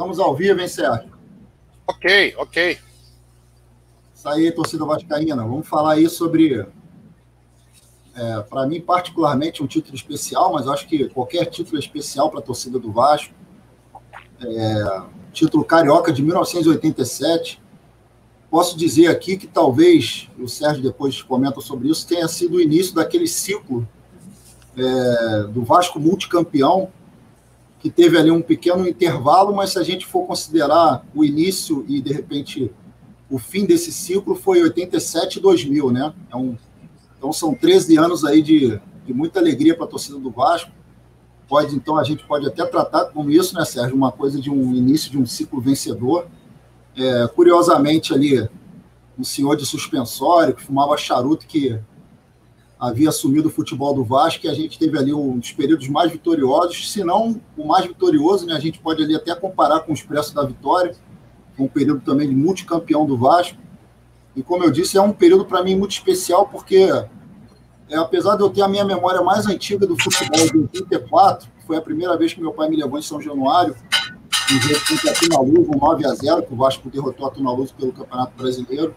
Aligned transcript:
Estamos 0.00 0.18
ao 0.18 0.34
vivo, 0.34 0.58
hein, 0.58 0.66
Sérgio? 0.66 1.10
Ok, 1.86 2.34
ok. 2.38 2.78
Isso 4.14 4.28
aí, 4.30 4.50
torcida 4.50 4.82
vascaína. 4.86 5.36
Vamos 5.36 5.68
falar 5.68 5.92
aí 5.92 6.08
sobre, 6.08 6.66
é, 8.16 8.40
para 8.48 8.66
mim, 8.66 8.80
particularmente, 8.80 9.62
um 9.62 9.66
título 9.66 9.94
especial, 9.94 10.54
mas 10.54 10.66
acho 10.66 10.88
que 10.88 11.06
qualquer 11.10 11.44
título 11.50 11.76
é 11.76 11.80
especial 11.80 12.30
para 12.30 12.38
a 12.38 12.42
torcida 12.42 12.78
do 12.78 12.90
Vasco. 12.90 13.34
É, 14.40 15.02
título 15.34 15.66
carioca 15.66 16.10
de 16.10 16.22
1987. 16.22 17.62
Posso 18.50 18.78
dizer 18.78 19.08
aqui 19.08 19.36
que 19.36 19.46
talvez, 19.46 20.30
o 20.38 20.48
Sérgio 20.48 20.82
depois 20.82 21.20
comenta 21.20 21.60
sobre 21.60 21.90
isso, 21.90 22.08
tenha 22.08 22.26
sido 22.26 22.56
o 22.56 22.60
início 22.62 22.94
daquele 22.94 23.26
ciclo 23.26 23.86
é, 24.78 25.42
do 25.42 25.62
Vasco 25.62 26.00
multicampeão, 26.00 26.90
que 27.80 27.90
teve 27.90 28.18
ali 28.18 28.30
um 28.30 28.42
pequeno 28.42 28.86
intervalo, 28.86 29.54
mas 29.54 29.70
se 29.70 29.78
a 29.78 29.82
gente 29.82 30.06
for 30.06 30.26
considerar 30.26 31.04
o 31.14 31.24
início 31.24 31.84
e, 31.88 32.00
de 32.00 32.12
repente, 32.12 32.70
o 33.28 33.38
fim 33.38 33.64
desse 33.64 33.90
ciclo, 33.90 34.34
foi 34.34 34.62
87 34.62 35.38
e 35.38 35.40
2000, 35.40 35.90
né? 35.90 36.12
Um, 36.34 36.56
então, 37.16 37.32
são 37.32 37.54
13 37.54 37.96
anos 37.96 38.24
aí 38.24 38.42
de, 38.42 38.78
de 39.06 39.14
muita 39.14 39.40
alegria 39.40 39.74
para 39.74 39.86
a 39.86 39.88
torcida 39.88 40.18
do 40.18 40.30
Vasco. 40.30 40.70
Pode, 41.48 41.74
então, 41.74 41.96
a 41.96 42.04
gente 42.04 42.24
pode 42.26 42.46
até 42.46 42.64
tratar 42.66 43.06
como 43.06 43.30
isso, 43.30 43.54
né, 43.54 43.64
Sérgio? 43.64 43.96
Uma 43.96 44.12
coisa 44.12 44.38
de 44.38 44.50
um 44.50 44.74
início 44.74 45.10
de 45.10 45.18
um 45.18 45.24
ciclo 45.24 45.60
vencedor. 45.60 46.26
É, 46.94 47.26
curiosamente, 47.28 48.12
ali, 48.12 48.46
um 49.18 49.24
senhor 49.24 49.56
de 49.56 49.64
suspensório 49.64 50.54
que 50.54 50.62
fumava 50.62 50.96
charuto 50.98 51.46
que 51.46 51.78
havia 52.80 53.10
assumido 53.10 53.48
o 53.48 53.52
futebol 53.52 53.92
do 53.92 54.02
Vasco, 54.02 54.46
e 54.46 54.48
a 54.48 54.54
gente 54.54 54.78
teve 54.78 54.98
ali 54.98 55.12
um 55.12 55.38
dos 55.38 55.52
períodos 55.52 55.86
mais 55.88 56.10
vitoriosos, 56.10 56.90
se 56.90 57.04
não 57.04 57.38
o 57.56 57.66
mais 57.66 57.86
vitorioso, 57.86 58.46
né? 58.46 58.54
A 58.54 58.58
gente 58.58 58.78
pode 58.78 59.02
ali 59.02 59.14
até 59.14 59.34
comparar 59.34 59.80
com 59.80 59.92
o 59.92 59.94
Expresso 59.94 60.34
da 60.34 60.44
Vitória, 60.44 60.96
é 61.58 61.62
um 61.62 61.68
período 61.68 62.00
também 62.00 62.26
de 62.26 62.34
multicampeão 62.34 63.04
do 63.04 63.18
Vasco. 63.18 63.58
E 64.34 64.42
como 64.42 64.64
eu 64.64 64.70
disse, 64.70 64.96
é 64.96 65.02
um 65.02 65.12
período 65.12 65.44
para 65.44 65.62
mim 65.62 65.76
muito 65.76 65.90
especial, 65.90 66.46
porque 66.46 66.88
é, 67.90 67.96
apesar 67.96 68.36
de 68.36 68.42
eu 68.42 68.48
ter 68.48 68.62
a 68.62 68.68
minha 68.68 68.84
memória 68.84 69.20
mais 69.20 69.46
antiga 69.46 69.86
do 69.86 70.00
futebol 70.02 70.46
de 70.46 70.58
84, 70.58 71.50
que 71.58 71.66
foi 71.66 71.76
a 71.76 71.82
primeira 71.82 72.16
vez 72.16 72.32
que 72.32 72.40
meu 72.40 72.52
pai 72.52 72.70
me 72.70 72.76
levou 72.76 72.98
em 72.98 73.02
São 73.02 73.20
Januário, 73.20 73.76
um 74.52 74.60
jogo 74.60 74.80
contra 74.88 75.10
a 75.10 75.14
Tunaluz, 75.14 75.68
um 75.68 75.78
9 75.78 76.06
a 76.06 76.14
0 76.14 76.42
que 76.44 76.54
o 76.54 76.56
Vasco 76.56 76.88
derrotou 76.88 77.26
a 77.26 77.30
Tunaluz 77.30 77.72
pelo 77.72 77.92
Campeonato 77.92 78.32
Brasileiro. 78.36 78.94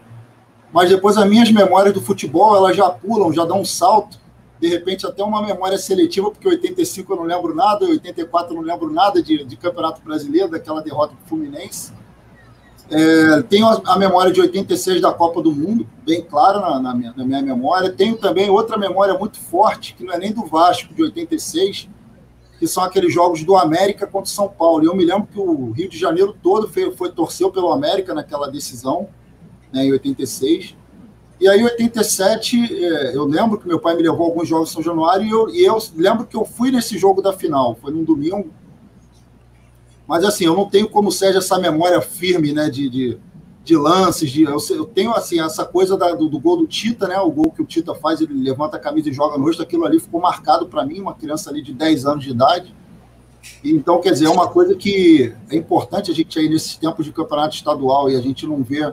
Mas 0.74 0.88
depois 0.88 1.16
as 1.16 1.28
minhas 1.28 1.52
memórias 1.52 1.94
do 1.94 2.00
futebol, 2.00 2.56
elas 2.56 2.76
já 2.76 2.90
pulam, 2.90 3.32
já 3.32 3.44
dão 3.44 3.60
um 3.60 3.64
salto, 3.64 4.18
de 4.58 4.66
repente 4.66 5.06
até 5.06 5.22
uma 5.22 5.40
memória 5.40 5.78
seletiva, 5.78 6.32
porque 6.32 6.48
85 6.48 7.12
eu 7.12 7.16
não 7.16 7.22
lembro 7.22 7.54
nada, 7.54 7.86
84 7.86 8.52
eu 8.52 8.60
não 8.60 8.66
lembro 8.66 8.92
nada 8.92 9.22
de, 9.22 9.44
de 9.44 9.56
Campeonato 9.56 10.02
Brasileiro, 10.02 10.50
daquela 10.50 10.82
derrota 10.82 11.14
do 11.14 11.28
Fluminense. 11.28 11.92
É, 12.90 13.42
tenho 13.42 13.68
a, 13.68 13.96
memória 13.96 14.32
de 14.32 14.40
86 14.40 15.00
da 15.00 15.12
Copa 15.12 15.40
do 15.40 15.52
Mundo, 15.52 15.86
bem 16.04 16.22
clara 16.22 16.58
na, 16.58 16.80
na, 16.80 16.92
minha, 16.92 17.14
na 17.16 17.24
minha 17.24 17.40
memória. 17.40 17.92
Tenho 17.92 18.16
também 18.16 18.50
outra 18.50 18.76
memória 18.76 19.14
muito 19.14 19.38
forte, 19.38 19.94
que 19.94 20.02
não 20.02 20.12
é 20.12 20.18
nem 20.18 20.32
do 20.32 20.44
Vasco, 20.44 20.92
de 20.92 21.04
86, 21.04 21.88
que 22.58 22.66
são 22.66 22.82
aqueles 22.82 23.14
jogos 23.14 23.44
do 23.44 23.56
América 23.56 24.08
contra 24.08 24.28
o 24.28 24.34
São 24.34 24.48
Paulo. 24.48 24.82
E 24.82 24.86
eu 24.86 24.96
me 24.96 25.04
lembro 25.04 25.28
que 25.32 25.38
o 25.38 25.70
Rio 25.70 25.88
de 25.88 25.96
Janeiro 25.96 26.34
todo 26.42 26.68
foi, 26.68 26.90
foi 26.90 27.12
torceu 27.12 27.52
pelo 27.52 27.72
América 27.72 28.12
naquela 28.12 28.50
decisão, 28.50 29.08
né, 29.74 29.84
em 29.84 29.92
86. 29.92 30.76
E 31.40 31.48
aí, 31.48 31.60
em 31.60 31.64
87, 31.64 32.84
é, 32.84 33.16
eu 33.16 33.24
lembro 33.24 33.58
que 33.58 33.66
meu 33.66 33.80
pai 33.80 33.96
me 33.96 34.02
levou 34.02 34.26
a 34.26 34.28
alguns 34.30 34.48
jogos 34.48 34.70
em 34.70 34.72
São 34.72 34.82
Januário 34.82 35.26
e 35.26 35.30
eu, 35.30 35.50
e 35.50 35.64
eu 35.64 35.76
lembro 35.96 36.24
que 36.24 36.36
eu 36.36 36.44
fui 36.44 36.70
nesse 36.70 36.96
jogo 36.96 37.20
da 37.20 37.32
final. 37.32 37.76
Foi 37.82 37.92
num 37.92 38.04
domingo. 38.04 38.50
Mas, 40.06 40.22
assim, 40.24 40.44
eu 40.44 40.54
não 40.54 40.68
tenho 40.68 40.88
como 40.88 41.10
seja 41.10 41.38
essa 41.38 41.58
memória 41.58 42.00
firme, 42.00 42.52
né, 42.52 42.70
de, 42.70 42.88
de, 42.88 43.18
de 43.64 43.76
lances. 43.76 44.30
De, 44.30 44.44
eu, 44.44 44.58
eu, 44.70 44.84
tenho, 44.84 45.12
assim, 45.12 45.40
essa 45.40 45.64
coisa 45.64 45.96
da, 45.96 46.14
do, 46.14 46.28
do, 46.28 46.38
gol 46.38 46.58
do 46.58 46.66
Tita, 46.66 47.08
né, 47.08 47.18
o 47.18 47.30
gol 47.30 47.50
que 47.50 47.62
o 47.62 47.66
Tita 47.66 47.94
faz, 47.94 48.20
ele 48.20 48.34
levanta 48.34 48.76
a 48.76 48.80
camisa 48.80 49.10
e 49.10 49.12
joga 49.12 49.36
no 49.36 49.44
rosto. 49.44 49.62
Aquilo 49.62 49.84
ali 49.84 49.98
ficou 49.98 50.20
marcado 50.20 50.66
para 50.66 50.86
mim, 50.86 51.00
uma 51.00 51.14
criança 51.14 51.50
ali 51.50 51.60
de 51.60 51.72
10 51.72 52.06
anos 52.06 52.24
de 52.24 52.30
idade. 52.30 52.72
Então, 53.62 54.00
quer 54.00 54.12
dizer, 54.12 54.26
é 54.26 54.30
uma 54.30 54.48
coisa 54.48 54.74
que 54.74 55.34
é 55.50 55.56
importante 55.56 56.10
a 56.10 56.14
gente 56.14 56.38
aí 56.38 56.48
nesses 56.48 56.76
tempos 56.76 57.04
de 57.04 57.12
campeonato 57.12 57.54
estadual 57.56 58.08
e 58.08 58.16
a 58.16 58.20
gente 58.20 58.46
não 58.46 58.62
vê 58.62 58.92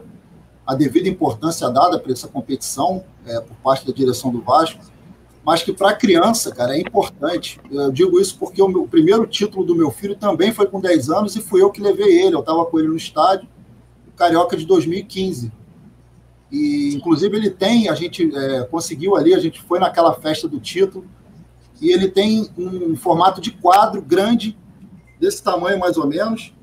a 0.65 0.75
devida 0.75 1.09
importância 1.09 1.69
dada 1.69 1.99
para 1.99 2.11
essa 2.11 2.27
competição 2.27 3.03
é, 3.25 3.39
por 3.39 3.55
parte 3.57 3.85
da 3.85 3.93
direção 3.93 4.31
do 4.31 4.41
Vasco, 4.41 4.81
mas 5.43 5.63
que 5.63 5.73
para 5.73 5.89
a 5.89 5.95
criança, 5.95 6.53
cara, 6.53 6.77
é 6.77 6.79
importante. 6.79 7.59
Eu 7.69 7.91
digo 7.91 8.19
isso 8.19 8.37
porque 8.37 8.61
o, 8.61 8.67
meu, 8.67 8.83
o 8.83 8.87
primeiro 8.87 9.25
título 9.25 9.65
do 9.65 9.75
meu 9.75 9.89
filho 9.89 10.15
também 10.15 10.53
foi 10.53 10.67
com 10.67 10.79
10 10.79 11.09
anos 11.09 11.35
e 11.35 11.41
fui 11.41 11.61
eu 11.61 11.71
que 11.71 11.81
levei 11.81 12.21
ele. 12.21 12.35
Eu 12.35 12.41
estava 12.41 12.63
com 12.65 12.77
ele 12.77 12.89
no 12.89 12.95
estádio, 12.95 13.47
o 14.07 14.11
Carioca 14.11 14.55
de 14.55 14.65
2015. 14.65 15.51
E, 16.51 16.93
inclusive, 16.93 17.35
ele 17.35 17.49
tem, 17.49 17.89
a 17.89 17.95
gente 17.95 18.29
é, 18.35 18.63
conseguiu 18.65 19.15
ali, 19.15 19.33
a 19.33 19.39
gente 19.39 19.61
foi 19.61 19.79
naquela 19.79 20.13
festa 20.13 20.47
do 20.47 20.59
título, 20.59 21.05
e 21.81 21.91
ele 21.91 22.07
tem 22.07 22.47
um 22.57 22.95
formato 22.95 23.41
de 23.41 23.51
quadro 23.51 24.01
grande, 24.01 24.55
desse 25.19 25.41
tamanho 25.41 25.79
mais 25.79 25.97
ou 25.97 26.07
menos. 26.07 26.53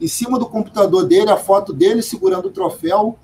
Em 0.00 0.06
cima 0.06 0.38
do 0.38 0.46
computador 0.46 1.04
dele, 1.04 1.30
a 1.30 1.36
foto 1.36 1.72
dele 1.72 2.00
segurando 2.00 2.46
o 2.46 2.50
troféu 2.50 3.18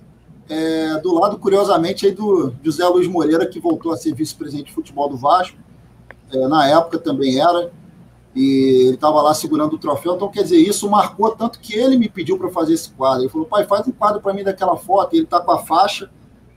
é, 0.48 0.98
do 0.98 1.14
lado, 1.14 1.38
curiosamente, 1.38 2.06
aí 2.06 2.12
do 2.12 2.54
José 2.62 2.86
Luiz 2.86 3.06
Moreira, 3.06 3.46
que 3.46 3.58
voltou 3.58 3.92
a 3.92 3.96
ser 3.96 4.14
vice-presidente 4.14 4.66
de 4.66 4.72
futebol 4.72 5.08
do 5.08 5.16
Vasco. 5.16 5.56
É, 6.32 6.48
na 6.48 6.68
época 6.68 6.98
também 6.98 7.40
era. 7.40 7.72
E 8.34 8.86
ele 8.86 8.94
estava 8.94 9.22
lá 9.22 9.32
segurando 9.32 9.74
o 9.74 9.78
troféu. 9.78 10.16
Então, 10.16 10.28
quer 10.28 10.42
dizer, 10.42 10.56
isso 10.56 10.90
marcou 10.90 11.30
tanto 11.30 11.60
que 11.60 11.74
ele 11.74 11.96
me 11.96 12.08
pediu 12.08 12.36
para 12.36 12.50
fazer 12.50 12.74
esse 12.74 12.90
quadro. 12.90 13.22
Ele 13.22 13.30
falou, 13.30 13.46
pai, 13.46 13.64
faz 13.64 13.86
um 13.86 13.92
quadro 13.92 14.20
para 14.20 14.34
mim 14.34 14.42
daquela 14.42 14.76
foto. 14.76 15.14
E 15.14 15.18
ele 15.18 15.24
está 15.24 15.40
com 15.40 15.52
a 15.52 15.58
faixa. 15.58 16.10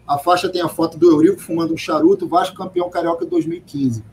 A 0.08 0.18
faixa 0.18 0.50
tem 0.50 0.62
a 0.62 0.68
foto 0.68 0.98
do 0.98 1.12
Eurico 1.12 1.40
fumando 1.40 1.74
um 1.74 1.78
charuto, 1.78 2.28
Vasco 2.28 2.56
campeão 2.56 2.90
carioca 2.90 3.26
2015. 3.26 4.04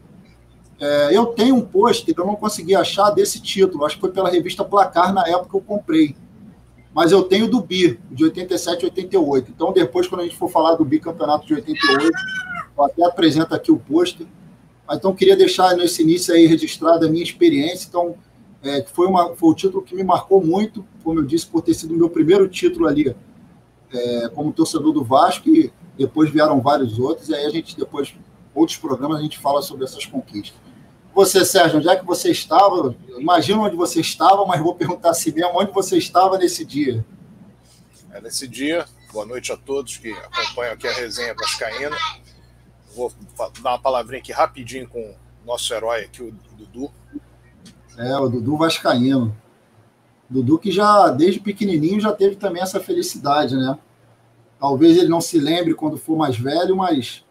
É, 0.79 1.17
eu 1.17 1.27
tenho 1.27 1.55
um 1.55 1.63
pôster 1.63 2.15
que 2.15 2.21
eu 2.21 2.27
não 2.27 2.37
consegui 2.37 2.75
achar 2.75 3.11
desse 3.11 3.41
título. 3.41 3.85
Acho 3.85 3.95
que 3.95 4.01
foi 4.03 4.11
pela 4.11 4.29
revista 4.29 4.65
Placar 4.65 5.15
na 5.15 5.27
época 5.27 5.51
que 5.51 5.57
eu 5.57 5.61
comprei 5.61 6.15
mas 6.95 7.11
eu 7.11 7.25
tenho 7.25 7.49
do 7.49 7.61
bi, 7.61 7.99
de 8.11 8.25
87 8.25 8.83
e 8.83 8.85
88. 8.85 9.51
Então, 9.51 9.73
depois, 9.73 10.07
quando 10.07 10.21
a 10.21 10.25
gente 10.25 10.37
for 10.37 10.49
falar 10.49 10.77
do 10.77 10.85
bicampeonato 10.85 11.45
de 11.45 11.55
88, 11.55 12.13
eu 12.79 12.85
até 12.85 13.05
apresento 13.05 13.53
aqui 13.53 13.73
o 13.73 13.77
pôster. 13.77 14.25
Então, 14.89 15.13
queria 15.13 15.37
deixar 15.37 15.77
nesse 15.77 16.03
início 16.03 16.33
aí 16.33 16.47
registrada 16.47 17.07
a 17.07 17.09
minha 17.09 17.25
experiência. 17.25 17.89
Então, 17.89 18.15
é, 18.63 18.85
foi, 18.85 19.09
uma, 19.09 19.35
foi 19.35 19.51
o 19.51 19.55
título 19.55 19.83
que 19.83 19.95
me 19.95 20.05
marcou 20.05 20.41
muito, 20.45 20.87
como 21.03 21.19
eu 21.19 21.25
disse, 21.25 21.47
por 21.47 21.63
ter 21.63 21.75
sido 21.75 21.95
o 21.95 21.97
meu 21.97 22.09
primeiro 22.09 22.47
título 22.49 22.87
ali 22.87 23.15
é, 23.93 24.29
como 24.29 24.53
torcedor 24.53 24.93
do 24.93 25.03
Vasco, 25.03 25.49
e 25.49 25.73
depois 25.99 26.31
vieram 26.31 26.61
vários 26.61 26.99
outros, 26.99 27.29
e 27.29 27.35
aí 27.35 27.45
a 27.45 27.51
gente, 27.51 27.77
depois, 27.77 28.15
outros 28.55 28.79
programas, 28.79 29.19
a 29.19 29.23
gente 29.23 29.39
fala 29.39 29.63
sobre 29.63 29.85
essas 29.85 30.07
conquistas. 30.07 30.64
Você, 31.15 31.45
Sérgio, 31.45 31.79
onde 31.79 31.89
é 31.89 31.95
que 31.95 32.05
você 32.05 32.33
estava? 32.33 32.95
Imagino 33.17 33.63
onde 33.63 33.77
você 33.77 34.01
estava, 34.01 34.45
mas 34.45 34.61
vou 34.61 34.75
perguntar 34.75 35.11
assim 35.11 35.31
mesmo, 35.33 35.53
onde 35.55 35.71
você 35.71 35.97
estava 35.97 36.37
nesse 36.37 36.65
dia? 36.65 37.05
É, 38.11 38.21
nesse 38.21 38.49
dia, 38.49 38.85
boa 39.13 39.25
noite 39.25 39.53
a 39.53 39.57
todos 39.57 39.97
que 39.97 40.11
acompanham 40.11 40.73
aqui 40.73 40.89
a 40.89 40.93
resenha 40.93 41.33
Vascaína. 41.35 41.97
Vou 42.97 43.13
dar 43.39 43.71
uma 43.71 43.79
palavrinha 43.79 44.21
aqui 44.21 44.33
rapidinho 44.33 44.89
com 44.89 45.01
o 45.01 45.47
nosso 45.47 45.73
herói 45.73 46.01
aqui, 46.01 46.21
o 46.21 46.35
Dudu. 46.57 46.93
É, 47.97 48.17
o 48.17 48.29
Dudu 48.29 48.57
Vascaíno. 48.57 49.37
Dudu 50.29 50.59
que 50.59 50.73
já, 50.73 51.11
desde 51.11 51.39
pequenininho, 51.39 52.01
já 52.01 52.13
teve 52.13 52.35
também 52.35 52.61
essa 52.61 52.81
felicidade, 52.81 53.57
né? 53.57 53.79
Talvez 54.59 54.97
ele 54.97 55.09
não 55.09 55.21
se 55.21 55.39
lembre 55.39 55.75
quando 55.75 55.97
for 55.97 56.17
mais 56.17 56.37
velho, 56.37 56.77
mas 56.77 57.25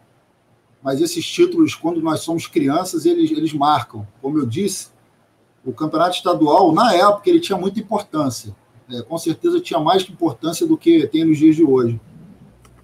mas 0.84 1.00
esses 1.00 1.24
títulos, 1.24 1.74
quando 1.74 2.02
nós 2.02 2.20
somos 2.20 2.46
crianças, 2.46 3.06
eles, 3.06 3.30
eles 3.30 3.54
marcam. 3.54 4.06
Como 4.20 4.38
eu 4.38 4.44
disse, 4.44 4.88
o 5.64 5.72
campeonato 5.72 6.16
estadual, 6.16 6.74
na 6.74 6.92
época, 6.92 7.30
ele 7.30 7.40
tinha 7.40 7.56
muita 7.56 7.80
importância. 7.80 8.54
É, 8.90 9.00
com 9.00 9.16
certeza 9.16 9.58
tinha 9.60 9.80
mais 9.80 10.02
importância 10.02 10.66
do 10.66 10.76
que 10.76 11.06
tem 11.06 11.24
nos 11.24 11.38
dias 11.38 11.56
de 11.56 11.64
hoje. 11.64 11.98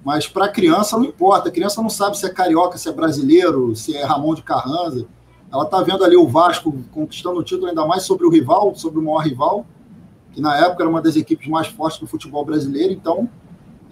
Mas 0.02 0.26
para 0.26 0.47
a 0.47 0.49
criança 0.49 0.97
não 0.97 1.05
importa. 1.05 1.50
A 1.50 1.52
criança 1.52 1.82
não 1.82 1.91
sabe 1.91 2.17
se 2.17 2.25
é 2.25 2.31
carioca, 2.31 2.79
se 2.79 2.88
é 2.88 2.93
brasileiro, 2.93 3.76
se 3.76 3.94
é 3.94 4.02
Ramon 4.02 4.35
de 4.35 4.43
Carranza. 4.43 5.06
Ela 5.52 5.64
está 5.64 5.82
vendo 5.82 6.02
ali 6.02 6.17
o 6.17 6.26
Vasco 6.26 6.73
conquistando 6.91 7.38
o 7.38 7.44
título, 7.44 7.67
ainda 7.67 7.85
mais 7.87 8.05
sobre 8.05 8.25
o 8.25 8.31
rival, 8.31 8.75
sobre 8.75 8.99
o 8.99 9.02
maior 9.02 9.19
rival, 9.19 9.67
que 10.32 10.41
na 10.41 10.56
época 10.56 10.85
era 10.85 10.88
uma 10.88 11.02
das 11.02 11.17
equipes 11.17 11.47
mais 11.49 11.67
fortes 11.67 12.00
do 12.00 12.06
futebol 12.06 12.47
brasileiro. 12.47 12.94
Então, 12.94 13.29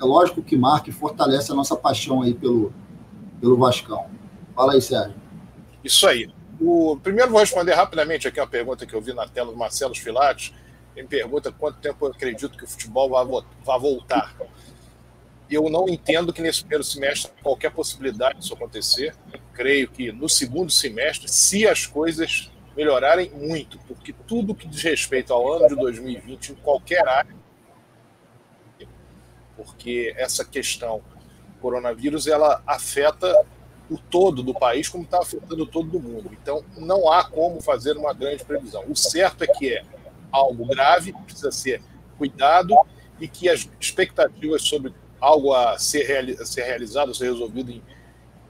é 0.00 0.04
lógico 0.04 0.40
que 0.40 0.56
marca 0.56 0.88
e 0.88 0.94
fortalece 0.94 1.52
a 1.52 1.54
nossa 1.54 1.76
paixão 1.76 2.22
aí 2.22 2.32
pelo, 2.32 2.72
pelo 3.40 3.56
Vascão. 3.56 4.06
Fala 4.54 4.74
aí, 4.74 4.82
Sérgio. 4.82 5.14
Isso 5.82 6.06
aí. 6.06 6.30
O, 6.60 6.98
primeiro 7.00 7.30
vou 7.30 7.40
responder 7.40 7.72
rapidamente 7.74 8.26
aqui 8.26 8.40
uma 8.40 8.46
pergunta 8.46 8.84
que 8.84 8.94
eu 8.94 9.00
vi 9.00 9.12
na 9.12 9.28
tela 9.28 9.52
do 9.52 9.56
Marcelo 9.56 9.94
Filates. 9.94 10.52
Ele 10.94 11.04
me 11.04 11.08
pergunta 11.08 11.52
quanto 11.52 11.78
tempo 11.78 12.04
eu 12.04 12.10
acredito 12.10 12.58
que 12.58 12.64
o 12.64 12.68
futebol 12.68 13.10
vai, 13.10 13.78
voltar. 13.78 14.34
Eu 15.48 15.70
não 15.70 15.88
entendo 15.88 16.32
que 16.32 16.42
nesse 16.42 16.60
primeiro 16.60 16.82
semestre 16.82 17.30
qualquer 17.42 17.70
possibilidade 17.70 18.40
disso 18.40 18.52
acontecer. 18.52 19.14
Creio 19.52 19.88
que 19.88 20.10
no 20.10 20.28
segundo 20.28 20.70
semestre, 20.70 21.28
se 21.28 21.66
as 21.66 21.86
coisas 21.86 22.50
melhorarem 22.76 23.30
muito, 23.30 23.78
porque 23.86 24.12
tudo 24.26 24.54
que 24.54 24.68
diz 24.68 24.82
respeito 24.82 25.32
ao 25.32 25.52
ano 25.52 25.68
de 25.68 25.76
2020, 25.76 26.50
em 26.50 26.54
qualquer 26.56 27.06
área, 27.08 27.36
porque 29.56 30.14
essa 30.16 30.44
questão 30.44 31.02
coronavírus 31.60 32.26
ela 32.26 32.62
afeta 32.66 33.44
o 33.90 33.96
todo 33.96 34.42
do 34.42 34.52
país 34.52 34.88
como 34.88 35.04
está 35.04 35.20
afetando 35.20 35.66
todo 35.66 35.88
do 35.88 36.00
mundo. 36.00 36.30
Então, 36.32 36.62
não 36.76 37.10
há 37.10 37.24
como 37.24 37.60
fazer 37.60 37.96
uma 37.96 38.12
grande 38.12 38.44
previsão. 38.44 38.84
O 38.88 38.94
certo 38.94 39.44
é 39.44 39.46
que 39.46 39.74
é 39.74 39.82
algo 40.30 40.66
grave, 40.66 41.12
precisa 41.24 41.50
ser 41.50 41.82
cuidado 42.18 42.74
e 43.20 43.26
que 43.26 43.48
as 43.48 43.68
expectativas 43.80 44.62
sobre 44.62 44.92
algo 45.20 45.52
a 45.52 45.78
ser, 45.78 46.04
reali 46.04 46.36
a 46.38 46.44
ser 46.44 46.64
realizado, 46.64 47.10
a 47.10 47.14
ser 47.14 47.32
resolvido 47.32 47.70
em 47.70 47.82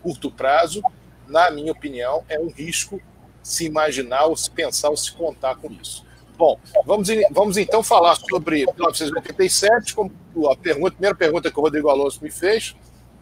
curto 0.02 0.31
prazo, 0.31 0.82
na 1.26 1.50
minha 1.50 1.72
opinião, 1.72 2.25
é 2.28 2.38
um 2.38 2.49
risco 2.49 3.00
se 3.43 3.64
imaginar, 3.64 4.26
ou 4.26 4.37
se 4.37 4.50
pensar, 4.50 4.90
ou 4.90 4.96
se 4.96 5.12
contar 5.12 5.56
com 5.56 5.70
isso. 5.72 6.05
Bom, 6.37 6.58
vamos, 6.84 7.08
vamos 7.31 7.56
então 7.56 7.82
falar 7.82 8.14
sobre 8.16 8.64
1987, 8.76 9.94
como 9.94 10.12
a, 10.50 10.56
pergunta, 10.56 10.88
a 10.88 10.93
primeira 10.93 11.16
pergunta 11.16 11.50
que 11.50 11.58
o 11.58 11.62
Rodrigo 11.62 11.88
Alonso 11.88 12.22
me 12.22 12.31
fez 12.31 12.76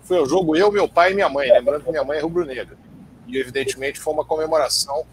foi 0.06 0.20
o 0.20 0.26
jogo 0.26 0.56
eu, 0.56 0.70
meu 0.70 0.88
pai 0.88 1.12
e 1.12 1.14
minha 1.14 1.28
mãe, 1.28 1.50
lembrando 1.52 1.84
que 1.84 1.90
minha 1.90 2.04
mãe 2.04 2.18
é 2.18 2.22
rubro-negra. 2.22 2.76
E, 3.26 3.36
evidentemente, 3.36 3.98
foi 3.98 4.14
uma 4.14 4.24
comemoração 4.24 5.04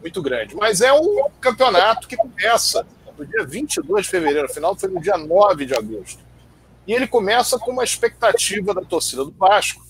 muito 0.00 0.20
grande. 0.20 0.54
Mas 0.54 0.80
é 0.80 0.92
um 0.92 1.28
campeonato 1.40 2.06
que 2.06 2.16
começa 2.16 2.86
no 3.16 3.24
dia 3.24 3.44
22 3.44 4.04
de 4.04 4.10
fevereiro, 4.10 4.46
afinal 4.46 4.76
foi 4.76 4.90
no 4.90 5.00
dia 5.00 5.16
9 5.16 5.66
de 5.66 5.74
agosto. 5.74 6.22
E 6.86 6.92
ele 6.92 7.06
começa 7.06 7.58
com 7.58 7.70
uma 7.70 7.84
expectativa 7.84 8.74
da 8.74 8.82
torcida 8.82 9.24
do 9.24 9.30
Vasco, 9.30 9.82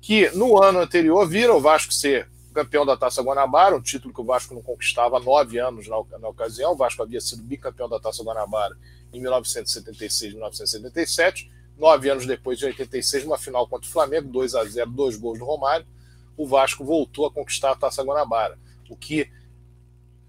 que 0.00 0.28
no 0.30 0.62
ano 0.62 0.80
anterior 0.80 1.26
viram 1.26 1.56
o 1.56 1.60
Vasco 1.60 1.92
ser 1.92 2.28
campeão 2.52 2.86
da 2.86 2.96
Taça 2.96 3.20
Guanabara, 3.20 3.74
um 3.74 3.80
título 3.80 4.14
que 4.14 4.20
o 4.20 4.24
Vasco 4.24 4.54
não 4.54 4.62
conquistava 4.62 5.16
há 5.16 5.20
nove 5.20 5.58
anos 5.58 5.88
na, 5.88 5.96
na 6.20 6.28
ocasião. 6.28 6.72
O 6.72 6.76
Vasco 6.76 7.02
havia 7.02 7.20
sido 7.20 7.42
bicampeão 7.42 7.88
da 7.88 7.98
Taça 7.98 8.22
Guanabara 8.22 8.76
em 9.12 9.20
1976 9.20 10.32
e 10.32 10.34
1977. 10.34 11.50
Nove 11.78 12.08
anos 12.08 12.26
depois, 12.26 12.62
em 12.62 12.66
86, 12.66 13.24
uma 13.24 13.38
final 13.38 13.66
contra 13.66 13.88
o 13.88 13.92
Flamengo, 13.92 14.28
2 14.28 14.54
a 14.54 14.64
0 14.64 14.90
dois 14.90 15.16
gols 15.16 15.38
do 15.38 15.44
Romário. 15.44 15.86
O 16.36 16.46
Vasco 16.46 16.84
voltou 16.84 17.26
a 17.26 17.32
conquistar 17.32 17.72
a 17.72 17.76
Taça 17.76 18.02
Guanabara, 18.02 18.58
o 18.88 18.96
que 18.96 19.30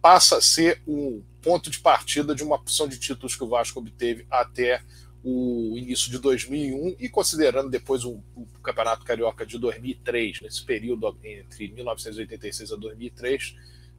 passa 0.01 0.38
a 0.38 0.42
ser 0.42 0.81
um 0.88 1.24
ponto 1.42 1.69
de 1.69 1.80
partida 1.80 2.36
de 2.36 2.44
uma 2.44 2.56
opção 2.56 2.88
de 2.88 3.00
títulos 3.00 3.36
que 3.36 3.44
o 3.44 3.47
Vasco 3.47 3.80
obteve 3.80 4.25
até 4.30 4.81
o 5.24 5.75
início 5.75 6.12
de 6.12 6.19
2001 6.19 6.97
e 7.00 7.09
considerando 7.09 7.71
depois 7.71 8.06
o, 8.06 8.21
o, 8.36 8.45
Campeonato 8.62 9.03
Carioca 9.03 9.44
de 9.44 9.57
2003, 9.57 10.41
nesse 10.41 10.63
período 10.63 11.18
entre 11.24 11.71
1986 11.71 12.71
a 12.71 12.75
2003, 12.75 13.56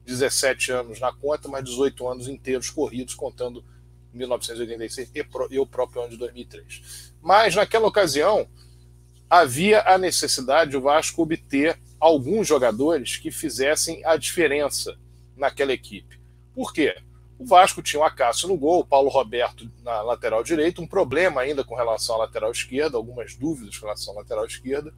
17 0.06 0.70
anos 0.70 1.00
na 1.00 1.12
conta, 1.12 1.48
mas 1.48 1.64
18 1.64 2.08
anos 2.08 2.28
inteiros 2.28 2.70
corridos, 2.70 3.14
contando 3.14 3.64
1986 4.16 5.12
e, 5.50 5.58
o 5.58 5.66
próprio 5.66 6.02
ano 6.02 6.10
de 6.10 6.16
2003. 6.16 7.12
Mas 7.22 7.54
naquela 7.54 7.86
ocasião 7.86 8.48
havia 9.28 9.82
a 9.82 9.98
necessidade 9.98 10.70
de 10.70 10.76
o 10.76 10.80
Vasco 10.80 11.22
obter 11.22 11.78
alguns 11.98 12.46
jogadores 12.46 13.16
que 13.16 13.30
fizessem 13.30 14.04
a 14.04 14.16
diferença 14.16 14.96
naquela 15.36 15.72
equipe. 15.72 16.20
Por 16.54 16.72
quê? 16.72 16.96
O 17.38 17.44
Vasco 17.44 17.82
tinha 17.82 18.00
o 18.00 18.04
Acácio 18.04 18.48
no 18.48 18.56
gol, 18.56 18.80
o 18.80 18.86
Paulo 18.86 19.10
Roberto 19.10 19.70
na 19.82 20.00
lateral 20.00 20.42
direita, 20.42 20.80
um 20.80 20.86
problema 20.86 21.42
ainda 21.42 21.62
com 21.62 21.74
relação 21.74 22.16
à 22.16 22.18
lateral 22.20 22.50
esquerda, 22.50 22.96
algumas 22.96 23.34
dúvidas 23.34 23.76
com 23.76 23.84
relação 23.84 24.14
à 24.14 24.18
lateral 24.18 24.46
esquerda. 24.46 24.92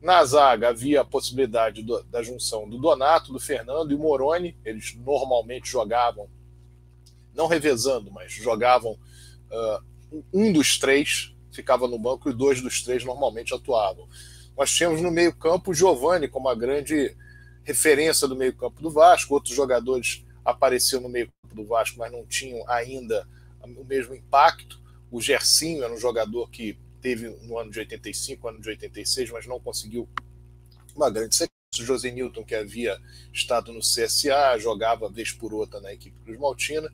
Na 0.00 0.24
zaga 0.24 0.68
havia 0.68 1.00
a 1.00 1.04
possibilidade 1.04 1.82
do, 1.82 2.02
da 2.04 2.22
junção 2.22 2.68
do 2.68 2.78
Donato, 2.78 3.32
do 3.32 3.40
Fernando 3.40 3.92
e 3.92 3.96
Moroni. 3.96 4.56
Eles 4.64 4.94
normalmente 4.96 5.70
jogavam, 5.70 6.28
não 7.34 7.46
revezando, 7.46 8.10
mas 8.10 8.32
jogavam 8.32 8.92
uh, 8.92 10.22
um 10.32 10.52
dos 10.52 10.78
três, 10.78 11.34
ficava 11.52 11.86
no 11.88 11.98
banco, 11.98 12.30
e 12.30 12.32
dois 12.32 12.60
dos 12.60 12.82
três 12.82 13.04
normalmente 13.04 13.54
atuavam. 13.54 14.08
Nós 14.56 14.70
tínhamos 14.70 15.00
no 15.00 15.10
meio-campo 15.10 15.70
o 15.70 15.74
Giovani 15.74 16.28
como 16.28 16.48
a 16.48 16.54
grande 16.54 17.16
referência 17.64 18.28
do 18.28 18.36
meio-campo 18.36 18.80
do 18.80 18.90
Vasco, 18.90 19.34
outros 19.34 19.54
jogadores 19.54 20.24
apareciam 20.44 21.00
no 21.00 21.08
meio 21.08 21.28
do 21.52 21.64
Vasco, 21.64 21.98
mas 21.98 22.12
não 22.12 22.24
tinham 22.26 22.68
ainda 22.68 23.26
o 23.62 23.84
mesmo 23.84 24.14
impacto. 24.14 24.78
O 25.10 25.20
Gersinho 25.20 25.82
era 25.82 25.92
um 25.92 25.98
jogador 25.98 26.50
que 26.50 26.78
teve 27.00 27.28
no 27.42 27.58
ano 27.58 27.70
de 27.70 27.78
85, 27.80 28.48
ano 28.48 28.60
de 28.60 28.68
86, 28.68 29.30
mas 29.30 29.46
não 29.46 29.58
conseguiu 29.58 30.08
uma 30.94 31.10
grande 31.10 31.34
sequência. 31.34 31.54
O 31.76 31.82
José 31.84 32.12
Newton, 32.12 32.44
que 32.44 32.54
havia 32.54 32.96
estado 33.32 33.72
no 33.72 33.80
CSA, 33.80 34.56
jogava 34.58 35.08
vez 35.08 35.32
por 35.32 35.52
outra 35.52 35.80
na 35.80 35.92
equipe 35.92 36.16
Cruz 36.24 36.38
Maltina. 36.38 36.88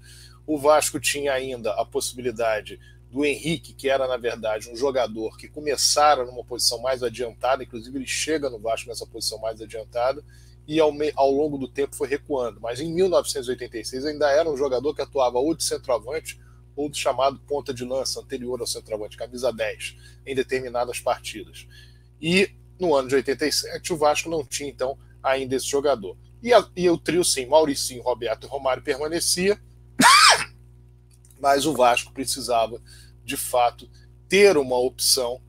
O 0.50 0.58
Vasco 0.58 0.98
tinha 0.98 1.32
ainda 1.32 1.70
a 1.74 1.84
possibilidade 1.84 2.80
do 3.08 3.24
Henrique, 3.24 3.72
que 3.72 3.88
era, 3.88 4.08
na 4.08 4.16
verdade, 4.16 4.68
um 4.68 4.74
jogador 4.74 5.36
que 5.36 5.46
começara 5.46 6.24
numa 6.24 6.42
posição 6.42 6.82
mais 6.82 7.04
adiantada, 7.04 7.62
inclusive 7.62 7.96
ele 7.96 8.04
chega 8.04 8.50
no 8.50 8.58
Vasco 8.58 8.88
nessa 8.88 9.06
posição 9.06 9.38
mais 9.38 9.60
adiantada, 9.60 10.24
e 10.66 10.80
ao, 10.80 10.92
ao, 11.14 11.30
longo 11.30 11.56
do 11.56 11.68
tempo 11.68 11.94
foi 11.94 12.08
recuando. 12.08 12.60
Mas 12.60 12.80
em 12.80 12.92
1986 12.92 14.04
ainda 14.04 14.28
era 14.28 14.50
um 14.50 14.56
jogador 14.56 14.92
que 14.92 15.00
atuava 15.00 15.38
ou 15.38 15.54
de 15.54 15.62
centroavante 15.62 16.40
ou 16.74 16.88
do 16.88 16.96
chamado 16.96 17.38
ponta 17.46 17.72
de 17.72 17.84
lança 17.84 18.18
anterior 18.18 18.60
ao 18.60 18.66
centroavante, 18.66 19.16
camisa 19.16 19.52
10, 19.52 19.98
em 20.26 20.34
determinadas 20.34 20.98
partidas. 20.98 21.64
E 22.20 22.50
no 22.76 22.96
ano 22.96 23.08
de 23.08 23.14
87 23.14 23.92
o 23.92 23.96
Vasco 23.96 24.28
não 24.28 24.44
tinha 24.44 24.68
então 24.68 24.98
ainda 25.22 25.54
esse 25.54 25.66
jogador. 25.66 26.16
E, 26.42 26.52
a, 26.52 26.68
e 26.74 26.90
o 26.90 26.98
trio 26.98 27.22
sim, 27.22 27.46
Mauricinho, 27.46 28.02
Roberto 28.02 28.48
e 28.48 28.50
Romário 28.50 28.82
permanecia, 28.82 29.56
mas 31.40 31.66
o 31.66 31.74
Vasco 31.74 32.12
precisava 32.12 32.80
de 33.24 33.36
fato 33.36 33.88
ter 34.28 34.56
uma 34.56 34.78
opção 34.78 35.40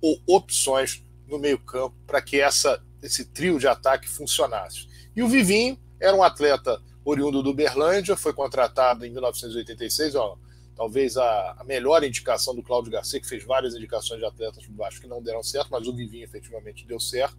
ou 0.00 0.20
opções 0.26 1.02
no 1.26 1.38
meio-campo 1.38 1.94
para 2.06 2.22
que 2.22 2.40
essa 2.40 2.82
esse 3.02 3.24
trio 3.24 3.58
de 3.58 3.68
ataque 3.68 4.08
funcionasse. 4.08 4.88
E 5.14 5.22
o 5.22 5.28
Vivinho 5.28 5.78
era 6.00 6.16
um 6.16 6.22
atleta 6.22 6.82
oriundo 7.04 7.42
do 7.42 7.54
Berlândia, 7.54 8.16
foi 8.16 8.32
contratado 8.32 9.06
em 9.06 9.10
1986, 9.10 10.16
ó, 10.16 10.36
talvez 10.74 11.16
a, 11.16 11.56
a, 11.58 11.64
melhor 11.64 12.02
indicação 12.02 12.54
do 12.54 12.62
Cláudio 12.62 12.90
Garcia, 12.90 13.20
que 13.20 13.28
fez 13.28 13.44
várias 13.44 13.74
indicações 13.74 14.18
de 14.18 14.26
atletas 14.26 14.66
do 14.66 14.74
Vasco 14.74 15.00
que 15.00 15.06
não 15.06 15.22
deram 15.22 15.42
certo, 15.42 15.68
mas 15.70 15.86
o 15.86 15.94
Vivinho 15.94 16.24
efetivamente 16.24 16.84
deu 16.84 16.98
certo. 16.98 17.36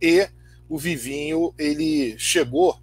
E 0.00 0.28
o 0.68 0.78
Vivinho, 0.78 1.52
ele 1.58 2.16
chegou 2.18 2.80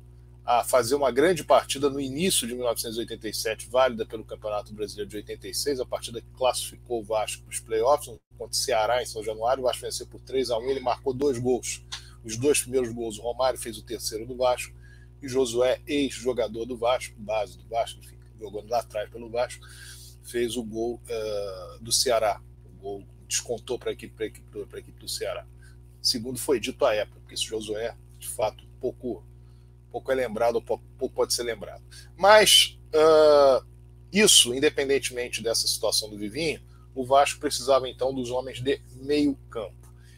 a 0.49 0.63
fazer 0.63 0.95
uma 0.95 1.11
grande 1.11 1.43
partida 1.43 1.91
no 1.91 2.01
início 2.01 2.47
de 2.47 2.55
1987, 2.55 3.69
válida 3.69 4.03
pelo 4.03 4.25
Campeonato 4.25 4.73
Brasileiro 4.73 5.07
de 5.07 5.17
86, 5.17 5.79
a 5.79 5.85
partida 5.85 6.19
que 6.19 6.27
classificou 6.35 7.01
o 7.01 7.03
Vasco 7.03 7.43
para 7.43 7.51
os 7.51 7.59
playoffs, 7.59 8.19
contra 8.35 8.51
o 8.51 8.55
Ceará 8.55 9.03
em 9.03 9.05
São 9.05 9.23
Januário, 9.23 9.61
o 9.61 9.67
Vasco 9.67 9.83
venceu 9.83 10.07
por 10.07 10.19
3 10.21 10.49
a 10.49 10.57
1 10.57 10.69
ele 10.71 10.79
marcou 10.79 11.13
dois 11.13 11.37
gols 11.37 11.83
os 12.23 12.35
dois 12.37 12.61
primeiros 12.61 12.91
gols. 12.91 13.17
O 13.17 13.21
Romário 13.21 13.59
fez 13.59 13.77
o 13.77 13.83
terceiro 13.83 14.25
do 14.25 14.35
Vasco 14.35 14.73
e 15.21 15.27
Josué, 15.27 15.81
ex-jogador 15.85 16.65
do 16.65 16.77
Vasco, 16.77 17.15
base 17.19 17.57
do 17.57 17.67
Vasco, 17.67 17.99
enfim, 17.99 18.17
jogando 18.39 18.69
lá 18.69 18.79
atrás 18.79 19.09
pelo 19.09 19.29
Vasco, 19.29 19.65
fez 20.23 20.55
o 20.57 20.63
gol 20.63 20.95
uh, 20.95 21.83
do 21.83 21.91
Ceará. 21.91 22.41
O 22.65 22.81
gol 22.81 23.03
descontou 23.27 23.77
para 23.77 23.89
a 23.89 23.93
equipe, 23.93 24.23
equipe, 24.23 24.77
equipe 24.77 24.99
do 24.99 25.07
Ceará. 25.07 25.45
Segundo 26.01 26.39
foi 26.39 26.59
dito 26.59 26.83
à 26.85 26.95
época, 26.95 27.19
porque 27.19 27.35
esse 27.35 27.45
Josué, 27.45 27.95
de 28.17 28.27
fato, 28.27 28.63
pouco, 28.79 29.23
pouco 29.91 30.11
é 30.11 30.15
lembrado, 30.15 30.55
ou 30.55 30.61
pouco, 30.61 30.83
pouco 30.97 31.15
pode 31.15 31.33
ser 31.33 31.43
lembrado. 31.43 31.81
Mas 32.17 32.79
uh, 32.93 33.65
isso, 34.11 34.53
independentemente 34.53 35.41
dessa 35.41 35.67
situação 35.67 36.09
do 36.09 36.17
Vivinho, 36.17 36.61
o 36.95 37.05
Vasco 37.05 37.39
precisava 37.39 37.87
então 37.87 38.13
dos 38.13 38.29
homens 38.29 38.61
de 38.61 38.81
meio 38.95 39.35
campo. 39.49 39.75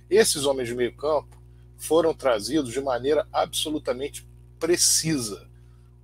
Esses 0.09 0.45
homens 0.45 0.67
de 0.67 0.75
meio 0.75 0.95
campo 0.95 1.41
foram 1.77 2.13
trazidos 2.13 2.71
de 2.71 2.81
maneira 2.81 3.27
absolutamente 3.31 4.27
precisa. 4.59 5.47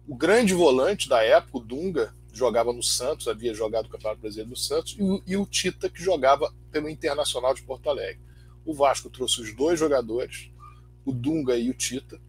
O 0.07 0.15
grande 0.15 0.53
volante 0.53 1.07
da 1.07 1.21
época, 1.23 1.57
o 1.57 1.61
Dunga, 1.61 2.13
jogava 2.33 2.71
no 2.71 2.83
Santos, 2.83 3.27
havia 3.27 3.53
jogado 3.53 3.85
o 3.85 3.89
Campeonato 3.89 4.21
Brasileiro 4.21 4.51
no 4.51 4.55
Santos, 4.55 4.95
e 4.97 5.03
o, 5.03 5.23
e 5.25 5.37
o 5.37 5.45
Tita, 5.45 5.89
que 5.89 6.01
jogava 6.01 6.53
pelo 6.71 6.89
Internacional 6.89 7.53
de 7.53 7.63
Porto 7.63 7.89
Alegre. 7.89 8.21
O 8.65 8.73
Vasco 8.73 9.09
trouxe 9.09 9.41
os 9.41 9.55
dois 9.55 9.79
jogadores, 9.79 10.49
o 11.05 11.11
Dunga 11.11 11.57
e 11.57 11.69
o 11.69 11.73
Tita, 11.73 12.19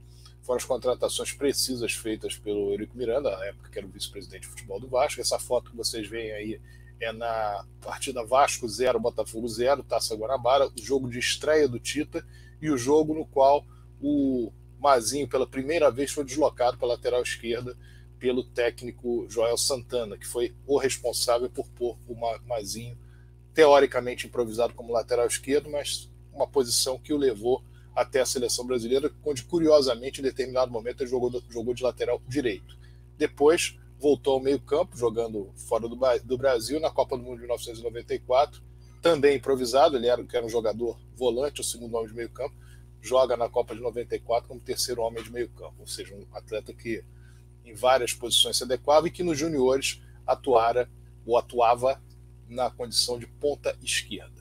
foram 0.49 0.57
as 0.57 0.65
contratações 0.65 1.31
precisas 1.31 1.93
feitas 1.93 2.35
pelo 2.35 2.71
Eurico 2.71 2.97
Miranda, 2.97 3.37
na 3.37 3.45
época 3.45 3.69
que 3.69 3.79
era 3.79 3.87
o 3.87 3.91
vice-presidente 3.91 4.45
de 4.45 4.49
futebol 4.49 4.81
do 4.81 4.89
Vasco. 4.89 5.21
Essa 5.21 5.39
foto 5.39 5.71
que 5.71 5.77
vocês 5.77 6.09
veem 6.09 6.33
aí 6.33 6.61
é 6.99 7.13
na 7.13 7.67
partida 7.83 8.25
Vasco 8.25 8.67
0, 8.67 8.99
Botafogo 8.99 9.47
0, 9.47 9.83
Taça 9.83 10.17
Guanabara, 10.17 10.69
o 10.69 10.73
jogo 10.83 11.07
de 11.11 11.19
estreia 11.19 11.69
do 11.69 11.79
Tita, 11.79 12.25
e 12.63 12.71
o 12.71 12.79
jogo 12.79 13.13
no 13.13 13.27
qual 13.27 13.63
o 14.01 14.51
Mazinho, 14.81 15.29
pela 15.29 15.47
primeira 15.47 15.91
vez, 15.91 16.13
foi 16.13 16.25
deslocado 16.25 16.79
para 16.79 16.87
a 16.87 16.93
lateral 16.93 17.21
esquerda 17.21 17.77
pelo 18.19 18.43
técnico 18.43 19.27
Joel 19.29 19.59
Santana, 19.59 20.17
que 20.17 20.27
foi 20.27 20.55
o 20.67 20.79
responsável 20.79 21.51
por 21.51 21.69
pôr 21.69 21.99
o 22.09 22.15
Mazinho, 22.47 22.97
teoricamente 23.53 24.27
improvisado 24.27 24.73
como 24.73 24.95
lateral 24.95 25.27
esquerdo, 25.27 25.69
mas 25.69 26.11
uma 26.33 26.47
posição 26.47 26.99
que 26.99 27.13
o 27.13 27.19
levou 27.19 27.63
até 27.99 28.21
a 28.21 28.27
seleção 28.27 28.65
brasileira, 28.65 29.11
onde, 29.25 29.43
curiosamente, 29.43 30.21
em 30.21 30.23
determinado 30.23 30.71
momento, 30.71 31.03
ele 31.03 31.11
jogou, 31.11 31.43
jogou 31.51 31.75
de 31.75 31.83
lateral 31.83 32.23
direito. 32.29 32.79
Depois 33.17 33.77
voltou 33.99 34.35
ao 34.35 34.41
meio-campo, 34.41 34.97
jogando 34.97 35.51
fora 35.57 35.89
do, 35.89 35.99
do, 36.25 36.39
Brasil 36.39 36.79
na 36.79 36.91
Copa 36.91 37.17
do 37.17 37.25
Mundo 37.25 37.35
de 37.35 37.41
1994, 37.41 38.63
também 39.03 39.37
improvisado, 39.37 39.97
ele 39.97 40.07
era, 40.07 40.25
era 40.33 40.47
um 40.47 40.49
jogador 40.49 40.97
volante, 41.17 41.61
o 41.61 41.65
segundo 41.65 41.97
homem 41.97 42.09
de 42.09 42.15
meio-campo, 42.15 42.55
joga 43.03 43.37
na 43.37 43.49
Copa 43.49 43.75
de 43.75 43.81
94 43.81 44.47
como 44.47 44.61
terceiro 44.61 45.03
homem 45.03 45.23
de 45.25 45.33
meio-campo, 45.33 45.75
ou 45.81 45.87
seja, 45.89 46.15
um 46.15 46.25
atleta 46.33 46.73
que 46.73 47.03
em 47.65 47.75
várias 47.75 48.13
posições 48.13 48.57
se 48.57 48.63
adequava 48.63 49.09
e 49.09 49.11
que 49.11 49.25
nos 49.25 49.37
juniores 49.37 50.01
atuara 50.25 50.89
ou 51.27 51.37
atuava 51.37 52.01
na 52.49 52.71
condição 52.71 53.19
de 53.19 53.27
ponta 53.27 53.77
esquerda. 53.83 54.38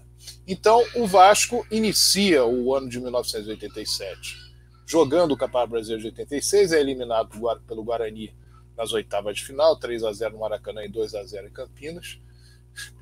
Então, 0.47 0.83
o 0.95 1.05
Vasco 1.05 1.65
inicia 1.69 2.45
o 2.45 2.75
ano 2.75 2.89
de 2.89 2.99
1987 2.99 4.47
jogando 4.87 5.33
o 5.33 5.37
Campeonato 5.37 5.71
Brasileiro 5.71 6.01
de 6.01 6.07
86, 6.07 6.71
é 6.71 6.79
eliminado 6.79 7.37
pelo 7.67 7.83
Guarani 7.83 8.33
nas 8.75 8.93
oitavas 8.93 9.35
de 9.35 9.43
final, 9.43 9.75
3 9.75 10.03
a 10.05 10.13
0 10.13 10.33
no 10.33 10.39
Maracanã 10.39 10.83
e 10.85 10.87
2 10.87 11.13
a 11.13 11.23
0 11.25 11.47
em 11.47 11.51
Campinas. 11.51 12.17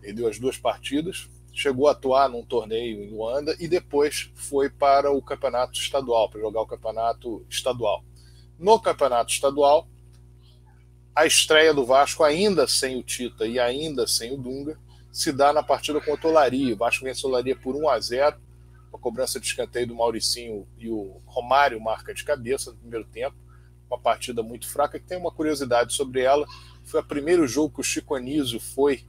Perdeu 0.01 0.27
as 0.27 0.39
duas 0.39 0.57
partidas, 0.57 1.29
chegou 1.53 1.87
a 1.87 1.91
atuar 1.91 2.27
num 2.27 2.43
torneio 2.43 3.03
em 3.03 3.11
Luanda 3.11 3.55
e 3.59 3.67
depois 3.67 4.31
foi 4.33 4.67
para 4.67 5.11
o 5.11 5.21
campeonato 5.21 5.77
estadual, 5.77 6.27
para 6.27 6.41
jogar 6.41 6.61
o 6.61 6.65
campeonato 6.65 7.45
estadual. 7.47 8.03
No 8.57 8.79
campeonato 8.79 9.31
estadual, 9.31 9.87
a 11.13 11.25
estreia 11.25 11.73
do 11.73 11.85
Vasco, 11.85 12.23
ainda 12.23 12.67
sem 12.67 12.97
o 12.97 13.03
Tita 13.03 13.45
e 13.45 13.59
ainda 13.59 14.07
sem 14.07 14.33
o 14.33 14.37
Dunga, 14.37 14.79
se 15.15 15.31
dá 15.31 15.53
na 15.53 15.63
partida 15.63 16.01
contra 16.01 16.27
o 16.27 16.31
Olaria. 16.31 16.73
O 16.73 16.77
Vasco 16.77 17.05
vence 17.05 17.25
o 17.25 17.29
Olaria 17.29 17.55
por 17.55 17.73
1 17.73 17.87
a 17.87 17.97
0 17.97 18.37
uma 18.89 18.99
cobrança 18.99 19.39
de 19.39 19.47
escanteio 19.47 19.87
do 19.87 19.95
Mauricinho 19.95 20.67
e 20.77 20.89
o 20.89 21.21
Romário 21.25 21.79
marca 21.79 22.13
de 22.13 22.21
cabeça 22.25 22.71
no 22.71 22.77
primeiro 22.77 23.05
tempo. 23.05 23.33
Uma 23.89 23.97
partida 23.97 24.43
muito 24.43 24.67
fraca, 24.67 24.99
que 24.99 25.05
tem 25.05 25.17
uma 25.17 25.31
curiosidade 25.31 25.93
sobre 25.93 26.19
ela. 26.19 26.45
Foi 26.83 26.99
o 26.99 27.03
primeiro 27.03 27.47
jogo 27.47 27.75
que 27.75 27.79
o 27.79 27.83
Chico 27.83 28.13
Anísio 28.13 28.59
foi 28.59 29.05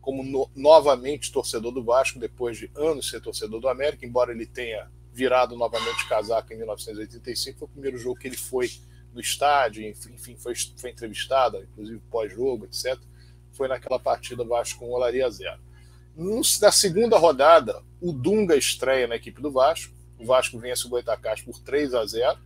como 0.00 0.24
no, 0.24 0.50
novamente 0.56 1.30
torcedor 1.30 1.70
do 1.70 1.84
Vasco, 1.84 2.18
depois 2.18 2.58
de 2.58 2.68
anos 2.74 3.08
ser 3.08 3.20
torcedor 3.20 3.60
do 3.60 3.68
América, 3.68 4.04
embora 4.04 4.32
ele 4.32 4.46
tenha 4.46 4.90
virado 5.12 5.56
novamente 5.56 6.08
casaca 6.08 6.52
em 6.52 6.56
1985, 6.56 7.60
foi 7.60 7.66
o 7.66 7.70
primeiro 7.70 7.96
jogo 7.96 8.18
que 8.18 8.26
ele 8.26 8.36
foi 8.36 8.68
no 9.14 9.20
estádio, 9.20 9.84
enfim, 9.86 10.36
foi, 10.36 10.54
foi 10.76 10.90
entrevistado, 10.90 11.62
inclusive 11.62 12.00
pós-jogo, 12.10 12.64
etc. 12.64 12.98
Foi 13.54 13.68
naquela 13.68 13.98
partida 13.98 14.44
Vasco 14.44 14.80
com 14.80 14.92
Olaria 14.92 15.30
zero. 15.30 15.60
Na 16.60 16.70
segunda 16.70 17.18
rodada, 17.18 17.82
o 18.00 18.12
Dunga 18.12 18.56
estreia 18.56 19.06
na 19.06 19.16
equipe 19.16 19.40
do 19.40 19.50
Vasco. 19.50 19.92
O 20.18 20.24
Vasco 20.24 20.58
vence 20.58 20.86
o 20.86 20.90
Goitacás 20.90 21.42
por 21.42 21.58
3 21.58 21.94
a 21.94 22.04
0. 22.04 22.38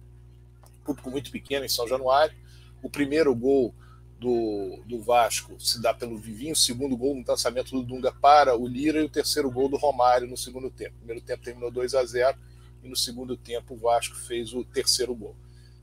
Público 0.85 1.11
muito 1.11 1.31
pequeno 1.31 1.67
em 1.67 1.69
São 1.69 1.87
Januário. 1.87 2.35
O 2.83 2.89
primeiro 2.89 3.35
gol 3.35 3.75
do, 4.19 4.83
do 4.87 5.01
Vasco 5.01 5.55
se 5.61 5.81
dá 5.81 5.95
pelo 5.95 6.17
Vivinho, 6.17 6.53
o 6.53 6.57
segundo 6.57 6.97
gol 6.97 7.15
no 7.15 7.25
lançamento 7.27 7.71
do 7.71 7.83
Dunga 7.83 8.13
para 8.13 8.57
o 8.57 8.67
Lira 8.67 9.01
e 9.01 9.05
o 9.05 9.09
terceiro 9.09 9.51
gol 9.51 9.69
do 9.69 9.77
Romário 9.77 10.27
no 10.27 10.37
segundo 10.37 10.71
tempo. 10.71 10.95
O 10.97 10.99
primeiro 10.99 11.21
tempo 11.21 11.45
terminou 11.45 11.71
2 11.71 11.95
a 11.95 12.05
0 12.05 12.39
e 12.83 12.89
no 12.89 12.97
segundo 12.97 13.37
tempo 13.37 13.75
o 13.75 13.77
Vasco 13.77 14.17
fez 14.17 14.53
o 14.53 14.65
terceiro 14.65 15.15
gol. 15.15 15.37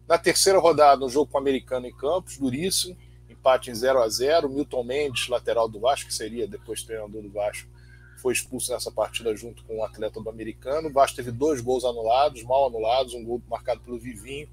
Na 0.08 0.18
terceira 0.18 0.60
rodada, 0.60 1.06
um 1.06 1.10
jogo 1.10 1.32
com 1.32 1.38
o 1.38 1.42
americano 1.42 1.88
em 1.88 1.96
Campos, 1.96 2.38
duríssimo, 2.38 2.96
empate 3.46 3.70
em 3.70 3.76
0 3.76 4.02
a 4.02 4.10
0 4.10 4.50
Milton 4.50 4.84
Mendes, 4.84 5.28
lateral 5.28 5.70
do 5.70 5.80
Vasco, 5.80 6.08
que 6.08 6.14
seria 6.16 6.48
depois 6.48 6.82
treinador 6.82 7.22
do 7.22 7.30
Vasco, 7.30 7.70
foi 8.18 8.34
expulso 8.34 8.72
nessa 8.72 8.92
partida 8.92 9.36
junto 9.36 9.64
com 9.66 9.76
o 9.76 9.78
um 9.78 9.84
atleta 9.84 10.20
do 10.20 10.28
americano. 10.28 10.90
O 10.90 10.92
Vasco 10.92 11.16
teve 11.16 11.32
dois 11.32 11.62
gols 11.62 11.86
anulados, 11.86 12.42
mal 12.42 12.66
anulados, 12.66 13.14
um 13.14 13.24
gol 13.24 13.40
marcado 13.48 13.82
pelo 13.82 14.00
Vivinho 14.00 14.50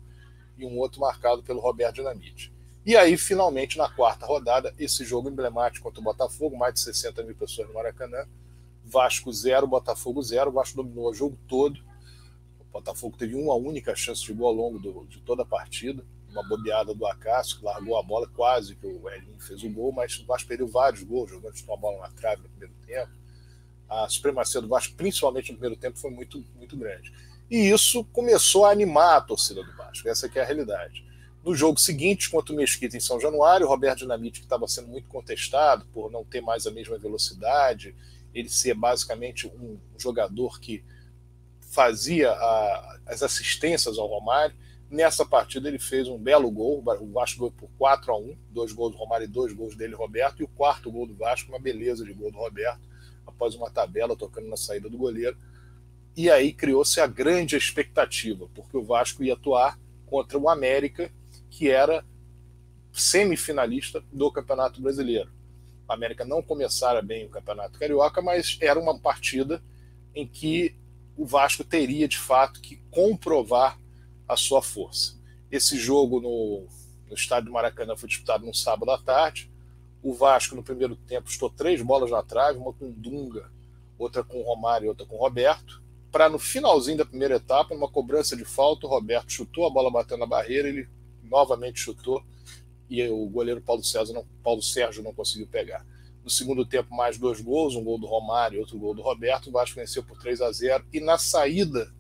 e 0.59 0.67
um 0.67 0.79
outro 0.79 1.01
marcado 1.01 1.43
pelo 1.43 1.59
Roberto 1.61 1.97
Dinamite. 1.97 2.53
E 2.85 2.95
aí, 2.95 3.17
finalmente, 3.17 3.79
na 3.79 3.89
quarta 3.89 4.27
rodada, 4.27 4.75
esse 4.79 5.05
jogo 5.05 5.31
emblemático 5.31 5.85
contra 5.85 6.01
o 6.01 6.05
Botafogo, 6.05 6.59
mais 6.59 6.75
de 6.75 6.81
60 6.81 7.23
mil 7.23 7.35
pessoas 7.35 7.69
no 7.69 7.75
Maracanã. 7.75 8.27
Vasco 8.85 9.33
0, 9.33 9.67
Botafogo 9.67 10.23
0. 10.23 10.51
O 10.51 10.53
Vasco 10.53 10.77
dominou 10.77 11.09
o 11.09 11.15
jogo 11.15 11.39
todo. 11.49 11.81
O 12.61 12.65
Botafogo 12.73 13.17
teve 13.17 13.37
uma 13.37 13.55
única 13.55 13.95
chance 13.95 14.23
de 14.23 14.35
gol 14.35 14.49
ao 14.49 14.53
longo 14.53 14.79
do, 14.79 15.07
de 15.07 15.21
toda 15.21 15.45
a 15.45 15.47
partida. 15.47 16.05
Uma 16.33 16.43
bobeada 16.43 16.95
do 16.95 17.07
Acácio, 17.07 17.59
que 17.59 17.65
largou 17.65 17.97
a 17.97 18.03
bola 18.03 18.27
quase 18.29 18.75
que 18.75 18.87
o 18.87 19.09
Elinho 19.09 19.39
fez 19.39 19.63
o 19.63 19.71
gol, 19.71 19.93
mas 19.93 20.19
o 20.19 20.25
Vasco 20.25 20.49
perdeu 20.49 20.67
vários 20.67 21.03
gols, 21.03 21.31
jogando 21.31 21.55
com 21.65 21.75
a 21.75 21.77
bola 21.77 22.01
na 22.01 22.11
trave 22.11 22.43
no 22.43 22.49
primeiro 22.49 22.75
tempo 22.87 23.23
a 23.93 24.09
supremacia 24.09 24.61
do 24.61 24.69
Vasco, 24.69 24.95
principalmente 24.95 25.53
no 25.53 25.59
primeiro 25.59 25.79
tempo, 25.79 25.99
foi 25.99 26.11
muito, 26.11 26.43
muito 26.57 26.77
grande. 26.77 27.13
E 27.51 27.69
isso 27.69 28.05
começou 28.07 28.65
a 28.65 28.71
animar 28.71 29.19
a 29.19 29.21
torcida 29.21 29.63
do 29.63 29.73
Vasco, 29.77 30.09
essa 30.09 30.31
é 30.35 30.41
a 30.41 30.45
realidade. 30.45 31.05
No 31.45 31.55
jogo 31.55 31.79
seguinte, 31.79 32.31
contra 32.31 32.55
o 32.55 32.57
Mesquita 32.57 32.97
em 32.97 33.01
São 33.01 33.21
Januário, 33.21 33.67
o 33.67 33.69
Roberto 33.69 33.99
Dinamite, 33.99 34.41
que 34.41 34.47
estava 34.47 34.67
sendo 34.67 34.89
muito 34.89 35.09
contestado 35.09 35.85
por 35.93 36.11
não 36.11 36.25
ter 36.25 36.41
mais 36.41 36.67
a 36.67 36.71
mesma 36.71 36.97
velocidade, 36.97 37.95
ele 38.33 38.49
ser 38.49 38.75
basicamente 38.75 39.47
um 39.47 39.77
jogador 39.99 40.59
que 40.59 40.83
fazia 41.61 42.31
a, 42.31 42.99
as 43.07 43.23
assistências 43.23 43.99
ao 43.99 44.07
Romário. 44.07 44.57
Nessa 44.93 45.25
partida 45.25 45.69
ele 45.69 45.79
fez 45.79 46.07
um 46.07 46.19
belo 46.19 46.51
gol, 46.51 46.85
o 47.01 47.13
Vasco 47.13 47.39
ganhou 47.39 47.51
por 47.51 47.71
4 47.79 48.13
a 48.13 48.19
1 48.19 48.37
dois 48.51 48.73
gols 48.73 48.93
do 48.93 48.99
Romário 48.99 49.25
e 49.25 49.27
dois 49.27 49.51
gols 49.55 49.75
dele, 49.75 49.95
Roberto, 49.95 50.41
e 50.41 50.45
o 50.45 50.49
quarto 50.49 50.93
gol 50.93 51.07
do 51.07 51.15
Vasco, 51.15 51.51
uma 51.51 51.59
beleza 51.59 52.05
de 52.05 52.13
gol 52.13 52.31
do 52.31 52.37
Roberto, 52.37 52.87
após 53.27 53.55
uma 53.55 53.71
tabela 53.71 54.15
tocando 54.15 54.49
na 54.49 54.57
saída 54.59 54.91
do 54.91 54.99
goleiro. 54.99 55.35
E 56.15 56.31
aí 56.31 56.53
criou-se 56.53 57.01
a 57.01 57.07
grande 57.07 57.57
expectativa, 57.57 58.47
porque 58.55 58.77
o 58.77 58.85
Vasco 58.85 59.25
ia 59.25 59.33
atuar 59.33 59.81
contra 60.05 60.39
o 60.39 60.47
América, 60.47 61.11
que 61.49 61.71
era 61.71 62.05
semifinalista 62.93 64.05
do 64.13 64.31
Campeonato 64.31 64.79
Brasileiro. 64.83 65.33
O 65.89 65.93
América 65.95 66.23
não 66.23 66.43
começara 66.43 67.01
bem 67.01 67.25
o 67.25 67.31
Campeonato 67.31 67.79
Carioca, 67.79 68.21
mas 68.21 68.59
era 68.61 68.79
uma 68.79 68.99
partida 68.99 69.63
em 70.15 70.27
que 70.27 70.77
o 71.17 71.25
Vasco 71.25 71.65
teria 71.65 72.07
de 72.07 72.19
fato 72.19 72.61
que 72.61 72.77
comprovar 72.91 73.81
a 74.33 74.37
sua 74.37 74.63
força. 74.63 75.17
Esse 75.51 75.77
jogo 75.77 76.21
no, 76.21 76.67
no 77.09 77.15
estádio 77.15 77.47
do 77.47 77.53
Maracanã 77.53 77.97
foi 77.97 78.09
disputado 78.09 78.47
no 78.47 78.55
sábado 78.55 78.91
à 78.91 78.99
tarde. 78.99 79.51
O 80.03 80.13
Vasco, 80.13 80.57
no 80.57 80.63
primeiro 80.63 80.97
tempo, 80.97 81.29
estou 81.29 81.51
três 81.51 81.81
bolas 81.83 82.11
na 82.11 82.23
trave, 82.23 82.59
uma 82.59 82.73
com 82.73 82.91
Dunga, 82.91 83.51
outra 83.99 84.25
com 84.25 84.43
Romário 84.43 84.87
e 84.87 84.89
outra 84.89 85.07
com 85.07 85.17
Roberto. 85.17 85.83
Para 86.11 86.29
no 86.29 86.39
finalzinho 86.39 86.99
da 86.99 87.05
primeira 87.05 87.37
etapa, 87.37 87.75
numa 87.75 87.89
cobrança 87.89 88.37
de 88.37 88.45
falta, 88.45 88.87
o 88.87 88.91
Roberto 88.91 89.33
chutou, 89.33 89.67
a 89.67 89.71
bola 89.71 89.91
bateu 89.91 90.19
na 90.19 90.27
barreira, 90.27 90.69
ele 90.69 90.89
novamente 91.23 91.81
chutou 91.81 92.23
e 92.93 93.09
o 93.09 93.27
goleiro 93.27 93.63
Paulo, 93.63 93.83
César 93.83 94.13
não, 94.13 94.27
Paulo 94.43 94.61
Sérgio 94.61 95.03
não 95.03 95.15
conseguiu 95.15 95.47
pegar. 95.47 95.85
No 96.23 96.29
segundo 96.29 96.65
tempo, 96.65 96.95
mais 96.95 97.17
dois 97.17 97.41
gols, 97.41 97.75
um 97.75 97.83
gol 97.83 97.99
do 97.99 98.07
Romário 98.07 98.57
e 98.57 98.61
outro 98.61 98.79
gol 98.79 98.95
do 98.95 99.01
Roberto. 99.01 99.49
O 99.49 99.53
Vasco 99.53 99.77
venceu 99.77 100.03
por 100.03 100.19
3 100.19 100.43
a 100.43 100.53
0 100.53 100.85
e 100.93 101.01
na 101.01 101.17
saída 101.17 101.91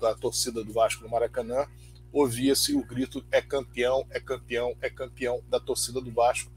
da 0.00 0.14
torcida 0.14 0.62
do 0.62 0.72
Vasco 0.72 1.02
no 1.02 1.10
Maracanã, 1.10 1.66
ouvia-se 2.12 2.74
o 2.74 2.84
grito: 2.84 3.24
é 3.30 3.40
campeão, 3.40 4.06
é 4.10 4.20
campeão, 4.20 4.74
é 4.80 4.88
campeão 4.88 5.42
da 5.48 5.60
torcida 5.60 6.00
do 6.00 6.12
Vasco 6.12 6.50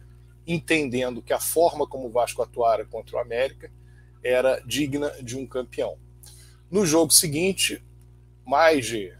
entendendo 0.47 1.21
que 1.21 1.31
a 1.31 1.39
forma 1.39 1.85
como 1.85 2.07
o 2.07 2.11
Vasco 2.11 2.41
atuara 2.41 2.83
contra 2.83 3.17
o 3.17 3.19
América 3.19 3.71
era 4.23 4.59
digna 4.65 5.11
de 5.21 5.37
um 5.37 5.45
campeão. 5.45 5.97
No 6.71 6.85
jogo 6.85 7.13
seguinte, 7.13 7.83
mais 8.45 8.87
de 8.87 9.13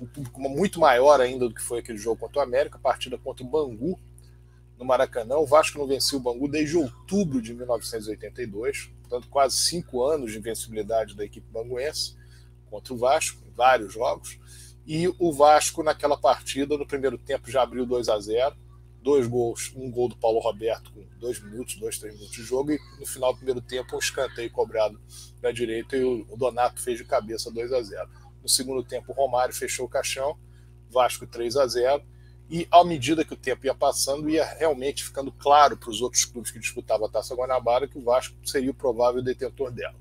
um 0.00 0.06
público 0.06 0.40
muito 0.40 0.80
maior 0.80 1.20
ainda 1.20 1.48
do 1.48 1.54
que 1.54 1.62
foi 1.62 1.78
aquele 1.78 1.98
jogo 1.98 2.16
contra 2.16 2.40
o 2.40 2.42
América, 2.42 2.80
partida 2.80 3.16
contra 3.16 3.44
o 3.44 3.48
Bangu 3.48 3.98
no 4.76 4.84
Maracanã. 4.84 5.36
O 5.36 5.46
Vasco 5.46 5.78
não 5.78 5.86
venceu 5.86 6.18
o 6.18 6.22
Bangu 6.22 6.48
desde 6.48 6.76
outubro 6.76 7.40
de 7.40 7.54
1982, 7.54 8.90
portanto, 9.02 9.28
quase 9.28 9.56
cinco 9.56 10.02
anos 10.04 10.32
de 10.32 10.38
invencibilidade 10.38 11.14
da 11.14 11.24
equipe 11.24 11.46
banguense 11.52 12.16
contra 12.72 12.94
o 12.94 12.96
Vasco, 12.96 13.38
em 13.46 13.50
vários 13.50 13.92
jogos. 13.92 14.38
E 14.86 15.06
o 15.18 15.30
Vasco, 15.30 15.82
naquela 15.82 16.16
partida, 16.16 16.78
no 16.78 16.86
primeiro 16.86 17.18
tempo, 17.18 17.50
já 17.50 17.62
abriu 17.62 17.84
2 17.84 18.08
a 18.08 18.18
0 18.18 18.56
dois 19.02 19.26
gols, 19.26 19.72
um 19.74 19.90
gol 19.90 20.08
do 20.08 20.16
Paulo 20.16 20.38
Roberto 20.38 20.92
com 20.92 21.04
dois 21.18 21.42
minutos, 21.42 21.74
dois, 21.74 21.98
três 21.98 22.14
minutos 22.14 22.36
de 22.36 22.44
jogo, 22.44 22.70
e 22.70 22.78
no 23.00 23.04
final 23.04 23.32
do 23.32 23.38
primeiro 23.38 23.60
tempo 23.60 23.96
um 23.96 23.98
escanteio 23.98 24.48
cobrado 24.52 25.00
na 25.42 25.50
direita 25.50 25.96
e 25.96 26.04
o 26.04 26.36
Donato 26.36 26.80
fez 26.80 26.98
de 26.98 27.04
cabeça 27.04 27.50
2 27.50 27.72
a 27.72 27.82
0 27.82 28.08
No 28.40 28.48
segundo 28.48 28.82
tempo, 28.84 29.10
o 29.10 29.14
Romário 29.14 29.52
fechou 29.52 29.86
o 29.86 29.88
caixão, 29.88 30.38
Vasco 30.88 31.26
3 31.26 31.56
a 31.56 31.66
0 31.66 32.00
e 32.48 32.68
à 32.70 32.84
medida 32.84 33.24
que 33.24 33.34
o 33.34 33.36
tempo 33.36 33.66
ia 33.66 33.74
passando, 33.74 34.30
ia 34.30 34.44
realmente 34.44 35.02
ficando 35.02 35.32
claro 35.32 35.76
para 35.76 35.90
os 35.90 36.00
outros 36.00 36.24
clubes 36.24 36.52
que 36.52 36.60
disputavam 36.60 37.06
a 37.06 37.10
Taça 37.10 37.34
Guanabara 37.34 37.88
que 37.88 37.98
o 37.98 38.02
Vasco 38.02 38.36
seria 38.44 38.70
o 38.70 38.74
provável 38.74 39.20
detentor 39.20 39.72
dela. 39.72 39.96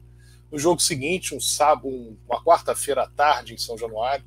No 0.51 0.59
jogo 0.59 0.81
seguinte, 0.81 1.33
um 1.33 1.39
sábado, 1.39 1.87
uma 2.27 2.43
quarta-feira 2.43 3.03
à 3.03 3.07
tarde 3.07 3.53
em 3.53 3.57
São 3.57 3.77
Januário, 3.77 4.25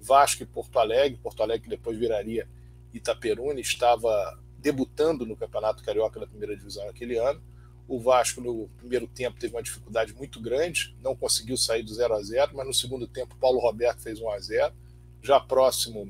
Vasco 0.00 0.42
e 0.42 0.46
Porto 0.46 0.78
Alegre, 0.78 1.20
Porto 1.22 1.42
Alegre 1.42 1.64
que 1.64 1.68
depois 1.68 1.98
viraria 1.98 2.48
Itaperuna 2.94 3.60
estava 3.60 4.38
debutando 4.58 5.26
no 5.26 5.36
Campeonato 5.36 5.82
Carioca 5.82 6.18
da 6.18 6.26
primeira 6.26 6.56
divisão 6.56 6.86
naquele 6.86 7.18
ano. 7.18 7.42
O 7.86 8.00
Vasco, 8.00 8.40
no 8.40 8.68
primeiro 8.78 9.06
tempo, 9.06 9.38
teve 9.38 9.54
uma 9.54 9.62
dificuldade 9.62 10.14
muito 10.14 10.40
grande, 10.40 10.96
não 11.02 11.14
conseguiu 11.14 11.58
sair 11.58 11.82
do 11.82 11.92
0 11.92 12.14
a 12.14 12.22
0 12.22 12.52
mas 12.54 12.66
no 12.66 12.74
segundo 12.74 13.06
tempo, 13.06 13.36
Paulo 13.36 13.60
Roberto 13.60 14.00
fez 14.00 14.18
1 14.18 14.30
a 14.30 14.38
0 14.40 14.74
Já 15.22 15.38
próximo, 15.38 16.08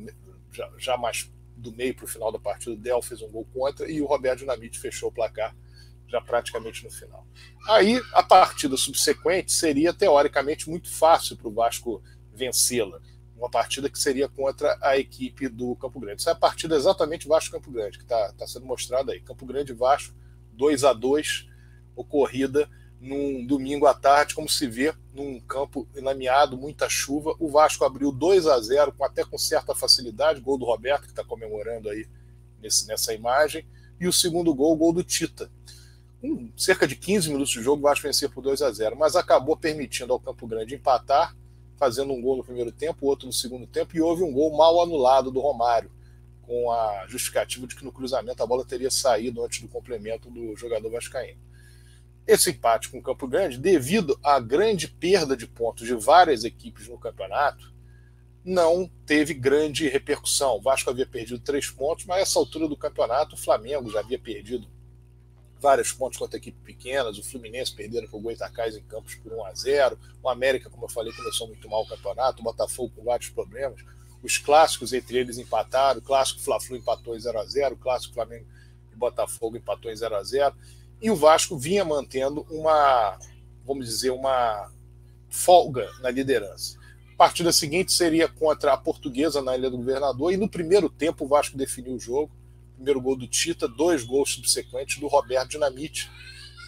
já, 0.52 0.70
já 0.78 0.96
mais 0.96 1.28
do 1.56 1.72
meio 1.72 1.94
para 1.94 2.04
o 2.04 2.08
final 2.08 2.30
da 2.30 2.38
partida, 2.38 2.72
o 2.72 2.76
Del 2.78 3.02
fez 3.02 3.20
um 3.20 3.28
gol 3.28 3.46
contra 3.52 3.90
e 3.90 4.00
o 4.00 4.06
Roberto 4.06 4.40
Dinamite 4.40 4.78
fechou 4.78 5.08
o 5.08 5.12
placar 5.12 5.56
já 6.08 6.20
praticamente 6.20 6.84
no 6.84 6.90
final. 6.90 7.26
Aí 7.68 8.00
a 8.12 8.22
partida 8.22 8.76
subsequente 8.76 9.52
seria 9.52 9.92
teoricamente 9.92 10.68
muito 10.68 10.90
fácil 10.90 11.36
para 11.36 11.48
o 11.48 11.52
Vasco 11.52 12.02
vencê-la. 12.32 13.00
Uma 13.36 13.50
partida 13.50 13.90
que 13.90 13.98
seria 13.98 14.28
contra 14.28 14.78
a 14.80 14.96
equipe 14.96 15.48
do 15.48 15.76
Campo 15.76 16.00
Grande. 16.00 16.22
Essa 16.22 16.30
é 16.30 16.32
a 16.32 16.36
partida 16.36 16.74
exatamente 16.74 17.28
Vasco-Campo 17.28 17.70
Grande, 17.70 17.98
que 17.98 18.04
está 18.04 18.32
tá 18.32 18.46
sendo 18.46 18.64
mostrada 18.64 19.12
aí. 19.12 19.20
Campo 19.20 19.44
Grande 19.44 19.74
Vasco, 19.74 20.14
2 20.52 20.84
a 20.84 20.92
2 20.92 21.46
ocorrida 21.94 22.68
num 23.00 23.44
domingo 23.44 23.86
à 23.86 23.94
tarde, 23.94 24.34
como 24.34 24.48
se 24.48 24.66
vê, 24.66 24.94
num 25.12 25.38
campo 25.40 25.86
enlameado, 25.94 26.56
muita 26.56 26.88
chuva. 26.88 27.34
O 27.38 27.48
Vasco 27.48 27.84
abriu 27.84 28.10
2 28.10 28.46
a 28.46 28.58
0 28.58 28.92
com, 28.92 29.04
até 29.04 29.24
com 29.24 29.36
certa 29.36 29.74
facilidade, 29.74 30.40
gol 30.40 30.58
do 30.58 30.64
Roberto, 30.64 31.02
que 31.02 31.10
está 31.10 31.24
comemorando 31.24 31.90
aí 31.90 32.06
nesse, 32.60 32.86
nessa 32.86 33.12
imagem, 33.12 33.66
e 34.00 34.06
o 34.06 34.12
segundo 34.12 34.54
gol, 34.54 34.72
o 34.72 34.76
gol 34.76 34.92
do 34.92 35.04
Tita. 35.04 35.50
Cerca 36.56 36.86
de 36.86 36.96
15 36.96 37.28
minutos 37.28 37.50
de 37.50 37.62
jogo, 37.62 37.80
o 37.80 37.82
Vasco 37.82 38.06
venceu 38.06 38.30
por 38.30 38.42
2 38.42 38.62
a 38.62 38.70
0 38.72 38.96
mas 38.96 39.14
acabou 39.14 39.56
permitindo 39.56 40.12
ao 40.12 40.20
Campo 40.20 40.46
Grande 40.46 40.74
empatar, 40.74 41.36
fazendo 41.76 42.12
um 42.12 42.20
gol 42.20 42.38
no 42.38 42.44
primeiro 42.44 42.72
tempo, 42.72 43.06
outro 43.06 43.26
no 43.26 43.32
segundo 43.32 43.66
tempo, 43.66 43.96
e 43.96 44.00
houve 44.00 44.22
um 44.22 44.32
gol 44.32 44.56
mal 44.56 44.82
anulado 44.82 45.30
do 45.30 45.40
Romário, 45.40 45.90
com 46.42 46.70
a 46.72 47.06
justificativa 47.06 47.66
de 47.66 47.76
que 47.76 47.84
no 47.84 47.92
cruzamento 47.92 48.42
a 48.42 48.46
bola 48.46 48.64
teria 48.64 48.90
saído 48.90 49.44
antes 49.44 49.60
do 49.60 49.68
complemento 49.68 50.30
do 50.30 50.56
jogador 50.56 50.90
vascaíno 50.90 51.46
esse 52.26 52.50
empate 52.50 52.88
com 52.88 52.98
o 52.98 53.02
Campo 53.02 53.28
Grande, 53.28 53.58
devido 53.58 54.18
à 54.22 54.40
grande 54.40 54.88
perda 54.88 55.36
de 55.36 55.46
pontos 55.46 55.86
de 55.86 55.94
várias 55.94 56.42
equipes 56.42 56.88
no 56.88 56.98
campeonato, 56.98 57.72
não 58.44 58.90
teve 59.04 59.32
grande 59.32 59.88
repercussão. 59.88 60.56
O 60.56 60.60
Vasco 60.60 60.90
havia 60.90 61.06
perdido 61.06 61.38
três 61.38 61.70
pontos, 61.70 62.04
mas 62.04 62.18
a 62.18 62.20
essa 62.20 62.38
altura 62.38 62.68
do 62.68 62.76
campeonato 62.76 63.34
o 63.34 63.38
Flamengo 63.38 63.90
já 63.90 64.00
havia 64.00 64.18
perdido 64.18 64.66
vários 65.66 65.90
pontos 65.90 66.16
contra 66.16 66.36
equipes 66.36 66.62
pequenas, 66.62 67.18
o 67.18 67.24
Fluminense 67.24 67.74
perderam 67.74 68.06
para 68.06 68.16
o 68.16 68.20
Goitacás 68.20 68.76
em 68.76 68.84
Campos 68.84 69.16
por 69.16 69.32
1 69.32 69.46
a 69.46 69.52
0 69.52 69.98
o 70.22 70.28
América, 70.28 70.70
como 70.70 70.84
eu 70.84 70.88
falei, 70.88 71.12
começou 71.12 71.48
muito 71.48 71.68
mal 71.68 71.82
o 71.82 71.88
campeonato, 71.88 72.40
o 72.40 72.44
Botafogo 72.44 72.92
com 72.94 73.02
vários 73.02 73.30
problemas, 73.30 73.80
os 74.22 74.38
clássicos 74.38 74.92
entre 74.92 75.18
eles 75.18 75.38
empataram, 75.38 75.98
o 75.98 76.02
clássico 76.02 76.40
Fla-Flu 76.40 76.76
empatou 76.76 77.16
em 77.16 77.18
0 77.18 77.40
a 77.40 77.44
0 77.44 77.74
o 77.74 77.78
clássico 77.78 78.14
Flamengo 78.14 78.46
e 78.92 78.96
Botafogo 78.96 79.56
empatou 79.56 79.90
em 79.90 79.96
0 79.96 80.14
a 80.14 80.22
0 80.22 80.54
e 81.02 81.10
o 81.10 81.16
Vasco 81.16 81.58
vinha 81.58 81.84
mantendo 81.84 82.46
uma, 82.48 83.18
vamos 83.64 83.86
dizer, 83.86 84.10
uma 84.10 84.70
folga 85.28 85.90
na 86.00 86.10
liderança. 86.10 86.78
A 87.12 87.16
partida 87.16 87.52
seguinte 87.52 87.92
seria 87.92 88.28
contra 88.28 88.72
a 88.72 88.76
Portuguesa 88.76 89.42
na 89.42 89.56
Ilha 89.56 89.68
do 89.68 89.78
Governador, 89.78 90.32
e 90.32 90.36
no 90.36 90.48
primeiro 90.48 90.88
tempo 90.88 91.24
o 91.24 91.28
Vasco 91.28 91.56
definiu 91.56 91.96
o 91.96 91.98
jogo. 91.98 92.30
Primeiro 92.76 93.00
gol 93.00 93.16
do 93.16 93.26
Tita, 93.26 93.66
dois 93.66 94.04
gols 94.04 94.32
subsequentes 94.32 94.98
do 94.98 95.08
Roberto 95.08 95.50
Dinamite, 95.50 96.10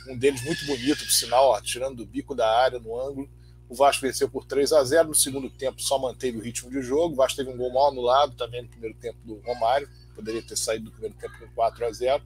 um 0.08 0.16
deles 0.16 0.42
muito 0.42 0.64
bonito, 0.66 1.04
por 1.04 1.12
sinal, 1.12 1.50
ó, 1.50 1.60
tirando 1.60 1.96
do 1.96 2.06
bico 2.06 2.34
da 2.34 2.50
área, 2.60 2.78
no 2.78 2.98
ângulo. 3.00 3.28
O 3.68 3.74
Vasco 3.74 4.06
venceu 4.06 4.28
por 4.28 4.46
3 4.46 4.72
a 4.72 4.82
0 4.82 5.08
No 5.08 5.14
segundo 5.14 5.50
tempo, 5.50 5.80
só 5.82 5.98
manteve 5.98 6.38
o 6.38 6.40
ritmo 6.40 6.70
de 6.70 6.80
jogo. 6.80 7.12
O 7.12 7.16
Vasco 7.16 7.36
teve 7.36 7.50
um 7.50 7.56
gol 7.56 7.70
mal 7.70 7.88
anulado 7.88 8.34
também 8.34 8.62
no 8.62 8.68
primeiro 8.68 8.96
tempo 8.96 9.18
do 9.22 9.40
Romário. 9.44 9.86
Poderia 10.14 10.42
ter 10.42 10.56
saído 10.56 10.86
do 10.86 10.90
primeiro 10.90 11.14
tempo 11.16 11.38
com 11.38 11.46
4 11.54 11.84
a 11.84 11.92
0 11.92 12.24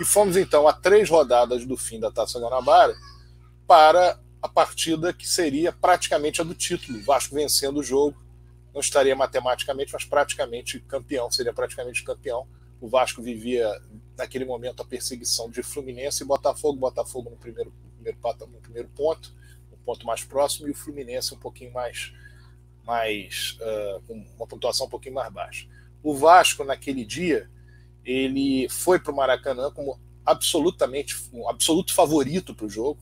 e 0.00 0.04
fomos 0.04 0.36
então 0.36 0.66
a 0.66 0.72
três 0.72 1.10
rodadas 1.10 1.66
do 1.66 1.76
fim 1.76 2.00
da 2.00 2.10
Taça 2.10 2.40
Guanabara 2.40 2.96
para 3.66 4.18
a 4.40 4.48
partida 4.48 5.12
que 5.12 5.28
seria 5.28 5.72
praticamente 5.72 6.40
a 6.40 6.44
do 6.44 6.54
título. 6.54 6.98
O 6.98 7.04
Vasco 7.04 7.34
vencendo 7.34 7.80
o 7.80 7.82
jogo, 7.82 8.16
não 8.72 8.80
estaria 8.80 9.14
matematicamente, 9.14 9.92
mas 9.92 10.04
praticamente 10.04 10.80
campeão, 10.80 11.30
seria 11.30 11.52
praticamente 11.52 12.02
campeão. 12.02 12.48
O 12.80 12.88
Vasco 12.88 13.20
vivia 13.20 13.70
naquele 14.16 14.44
momento 14.44 14.80
a 14.80 14.84
perseguição 14.84 15.50
de 15.50 15.62
Fluminense 15.62 16.22
e 16.22 16.26
Botafogo, 16.26 16.78
Botafogo 16.78 17.30
no 17.30 17.36
primeiro, 17.36 17.72
primeiro, 17.94 18.18
no 18.52 18.60
primeiro 18.60 18.88
ponto, 18.88 19.34
um 19.72 19.76
ponto 19.84 20.06
mais 20.06 20.24
próximo, 20.24 20.66
e 20.66 20.70
o 20.70 20.74
Fluminense 20.74 21.34
um 21.34 21.38
pouquinho 21.38 21.72
mais, 21.72 22.12
mais 22.84 23.58
uh, 23.60 24.00
com 24.06 24.26
uma 24.36 24.46
pontuação 24.46 24.86
um 24.86 24.90
pouquinho 24.90 25.14
mais 25.14 25.32
baixa. 25.32 25.66
O 26.02 26.14
Vasco, 26.14 26.64
naquele 26.64 27.04
dia, 27.04 27.50
ele 28.04 28.68
foi 28.70 28.98
para 28.98 29.12
o 29.12 29.16
Maracanã 29.16 29.70
como 29.70 30.00
absolutamente 30.24 31.16
um 31.32 31.48
absoluto 31.48 31.92
favorito 31.92 32.54
para 32.54 32.66
o 32.66 32.70
jogo. 32.70 33.00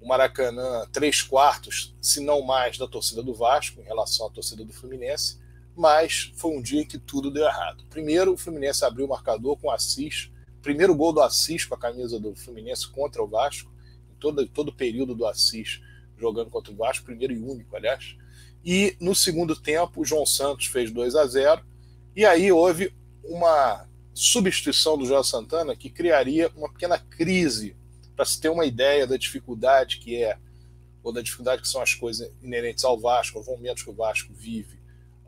O 0.00 0.06
Maracanã, 0.06 0.86
três 0.92 1.22
quartos, 1.22 1.94
se 2.00 2.20
não 2.20 2.42
mais, 2.42 2.78
da 2.78 2.86
torcida 2.86 3.22
do 3.22 3.34
Vasco 3.34 3.80
em 3.80 3.84
relação 3.84 4.26
à 4.26 4.30
torcida 4.30 4.64
do 4.64 4.72
Fluminense, 4.72 5.38
mas 5.78 6.32
foi 6.34 6.50
um 6.50 6.60
dia 6.60 6.82
em 6.82 6.84
que 6.84 6.98
tudo 6.98 7.30
deu 7.30 7.44
errado. 7.44 7.84
Primeiro, 7.88 8.32
o 8.32 8.36
Fluminense 8.36 8.84
abriu 8.84 9.06
o 9.06 9.08
marcador 9.08 9.56
com 9.56 9.68
o 9.68 9.70
Assis, 9.70 10.28
primeiro 10.60 10.92
gol 10.92 11.12
do 11.12 11.20
Assis 11.20 11.64
com 11.64 11.76
a 11.76 11.78
camisa 11.78 12.18
do 12.18 12.34
Fluminense 12.34 12.88
contra 12.88 13.22
o 13.22 13.28
Vasco, 13.28 13.72
em 14.10 14.14
todo, 14.18 14.44
todo 14.48 14.68
o 14.70 14.74
período 14.74 15.14
do 15.14 15.24
Assis 15.24 15.80
jogando 16.18 16.50
contra 16.50 16.72
o 16.72 16.76
Vasco, 16.76 17.04
primeiro 17.04 17.32
e 17.32 17.38
único, 17.38 17.76
aliás. 17.76 18.16
E 18.64 18.96
no 19.00 19.14
segundo 19.14 19.54
tempo, 19.54 20.00
o 20.00 20.04
João 20.04 20.26
Santos 20.26 20.66
fez 20.66 20.90
2 20.90 21.14
a 21.14 21.24
0 21.24 21.64
e 22.16 22.26
aí 22.26 22.50
houve 22.50 22.92
uma 23.22 23.88
substituição 24.12 24.98
do 24.98 25.06
João 25.06 25.22
Santana 25.22 25.76
que 25.76 25.88
criaria 25.88 26.50
uma 26.56 26.68
pequena 26.68 26.98
crise. 26.98 27.76
Para 28.16 28.24
se 28.24 28.40
ter 28.40 28.48
uma 28.48 28.66
ideia 28.66 29.06
da 29.06 29.16
dificuldade 29.16 29.98
que 29.98 30.20
é, 30.20 30.36
ou 31.04 31.12
da 31.12 31.22
dificuldade 31.22 31.62
que 31.62 31.68
são 31.68 31.80
as 31.80 31.94
coisas 31.94 32.28
inerentes 32.42 32.82
ao 32.84 32.98
Vasco, 32.98 33.38
os 33.38 33.46
momentos 33.46 33.84
que 33.84 33.90
o 33.90 33.94
Vasco 33.94 34.34
vive, 34.34 34.77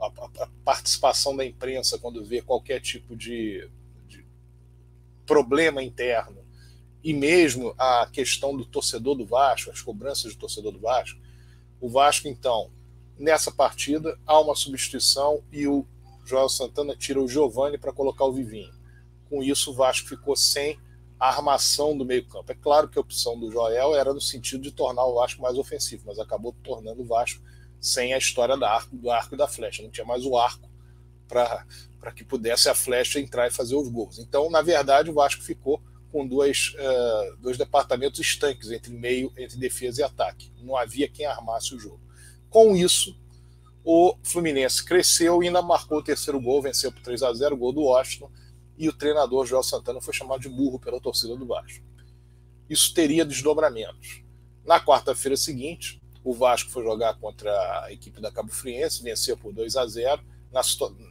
a, 0.01 0.07
a, 0.07 0.49
participação 0.65 1.37
da 1.37 1.45
imprensa 1.45 1.99
quando 1.99 2.25
vê 2.25 2.41
qualquer 2.41 2.81
tipo 2.81 3.15
de, 3.15 3.69
de 4.09 4.25
problema 5.27 5.83
interno, 5.83 6.41
e 7.03 7.13
mesmo 7.13 7.75
a 7.79 8.07
questão 8.13 8.57
do 8.57 8.65
torcedor 8.65 9.15
do 9.15 9.25
Vasco, 9.25 9.71
as 9.71 9.81
cobranças 9.81 10.35
do 10.35 10.39
torcedor 10.39 10.73
do 10.73 10.81
Vasco. 10.81 11.19
O 11.81 11.89
Vasco, 11.89 12.29
então, 12.29 12.71
nessa 13.19 13.51
partida, 13.51 14.19
há 14.27 14.39
uma 14.39 14.55
substituição 14.55 15.43
e 15.51 15.67
o 15.67 15.87
Joel 16.27 16.49
Santana 16.49 16.95
tira 16.95 17.21
o 17.21 17.29
Giovani 17.29 17.79
para 17.79 17.93
colocar 17.93 18.25
o 18.25 18.33
Vivinho. 18.33 18.73
Com 19.31 19.43
isso, 19.43 19.71
o 19.71 19.75
Vasco 19.75 20.09
ficou 20.09 20.37
sem 20.37 20.79
a 21.19 21.29
armação 21.29 21.97
do 21.97 22.05
meio-campo. 22.05 22.51
É 22.53 22.55
claro 22.55 22.89
que 22.89 22.99
a 22.99 23.01
opção 23.01 23.39
do 23.39 23.51
Joel 23.51 23.95
era 23.95 24.13
no 24.13 24.21
sentido 24.21 24.63
de 24.63 24.73
tornar 24.73 25.05
o 25.07 25.15
Vasco 25.15 25.41
mais 25.41 25.57
ofensivo, 25.57 26.05
mas 26.07 26.19
acabou 26.19 26.55
tornando 26.63 27.03
o 27.03 27.07
Vasco 27.07 27.43
sem 27.81 28.13
a 28.13 28.19
história 28.19 28.57
do 28.57 28.65
arco, 28.65 28.97
do 28.97 29.11
arco 29.11 29.35
e 29.35 29.39
da 29.39 29.49
flecha. 29.49 29.83
Não 29.83 29.91
tinha 29.91 30.07
mais 30.07 30.25
o 30.25 30.37
arco 30.37 30.69
para 31.27 32.13
que 32.15 32.25
pudesse 32.25 32.69
a 32.69 32.75
flecha 32.75 33.21
entrar 33.21 33.47
e 33.47 33.51
fazer 33.51 33.77
os 33.77 33.89
gols. 33.89 34.19
Então, 34.19 34.51
na 34.51 34.63
verdade, 34.63 35.11
o 35.11 35.15
Vasco 35.15 35.43
ficou 35.43 35.81
com 36.11 36.27
dois, 36.27 36.75
uh, 36.75 37.37
dois 37.37 37.57
departamentos 37.57 38.19
estanques 38.19 38.71
entre 38.71 38.93
meio, 38.93 39.33
entre 39.39 39.57
defesa 39.57 40.01
e 40.01 40.05
ataque. 40.05 40.53
Não 40.61 40.77
havia 40.77 41.09
quem 41.09 41.25
armasse 41.25 41.75
o 41.75 41.79
jogo. 41.79 42.01
Com 42.49 42.75
isso, 42.75 43.17
o 43.85 44.17
Fluminense 44.23 44.85
cresceu 44.85 45.43
e 45.43 45.47
ainda 45.47 45.63
marcou 45.63 45.99
o 45.99 46.03
terceiro 46.03 46.41
gol, 46.41 46.61
venceu 46.61 46.91
por 46.91 47.01
3 47.01 47.23
a 47.23 47.33
0 47.33 47.55
o 47.55 47.59
gol 47.59 47.73
do 47.73 47.83
Washington 47.83 48.31
e 48.77 48.89
o 48.89 48.93
treinador 48.93 49.47
Joel 49.47 49.63
Santana 49.63 50.01
foi 50.01 50.13
chamado 50.13 50.41
de 50.41 50.49
burro 50.49 50.79
pela 50.79 51.01
torcida 51.01 51.37
do 51.37 51.47
Vasco. 51.47 51.85
Isso 52.69 52.93
teria 52.93 53.25
desdobramentos. 53.25 54.23
Na 54.65 54.81
quarta-feira 54.81 55.37
seguinte, 55.37 56.00
o 56.23 56.35
Vasco 56.35 56.71
foi 56.71 56.85
jogar 56.85 57.15
contra 57.19 57.51
a 57.85 57.93
equipe 57.93 58.21
da 58.21 58.31
Cabo 58.31 58.51
Friense, 58.51 59.03
venceu 59.03 59.37
por 59.37 59.53
2 59.53 59.77
a 59.77 59.87
0. 59.87 60.23
Na, 60.53 60.61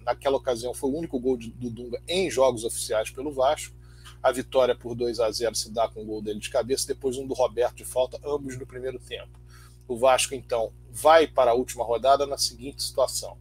naquela 0.03 0.37
ocasião 0.37 0.73
foi 0.73 0.89
o 0.89 0.97
único 0.97 1.19
gol 1.19 1.37
de, 1.37 1.49
do 1.51 1.69
Dunga 1.69 2.01
em 2.07 2.29
jogos 2.29 2.63
oficiais 2.63 3.09
pelo 3.09 3.31
Vasco. 3.31 3.75
A 4.21 4.31
vitória 4.31 4.75
por 4.75 4.95
2 4.95 5.19
a 5.19 5.31
0 5.31 5.55
se 5.55 5.71
dá 5.71 5.87
com 5.87 6.01
o 6.01 6.05
gol 6.05 6.21
dele 6.21 6.39
de 6.39 6.49
cabeça, 6.49 6.87
depois 6.87 7.17
um 7.17 7.25
do 7.25 7.33
Roberto 7.33 7.77
de 7.77 7.85
falta, 7.85 8.19
ambos 8.23 8.57
no 8.57 8.65
primeiro 8.65 8.99
tempo. 8.99 9.39
O 9.87 9.97
Vasco, 9.97 10.35
então, 10.35 10.71
vai 10.91 11.25
para 11.25 11.51
a 11.51 11.55
última 11.55 11.83
rodada 11.83 12.27
na 12.27 12.37
seguinte 12.37 12.83
situação: 12.83 13.37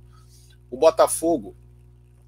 o 0.70 0.76
Botafogo 0.76 1.54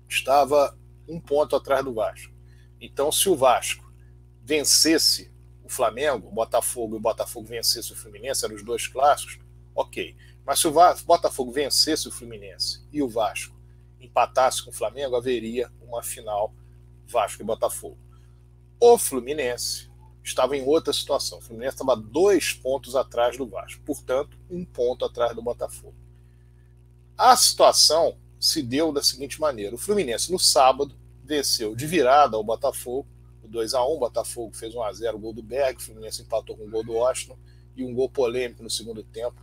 estava 0.09 0.77
um 1.09 1.21
ponto 1.21 1.57
atrás 1.57 1.85
do 1.85 1.95
Vasco. 1.95 2.33
Então, 2.81 3.11
se 3.11 3.29
o 3.29 3.37
Vasco 3.37 3.91
vencesse 4.43 5.33
Flamengo, 5.71 6.31
Botafogo 6.31 6.97
e 6.97 6.99
o 6.99 7.01
Botafogo 7.01 7.47
vencesse 7.47 7.93
o 7.93 7.97
Fluminense, 7.97 8.45
eram 8.45 8.57
os 8.57 8.65
dois 8.65 8.87
clássicos, 8.89 9.39
ok. 9.75 10.17
Mas 10.45 10.59
se 10.59 10.67
o 10.67 10.73
Botafogo 11.07 11.53
vencesse 11.53 12.09
o 12.09 12.13
Fluminense 12.13 12.83
e 12.93 13.03
o 13.03 13.09
Vasco 13.09 13.57
empatasse 14.01 14.65
com 14.65 14.71
o 14.71 14.75
Flamengo, 14.75 15.17
haveria 15.17 15.71
uma 15.81 16.03
final 16.03 16.53
Vasco 17.07 17.43
e 17.43 17.45
Botafogo. 17.45 17.99
O 18.81 18.99
Fluminense 18.99 19.91
estava 20.25 20.57
em 20.57 20.65
outra 20.65 20.93
situação. 20.93 21.39
O 21.39 21.43
Fluminense 21.43 21.75
estava 21.75 21.97
dois 21.97 22.53
pontos 22.53 22.97
atrás 22.97 23.37
do 23.37 23.47
Vasco, 23.47 23.83
portanto, 23.85 24.39
um 24.51 24.65
ponto 24.65 25.05
atrás 25.05 25.35
do 25.35 25.43
Botafogo. 25.43 25.95
A 27.17 27.37
situação 27.37 28.17
se 28.39 28.63
deu 28.63 28.93
da 28.93 29.03
seguinte 29.03 29.41
maneira: 29.41 29.75
o 29.75 29.79
Fluminense 29.79 30.33
no 30.33 30.39
sábado 30.39 30.97
venceu 31.23 31.77
de 31.77 31.87
virada 31.87 32.37
ao 32.37 32.43
Botafogo, 32.43 33.07
2 33.51 33.75
a 33.75 33.85
1 33.85 33.89
o 33.89 33.99
Botafogo 33.99 34.57
fez 34.57 34.75
1 34.75 34.83
a 34.83 34.93
0 34.93 35.17
o 35.17 35.21
gol 35.21 35.33
do 35.33 35.43
Berg, 35.43 35.79
o 35.79 35.83
Fluminense 35.83 36.23
empatou 36.23 36.57
com 36.57 36.65
o 36.65 36.71
gol 36.71 36.85
do 36.85 36.93
Washington 36.93 37.39
e 37.77 37.85
um 37.85 37.95
gol 37.95 38.09
polêmico 38.09 38.63
no 38.63 38.71
segundo 38.71 39.03
tempo 39.03 39.41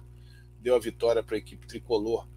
deu 0.60 0.76
a 0.76 0.80
vitória 0.80 1.22
para 1.22 1.36
a 1.36 1.40
equipe 1.40 1.68
tricolor 1.68 2.28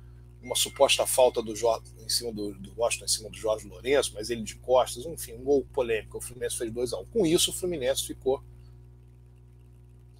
uma 0.42 0.56
suposta 0.56 1.06
falta 1.06 1.42
do 1.42 1.54
Jorge, 1.54 1.92
em 1.98 2.08
cima 2.08 2.32
do, 2.32 2.54
do 2.54 2.72
Washington 2.76 3.04
em 3.04 3.08
cima 3.08 3.30
do 3.30 3.36
Jorge 3.36 3.68
Lourenço, 3.68 4.12
mas 4.14 4.30
ele 4.30 4.42
de 4.42 4.54
costas, 4.56 5.04
enfim, 5.04 5.34
um 5.34 5.44
gol 5.44 5.66
polêmico. 5.72 6.18
O 6.18 6.20
Fluminense 6.20 6.56
fez 6.56 6.72
2 6.72 6.92
a 6.92 6.98
1 6.98 7.02
um. 7.02 7.04
Com 7.06 7.26
isso, 7.26 7.50
o 7.50 7.54
Fluminense 7.54 8.06
ficou 8.06 8.42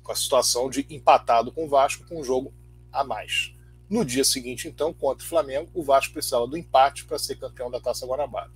com 0.03 0.13
a 0.13 0.15
situação 0.15 0.69
de 0.69 0.87
empatado 0.91 1.51
com 1.51 1.65
o 1.65 1.69
Vasco 1.69 2.07
com 2.07 2.21
um 2.21 2.25
jogo 2.25 2.53
a 2.93 3.03
mais. 3.03 3.55
No 3.89 4.05
dia 4.05 4.25
seguinte, 4.25 4.69
então, 4.69 4.93
contra 4.93 5.25
o 5.25 5.29
Flamengo, 5.29 5.71
o 5.75 5.83
Vasco 5.83 6.13
precisava 6.13 6.47
do 6.47 6.57
empate 6.57 7.05
para 7.05 7.19
ser 7.19 7.37
campeão 7.37 7.71
da 7.71 7.81
Taça 7.81 8.07
Guanabara. 8.07 8.51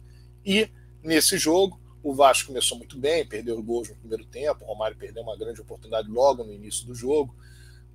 E 0.45 0.69
nesse 1.03 1.39
jogo, 1.39 1.81
o 2.05 2.13
Vasco 2.13 2.49
começou 2.49 2.77
muito 2.77 2.99
bem, 2.99 3.27
perdeu 3.27 3.61
gols 3.63 3.89
no 3.89 3.97
primeiro 3.97 4.27
tempo, 4.27 4.63
o 4.63 4.67
Romário 4.69 4.95
perdeu 4.95 5.23
uma 5.23 5.39
grande 5.39 5.63
oportunidade 5.63 6.07
logo 6.11 6.45
no 6.45 6.53
início 6.53 6.87
do 6.87 6.95
jogo. 6.95 7.35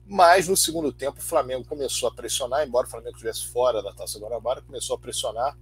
Mas 0.04 0.48
no 0.48 0.58
segundo 0.58 0.92
tempo 0.92 1.20
o 1.20 1.22
Flamengo 1.22 1.64
começou 1.64 2.10
a 2.10 2.12
pressionar, 2.12 2.68
embora 2.68 2.88
o 2.88 2.90
Flamengo 2.90 3.12
estivesse 3.12 3.46
fora 3.50 3.84
da 3.84 3.94
Taça 3.94 4.18
Guanabara, 4.18 4.64
começou 4.64 4.96
a 4.96 5.00
pressionar, 5.00 5.56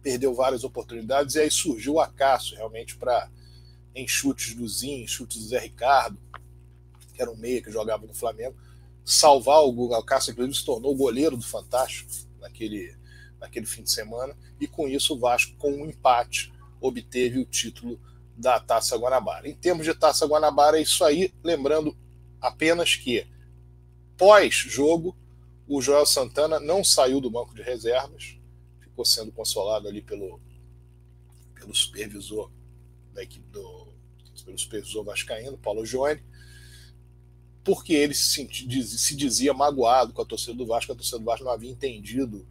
perdeu 0.00 0.32
várias 0.32 0.62
oportunidades 0.62 1.34
e 1.34 1.40
aí 1.40 1.50
surgiu 1.50 1.94
o 1.94 2.00
acaso 2.00 2.54
realmente 2.54 2.96
para 2.96 3.28
em 3.92 4.06
chutes 4.06 4.54
do 4.54 4.68
Zinho, 4.68 5.08
chutes 5.08 5.38
do 5.38 5.48
Zé 5.48 5.58
Ricardo, 5.58 6.16
que 7.12 7.20
era 7.20 7.28
um 7.28 7.36
meia 7.36 7.60
que 7.60 7.72
jogava 7.72 8.06
no 8.06 8.14
Flamengo, 8.14 8.54
salvar 9.04 9.64
o 9.64 9.72
Guga 9.72 9.96
Alcácer, 9.96 10.32
inclusive 10.32 10.56
se 10.56 10.64
tornou 10.64 10.94
goleiro 10.94 11.36
do 11.36 11.42
Fantástico 11.42 12.08
naquele, 12.38 12.94
naquele 13.40 13.66
fim 13.66 13.82
de 13.82 13.90
semana, 13.90 14.36
e 14.60 14.68
com 14.68 14.86
isso 14.86 15.16
o 15.16 15.18
Vasco, 15.18 15.56
com 15.56 15.72
um 15.72 15.86
empate, 15.86 16.52
obteve 16.80 17.38
o 17.38 17.44
título 17.44 18.00
da 18.36 18.60
Taça 18.60 18.96
Guanabara. 18.96 19.48
Em 19.48 19.54
termos 19.54 19.84
de 19.84 19.94
Taça 19.94 20.26
Guanabara, 20.26 20.78
é 20.78 20.82
isso 20.82 21.04
aí, 21.04 21.32
lembrando 21.42 21.96
apenas 22.40 22.94
que 22.94 23.26
pós-jogo, 24.16 25.16
o 25.66 25.82
Joel 25.82 26.06
Santana 26.06 26.58
não 26.58 26.82
saiu 26.82 27.20
do 27.20 27.30
banco 27.30 27.54
de 27.54 27.62
reservas, 27.62 28.38
ficou 28.80 29.04
sendo 29.04 29.30
consolado 29.32 29.86
ali 29.86 30.00
pelo, 30.00 30.40
pelo 31.54 31.74
supervisor 31.74 32.50
da 33.12 33.22
equipe 33.22 33.46
do 33.50 33.88
pelo 34.44 34.58
supervisor 34.58 35.04
vascaíno, 35.04 35.58
Paulo 35.58 35.84
Joane, 35.84 36.22
porque 37.62 37.92
ele 37.92 38.14
se, 38.14 38.48
se 38.82 39.14
dizia 39.14 39.52
magoado 39.52 40.12
com 40.12 40.22
a 40.22 40.24
torcida 40.24 40.54
do 40.54 40.64
Vasco, 40.64 40.90
a 40.90 40.94
torcida 40.94 41.18
do 41.18 41.24
Vasco 41.24 41.44
não 41.44 41.52
havia 41.52 41.70
entendido 41.70 42.46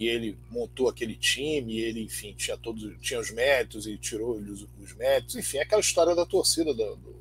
que 0.00 0.06
ele 0.06 0.38
montou 0.50 0.88
aquele 0.88 1.14
time, 1.14 1.78
ele, 1.78 2.02
enfim, 2.02 2.32
tinha 2.32 2.56
todos 2.56 2.90
tinha 3.02 3.20
os 3.20 3.30
méritos 3.30 3.86
e 3.86 3.98
tirou 3.98 4.32
os, 4.38 4.66
os 4.80 4.94
méritos, 4.94 5.36
enfim, 5.36 5.58
aquela 5.58 5.82
história 5.82 6.14
da 6.14 6.24
torcida 6.24 6.72
do 6.72 7.20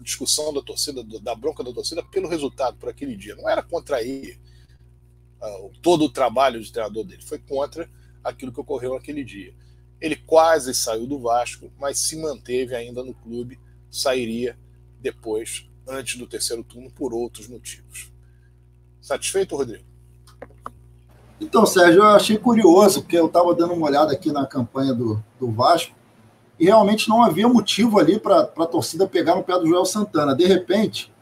discussão 0.00 0.52
da 0.52 0.60
torcida, 0.60 1.04
da 1.04 1.36
bronca 1.36 1.62
da 1.62 1.72
torcida 1.72 2.02
pelo 2.02 2.28
resultado, 2.28 2.76
por 2.78 2.88
aquele 2.88 3.16
dia. 3.16 3.36
Não 3.36 3.48
era 3.48 3.62
contra 3.62 4.02
ele 4.02 4.36
uh, 5.40 5.70
todo 5.80 6.06
o 6.06 6.10
trabalho 6.10 6.60
de 6.60 6.72
treinador 6.72 7.04
dele, 7.04 7.22
foi 7.22 7.38
contra 7.38 7.88
aquilo 8.24 8.52
que 8.52 8.60
ocorreu 8.60 8.94
naquele 8.94 9.22
dia. 9.22 9.54
Ele 10.00 10.16
quase 10.16 10.74
saiu 10.74 11.06
do 11.06 11.20
Vasco, 11.20 11.72
mas 11.78 12.00
se 12.00 12.16
manteve 12.16 12.74
ainda 12.74 13.04
no 13.04 13.14
clube, 13.14 13.56
sairia 13.88 14.58
depois, 14.98 15.70
antes 15.86 16.16
do 16.16 16.26
terceiro 16.26 16.64
turno, 16.64 16.90
por 16.90 17.14
outros 17.14 17.46
motivos. 17.46 18.12
Satisfeito, 19.00 19.54
Rodrigo? 19.54 19.93
Então, 21.40 21.66
Sérgio, 21.66 22.02
eu 22.02 22.08
achei 22.08 22.38
curioso, 22.38 23.02
porque 23.02 23.18
eu 23.18 23.26
estava 23.26 23.54
dando 23.54 23.74
uma 23.74 23.86
olhada 23.86 24.12
aqui 24.12 24.30
na 24.30 24.46
campanha 24.46 24.94
do, 24.94 25.22
do 25.38 25.50
Vasco, 25.50 25.94
e 26.58 26.66
realmente 26.66 27.08
não 27.08 27.22
havia 27.22 27.48
motivo 27.48 27.98
ali 27.98 28.18
para 28.18 28.42
a 28.42 28.66
torcida 28.66 29.06
pegar 29.06 29.34
no 29.34 29.42
pé 29.42 29.58
do 29.58 29.66
Joel 29.66 29.84
Santana. 29.84 30.34
De 30.34 30.46
repente, 30.46 31.12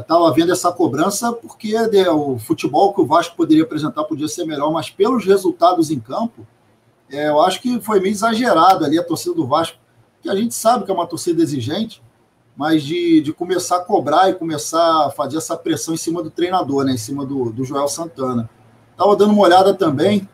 estava 0.00 0.26
é, 0.26 0.28
havendo 0.28 0.52
essa 0.52 0.70
cobrança 0.70 1.32
porque 1.32 1.88
de, 1.88 2.06
o 2.08 2.38
futebol 2.38 2.92
que 2.92 3.00
o 3.00 3.06
Vasco 3.06 3.34
poderia 3.34 3.64
apresentar 3.64 4.04
podia 4.04 4.28
ser 4.28 4.44
melhor, 4.44 4.70
mas 4.70 4.90
pelos 4.90 5.24
resultados 5.24 5.90
em 5.90 5.98
campo, 5.98 6.46
é, 7.10 7.28
eu 7.28 7.40
acho 7.40 7.60
que 7.60 7.80
foi 7.80 8.00
meio 8.00 8.12
exagerado 8.12 8.84
ali 8.84 8.98
a 8.98 9.04
torcida 9.04 9.34
do 9.34 9.46
Vasco, 9.46 9.78
que 10.20 10.28
a 10.28 10.36
gente 10.36 10.54
sabe 10.54 10.84
que 10.84 10.90
é 10.90 10.94
uma 10.94 11.06
torcida 11.06 11.42
exigente, 11.42 12.02
mas 12.54 12.82
de, 12.82 13.22
de 13.22 13.32
começar 13.32 13.76
a 13.76 13.84
cobrar 13.84 14.28
e 14.28 14.34
começar 14.34 15.06
a 15.06 15.10
fazer 15.10 15.38
essa 15.38 15.56
pressão 15.56 15.94
em 15.94 15.96
cima 15.96 16.22
do 16.22 16.30
treinador, 16.30 16.84
né, 16.84 16.92
em 16.92 16.98
cima 16.98 17.24
do, 17.24 17.50
do 17.50 17.64
Joel 17.64 17.88
Santana. 17.88 18.48
Estava 18.92 19.16
dando 19.16 19.32
uma 19.32 19.42
olhada 19.42 19.74
também, 19.74 20.28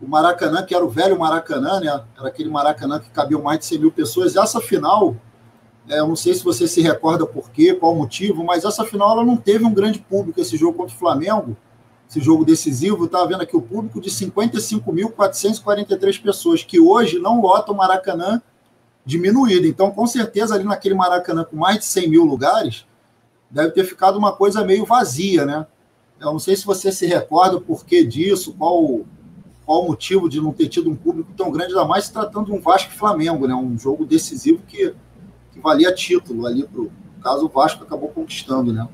o 0.00 0.08
Maracanã, 0.08 0.62
que 0.62 0.74
era 0.74 0.84
o 0.84 0.88
velho 0.88 1.18
Maracanã, 1.18 1.80
né? 1.80 2.02
Era 2.18 2.28
aquele 2.28 2.48
Maracanã 2.48 2.98
que 2.98 3.10
cabia 3.10 3.38
mais 3.38 3.58
de 3.60 3.66
100 3.66 3.78
mil 3.78 3.92
pessoas. 3.92 4.36
Essa 4.36 4.60
final, 4.60 5.16
é, 5.88 5.98
eu 5.98 6.08
não 6.08 6.16
sei 6.16 6.34
se 6.34 6.44
você 6.44 6.68
se 6.68 6.80
recorda 6.80 7.26
por 7.26 7.50
quê, 7.50 7.74
qual 7.74 7.92
o 7.92 7.96
motivo, 7.96 8.44
mas 8.44 8.64
essa 8.64 8.84
final 8.84 9.12
ela 9.12 9.24
não 9.24 9.36
teve 9.36 9.64
um 9.64 9.74
grande 9.74 9.98
público, 9.98 10.40
esse 10.40 10.56
jogo 10.56 10.78
contra 10.78 10.94
o 10.94 10.98
Flamengo, 10.98 11.56
esse 12.08 12.20
jogo 12.20 12.44
decisivo. 12.44 13.06
Estava 13.06 13.26
vendo 13.26 13.42
aqui 13.42 13.56
o 13.56 13.62
público 13.62 14.00
de 14.00 14.10
55.443 14.10 16.22
pessoas, 16.22 16.62
que 16.62 16.78
hoje 16.78 17.18
não 17.18 17.40
lota 17.40 17.72
o 17.72 17.76
Maracanã 17.76 18.40
diminuído. 19.04 19.66
Então, 19.66 19.90
com 19.90 20.06
certeza, 20.06 20.54
ali 20.54 20.64
naquele 20.64 20.94
Maracanã 20.94 21.44
com 21.44 21.56
mais 21.56 21.78
de 21.78 21.84
100 21.84 22.08
mil 22.08 22.24
lugares, 22.24 22.86
deve 23.50 23.72
ter 23.72 23.84
ficado 23.84 24.18
uma 24.18 24.32
coisa 24.32 24.64
meio 24.64 24.84
vazia, 24.84 25.44
né? 25.44 25.66
Eu 26.20 26.32
não 26.32 26.38
sei 26.38 26.56
se 26.56 26.64
você 26.64 26.92
se 26.92 27.06
recorda 27.06 27.56
o 27.56 27.60
porquê 27.60 28.04
disso, 28.04 28.54
qual 28.54 29.04
qual 29.64 29.82
o 29.82 29.88
motivo 29.88 30.28
de 30.28 30.40
não 30.40 30.52
ter 30.52 30.68
tido 30.68 30.90
um 30.90 30.96
público 30.96 31.32
tão 31.36 31.50
grande, 31.50 31.72
ainda 31.72 31.86
mais 31.86 32.04
se 32.04 32.12
tratando 32.12 32.46
de 32.46 32.52
um 32.52 32.60
Vasco 32.60 32.92
e 32.92 32.96
Flamengo, 32.96 33.46
né? 33.46 33.54
um 33.54 33.78
jogo 33.78 34.04
decisivo 34.04 34.62
que, 34.66 34.94
que 35.52 35.60
valia 35.60 35.92
título 35.92 36.46
ali 36.46 36.66
para 36.66 36.82
o 36.82 36.92
caso 37.22 37.46
o 37.46 37.48
Vasco 37.48 37.82
acabou 37.82 38.10
conquistando, 38.10 38.70
né? 38.70 38.86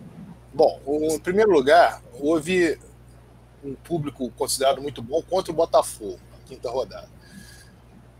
Bom, 0.55 0.81
em 0.87 1.19
primeiro 1.19 1.51
lugar, 1.51 2.01
houve 2.21 2.79
um 3.65 3.75
público 3.75 4.31
considerado 4.37 4.81
muito 4.81 5.03
bom 5.03 5.21
contra 5.23 5.53
o 5.53 5.55
Botafogo, 5.55 6.19
na 6.31 6.39
quinta 6.47 6.71
rodada. 6.71 7.09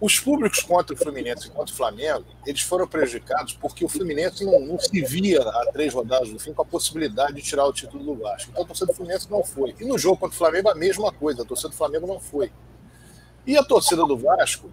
Os 0.01 0.19
públicos 0.19 0.61
contra 0.61 0.95
o 0.95 0.97
Fluminense 0.97 1.49
e 1.49 1.51
contra 1.51 1.75
o 1.75 1.77
Flamengo, 1.77 2.25
eles 2.47 2.63
foram 2.63 2.89
prejudicados 2.89 3.53
porque 3.53 3.85
o 3.85 3.89
Fluminense 3.89 4.47
não, 4.47 4.59
não, 4.59 4.79
se 4.79 5.03
via 5.03 5.43
a 5.43 5.67
três 5.73 5.93
rodadas 5.93 6.31
do 6.31 6.39
fim 6.39 6.55
com 6.55 6.63
a 6.63 6.65
possibilidade 6.65 7.35
de 7.35 7.43
tirar 7.43 7.67
o 7.67 7.73
título 7.73 8.03
do 8.03 8.15
Vasco. 8.15 8.51
Então 8.51 8.65
a 8.65 8.67
torcida 8.67 8.87
do 8.87 8.95
Fluminense 8.95 9.31
não 9.31 9.45
foi. 9.45 9.75
E 9.79 9.85
no 9.85 9.99
jogo 9.99 10.17
contra 10.17 10.35
o 10.35 10.39
Flamengo 10.39 10.71
a 10.71 10.75
mesma 10.75 11.13
coisa, 11.13 11.43
a 11.43 11.45
torcida 11.45 11.69
do 11.69 11.75
Flamengo 11.75 12.07
não 12.07 12.19
foi. 12.19 12.51
E 13.47 13.59
a 13.59 13.63
torcida 13.63 14.07
do 14.07 14.17
Vasco, 14.17 14.71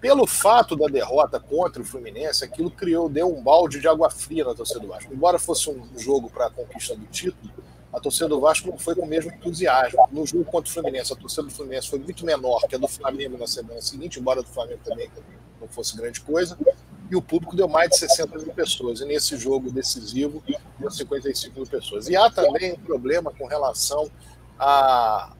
pelo 0.00 0.28
fato 0.28 0.76
da 0.76 0.86
derrota 0.86 1.40
contra 1.40 1.82
o 1.82 1.84
Fluminense, 1.84 2.44
aquilo 2.44 2.70
criou, 2.70 3.08
deu 3.08 3.36
um 3.36 3.42
balde 3.42 3.80
de 3.80 3.88
água 3.88 4.08
fria 4.10 4.44
na 4.44 4.54
torcida 4.54 4.78
do 4.78 4.86
Vasco. 4.86 5.12
Embora 5.12 5.40
fosse 5.40 5.68
um 5.68 5.98
jogo 5.98 6.30
para 6.30 6.46
a 6.46 6.50
conquista 6.50 6.94
do 6.94 7.06
título, 7.06 7.52
a 7.92 8.00
torcida 8.00 8.28
do 8.28 8.40
Vasco 8.40 8.68
não 8.68 8.78
foi 8.78 8.94
com 8.94 9.02
o 9.02 9.06
mesmo 9.06 9.32
entusiasmo. 9.32 10.06
No 10.12 10.26
jogo 10.26 10.44
contra 10.44 10.70
o 10.70 10.72
Fluminense, 10.72 11.12
a 11.12 11.16
torcida 11.16 11.44
do 11.44 11.50
Fluminense 11.50 11.88
foi 11.88 11.98
muito 11.98 12.24
menor 12.24 12.60
que 12.68 12.74
a 12.74 12.78
do 12.78 12.88
Flamengo 12.88 13.38
na 13.38 13.46
semana 13.46 13.80
seguinte, 13.80 14.20
embora 14.20 14.40
a 14.40 14.42
do 14.42 14.48
Flamengo 14.48 14.80
também 14.84 15.10
não 15.60 15.68
fosse 15.68 15.96
grande 15.96 16.20
coisa, 16.20 16.56
e 17.10 17.16
o 17.16 17.22
público 17.22 17.56
deu 17.56 17.66
mais 17.66 17.90
de 17.90 17.98
60 17.98 18.38
mil 18.38 18.52
pessoas. 18.52 19.00
E 19.00 19.06
nesse 19.06 19.36
jogo 19.36 19.70
decisivo, 19.70 20.42
deu 20.78 20.90
55 20.90 21.54
mil 21.56 21.66
pessoas. 21.66 22.08
E 22.08 22.16
há 22.16 22.30
também 22.30 22.74
um 22.74 22.78
problema 22.78 23.32
com 23.32 23.46
relação 23.46 24.10
a 24.58 25.32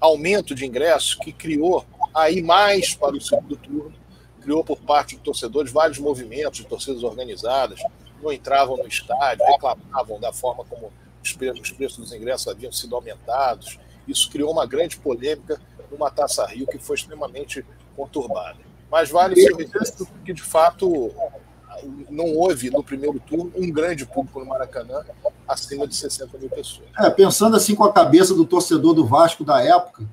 aumento 0.00 0.54
de 0.54 0.66
ingressos 0.66 1.14
que 1.14 1.32
criou 1.32 1.86
aí 2.14 2.42
mais 2.42 2.94
para 2.94 3.16
o 3.16 3.20
segundo 3.20 3.56
turno, 3.56 3.94
criou 4.40 4.64
por 4.64 4.78
parte 4.78 5.16
de 5.16 5.22
torcedores 5.22 5.72
vários 5.72 5.98
movimentos 5.98 6.58
de 6.58 6.66
torcidas 6.66 7.02
organizadas, 7.02 7.80
não 8.22 8.32
entravam 8.32 8.76
no 8.76 8.86
estádio, 8.86 9.44
reclamavam 9.46 10.18
da 10.18 10.32
forma 10.32 10.64
como 10.64 10.92
os 11.30 11.72
preços 11.72 11.98
dos 11.98 12.12
ingressos 12.12 12.48
haviam 12.48 12.72
sido 12.72 12.94
aumentados. 12.94 13.78
Isso 14.06 14.30
criou 14.30 14.52
uma 14.52 14.66
grande 14.66 14.96
polêmica 14.96 15.60
numa 15.90 16.10
Taça 16.10 16.44
Rio 16.46 16.66
que 16.66 16.78
foi 16.78 16.96
extremamente 16.96 17.64
conturbada. 17.96 18.58
Mas 18.90 19.10
vale 19.10 19.34
registro 19.34 20.06
que, 20.24 20.32
de 20.32 20.42
fato, 20.42 21.12
não 22.08 22.34
houve 22.34 22.70
no 22.70 22.82
primeiro 22.82 23.18
turno 23.20 23.52
um 23.56 23.70
grande 23.70 24.06
público 24.06 24.38
no 24.38 24.46
Maracanã 24.46 25.04
acima 25.46 25.86
de 25.86 25.94
60 25.94 26.38
mil 26.38 26.48
pessoas. 26.48 26.88
É, 26.98 27.10
pensando 27.10 27.56
assim 27.56 27.74
com 27.74 27.84
a 27.84 27.92
cabeça 27.92 28.34
do 28.34 28.44
torcedor 28.44 28.94
do 28.94 29.04
Vasco 29.04 29.44
da 29.44 29.62
época, 29.62 30.04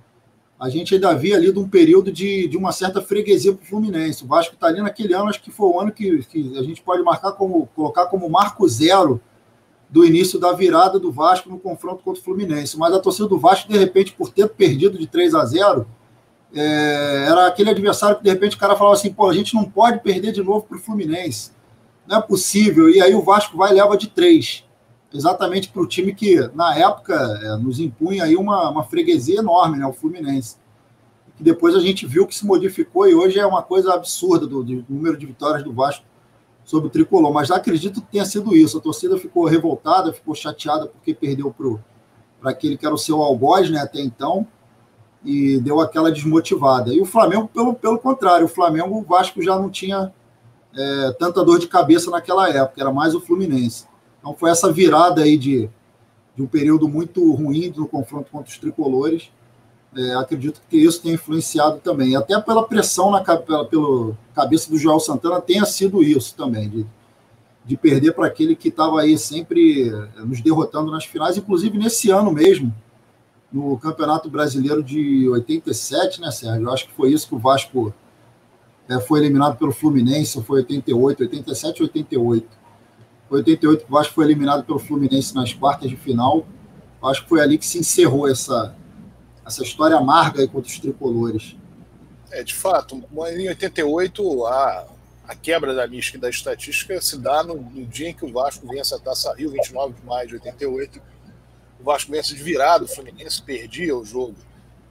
a 0.59 0.69
gente 0.69 0.95
ainda 0.95 1.09
havia 1.09 1.35
ali 1.35 1.51
de 1.51 1.59
um 1.59 1.67
período 1.67 2.11
de, 2.11 2.47
de 2.47 2.57
uma 2.57 2.71
certa 2.71 3.01
freguesia 3.01 3.53
para 3.53 3.63
o 3.63 3.65
Fluminense. 3.65 4.23
O 4.23 4.27
Vasco 4.27 4.55
está 4.55 4.67
ali 4.67 4.81
naquele 4.81 5.13
ano, 5.13 5.29
acho 5.29 5.41
que 5.41 5.51
foi 5.51 5.67
o 5.67 5.79
ano 5.79 5.91
que, 5.91 6.23
que 6.23 6.57
a 6.57 6.63
gente 6.63 6.81
pode 6.81 7.03
marcar 7.03 7.33
como, 7.33 7.67
colocar 7.75 8.05
como 8.07 8.29
marco 8.29 8.67
zero 8.67 9.21
do 9.93 10.03
início 10.03 10.39
da 10.39 10.51
virada 10.51 10.99
do 10.99 11.11
Vasco 11.11 11.47
no 11.47 11.59
confronto 11.59 12.03
contra 12.03 12.19
o 12.19 12.23
Fluminense. 12.23 12.75
Mas 12.79 12.91
a 12.95 12.99
torcida 12.99 13.27
do 13.27 13.37
Vasco, 13.37 13.71
de 13.71 13.77
repente, 13.77 14.11
por 14.11 14.31
ter 14.31 14.49
perdido 14.49 14.97
de 14.97 15.05
3 15.05 15.35
a 15.35 15.45
0, 15.45 15.85
é, 16.51 17.27
era 17.29 17.45
aquele 17.45 17.69
adversário 17.69 18.17
que, 18.17 18.23
de 18.23 18.29
repente, 18.31 18.55
o 18.55 18.59
cara 18.59 18.75
falava 18.75 18.95
assim: 18.95 19.13
pô, 19.13 19.29
a 19.29 19.33
gente 19.35 19.53
não 19.53 19.65
pode 19.65 19.99
perder 19.99 20.31
de 20.31 20.41
novo 20.41 20.65
para 20.65 20.77
o 20.77 20.79
Fluminense. 20.79 21.51
Não 22.07 22.17
é 22.17 22.21
possível. 22.23 22.89
E 22.89 22.99
aí 23.03 23.13
o 23.13 23.21
Vasco 23.21 23.55
vai 23.55 23.69
e 23.69 23.75
leva 23.75 23.95
de 23.95 24.07
3. 24.07 24.63
Exatamente 25.13 25.69
para 25.69 25.83
o 25.83 25.87
time 25.87 26.11
que, 26.11 26.39
na 26.55 26.75
época, 26.75 27.13
é, 27.43 27.55
nos 27.57 27.79
impunha 27.79 28.23
aí 28.23 28.35
uma, 28.35 28.71
uma 28.71 28.83
freguesia 28.83 29.37
enorme, 29.41 29.77
né, 29.77 29.85
o 29.85 29.93
Fluminense. 29.93 30.57
Que 31.37 31.43
depois 31.43 31.75
a 31.75 31.79
gente 31.79 32.07
viu 32.07 32.25
que 32.25 32.33
se 32.33 32.47
modificou 32.47 33.07
e 33.07 33.13
hoje 33.13 33.37
é 33.37 33.45
uma 33.45 33.61
coisa 33.61 33.93
absurda 33.93 34.47
do, 34.47 34.63
do 34.63 34.83
número 34.89 35.15
de 35.15 35.27
vitórias 35.27 35.63
do 35.63 35.71
Vasco 35.71 36.03
sobre 36.63 36.87
o 36.87 36.89
tricolor, 36.89 37.33
mas 37.33 37.51
acredito 37.51 38.01
que 38.01 38.11
tenha 38.11 38.25
sido 38.25 38.55
isso. 38.55 38.77
A 38.77 38.81
torcida 38.81 39.17
ficou 39.17 39.45
revoltada, 39.45 40.13
ficou 40.13 40.33
chateada 40.33 40.87
porque 40.87 41.13
perdeu 41.13 41.53
para 42.39 42.51
aquele 42.51 42.77
que 42.77 42.85
era 42.85 42.95
o 42.95 42.97
seu 42.97 43.21
algoz 43.21 43.69
né, 43.69 43.79
até 43.79 43.99
então, 44.01 44.47
e 45.23 45.59
deu 45.59 45.79
aquela 45.79 46.11
desmotivada. 46.11 46.93
E 46.93 47.01
o 47.01 47.05
Flamengo, 47.05 47.47
pelo, 47.47 47.73
pelo 47.73 47.97
contrário, 47.97 48.45
o 48.45 48.49
Flamengo, 48.49 48.97
o 48.97 49.03
Vasco 49.03 49.41
já 49.41 49.57
não 49.57 49.69
tinha 49.69 50.13
é, 50.75 51.11
tanta 51.19 51.43
dor 51.43 51.59
de 51.59 51.67
cabeça 51.67 52.09
naquela 52.11 52.49
época, 52.49 52.81
era 52.81 52.91
mais 52.91 53.15
o 53.15 53.21
Fluminense. 53.21 53.87
Então 54.19 54.33
foi 54.33 54.49
essa 54.49 54.71
virada 54.71 55.21
aí 55.21 55.37
de, 55.37 55.69
de 56.35 56.41
um 56.41 56.47
período 56.47 56.87
muito 56.87 57.31
ruim 57.33 57.73
no 57.75 57.87
confronto 57.87 58.31
contra 58.31 58.49
os 58.49 58.57
tricolores. 58.57 59.31
É, 59.95 60.15
acredito 60.15 60.61
que 60.69 60.77
isso 60.77 61.01
tenha 61.01 61.15
influenciado 61.15 61.77
também. 61.79 62.15
Até 62.15 62.39
pela 62.41 62.67
pressão 62.67 63.11
na 63.11 63.21
pela, 63.21 63.65
pela 63.65 64.17
cabeça 64.33 64.69
do 64.69 64.77
Joel 64.77 64.99
Santana 64.99 65.39
tenha 65.39 65.65
sido 65.65 66.01
isso 66.01 66.35
também, 66.35 66.67
de, 66.67 66.85
de 67.63 67.77
perder 67.77 68.13
para 68.13 68.25
aquele 68.25 68.55
que 68.55 68.69
estava 68.69 69.01
aí 69.01 69.17
sempre 69.17 69.89
é, 69.89 70.21
nos 70.21 70.41
derrotando 70.41 70.91
nas 70.91 71.05
finais, 71.05 71.37
inclusive 71.37 71.77
nesse 71.77 72.09
ano 72.09 72.31
mesmo, 72.31 72.73
no 73.51 73.77
Campeonato 73.77 74.29
Brasileiro 74.29 74.81
de 74.81 75.29
87, 75.29 76.19
né, 76.19 76.31
Sérgio? 76.31 76.67
Eu 76.67 76.73
acho 76.73 76.87
que 76.87 76.93
foi 76.93 77.11
isso 77.11 77.27
que 77.27 77.35
o 77.35 77.39
Vasco 77.39 77.93
é, 78.89 78.99
foi 78.99 79.19
eliminado 79.19 79.57
pelo 79.57 79.71
Fluminense, 79.71 80.41
foi 80.43 80.59
88, 80.59 81.21
87 81.21 81.83
ou 81.83 81.87
88. 81.87 82.47
Foi 83.29 83.37
88 83.39 83.85
que 83.85 83.91
o 83.91 83.93
Vasco 83.93 84.13
foi 84.13 84.25
eliminado 84.25 84.63
pelo 84.63 84.79
Fluminense 84.79 85.35
nas 85.35 85.53
quartas 85.53 85.89
de 85.89 85.95
final. 85.95 86.45
Eu 87.01 87.07
acho 87.07 87.23
que 87.23 87.29
foi 87.29 87.41
ali 87.41 87.57
que 87.57 87.65
se 87.65 87.77
encerrou 87.77 88.27
essa, 88.27 88.75
essa 89.45 89.63
história 89.63 89.97
amarga 89.97 90.47
contra 90.47 90.69
os 90.69 90.79
tricolores. 90.79 91.55
É, 92.31 92.43
de 92.43 92.53
fato, 92.53 93.03
em 93.37 93.47
88, 93.47 94.45
a, 94.45 94.87
a 95.27 95.35
quebra 95.35 95.73
da 95.73 95.87
mística 95.87 96.17
e 96.17 96.21
da 96.21 96.29
estatística 96.29 96.99
se 97.01 97.17
dá 97.17 97.43
no, 97.43 97.55
no, 97.55 97.85
dia 97.85 98.09
em 98.09 98.13
que 98.13 98.25
o 98.25 98.31
Vasco 98.31 98.67
vence 98.67 98.93
a 98.95 98.99
Taça 98.99 99.33
Rio, 99.35 99.51
29 99.51 99.93
de 99.93 100.05
maio 100.05 100.27
de 100.27 100.33
88. 100.35 101.01
O 101.79 101.83
Vasco 101.83 102.11
vence 102.11 102.33
de 102.33 102.41
virada, 102.41 102.85
o 102.85 102.87
Fluminense 102.87 103.41
perdia 103.41 103.95
o 103.95 104.03
jogo 104.03 104.35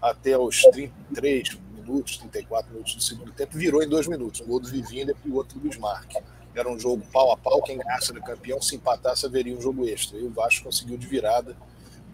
até 0.01 0.37
os 0.38 0.62
33 0.62 1.59
minutos, 1.75 2.19
34 2.19 2.73
minutos 2.73 2.95
do 2.95 3.03
segundo 3.03 3.33
tempo, 3.33 3.57
virou 3.57 3.83
em 3.83 3.88
dois 3.88 4.07
minutos. 4.07 4.41
Um 4.41 4.47
gol 4.47 4.61
do 4.61 4.69
Vivinda 4.69 5.15
e 5.25 5.29
o 5.29 5.35
outro 5.35 5.59
do 5.59 5.69
Bismarck 5.69 6.15
era 6.55 6.71
um 6.71 6.79
jogo 6.79 7.03
pau 7.12 7.33
a 7.33 7.37
pau, 7.37 7.62
quem 7.62 7.79
ganhasse 7.79 8.12
era 8.12 8.21
campeão, 8.21 8.61
se 8.61 8.77
empatasse 8.77 9.25
haveria 9.25 9.57
um 9.57 9.61
jogo 9.61 9.87
extra. 9.87 10.19
E 10.19 10.23
o 10.23 10.31
Vasco 10.31 10.65
conseguiu 10.65 10.99
de 10.99 11.07
virada 11.07 11.57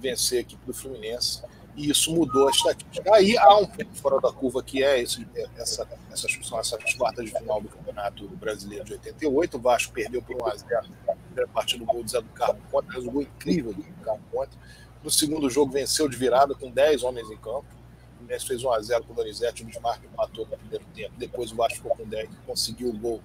vencer 0.01 0.38
a 0.38 0.40
equipe 0.42 0.64
do 0.64 0.72
Fluminense, 0.72 1.42
e 1.76 1.90
isso 1.90 2.14
mudou 2.14 2.48
a 2.48 2.50
estatística. 2.50 3.14
Aí 3.14 3.37
há 3.38 3.57
um 3.57 3.66
ponto 3.66 3.94
fora 3.94 4.20
da 4.20 4.33
curva 4.33 4.62
que 4.62 4.83
é 4.83 5.00
esse, 5.00 5.26
essa, 5.57 5.87
essas, 6.11 6.38
são 6.42 6.59
essas 6.59 6.94
quartas 6.94 7.24
de 7.24 7.31
final 7.33 7.61
do 7.61 7.68
Campeonato 7.68 8.28
Brasileiro 8.37 8.85
de 8.85 8.92
88. 8.94 9.57
O 9.57 9.61
Vasco 9.61 9.92
perdeu 9.92 10.20
por 10.22 10.37
1x0 10.37 10.88
na 11.07 11.14
primeira 11.14 11.48
partida 11.48 11.85
do 11.85 11.92
gol 11.92 12.02
do 12.02 12.11
Zé 12.11 12.20
do 12.20 12.28
Carmo 12.31 12.61
contra, 12.70 12.94
mas 12.94 13.07
um 13.07 13.11
gol 13.12 13.22
incrível 13.22 13.72
do 13.72 13.83
Carmo 14.04 14.22
contra. 14.33 14.59
No 15.02 15.11
segundo 15.11 15.48
jogo, 15.48 15.72
venceu 15.72 16.09
de 16.09 16.16
virada 16.16 16.54
com 16.54 16.70
10 16.70 17.04
homens 17.04 17.31
em 17.31 17.37
campo. 17.37 17.66
O 17.66 18.16
Fluminense 18.16 18.46
fez 18.46 18.62
1x0 18.62 19.07
com 19.07 19.12
o 19.12 19.16
Donizete, 19.16 19.62
o 19.62 19.66
Desmarque 19.66 20.07
empatou 20.07 20.46
no 20.46 20.59
primeiro 20.59 20.85
tempo. 20.94 21.12
Depois 21.16 21.52
o 21.52 21.57
Vasco 21.57 21.76
ficou 21.76 21.96
com 21.96 22.04
10 22.04 22.28
conseguiu 22.44 22.88
o 22.88 22.98
gol 22.98 23.22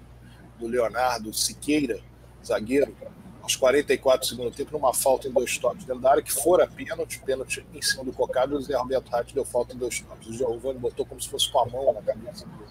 do 0.60 0.67
Leonardo 0.67 1.34
Siqueira, 1.34 1.99
zagueiro, 2.45 2.95
aos 3.43 3.58
44 3.58 4.36
do 4.38 4.49
tempo, 4.51 4.71
numa 4.71 4.93
falta 4.93 5.27
em 5.27 5.32
dois 5.32 5.58
toques 5.58 5.84
dentro 5.84 6.01
da 6.01 6.12
área, 6.12 6.23
que 6.23 6.32
fora 6.32 6.65
pênalti, 6.65 7.19
pênalti 7.19 7.63
em 7.73 7.82
cima 7.82 8.06
do 8.06 8.13
Cocado, 8.13 8.56
o 8.56 8.62
Zé 8.62 8.73
Roberto 8.77 9.10
Ratti 9.10 9.36
deu 9.36 9.43
falta 9.43 9.75
em 9.75 9.77
dois 9.77 9.99
toques. 9.99 10.29
O 10.29 10.34
Giovanni 10.34 10.79
botou 10.79 11.06
como 11.06 11.21
se 11.21 11.27
fosse 11.27 11.51
com 11.51 11.60
a 11.60 11.65
mão 11.65 11.93
na 11.93 12.01
cabeça 12.01 12.45
do 12.45 12.63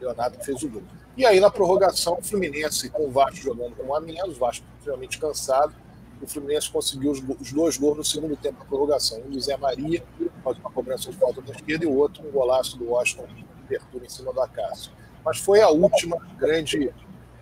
Leonardo, 0.00 0.38
que 0.38 0.46
fez 0.46 0.62
o 0.62 0.68
gol. 0.68 0.82
E 1.16 1.26
aí, 1.26 1.40
na 1.40 1.50
prorrogação, 1.50 2.16
o 2.16 2.22
Fluminense, 2.22 2.88
com 2.90 3.08
o 3.08 3.10
Vasco 3.10 3.36
jogando 3.38 3.74
com 3.74 3.92
a 3.92 4.00
menos, 4.00 4.36
o 4.36 4.38
Vasco 4.38 4.64
extremamente 4.78 5.18
cansado, 5.18 5.74
o 6.22 6.26
Fluminense 6.28 6.70
conseguiu 6.70 7.10
os, 7.10 7.20
os, 7.40 7.52
dois 7.52 7.76
gols 7.76 7.96
no 7.96 8.04
segundo 8.04 8.36
tempo 8.36 8.60
da 8.60 8.64
prorrogação. 8.66 9.20
Um 9.26 9.30
do 9.30 9.40
Zé 9.40 9.56
Maria, 9.56 10.04
faz 10.44 10.56
uma 10.58 10.70
cobrança 10.70 11.10
de 11.10 11.16
falta 11.16 11.42
da 11.42 11.52
esquerda, 11.52 11.84
e 11.84 11.88
o 11.88 11.96
outro, 11.96 12.24
um 12.24 12.30
golaço 12.30 12.78
do 12.78 12.90
Washington, 12.90 13.26
abertura 13.64 14.06
em 14.06 14.08
cima 14.08 14.32
do 14.32 14.40
Acácio. 14.40 14.92
Mas 15.24 15.38
foi 15.38 15.60
a 15.60 15.70
última 15.70 16.16
grande 16.38 16.94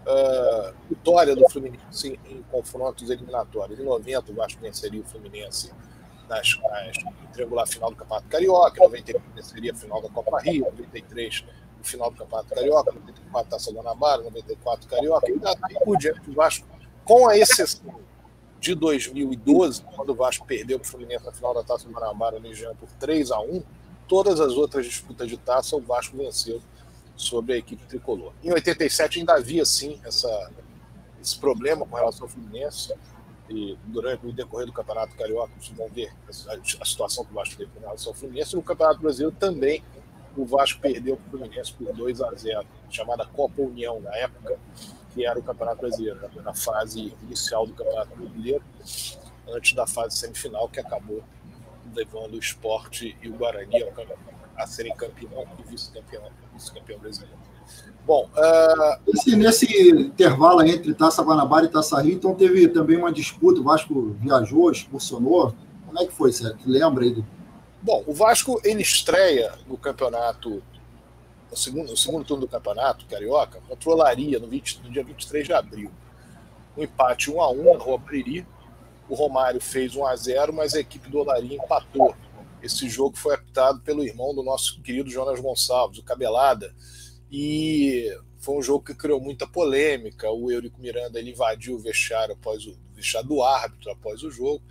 uh, 0.09 0.75
vitória 0.89 1.37
do 1.37 1.49
Fluminense 1.51 2.19
em, 2.27 2.33
em, 2.33 2.43
confrontos 2.51 3.11
eliminatórios. 3.11 3.79
Em 3.79 3.85
90, 3.85 4.33
o 4.33 4.35
Vasco 4.35 4.61
venceria 4.61 5.01
o 5.01 5.05
Fluminense 5.05 5.71
nas, 6.29 6.59
nas 6.63 6.97
triangular 7.33 7.67
final 7.67 7.91
do 7.91 7.97
Campeonato 7.97 8.29
Carioca, 8.29 8.79
em 8.79 8.85
91 8.85 9.21
venceria 9.35 9.73
a 9.73 9.75
final 9.75 10.03
da 10.03 10.09
Copa 10.09 10.41
Rio, 10.41 10.67
em 10.67 10.71
93 10.71 11.45
o 11.81 11.85
final 11.85 12.11
do 12.11 12.17
Campeonato 12.17 12.55
Carioca, 12.55 12.93
94 12.93 13.51
Taça 13.51 13.73
Guanabara, 13.73 14.23
94 14.23 14.89
Carioca, 14.89 15.31
e 15.31 15.39
daí 15.39 15.55
por 15.85 15.97
diante 15.97 16.29
o 16.29 16.35
Vasco, 16.35 16.67
com 17.05 17.29
a 17.29 17.39
exceção 17.39 18.01
de 18.59 18.75
2012, 18.75 19.83
quando 19.95 20.11
o 20.11 20.15
Vasco 20.15 20.45
perdeu 20.45 20.79
para 20.81 20.87
o 20.87 20.91
Fluminense 20.91 21.25
na 21.25 21.33
final 21.33 21.55
da 21.55 21.63
Taça 21.63 21.89
Guanabara 21.89 22.41
no 22.41 22.53
Jean 22.53 22.75
por 22.75 22.89
3 22.99 23.31
a 23.31 23.41
1 23.41 23.63
todas 24.09 24.41
as 24.41 24.55
outras 24.55 24.87
disputas 24.87 25.29
de 25.29 25.37
taça 25.37 25.77
o 25.77 25.81
Vasco 25.81 26.17
venceu 26.17 26.61
sobre 27.19 27.55
a 27.55 27.57
equipe 27.57 27.85
tricolor. 27.85 28.33
Em 28.43 28.53
87 28.53 29.19
ainda 29.19 29.35
havia, 29.35 29.65
sim, 29.65 30.01
essa, 30.05 30.51
esse 31.21 31.37
problema 31.37 31.85
com 31.85 31.97
relação 31.97 32.23
ao 32.23 32.29
Fluminense. 32.29 32.95
E 33.51 33.77
durante 33.87 34.27
o 34.27 34.33
decorrer 34.33 34.67
do 34.67 34.73
Campeonato 34.73 35.17
Carioca, 35.17 35.51
vocês 35.59 35.77
vão 35.77 35.89
ver 35.89 36.13
a, 36.29 36.85
situação 36.85 37.25
que 37.25 37.33
o 37.33 37.35
Vasco 37.35 37.57
teve 37.57 37.71
com 37.73 37.81
relação 37.81 38.13
ao 38.13 38.15
Fluminense. 38.15 38.55
No 38.55 38.63
Campeonato 38.63 39.01
Brasileiro 39.01 39.35
também 39.37 39.83
o 40.37 40.45
Vasco 40.45 40.81
perdeu 40.81 41.17
para 41.17 41.27
o 41.27 41.31
Fluminense 41.31 41.73
por 41.73 41.93
2 41.93 42.21
a 42.21 42.33
0 42.33 42.67
chamada 42.89 43.27
Copa 43.27 43.61
União 43.61 44.01
na 44.01 44.15
época, 44.17 44.57
que 45.13 45.27
era 45.27 45.39
o 45.39 45.43
Campeonato 45.43 45.81
Brasileiro, 45.81 46.21
na 46.43 46.55
fase 46.55 47.13
inicial 47.23 47.67
do 47.67 47.75
Campeonato 47.75 48.15
Brasileiro, 48.15 48.63
antes 49.49 49.73
da 49.73 49.87
fase 49.87 50.17
semifinal, 50.17 50.69
que 50.69 50.79
acabou 50.79 51.25
levando 51.97 52.35
o 52.35 52.39
esporte 52.39 53.17
e 53.21 53.29
o 53.29 53.35
Guarani 53.35 53.83
a 54.57 54.67
serem 54.67 54.95
campeão 54.95 55.47
e 55.59 55.63
vice-campeão 55.71 56.31
vice 56.59 56.99
brasileiro. 56.99 57.39
Bom, 58.05 58.29
uh... 58.35 59.11
Esse, 59.15 59.37
nesse 59.37 59.91
intervalo 59.91 60.63
entre 60.63 60.95
Taça 60.95 61.23
Guanabara 61.23 61.67
e 61.67 61.69
Taça 61.69 62.01
Rio, 62.01 62.15
então 62.15 62.35
teve 62.35 62.67
também 62.69 62.97
uma 62.97 63.13
disputa, 63.13 63.61
o 63.61 63.65
Vasco 63.65 64.17
viajou, 64.19 64.71
expulsionou. 64.71 65.55
Como 65.87 65.99
é 65.99 66.07
que 66.07 66.13
foi, 66.13 66.33
Sérgio? 66.33 66.59
Lembra 66.65 67.05
aí? 67.05 67.13
Do... 67.13 67.27
Bom, 67.83 68.03
o 68.07 68.15
Vasco 68.15 68.61
ele 68.65 68.83
estreia 68.83 69.53
no 69.67 69.77
campeonato, 69.77 70.63
no 71.51 71.57
segundo, 71.57 71.91
no 71.91 71.97
segundo 71.97 72.25
turno 72.25 72.47
do 72.47 72.49
campeonato 72.49 73.05
carioca, 73.07 73.61
contra 73.69 73.91
o 73.91 73.93
Olaria 73.93 74.39
no, 74.39 74.49
20, 74.49 74.81
no 74.85 74.91
dia 74.91 75.05
23 75.05 75.47
de 75.47 75.53
abril. 75.53 75.91
Um 76.77 76.83
empate 76.85 77.31
1 77.31 77.41
a 77.43 77.51
1 77.51 77.73
na 77.75 77.79
Rua 77.79 77.99
Priri. 77.99 78.47
O 79.09 79.15
Romário 79.15 79.61
fez 79.61 79.95
1 79.95 80.07
a 80.07 80.17
0 80.17 80.53
mas 80.53 80.75
a 80.75 80.81
equipe 80.81 81.11
do 81.11 81.19
Olaria 81.19 81.57
empatou 81.57 82.15
esse 82.63 82.89
jogo 82.89 83.17
foi 83.17 83.35
apitado 83.35 83.81
pelo 83.81 84.05
irmão 84.05 84.35
do 84.35 84.43
nosso 84.43 84.81
querido 84.83 85.11
Jonas 85.11 85.41
Gonçalves, 85.41 85.99
o 85.99 86.03
Cabelada, 86.03 86.75
e 87.31 88.11
foi 88.39 88.57
um 88.57 88.63
jogo 88.63 88.85
que 88.85 88.95
criou 88.95 89.21
muita 89.21 89.47
polêmica. 89.47 90.31
O 90.31 90.51
Eurico 90.51 90.81
Miranda 90.81 91.19
ele 91.19 91.31
invadiu 91.31 91.77
o 91.77 91.79
vestiário 91.79 92.35
após 92.35 92.67
o 92.67 92.77
vestiário 92.95 93.29
do 93.29 93.43
árbitro 93.43 93.91
após 93.91 94.23
o 94.23 94.31
jogo. 94.31 94.63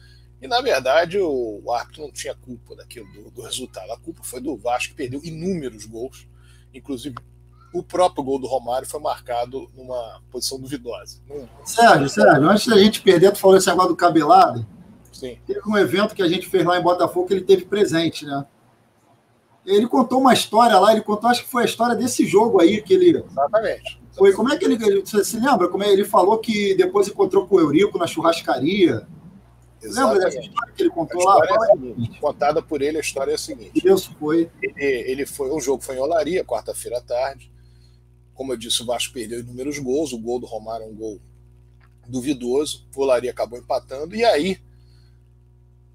E 0.41 0.47
na 0.47 0.61
verdade 0.61 1.17
o, 1.17 1.61
o 1.63 1.71
árbitro 1.71 2.03
não 2.03 2.11
tinha 2.11 2.35
culpa 2.35 2.75
daquilo 2.75 3.07
do, 3.11 3.31
do, 3.31 3.41
resultado. 3.41 3.91
A 3.91 3.97
culpa 3.97 4.23
foi 4.23 4.39
do 4.39 4.55
Vasco 4.55 4.89
que 4.89 4.95
perdeu 4.95 5.19
inúmeros 5.23 5.85
gols, 5.85 6.27
inclusive 6.73 7.15
o 7.73 7.83
próprio 7.83 8.23
gol 8.23 8.39
do 8.39 8.47
Romário 8.47 8.87
foi 8.87 8.99
marcado 8.99 9.69
numa 9.75 10.21
posição 10.31 10.59
duvidosa. 10.59 11.19
Sérgio, 11.65 12.09
Sérgio, 12.09 12.49
antes 12.49 12.67
da 12.67 12.77
gente 12.77 13.01
perder, 13.01 13.31
tu 13.31 13.39
falou 13.39 13.57
esse 13.57 13.67
negócio 13.67 13.89
do 13.89 13.97
cabelado. 13.97 14.65
Sim. 15.17 15.39
Teve 15.47 15.61
um 15.67 15.75
evento 15.75 16.13
que 16.13 16.21
a 16.21 16.27
gente 16.27 16.47
fez 16.47 16.63
lá 16.63 16.77
em 16.77 16.83
Botafogo 16.83 17.27
que 17.27 17.33
ele 17.33 17.43
teve 17.43 17.65
presente, 17.65 18.23
né? 18.23 18.45
Ele 19.65 19.87
contou 19.87 20.21
uma 20.21 20.31
história 20.31 20.77
lá, 20.77 20.91
ele 20.91 21.01
contou, 21.01 21.27
acho 21.27 21.43
que 21.43 21.49
foi 21.49 21.63
a 21.63 21.65
história 21.65 21.95
desse 21.95 22.23
jogo 22.23 22.61
aí 22.61 22.83
que 22.83 22.93
ele. 22.93 23.17
Exatamente. 23.27 23.99
Foi, 24.15 24.31
como 24.31 24.53
é 24.53 24.57
que 24.57 24.65
ele. 24.65 25.01
Você 25.01 25.25
se 25.25 25.39
lembra? 25.39 25.67
Como 25.69 25.83
é, 25.83 25.91
ele 25.91 26.05
falou 26.05 26.37
que 26.37 26.75
depois 26.75 27.07
encontrou 27.07 27.47
com 27.47 27.55
o 27.55 27.59
Eurico 27.59 27.97
na 27.97 28.05
churrascaria. 28.05 29.07
Exatamente. 29.81 30.13
Lembra 30.13 30.19
dessa 30.19 30.39
história 30.39 30.73
que 30.73 30.83
ele 30.83 30.89
contou 30.91 31.23
lá? 31.23 31.39
É 31.43 31.75
seguinte, 31.75 32.19
contada 32.19 32.61
por 32.61 32.83
ele, 32.83 32.97
a 32.97 33.01
história 33.01 33.31
é 33.31 33.35
a 33.35 33.39
seguinte. 33.39 33.81
Isso 33.83 34.15
foi. 34.19 34.51
Ele, 34.61 34.85
ele 35.11 35.25
foi. 35.25 35.49
O 35.49 35.59
jogo 35.59 35.83
foi 35.83 35.95
em 35.95 35.99
Olaria, 35.99 36.45
quarta-feira 36.45 36.99
à 36.99 37.01
tarde. 37.01 37.51
Como 38.35 38.53
eu 38.53 38.57
disse, 38.57 38.83
o 38.83 38.85
Vasco 38.85 39.15
perdeu 39.15 39.39
inúmeros 39.39 39.79
gols. 39.79 40.13
O 40.13 40.19
gol 40.19 40.39
do 40.39 40.45
Romário 40.45 40.85
é 40.85 40.89
um 40.89 40.95
gol 40.95 41.19
duvidoso. 42.07 42.87
O 42.95 43.01
Olaria 43.01 43.31
acabou 43.31 43.57
empatando. 43.57 44.15
E 44.15 44.23
aí, 44.23 44.59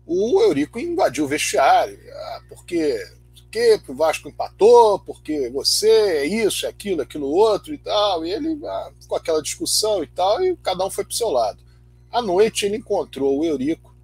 o 0.07 0.41
Eurico 0.41 0.79
invadiu 0.79 1.25
o 1.25 1.29
vestiário. 1.29 1.99
Ah, 2.11 2.43
porque, 2.49 2.99
porque 3.35 3.81
o 3.88 3.95
Vasco 3.95 4.29
empatou, 4.29 4.99
porque 5.01 5.51
você 5.51 5.88
é 5.88 6.27
isso, 6.27 6.67
é 6.67 6.69
aquilo, 6.69 7.03
aquilo 7.03 7.29
outro 7.29 7.73
e 7.73 7.79
tal. 7.79 8.25
E 8.25 8.33
ele 8.33 8.59
ah, 8.65 8.93
com 9.07 9.15
aquela 9.15 9.43
discussão 9.43 10.03
e 10.03 10.07
tal, 10.07 10.43
e 10.45 10.57
cada 10.57 10.85
um 10.85 10.91
foi 10.91 11.05
para 11.05 11.12
o 11.12 11.17
seu 11.17 11.29
lado. 11.29 11.62
À 12.11 12.21
noite 12.21 12.67
ele 12.67 12.77
encontrou 12.77 13.38
o 13.38 13.45
Eurico 13.45 13.95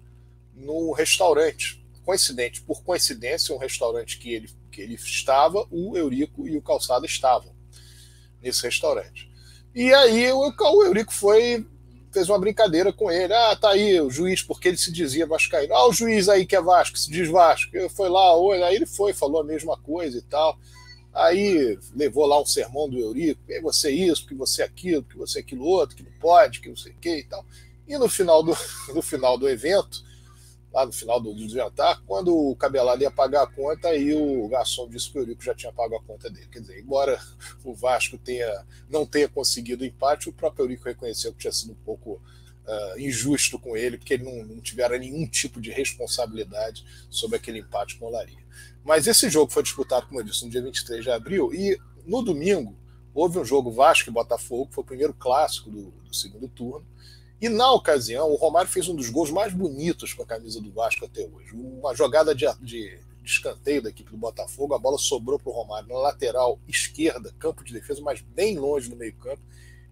no 0.55 0.91
restaurante. 0.91 1.79
Coincidente, 2.03 2.61
por 2.61 2.83
coincidência, 2.83 3.53
um 3.53 3.59
restaurante 3.59 4.17
que 4.17 4.33
ele, 4.33 4.49
que 4.71 4.81
ele 4.81 4.95
estava, 4.95 5.67
o 5.69 5.95
Eurico 5.95 6.47
e 6.47 6.57
o 6.57 6.61
Calçado 6.61 7.05
estavam 7.05 7.53
nesse 8.41 8.63
restaurante. 8.63 9.29
E 9.75 9.93
aí 9.93 10.31
o, 10.31 10.51
o 10.51 10.83
Eurico 10.83 11.13
foi 11.13 11.65
fez 12.11 12.29
uma 12.29 12.39
brincadeira 12.39 12.91
com 12.91 13.11
ele. 13.11 13.33
Ah, 13.33 13.55
tá 13.55 13.71
aí 13.71 13.99
o 14.01 14.09
juiz, 14.09 14.41
porque 14.41 14.67
ele 14.67 14.77
se 14.77 14.91
dizia 14.91 15.27
Vascaíno. 15.27 15.73
Ah, 15.73 15.87
o 15.87 15.93
juiz 15.93 16.27
aí 16.29 16.45
que 16.45 16.55
é 16.55 16.61
Vasco, 16.61 16.97
se 16.97 17.09
diz 17.09 17.29
Vasco. 17.29 17.75
Eu 17.75 17.89
foi 17.89 18.09
lá, 18.09 18.33
aí 18.67 18.75
ele 18.75 18.85
foi, 18.85 19.13
falou 19.13 19.41
a 19.41 19.43
mesma 19.43 19.77
coisa 19.77 20.17
e 20.17 20.21
tal. 20.21 20.57
Aí 21.13 21.77
levou 21.95 22.25
lá 22.25 22.39
um 22.39 22.45
sermão 22.45 22.87
do 22.87 22.97
Eurico, 22.97 23.41
que 23.45 23.59
você 23.59 23.91
isso, 23.91 24.27
que 24.27 24.35
você 24.35 24.61
aquilo, 24.61 25.03
que 25.03 25.17
você 25.17 25.39
aquilo 25.39 25.65
outro, 25.65 25.95
que 25.95 26.03
não 26.03 26.11
pode, 26.19 26.61
que 26.61 26.69
não 26.69 26.77
sei 26.77 26.91
o 26.91 26.95
que 26.95 27.17
e 27.17 27.23
tal. 27.23 27.45
E 27.87 27.97
no 27.97 28.07
final 28.07 28.43
do, 28.43 28.55
no 28.93 29.01
final 29.01 29.37
do 29.37 29.49
evento, 29.49 30.03
lá 30.71 30.85
no 30.85 30.91
final 30.91 31.19
do, 31.19 31.33
do 31.33 31.49
jantar, 31.49 32.01
quando 32.05 32.35
o 32.35 32.55
Cabelado 32.55 33.01
ia 33.01 33.11
pagar 33.11 33.43
a 33.43 33.47
conta, 33.47 33.89
aí 33.89 34.13
o 34.13 34.47
garçom 34.47 34.87
disse 34.87 35.11
que 35.11 35.17
o 35.17 35.21
Eurico 35.21 35.43
já 35.43 35.55
tinha 35.55 35.71
pago 35.71 35.95
a 35.95 36.01
conta 36.01 36.29
dele. 36.29 36.47
Quer 36.51 36.59
dizer, 36.59 36.79
embora 36.79 37.19
o 37.63 37.73
Vasco 37.73 38.17
tenha, 38.17 38.65
não 38.89 39.05
tenha 39.05 39.27
conseguido 39.27 39.83
o 39.83 39.87
empate, 39.87 40.29
o 40.29 40.33
próprio 40.33 40.63
Eurico 40.63 40.85
reconheceu 40.85 41.33
que 41.33 41.39
tinha 41.39 41.53
sido 41.53 41.73
um 41.73 41.83
pouco 41.83 42.21
uh, 42.69 42.99
injusto 42.99 43.57
com 43.57 43.75
ele, 43.75 43.97
porque 43.97 44.13
ele 44.13 44.23
não, 44.23 44.55
não 44.55 44.61
tivera 44.61 44.97
nenhum 44.97 45.27
tipo 45.27 45.59
de 45.59 45.71
responsabilidade 45.71 46.85
sobre 47.09 47.37
aquele 47.37 47.59
empate 47.59 47.97
com 47.97 48.05
o 48.05 48.11
Laria. 48.11 48.37
Mas 48.83 49.07
esse 49.07 49.29
jogo 49.29 49.51
foi 49.51 49.63
disputado, 49.63 50.07
como 50.07 50.19
eu 50.19 50.23
disse, 50.23 50.45
no 50.45 50.51
dia 50.51 50.61
23 50.61 51.03
de 51.03 51.11
abril, 51.11 51.53
e 51.53 51.77
no 52.05 52.21
domingo 52.21 52.77
houve 53.13 53.39
um 53.39 53.45
jogo 53.45 53.71
Vasco 53.71 54.09
e 54.09 54.13
Botafogo, 54.13 54.67
que 54.67 54.75
foi 54.75 54.83
o 54.83 54.87
primeiro 54.87 55.13
clássico 55.13 55.69
do, 55.69 55.91
do 55.91 56.13
segundo 56.13 56.47
turno. 56.47 56.85
E 57.41 57.47
na 57.47 57.71
ocasião, 57.71 58.29
o 58.29 58.35
Romário 58.35 58.69
fez 58.69 58.89
um 58.89 58.95
dos 58.95 59.09
gols 59.09 59.31
mais 59.31 59.53
bonitos 59.53 60.13
com 60.13 60.23
a 60.23 60.25
camisa 60.25 60.59
do 60.59 60.71
Vasco 60.71 61.05
até 61.05 61.21
hoje. 61.25 61.53
Uma 61.53 61.95
jogada 61.95 62.35
de, 62.35 62.45
de, 62.61 62.99
de 63.23 63.31
escanteio 63.31 63.81
da 63.81 63.89
equipe 63.89 64.11
do 64.11 64.17
Botafogo, 64.17 64.73
a 64.73 64.79
bola 64.79 64.97
sobrou 64.97 65.39
para 65.39 65.49
o 65.49 65.53
Romário 65.53 65.87
na 65.87 65.97
lateral 65.97 66.59
esquerda, 66.67 67.33
campo 67.39 67.63
de 67.63 67.73
defesa, 67.73 68.01
mas 68.01 68.19
bem 68.19 68.59
longe 68.59 68.89
do 68.89 68.95
meio-campo. 68.97 69.41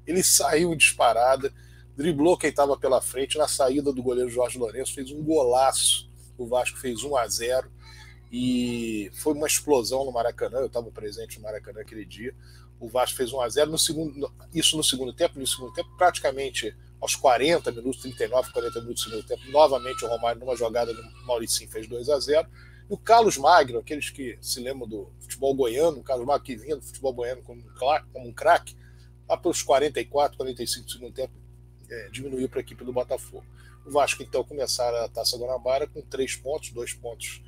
Ele 0.05 0.21
saiu 0.21 0.75
disparada, 0.75 1.53
driblou 1.95 2.37
quem 2.37 2.49
estava 2.49 2.77
pela 2.77 3.01
frente, 3.01 3.37
na 3.37 3.47
saída 3.47 3.93
do 3.93 4.03
goleiro 4.03 4.29
Jorge 4.29 4.57
Lourenço, 4.57 4.93
fez 4.93 5.09
um 5.11 5.23
golaço. 5.23 6.09
O 6.37 6.45
Vasco 6.45 6.77
fez 6.77 7.03
1 7.03 7.15
a 7.15 7.27
0 7.27 7.71
e 8.31 9.09
foi 9.13 9.33
uma 9.33 9.47
explosão 9.47 10.03
no 10.03 10.11
Maracanã. 10.11 10.59
Eu 10.59 10.67
estava 10.67 10.91
presente 10.91 11.37
no 11.37 11.43
Maracanã 11.43 11.79
aquele 11.79 12.05
dia. 12.05 12.35
O 12.79 12.89
Vasco 12.89 13.15
fez 13.15 13.31
1 13.31 13.41
a 13.41 13.49
0 13.49 13.71
no 13.71 13.79
segundo, 13.79 14.31
isso 14.53 14.75
no 14.75 14.83
segundo 14.83 15.13
tempo. 15.13 15.39
No 15.39 15.47
segundo 15.47 15.73
tempo, 15.73 15.89
praticamente 15.97 16.75
aos 16.99 17.15
40 17.15 17.71
minutos, 17.71 18.01
39, 18.01 18.51
40 18.51 18.81
minutos 18.81 19.03
do 19.03 19.09
segundo 19.09 19.27
tempo, 19.27 19.51
novamente 19.51 20.03
o 20.03 20.07
Romário, 20.07 20.39
numa 20.39 20.55
jogada 20.55 20.93
do 20.93 21.03
Mauricinho, 21.25 21.69
fez 21.69 21.87
2 21.87 22.09
a 22.09 22.19
0 22.19 22.47
E 22.89 22.93
o 22.93 22.97
Carlos 22.97 23.37
Magno, 23.37 23.79
aqueles 23.79 24.09
que 24.09 24.37
se 24.41 24.59
lembram 24.59 24.87
do 24.87 25.11
futebol 25.19 25.53
goiano, 25.53 25.99
o 25.99 26.03
Carlos 26.03 26.25
Magno 26.25 26.43
que 26.43 26.55
vinha 26.55 26.75
do 26.75 26.81
futebol 26.81 27.13
goiano 27.13 27.41
como 27.43 27.61
um 28.15 28.33
craque, 28.33 28.75
lá 29.27 29.37
pelos 29.37 29.61
44, 29.61 30.37
45 30.37 30.85
do 30.85 30.91
segundo 30.91 31.13
tempo, 31.13 31.33
é, 31.89 32.09
diminuiu 32.09 32.49
para 32.49 32.59
a 32.59 32.61
equipe 32.61 32.83
do 32.83 32.91
Botafogo. 32.91 33.45
O 33.85 33.91
Vasco, 33.91 34.21
então, 34.21 34.43
começaram 34.43 34.97
a 34.97 35.07
Taça 35.07 35.37
Guanabara 35.37 35.87
com 35.87 36.01
três 36.01 36.35
pontos, 36.35 36.71
dois 36.71 36.93
pontos, 36.93 37.41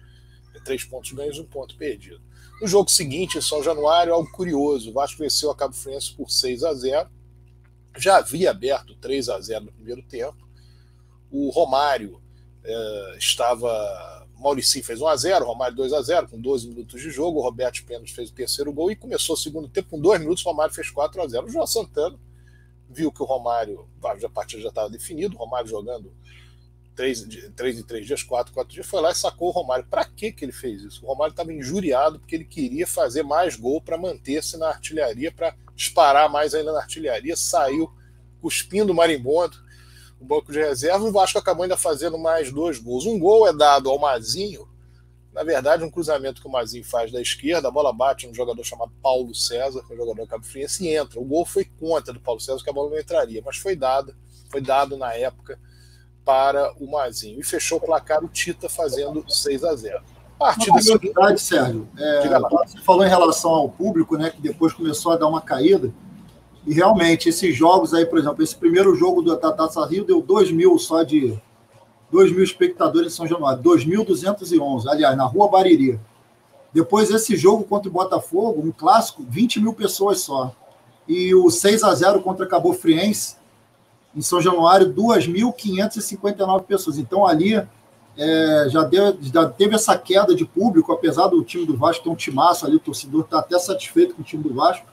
três 0.64 0.84
pontos 0.84 1.12
ganhos 1.12 1.38
um 1.38 1.46
ponto 1.46 1.76
perdido. 1.76 2.22
No 2.62 2.68
jogo 2.68 2.90
seguinte, 2.90 3.38
em 3.38 3.42
São 3.42 3.62
Januário, 3.62 4.14
algo 4.14 4.30
curioso. 4.32 4.90
O 4.90 4.94
Vasco 4.94 5.20
venceu 5.20 5.52
a 5.52 5.56
Cabo 5.56 5.74
Friense 5.74 6.14
por 6.14 6.30
6 6.30 6.64
a 6.64 6.74
0 6.74 7.10
já 8.00 8.18
havia 8.18 8.52
aberto 8.52 8.96
3 8.96 9.30
a 9.30 9.40
0 9.40 9.66
no 9.66 9.72
primeiro 9.72 10.02
tempo. 10.04 10.48
O 11.32 11.50
Romário 11.50 12.22
eh, 12.64 13.16
estava. 13.18 14.28
Maurici 14.38 14.82
fez 14.82 15.02
1 15.02 15.08
a 15.08 15.16
0 15.18 15.46
Romário 15.46 15.76
2 15.76 15.92
a 15.92 16.02
0 16.02 16.30
com 16.30 16.40
12 16.40 16.70
minutos 16.70 17.02
de 17.02 17.10
jogo. 17.10 17.40
O 17.40 17.44
Roberto 17.44 17.84
Pênalti 17.86 18.14
fez 18.14 18.30
o 18.30 18.34
terceiro 18.34 18.72
gol 18.72 18.90
e 18.90 18.96
começou 18.96 19.36
o 19.36 19.38
segundo 19.38 19.68
tempo 19.68 19.90
com 19.90 20.00
2 20.00 20.22
minutos. 20.22 20.46
O 20.46 20.50
Romário 20.50 20.74
fez 20.74 20.90
4 20.90 21.22
a 21.22 21.28
0 21.28 21.46
O 21.46 21.50
João 21.50 21.68
Santana 21.68 22.18
viu 22.90 23.12
que 23.12 23.22
o 23.22 23.26
Romário, 23.26 23.88
a 24.02 24.30
partida 24.30 24.62
já 24.64 24.70
estava 24.70 24.90
definido, 24.90 25.36
o 25.36 25.40
Romário 25.40 25.70
jogando 25.70 26.12
3, 27.00 27.28
3 27.56 27.80
em 27.80 27.84
3 27.84 28.06
dias, 28.06 28.24
4 28.24 28.54
4 28.54 28.74
dias, 28.74 28.86
foi 28.86 29.00
lá 29.00 29.10
e 29.12 29.16
sacou 29.16 29.48
o 29.48 29.52
Romário. 29.52 29.86
Para 29.90 30.04
que 30.04 30.36
ele 30.42 30.52
fez 30.52 30.82
isso? 30.82 31.06
O 31.06 31.08
Romário 31.08 31.32
estava 31.32 31.54
injuriado 31.54 32.20
porque 32.20 32.36
ele 32.36 32.44
queria 32.44 32.86
fazer 32.86 33.24
mais 33.24 33.56
gol 33.56 33.80
para 33.80 33.98
manter-se 33.98 34.58
na 34.58 34.68
artilharia, 34.68 35.32
para 35.32 35.56
disparar 35.74 36.30
mais 36.30 36.54
ainda 36.54 36.74
na 36.74 36.80
artilharia. 36.80 37.38
Saiu 37.38 37.90
cuspindo 38.42 38.94
marimbondo, 38.94 39.56
o 40.20 40.26
banco 40.26 40.52
de 40.52 40.60
reserva. 40.60 41.06
O 41.06 41.12
Vasco 41.14 41.40
acabou 41.40 41.64
ainda 41.64 41.78
fazendo 41.78 42.18
mais 42.18 42.52
dois 42.52 42.78
gols. 42.78 43.06
Um 43.06 43.18
gol 43.18 43.48
é 43.48 43.54
dado 43.54 43.90
ao 43.90 43.98
Mazinho, 43.98 44.68
na 45.32 45.42
verdade, 45.42 45.86
um 45.86 45.90
cruzamento 45.90 46.42
que 46.42 46.48
o 46.50 46.52
Mazinho 46.52 46.84
faz 46.84 47.14
da 47.14 47.22
esquerda, 47.22 47.70
a 47.70 47.72
bola 47.72 47.94
bate 47.94 48.28
num 48.28 48.34
jogador 48.34 48.62
chamado 48.66 48.92
Paulo 49.02 49.34
César, 49.34 49.82
que 49.86 49.94
é 49.94 49.96
um 49.96 50.00
jogador 50.00 50.28
Cabo 50.28 50.44
Friense, 50.44 50.84
e 50.84 50.94
entra. 50.94 51.18
O 51.18 51.24
gol 51.24 51.46
foi 51.46 51.64
contra 51.64 52.12
do 52.12 52.20
Paulo 52.20 52.42
César, 52.42 52.62
que 52.62 52.70
a 52.70 52.74
bola 52.74 52.90
não 52.90 53.00
entraria, 53.00 53.42
mas 53.46 53.56
foi 53.56 53.74
dado, 53.74 54.14
foi 54.52 54.60
dado 54.60 54.98
na 54.98 55.14
época 55.14 55.58
para 56.30 56.72
o 56.80 56.86
Mazinho. 56.86 57.40
E 57.40 57.44
fechou 57.44 57.80
o 57.80 57.82
placar 57.82 58.24
o 58.24 58.28
Tita 58.28 58.70
fazendo 58.70 59.26
6 59.28 59.64
a 59.64 59.76
0 59.76 60.00
Partida 60.38 60.72
uma 60.72 60.80
curiosidade, 60.80 61.42
Sérgio. 61.42 61.88
É, 61.98 62.30
você 62.30 62.78
falou 62.86 63.04
em 63.04 63.10
relação 63.10 63.50
ao 63.50 63.68
público, 63.68 64.16
né, 64.16 64.30
que 64.30 64.40
depois 64.40 64.72
começou 64.72 65.12
a 65.12 65.18
dar 65.18 65.28
uma 65.28 65.42
caída. 65.42 65.92
E 66.68 66.74
realmente, 66.74 67.30
esses 67.30 67.56
jogos 67.56 67.96
aí, 67.96 68.06
por 68.06 68.20
exemplo, 68.20 68.44
esse 68.44 68.56
primeiro 68.56 68.96
jogo 68.96 69.24
do 69.24 69.36
Taça 69.36 69.84
Rio 69.88 70.06
deu 70.06 70.22
2 70.22 70.52
mil 70.52 70.78
só 70.78 71.02
de. 71.02 71.36
2 72.12 72.32
mil 72.32 72.44
espectadores 72.44 73.12
em 73.12 73.16
São 73.16 73.28
Januário. 73.28 73.64
2.211, 73.64 74.88
aliás, 74.88 75.18
na 75.18 75.26
Rua 75.26 75.50
Bariri. 75.50 76.00
Depois, 76.72 77.10
esse 77.10 77.36
jogo 77.36 77.64
contra 77.64 77.90
o 77.90 77.92
Botafogo, 77.92 78.62
um 78.64 78.72
clássico, 78.72 79.26
20 79.28 79.60
mil 79.60 79.74
pessoas 79.74 80.22
só. 80.22 80.56
E 81.08 81.34
o 81.34 81.50
6 81.50 81.84
a 81.84 81.94
0 81.94 82.22
contra 82.22 82.46
Cabo 82.46 82.72
Friense, 82.74 83.39
em 84.16 84.22
São 84.22 84.42
Januário, 84.42 84.94
2.559 84.94 86.64
pessoas. 86.64 86.98
Então, 86.98 87.26
ali 87.26 87.56
é, 88.20 88.66
já, 88.68 88.84
deu, 88.84 89.18
já 89.22 89.48
teve 89.48 89.76
essa 89.76 89.98
queda 89.98 90.36
de 90.36 90.44
público, 90.44 90.92
apesar 90.92 91.28
do 91.28 91.42
time 91.42 91.66
do 91.66 91.78
Vasco 91.78 92.04
ter 92.04 92.10
um 92.10 92.16
timaço 92.16 92.66
ali, 92.66 92.76
o 92.76 92.80
torcedor 92.80 93.22
está 93.22 93.40
até 93.40 93.58
satisfeito 93.58 94.14
com 94.14 94.22
o 94.22 94.26
time 94.26 94.44
do 94.44 94.54
Vasco, 94.54 94.86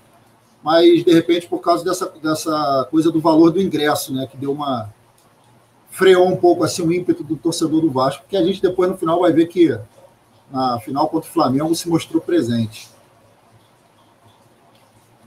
mas 0.63 1.05
de 1.05 1.13
repente 1.13 1.49
por 1.49 1.59
causa 1.59 1.85
dessa, 1.85 2.07
dessa 2.23 2.87
coisa 2.89 3.11
do 3.11 3.21
valor 3.21 3.51
do 3.51 3.61
ingresso, 3.61 4.15
né, 4.15 4.29
que 4.31 4.37
deu 4.37 4.53
uma 4.53 4.95
freou 5.91 6.29
um 6.29 6.37
pouco 6.37 6.63
assim 6.63 6.83
o 6.83 6.93
ímpeto 6.93 7.25
do 7.25 7.37
torcedor 7.37 7.81
do 7.81 7.91
Vasco, 7.91 8.25
que 8.29 8.37
a 8.37 8.45
gente 8.45 8.63
depois 8.63 8.91
no 8.91 8.97
final 8.97 9.21
vai 9.21 9.33
ver 9.33 9.47
que 9.47 9.77
na 10.51 10.79
final 10.79 11.09
contra 11.09 11.29
o 11.29 11.33
Flamengo 11.33 11.75
se 11.75 11.89
mostrou 11.89 12.23
presente. 12.23 12.89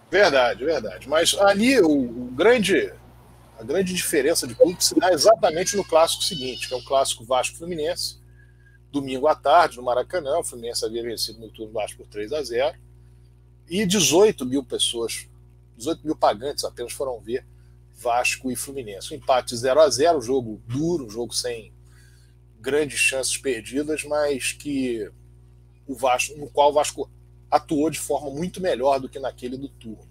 Verdade, 0.10 0.63
verdade. 0.63 1.10
Mas 1.10 1.36
ali 1.39 1.80
o, 1.82 1.89
o 1.89 2.30
grande 2.32 2.93
a 3.60 3.63
grande 3.63 3.93
diferença 3.93 4.48
de 4.48 4.56
público 4.56 4.82
se 4.82 4.95
dá 4.95 5.12
exatamente 5.12 5.76
no 5.76 5.84
clássico 5.84 6.24
seguinte, 6.24 6.69
que 6.69 6.74
é 6.74 6.78
o 6.78 6.84
clássico 6.84 7.26
Vasco-Fluminense, 7.26 8.17
domingo 8.89 9.28
à 9.28 9.36
tarde, 9.36 9.76
no 9.76 9.84
Maracanã. 9.84 10.39
O 10.39 10.43
Fluminense 10.45 10.86
havia 10.86 11.04
vencido 11.04 11.41
no 11.41 11.50
turno 11.50 11.74
Vasco 11.74 11.98
por 11.98 12.08
3 12.08 12.32
a 12.32 12.41
0 12.41 12.78
e 13.69 13.86
18 13.86 14.45
mil 14.45 14.63
pessoas, 14.63 15.28
18 15.76 16.06
mil 16.06 16.15
pagantes 16.15 16.63
apenas 16.63 16.93
foram 16.93 17.19
ver 17.19 17.45
Vasco 17.93 18.50
e 18.50 18.56
Fluminense. 18.56 19.13
Um 19.13 19.17
empate 19.17 19.58
0 19.58 19.82
a 19.82 19.89
0 19.89 20.22
jogo 20.22 20.62
duro, 20.65 21.10
jogo 21.10 21.36
sem 21.36 21.74
grandes 22.62 23.00
chances 23.00 23.38
perdidas, 23.38 24.06
mas 24.06 24.54
que 24.54 25.12
o 25.86 25.95
Vasco, 25.95 26.38
no 26.38 26.50
qual 26.50 26.69
o 26.69 26.74
Vasco 26.74 27.12
atuou 27.52 27.89
de 27.89 28.00
forma 28.00 28.30
muito 28.32 28.62
melhor 28.62 29.02
do 29.02 29.10
que 29.10 29.19
naquele 29.19 29.58
do 29.58 29.67
turno. 29.67 30.09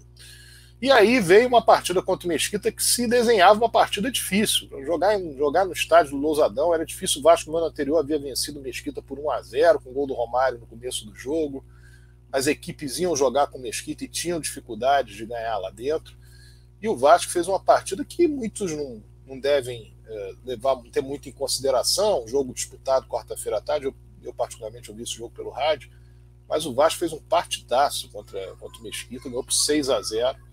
E 0.80 0.92
aí 0.92 1.18
veio 1.18 1.48
uma 1.48 1.60
partida 1.60 2.00
contra 2.00 2.26
o 2.26 2.28
Mesquita 2.28 2.70
que 2.70 2.82
se 2.82 3.08
desenhava 3.08 3.58
uma 3.58 3.68
partida 3.68 4.10
difícil. 4.12 4.68
Jogar, 4.84 5.18
em, 5.18 5.36
jogar 5.36 5.64
no 5.64 5.72
estádio 5.72 6.12
do 6.12 6.18
Lousadão 6.18 6.72
era 6.72 6.86
difícil. 6.86 7.18
O 7.18 7.24
Vasco 7.24 7.50
no 7.50 7.56
ano 7.56 7.66
anterior 7.66 7.98
havia 7.98 8.18
vencido 8.18 8.60
o 8.60 8.62
Mesquita 8.62 9.02
por 9.02 9.18
1 9.18 9.30
a 9.32 9.42
0 9.42 9.80
com 9.80 9.90
o 9.90 9.92
gol 9.92 10.06
do 10.06 10.14
Romário 10.14 10.58
no 10.58 10.66
começo 10.66 11.04
do 11.04 11.16
jogo. 11.16 11.64
As 12.30 12.46
equipes 12.46 12.98
iam 13.00 13.16
jogar 13.16 13.48
com 13.48 13.58
o 13.58 13.60
Mesquita 13.60 14.04
e 14.04 14.08
tinham 14.08 14.38
dificuldades 14.38 15.16
de 15.16 15.26
ganhar 15.26 15.58
lá 15.58 15.70
dentro. 15.70 16.16
E 16.80 16.88
o 16.88 16.96
Vasco 16.96 17.32
fez 17.32 17.48
uma 17.48 17.58
partida 17.58 18.04
que 18.04 18.28
muitos 18.28 18.70
não, 18.70 19.02
não 19.26 19.40
devem 19.40 19.92
é, 20.06 20.34
levar, 20.44 20.76
ter 20.92 21.00
muito 21.00 21.28
em 21.28 21.32
consideração. 21.32 22.22
Um 22.22 22.28
jogo 22.28 22.54
disputado 22.54 23.08
quarta-feira 23.08 23.58
à 23.58 23.60
tarde. 23.60 23.86
Eu, 23.86 23.94
eu, 24.22 24.32
particularmente, 24.32 24.92
ouvi 24.92 25.02
esse 25.02 25.14
jogo 25.14 25.34
pelo 25.34 25.50
rádio. 25.50 25.90
Mas 26.48 26.66
o 26.66 26.72
Vasco 26.72 27.00
fez 27.00 27.12
um 27.12 27.18
partidaço 27.18 28.08
contra, 28.10 28.54
contra 28.60 28.78
o 28.78 28.82
Mesquita, 28.84 29.28
ganhou 29.28 29.42
por 29.42 29.52
6 29.52 29.90
a 29.90 30.00
0 30.00 30.47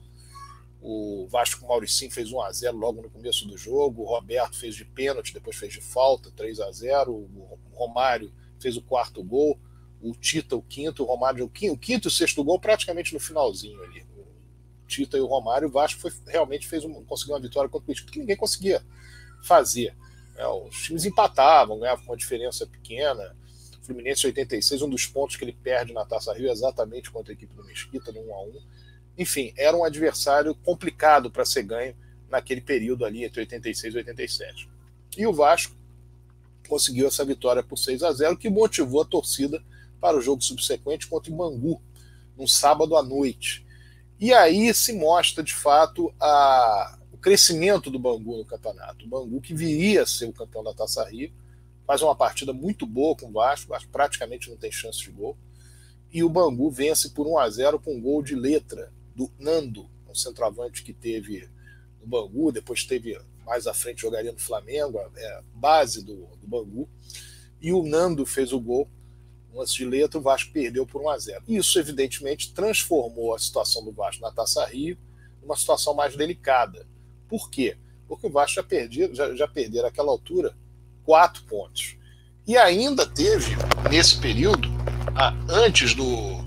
o 0.88 1.25
Vasco 1.27 1.67
Mauricinho 1.67 2.11
fez 2.11 2.31
1 2.31 2.41
a 2.43 2.51
0 2.51 2.77
logo 2.77 3.01
no 3.01 3.09
começo 3.09 3.47
do 3.47 3.57
jogo. 3.57 4.03
O 4.03 4.05
Roberto 4.05 4.55
fez 4.55 4.75
de 4.75 4.86
pênalti, 4.86 5.33
depois 5.33 5.57
fez 5.57 5.73
de 5.73 5.81
falta, 5.81 6.29
3 6.29 6.59
a 6.59 6.71
0 6.71 7.11
O 7.11 7.59
Romário 7.73 8.31
fez 8.59 8.77
o 8.77 8.83
quarto 8.83 9.23
gol. 9.23 9.59
O 9.99 10.11
Tita, 10.13 10.55
o 10.55 10.61
quinto. 10.61 11.01
O 11.01 11.07
Romário, 11.07 11.43
o 11.43 11.49
quinto, 11.49 11.73
o 11.73 11.91
e 11.91 12.07
o 12.07 12.11
sexto 12.11 12.43
gol 12.43 12.59
praticamente 12.59 13.15
no 13.15 13.19
finalzinho 13.19 13.81
ali. 13.81 14.05
O 14.83 14.88
Tita 14.88 15.17
e 15.17 15.21
o 15.21 15.25
Romário. 15.25 15.69
O 15.69 15.71
Vasco 15.71 15.99
foi, 15.99 16.11
realmente 16.27 16.67
fez 16.67 16.86
um, 16.86 17.03
conseguiu 17.03 17.33
uma 17.33 17.41
vitória 17.41 17.67
contra 17.67 17.91
o 17.91 17.95
Tita 17.95 18.11
que 18.11 18.19
ninguém 18.19 18.38
conseguia 18.38 18.86
fazer. 19.41 19.97
É, 20.38 20.47
os 20.47 20.83
times 20.83 21.03
empatavam, 21.03 21.79
ganhavam 21.79 22.05
com 22.05 22.11
uma 22.11 22.17
diferença 22.17 22.67
pequena. 22.67 23.36
Fluminense 23.81 24.27
86, 24.27 24.83
um 24.83 24.89
dos 24.89 25.07
pontos 25.07 25.36
que 25.36 25.43
ele 25.43 25.53
perde 25.63 25.93
na 25.93 26.05
Taça 26.05 26.31
Rio 26.31 26.51
exatamente 26.51 27.09
contra 27.09 27.31
a 27.31 27.36
equipe 27.36 27.55
do 27.55 27.63
Mesquita, 27.63 28.11
no 28.11 28.21
1 28.21 28.36
a 28.36 28.43
1 28.43 28.84
enfim, 29.18 29.53
era 29.57 29.76
um 29.76 29.84
adversário 29.84 30.55
complicado 30.55 31.32
para 31.32 31.45
ser 31.45 31.63
ganho 31.63 31.95
naquele 32.30 32.61
período 32.61 33.05
ali 33.05 33.24
entre 33.24 33.41
86 33.41 33.93
e 33.93 33.97
87. 33.97 34.70
E 35.18 35.26
o 35.26 35.34
Vasco 35.34 35.76
conseguiu 36.68 37.07
essa 37.07 37.24
vitória 37.24 37.63
por 37.63 37.78
6 37.78 38.03
a 38.03 38.11
0 38.11 38.38
que 38.38 38.49
motivou 38.49 39.01
a 39.01 39.05
torcida 39.05 39.63
para 40.01 40.18
o 40.18 40.22
jogo 40.22 40.41
subsequente 40.41 41.07
contra 41.07 41.32
o 41.32 41.36
Bangu, 41.36 41.82
no 42.38 42.47
sábado 42.47 42.97
à 42.97 43.03
noite. 43.03 43.66
E 44.20 44.34
aí 44.34 44.74
se 44.74 44.93
mostra, 44.93 45.43
de 45.43 45.53
fato, 45.53 46.13
a, 46.20 46.97
o 47.11 47.18
crescimento 47.18 47.89
do 47.89 47.99
Bangu 47.99 48.38
no 48.38 48.45
campeonato. 48.45 49.05
O 49.05 49.07
Bangu, 49.07 49.39
que 49.39 49.53
viria 49.53 50.03
a 50.03 50.07
ser 50.07 50.26
o 50.26 50.34
campeão 50.34 50.63
da 50.63 50.74
Taça 50.74 51.03
Rio, 51.09 51.32
faz 51.86 52.01
uma 52.01 52.16
partida 52.16 52.51
muito 52.51 52.86
boa 52.86 53.16
com 53.16 53.28
o 53.28 53.32
Vasco, 53.32 53.68
o 53.68 53.70
Vasco 53.70 53.89
praticamente 53.91 54.49
não 54.49 54.57
tem 54.57 54.72
chance 54.72 54.99
de 54.99 55.11
gol. 55.11 55.38
E 56.11 56.24
o 56.24 56.30
Bangu 56.30 56.70
vence 56.70 57.09
por 57.09 57.28
1 57.28 57.38
a 57.38 57.49
0 57.49 57.80
com 57.80 57.95
um 57.95 58.01
gol 58.01 58.22
de 58.22 58.36
letra 58.36 58.91
do 59.16 59.32
Nando, 59.39 59.89
um 60.09 60.13
centroavante 60.13 60.84
que 60.84 60.93
teve 60.93 61.49
no 62.01 62.07
Bangu, 62.07 62.51
depois 62.51 62.84
teve 62.84 63.18
mais 63.45 63.68
à 63.68 63.74
frente 63.74 64.01
jogaria 64.01 64.32
no 64.32 64.39
Flamengo, 64.39 64.99
é 65.16 65.41
base 65.53 66.03
do, 66.03 66.26
do 66.38 66.47
Bangu. 66.47 66.89
E 67.61 67.72
o 67.72 67.84
Nando 67.84 68.26
fez 68.26 68.51
o 68.51 68.59
gol, 68.59 68.89
um 69.53 69.59
lance 69.59 69.74
de 69.74 69.86
letra, 69.86 70.20
o 70.20 70.22
Vasco 70.22 70.51
perdeu 70.51 70.86
por 70.86 71.01
1 71.01 71.09
a 71.09 71.18
0 71.18 71.43
Isso, 71.47 71.80
evidentemente, 71.80 72.53
transformou 72.53 73.34
a 73.34 73.39
situação 73.39 73.84
do 73.84 73.91
Vasco 73.91 74.22
na 74.22 74.32
Taça 74.32 74.66
Rio 74.66 74.97
numa 75.41 75.55
situação 75.55 75.93
mais 75.93 76.16
delicada. 76.16 76.86
Por 77.30 77.49
quê? 77.49 77.78
Porque 78.07 78.28
o 78.28 78.32
Vasco 78.32 78.55
já, 78.55 78.63
perdia, 78.63 79.13
já, 79.13 79.34
já 79.36 79.47
perdeu 79.47 79.84
naquela 79.84 80.11
altura 80.11 80.55
quatro 81.03 81.43
pontos. 81.43 81.95
E 82.47 82.57
ainda 82.57 83.05
teve, 83.07 83.55
nesse 83.89 84.20
período, 84.20 84.68
antes 85.49 85.95
do, 85.95 86.03
do, 86.03 86.44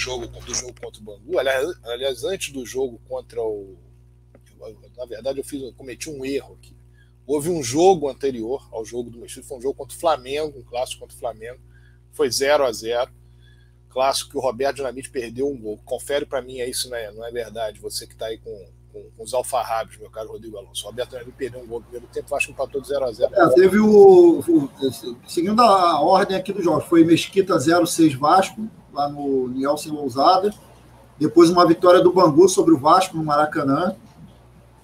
jogo, 0.00 0.26
do 0.26 0.54
jogo 0.54 0.74
contra 0.80 1.00
o 1.00 1.04
Bangu, 1.04 1.38
aliás, 1.38 2.24
antes 2.24 2.52
do 2.52 2.64
jogo 2.64 3.00
contra 3.08 3.40
o. 3.42 3.76
Na 4.96 5.06
verdade, 5.06 5.38
eu, 5.38 5.44
fiz, 5.44 5.62
eu 5.62 5.72
cometi 5.72 6.10
um 6.10 6.24
erro 6.24 6.54
aqui. 6.54 6.76
Houve 7.26 7.48
um 7.48 7.62
jogo 7.62 8.08
anterior 8.08 8.68
ao 8.72 8.84
jogo 8.84 9.10
do 9.10 9.18
Mestre, 9.18 9.42
foi 9.42 9.58
um 9.58 9.62
jogo 9.62 9.74
contra 9.74 9.96
o 9.96 10.00
Flamengo, 10.00 10.58
um 10.58 10.62
clássico 10.62 11.00
contra 11.00 11.16
o 11.16 11.18
Flamengo, 11.20 11.60
foi 12.12 12.30
0 12.30 12.64
a 12.64 12.72
0 12.72 13.10
Clássico 13.88 14.30
que 14.30 14.38
o 14.38 14.40
Roberto 14.40 14.76
Dinamite 14.76 15.10
perdeu 15.10 15.48
um 15.48 15.58
gol. 15.58 15.80
Confere 15.84 16.24
para 16.24 16.40
mim 16.40 16.60
aí 16.60 16.72
se 16.72 16.88
não 16.88 16.96
é, 16.96 17.10
não 17.12 17.26
é 17.26 17.30
verdade, 17.32 17.80
você 17.80 18.06
que 18.06 18.12
está 18.12 18.26
aí 18.26 18.38
com, 18.38 18.68
com, 18.92 19.02
com, 19.16 19.22
os 19.22 19.34
alfarrabes, 19.34 19.98
meu 19.98 20.08
caro 20.08 20.28
Rodrigo 20.28 20.56
Alonso. 20.56 20.84
O 20.84 20.90
Roberto 20.90 21.10
Dinamite 21.10 21.36
perdeu 21.36 21.60
um 21.60 21.66
gol 21.66 21.80
no 21.80 21.84
primeiro 21.84 22.06
tempo, 22.12 22.34
acho 22.34 22.46
que 22.46 22.52
empatou 22.52 22.80
de 22.80 22.88
0 22.88 23.04
a 23.04 23.12
0 23.12 23.34
é, 23.34 23.54
Teve 23.54 23.80
o, 23.80 24.38
o, 24.40 24.70
Seguindo 25.26 25.60
a 25.60 26.00
ordem 26.00 26.36
aqui 26.36 26.52
do 26.52 26.62
jogo, 26.62 26.80
foi 26.82 27.04
Mesquita 27.04 27.56
0-6 27.56 28.16
Vasco, 28.16 28.68
lá 28.92 29.08
no 29.08 29.48
Nielsen 29.48 29.92
Lousada. 29.92 30.52
Depois 31.18 31.50
uma 31.50 31.66
vitória 31.66 32.00
do 32.00 32.12
Bangu 32.12 32.48
sobre 32.48 32.74
o 32.74 32.78
Vasco 32.78 33.16
no 33.16 33.24
Maracanã. 33.24 33.94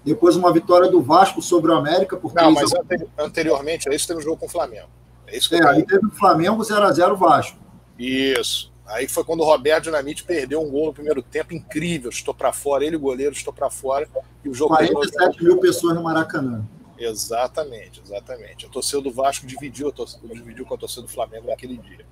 Depois 0.04 0.36
uma 0.36 0.52
vitória 0.52 0.88
do 0.88 1.02
Vasco 1.02 1.42
sobre 1.42 1.70
o 1.70 1.74
América. 1.74 2.16
Por 2.16 2.32
Não, 2.34 2.52
mas 2.52 2.70
anteriormente 3.18 3.88
a 3.88 3.94
isso 3.94 4.06
teve 4.06 4.20
um 4.20 4.22
jogo 4.22 4.36
com 4.36 4.46
o 4.46 4.48
Flamengo. 4.48 4.88
É, 5.26 5.36
isso 5.36 5.48
que 5.48 5.56
é 5.56 5.66
aí 5.66 5.84
teve 5.84 6.06
o 6.06 6.10
Flamengo 6.10 6.62
0x0 6.62 7.16
Vasco. 7.16 7.58
Isso. 7.98 8.72
Aí 8.86 9.08
foi 9.08 9.24
quando 9.24 9.40
o 9.40 9.44
Roberto 9.44 9.84
Dinamite 9.84 10.22
perdeu 10.22 10.62
um 10.62 10.70
gol 10.70 10.86
no 10.86 10.92
primeiro 10.92 11.20
tempo, 11.20 11.52
incrível, 11.52 12.08
estou 12.08 12.32
para 12.32 12.52
fora, 12.52 12.84
ele 12.84 12.96
goleiro 12.96 13.32
estou 13.32 13.52
para 13.52 13.68
fora 13.68 14.08
e 14.44 14.48
o 14.48 14.54
jogo 14.54 14.76
47 14.76 15.42
mil 15.42 15.58
pessoas 15.58 15.94
no 15.94 16.04
Maracanã. 16.04 16.64
Exatamente, 16.96 18.00
exatamente. 18.04 18.64
A 18.64 18.68
torcida 18.68 19.02
do 19.02 19.10
Vasco 19.10 19.46
dividiu, 19.46 19.90
torcida, 19.92 20.26
dividiu 20.28 20.64
com 20.64 20.74
a 20.74 20.78
torcida 20.78 21.02
do 21.02 21.08
Flamengo 21.08 21.48
naquele 21.48 21.76
dia. 21.76 22.06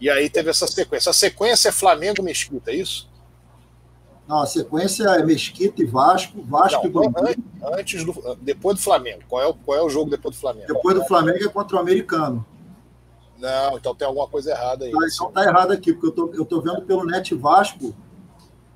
E 0.00 0.08
aí 0.08 0.30
teve 0.30 0.50
essa 0.50 0.66
sequência. 0.66 1.10
A 1.10 1.12
sequência 1.12 1.68
é 1.68 1.72
Flamengo 1.72 2.22
Mesquita, 2.22 2.70
é 2.70 2.76
isso? 2.76 3.08
Não, 4.28 4.40
a 4.40 4.46
sequência 4.46 5.04
é 5.04 5.24
Mesquita 5.24 5.82
e 5.82 5.86
Vasco, 5.86 6.42
Vasco 6.42 6.86
Não, 6.88 7.04
e 7.04 7.08
Bangu. 7.08 7.44
Antes 7.62 8.04
do, 8.04 8.36
depois 8.42 8.76
do 8.76 8.82
Flamengo. 8.82 9.22
Qual 9.26 9.42
é, 9.42 9.46
o, 9.46 9.54
qual 9.54 9.78
é 9.78 9.82
o 9.82 9.88
jogo 9.88 10.10
depois 10.10 10.36
do 10.36 10.40
Flamengo? 10.40 10.66
Depois 10.66 10.94
do 10.94 11.04
Flamengo 11.06 11.42
é 11.42 11.48
contra 11.48 11.76
o 11.76 11.80
Americano. 11.80 12.44
Não, 13.38 13.78
então 13.78 13.94
tem 13.94 14.06
alguma 14.06 14.28
coisa 14.28 14.50
errada 14.50 14.84
aí. 14.84 14.92
Ah, 14.92 15.06
então 15.10 15.32
tá 15.32 15.44
errado 15.44 15.72
aqui, 15.72 15.92
porque 15.92 16.08
eu 16.08 16.12
tô, 16.12 16.34
eu 16.34 16.44
tô 16.44 16.60
vendo 16.60 16.82
pelo 16.82 17.06
Net 17.06 17.34
Vasco, 17.34 17.94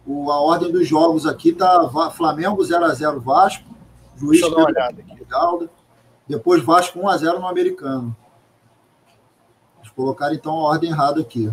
o, 0.07 0.31
a 0.31 0.41
ordem 0.41 0.71
dos 0.73 0.89
jogos 0.89 1.27
aqui 1.27 1.53
tá 1.53 1.91
Flamengo 2.15 2.63
0x0 2.63 3.21
Vasco, 3.21 3.65
Juiz 4.17 4.43
aqui. 4.43 5.25
Galda, 5.29 5.71
depois 6.29 6.63
Vasco 6.63 6.99
1x0 7.01 7.39
no 7.39 7.47
Americano. 7.47 8.17
Colocaram 9.95 10.35
então 10.35 10.53
a 10.53 10.71
ordem 10.71 10.91
errada 10.91 11.21
aqui. 11.21 11.53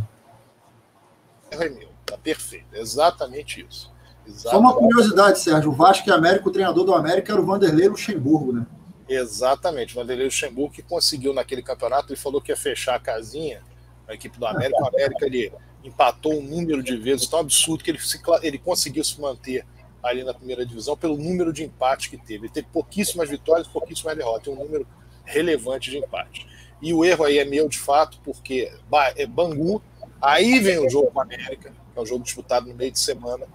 É 1.51 1.69
meu, 1.69 1.89
tá 2.05 2.17
perfeito, 2.17 2.67
exatamente 2.73 3.65
isso. 3.67 3.91
Exatamente. 4.25 4.51
Só 4.51 4.59
uma 4.59 4.75
curiosidade, 4.75 5.39
Sérgio, 5.39 5.71
o 5.71 5.75
Vasco 5.75 6.07
e 6.07 6.11
América, 6.11 6.47
o 6.47 6.51
treinador 6.51 6.83
do 6.83 6.93
América 6.93 7.33
era 7.33 7.41
o 7.41 7.45
Vanderlei 7.45 7.87
Luxemburgo, 7.87 8.53
né? 8.53 8.65
Exatamente, 9.07 9.95
Vanderlei 9.95 10.25
Luxemburgo 10.25 10.73
que 10.73 10.83
conseguiu 10.83 11.33
naquele 11.33 11.63
campeonato, 11.63 12.13
ele 12.13 12.19
falou 12.19 12.39
que 12.39 12.51
ia 12.51 12.57
fechar 12.57 12.95
a 12.95 12.99
casinha, 12.99 13.61
a 14.07 14.13
equipe 14.13 14.37
do 14.37 14.45
América, 14.45 14.81
o 14.81 14.87
América 14.87 15.25
ele 15.25 15.51
empatou 15.83 16.33
um 16.33 16.43
número 16.43 16.83
de 16.83 16.95
vezes 16.97 17.27
tão 17.27 17.39
absurdo 17.39 17.83
que 17.83 17.91
ele, 17.91 17.99
se, 17.99 18.19
ele 18.43 18.59
conseguiu 18.59 19.03
se 19.03 19.19
manter 19.19 19.65
ali 20.03 20.23
na 20.23 20.33
primeira 20.33 20.65
divisão 20.65 20.95
pelo 20.95 21.17
número 21.17 21.51
de 21.51 21.63
empates 21.63 22.07
que 22.07 22.17
teve. 22.17 22.45
Ele 22.45 22.53
teve 22.53 22.67
pouquíssimas 22.71 23.29
vitórias, 23.29 23.67
pouquíssimas 23.67 24.15
derrotas, 24.15 24.47
um 24.47 24.55
número 24.55 24.87
relevante 25.25 25.91
de 25.91 25.97
empates. 25.97 26.45
E 26.81 26.93
o 26.93 27.03
erro 27.03 27.25
aí 27.25 27.37
é 27.37 27.45
meu 27.45 27.67
de 27.67 27.77
fato, 27.77 28.19
porque 28.23 28.71
é 29.15 29.25
Bangu, 29.25 29.81
aí 30.21 30.59
vem 30.59 30.79
o 30.79 30.89
jogo 30.89 31.11
com 31.11 31.19
a 31.19 31.23
América, 31.23 31.71
que 31.71 31.99
é 31.99 32.01
um 32.01 32.05
jogo 32.05 32.23
disputado 32.23 32.67
no 32.67 32.75
meio 32.75 32.91
de 32.91 32.99
semana, 32.99 33.45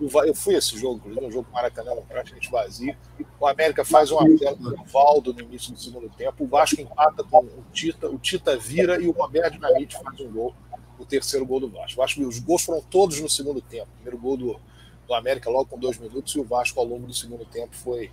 eu 0.00 0.34
fui 0.34 0.54
esse 0.54 0.78
jogo, 0.78 0.96
inclusive, 0.98 1.26
um 1.26 1.30
jogo 1.30 1.48
Maracanã 1.52 1.92
praticamente 2.06 2.50
vazio. 2.50 2.96
O 3.40 3.46
América 3.46 3.84
faz 3.84 4.12
um 4.12 4.18
apelo 4.18 4.56
com 4.56 4.82
o 4.82 4.84
Valdo 4.84 5.32
no 5.34 5.40
início 5.40 5.72
do 5.72 5.80
segundo 5.80 6.08
tempo. 6.10 6.44
O 6.44 6.46
Vasco 6.46 6.80
empata 6.80 7.24
com 7.24 7.38
o 7.38 7.64
Tita, 7.72 8.08
o 8.08 8.18
Tita 8.18 8.56
vira 8.56 9.00
e 9.00 9.08
o 9.08 9.10
Roberto 9.10 9.54
Dinamite 9.54 9.96
faz 10.00 10.20
um 10.20 10.30
gol, 10.30 10.54
o 10.98 11.04
terceiro 11.04 11.44
gol 11.44 11.60
do 11.60 11.68
Vasco. 11.68 12.00
Acho 12.00 12.14
que 12.14 12.24
os 12.24 12.38
gols 12.38 12.62
foram 12.62 12.80
todos 12.80 13.20
no 13.20 13.28
segundo 13.28 13.60
tempo. 13.60 13.88
Primeiro 13.94 14.18
gol 14.18 14.36
do, 14.36 14.60
do 15.06 15.14
América 15.14 15.50
logo 15.50 15.66
com 15.66 15.78
dois 15.78 15.98
minutos 15.98 16.32
e 16.34 16.38
o 16.38 16.44
Vasco 16.44 16.78
ao 16.78 16.86
longo 16.86 17.06
do 17.06 17.14
segundo 17.14 17.44
tempo 17.44 17.74
foi 17.74 18.10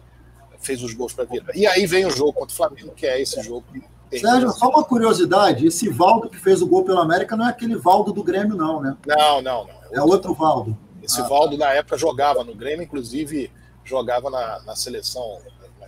fez 0.60 0.82
os 0.82 0.94
gols 0.94 1.14
para 1.14 1.26
virar. 1.26 1.56
E 1.56 1.68
aí 1.68 1.86
vem 1.86 2.06
o 2.06 2.10
jogo 2.10 2.34
contra 2.34 2.52
o 2.52 2.56
Flamengo, 2.56 2.94
que 2.96 3.06
é 3.06 3.22
esse 3.22 3.40
jogo 3.44 3.64
que 3.72 3.84
Sérgio, 4.12 4.52
só 4.52 4.70
uma 4.70 4.84
curiosidade: 4.84 5.68
esse 5.68 5.90
Valdo 5.90 6.30
que 6.30 6.38
fez 6.38 6.62
o 6.62 6.68
gol 6.68 6.84
pelo 6.84 7.00
América 7.00 7.36
não 7.36 7.46
é 7.46 7.50
aquele 7.50 7.76
Valdo 7.76 8.14
do 8.14 8.24
Grêmio, 8.24 8.56
não, 8.56 8.82
né? 8.82 8.96
Não, 9.06 9.42
não, 9.42 9.66
não. 9.66 9.70
É 9.70 9.74
outro, 9.74 9.96
é 9.96 10.02
outro 10.02 10.34
Valdo. 10.34 10.78
Esse 11.02 11.22
ah, 11.22 11.28
Valdo, 11.28 11.58
na 11.58 11.72
época, 11.72 11.98
jogava 11.98 12.44
no 12.44 12.56
Grêmio, 12.56 12.84
inclusive 12.84 13.52
jogava 13.84 14.30
na, 14.30 14.60
na 14.62 14.76
seleção, 14.76 15.40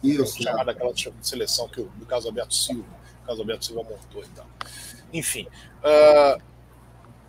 Isso, 0.04 0.42
chamada 0.42 0.72
é. 0.72 0.74
aquela 0.74 0.94
seleção 1.22 1.68
que 1.68 1.82
o, 1.82 1.86
do 1.96 2.06
caso 2.06 2.28
Alberto 2.28 2.54
Silva, 2.54 2.88
o 3.24 3.28
caso 3.28 3.42
Alberto 3.42 3.66
Silva 3.66 3.84
montou 3.84 4.24
e 4.24 4.28
tal. 4.30 4.46
Enfim, 5.12 5.48
uh, 5.80 6.42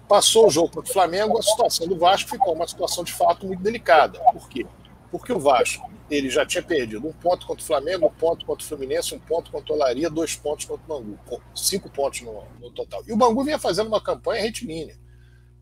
passou 0.06 0.46
o 0.46 0.50
jogo 0.50 0.68
contra 0.68 0.90
o 0.90 0.92
Flamengo, 0.92 1.38
a 1.38 1.42
situação 1.42 1.88
do 1.88 1.96
Vasco 1.96 2.28
ficou 2.28 2.54
uma 2.54 2.68
situação 2.68 3.02
de 3.02 3.12
fato 3.12 3.46
muito 3.46 3.62
delicada. 3.62 4.18
Por 4.32 4.48
quê? 4.48 4.66
Porque 5.10 5.32
o 5.32 5.38
Vasco 5.38 5.90
ele 6.10 6.30
já 6.30 6.44
tinha 6.46 6.62
perdido 6.62 7.06
um 7.06 7.12
ponto 7.12 7.46
contra 7.46 7.62
o 7.62 7.66
Flamengo, 7.66 8.06
um 8.06 8.10
ponto 8.10 8.46
contra 8.46 8.64
o 8.64 8.68
Fluminense, 8.68 9.14
um 9.14 9.18
ponto 9.18 9.50
contra 9.50 9.72
o 9.72 9.76
Olaria, 9.76 10.08
dois 10.08 10.34
pontos 10.36 10.64
contra 10.64 10.84
o 10.84 10.88
Bangu, 10.88 11.18
cinco 11.54 11.90
pontos 11.90 12.22
no, 12.22 12.44
no 12.60 12.70
total. 12.70 13.02
E 13.06 13.12
o 13.12 13.16
Bangu 13.16 13.44
vinha 13.44 13.58
fazendo 13.58 13.88
uma 13.88 14.00
campanha 14.00 14.42
retilínea. 14.42 14.96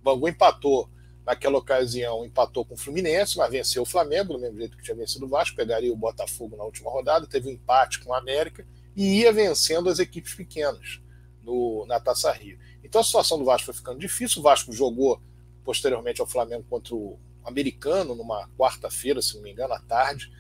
O 0.01 0.05
Bangu 0.05 0.29
empatou 0.29 0.89
Naquela 1.27 1.59
ocasião 1.59 2.25
empatou 2.25 2.65
com 2.65 2.75
o 2.75 2.79
Fluminense, 2.79 3.37
mas 3.37 3.51
venceu 3.51 3.83
o 3.83 3.87
Flamengo, 3.87 4.35
do 4.35 4.39
mesmo 4.39 4.59
jeito 4.59 4.77
que 4.77 4.83
tinha 4.85 4.97
vencido 4.97 5.27
o 5.27 5.29
Vasco, 5.29 5.57
pegaria 5.57 5.93
o 5.93 5.97
Botafogo 5.97 6.57
na 6.57 6.63
última 6.63 6.89
rodada, 6.89 7.27
teve 7.27 7.49
um 7.49 7.53
empate 7.53 7.99
com 7.99 8.11
o 8.11 8.15
América 8.15 8.65
e 8.95 9.23
ia 9.23 9.33
vencendo 9.33 9.89
as 9.89 9.99
equipes 9.99 10.35
pequenas 10.35 11.01
no, 11.43 11.85
na 11.89 11.99
Taça 11.99 12.31
Rio. 12.31 12.57
Então 12.85 13.01
a 13.01 13.05
situação 13.05 13.41
do 13.41 13.45
Vasco 13.45 13.67
foi 13.67 13.75
ficando 13.75 13.99
difícil. 13.99 14.39
O 14.39 14.45
Vasco 14.45 14.73
jogou 14.73 15.21
posteriormente 15.65 16.21
ao 16.21 16.29
Flamengo 16.29 16.65
contra 16.71 16.95
o 16.95 17.19
Americano 17.47 18.15
numa 18.15 18.49
quarta-feira, 18.59 19.23
se 19.23 19.37
não 19.37 19.43
me 19.43 19.53
engano, 19.53 19.73
à 19.73 19.81
tarde. 19.81 20.31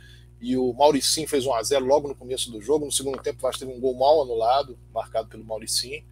E 0.41 0.57
o 0.57 0.73
Mauricinho 0.73 1.29
fez 1.29 1.47
1 1.47 1.55
a 1.55 1.63
0 1.63 1.87
logo 1.87 2.09
no 2.09 2.15
começo 2.15 2.51
do 2.51 2.61
jogo. 2.61 2.85
No 2.85 2.93
segundo 2.93 3.23
tempo, 3.23 3.39
o 3.39 3.43
Vasco 3.43 3.61
teve 3.61 3.73
um 3.73 3.81
gol 3.81 3.95
mal 3.95 4.23
anulado, 4.23 4.79
marcado 4.93 5.29
pelo 5.29 5.45
Mauricinho, 5.45 6.05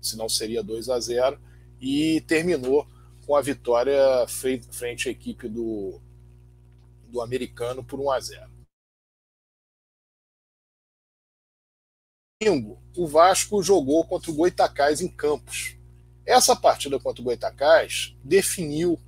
senão 0.00 0.28
seria 0.28 0.62
2 0.62 0.88
a 0.88 0.98
0 0.98 1.38
E 1.80 2.20
terminou 2.22 2.86
com 3.26 3.36
a 3.36 3.40
vitória 3.42 3.96
frente 4.26 5.08
à 5.08 5.12
equipe 5.12 5.48
do, 5.48 6.00
do 7.08 7.20
americano 7.20 7.84
por 7.84 8.00
1 8.00 8.10
a 8.10 8.20
0. 8.20 8.50
Domingo, 12.42 12.82
o 12.96 13.06
Vasco 13.06 13.62
jogou 13.62 14.02
contra 14.06 14.30
o 14.30 14.34
Goitacás 14.34 15.02
em 15.02 15.08
Campos. 15.08 15.76
Essa 16.24 16.56
partida 16.56 16.98
contra 16.98 17.20
o 17.20 17.24
Goitacás 17.24 18.16
definiu 18.24 18.98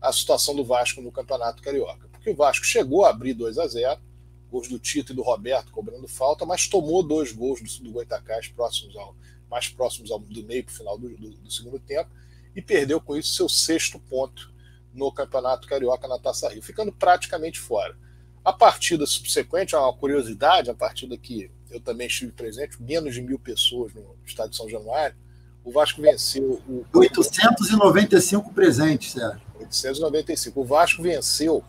a 0.00 0.12
situação 0.12 0.54
do 0.54 0.64
Vasco 0.64 1.02
no 1.02 1.12
Campeonato 1.12 1.62
Carioca, 1.62 2.08
porque 2.08 2.30
o 2.30 2.34
Vasco 2.34 2.64
chegou 2.64 3.04
a 3.04 3.10
abrir 3.10 3.34
2 3.34 3.58
a 3.58 3.66
0, 3.66 4.00
gols 4.50 4.68
do 4.68 4.78
Tito 4.78 5.12
e 5.12 5.14
do 5.14 5.22
Roberto 5.22 5.70
cobrando 5.70 6.08
falta, 6.08 6.44
mas 6.44 6.66
tomou 6.66 7.02
dois 7.02 7.32
gols 7.32 7.60
do, 7.60 7.84
do 7.84 7.92
Goitacás 7.92 8.48
próximos 8.48 8.96
ao, 8.96 9.14
mais 9.50 9.68
próximos 9.68 10.10
ao, 10.10 10.18
do 10.18 10.42
meio 10.44 10.64
para 10.64 10.72
o 10.72 10.76
final 10.76 10.98
do, 10.98 11.08
do, 11.10 11.30
do 11.30 11.50
segundo 11.50 11.78
tempo 11.78 12.10
e 12.54 12.62
perdeu 12.62 13.00
com 13.00 13.16
isso 13.16 13.34
seu 13.34 13.48
sexto 13.48 13.98
ponto 13.98 14.52
no 14.92 15.12
Campeonato 15.12 15.68
Carioca 15.68 16.08
na 16.08 16.18
Taça 16.18 16.48
Rio, 16.48 16.62
ficando 16.62 16.92
praticamente 16.92 17.60
fora. 17.60 17.96
A 18.44 18.52
partida 18.52 19.06
subsequente, 19.06 19.74
é 19.74 19.78
uma 19.78 19.92
curiosidade, 19.92 20.70
a 20.70 20.74
partida 20.74 21.16
que 21.16 21.50
eu 21.70 21.80
também 21.80 22.06
estive 22.06 22.32
presente, 22.32 22.82
menos 22.82 23.14
de 23.14 23.22
mil 23.22 23.38
pessoas 23.38 23.94
no 23.94 24.16
estádio 24.26 24.52
de 24.52 24.56
São 24.56 24.68
Januário, 24.68 25.14
o 25.62 25.70
Vasco 25.70 26.00
venceu 26.00 26.60
o. 26.66 26.84
895 26.92 28.52
presentes, 28.52 29.12
Sérgio. 29.12 29.49
895. 29.60 30.60
O 30.60 30.64
Vasco 30.64 31.02
venceu 31.02 31.64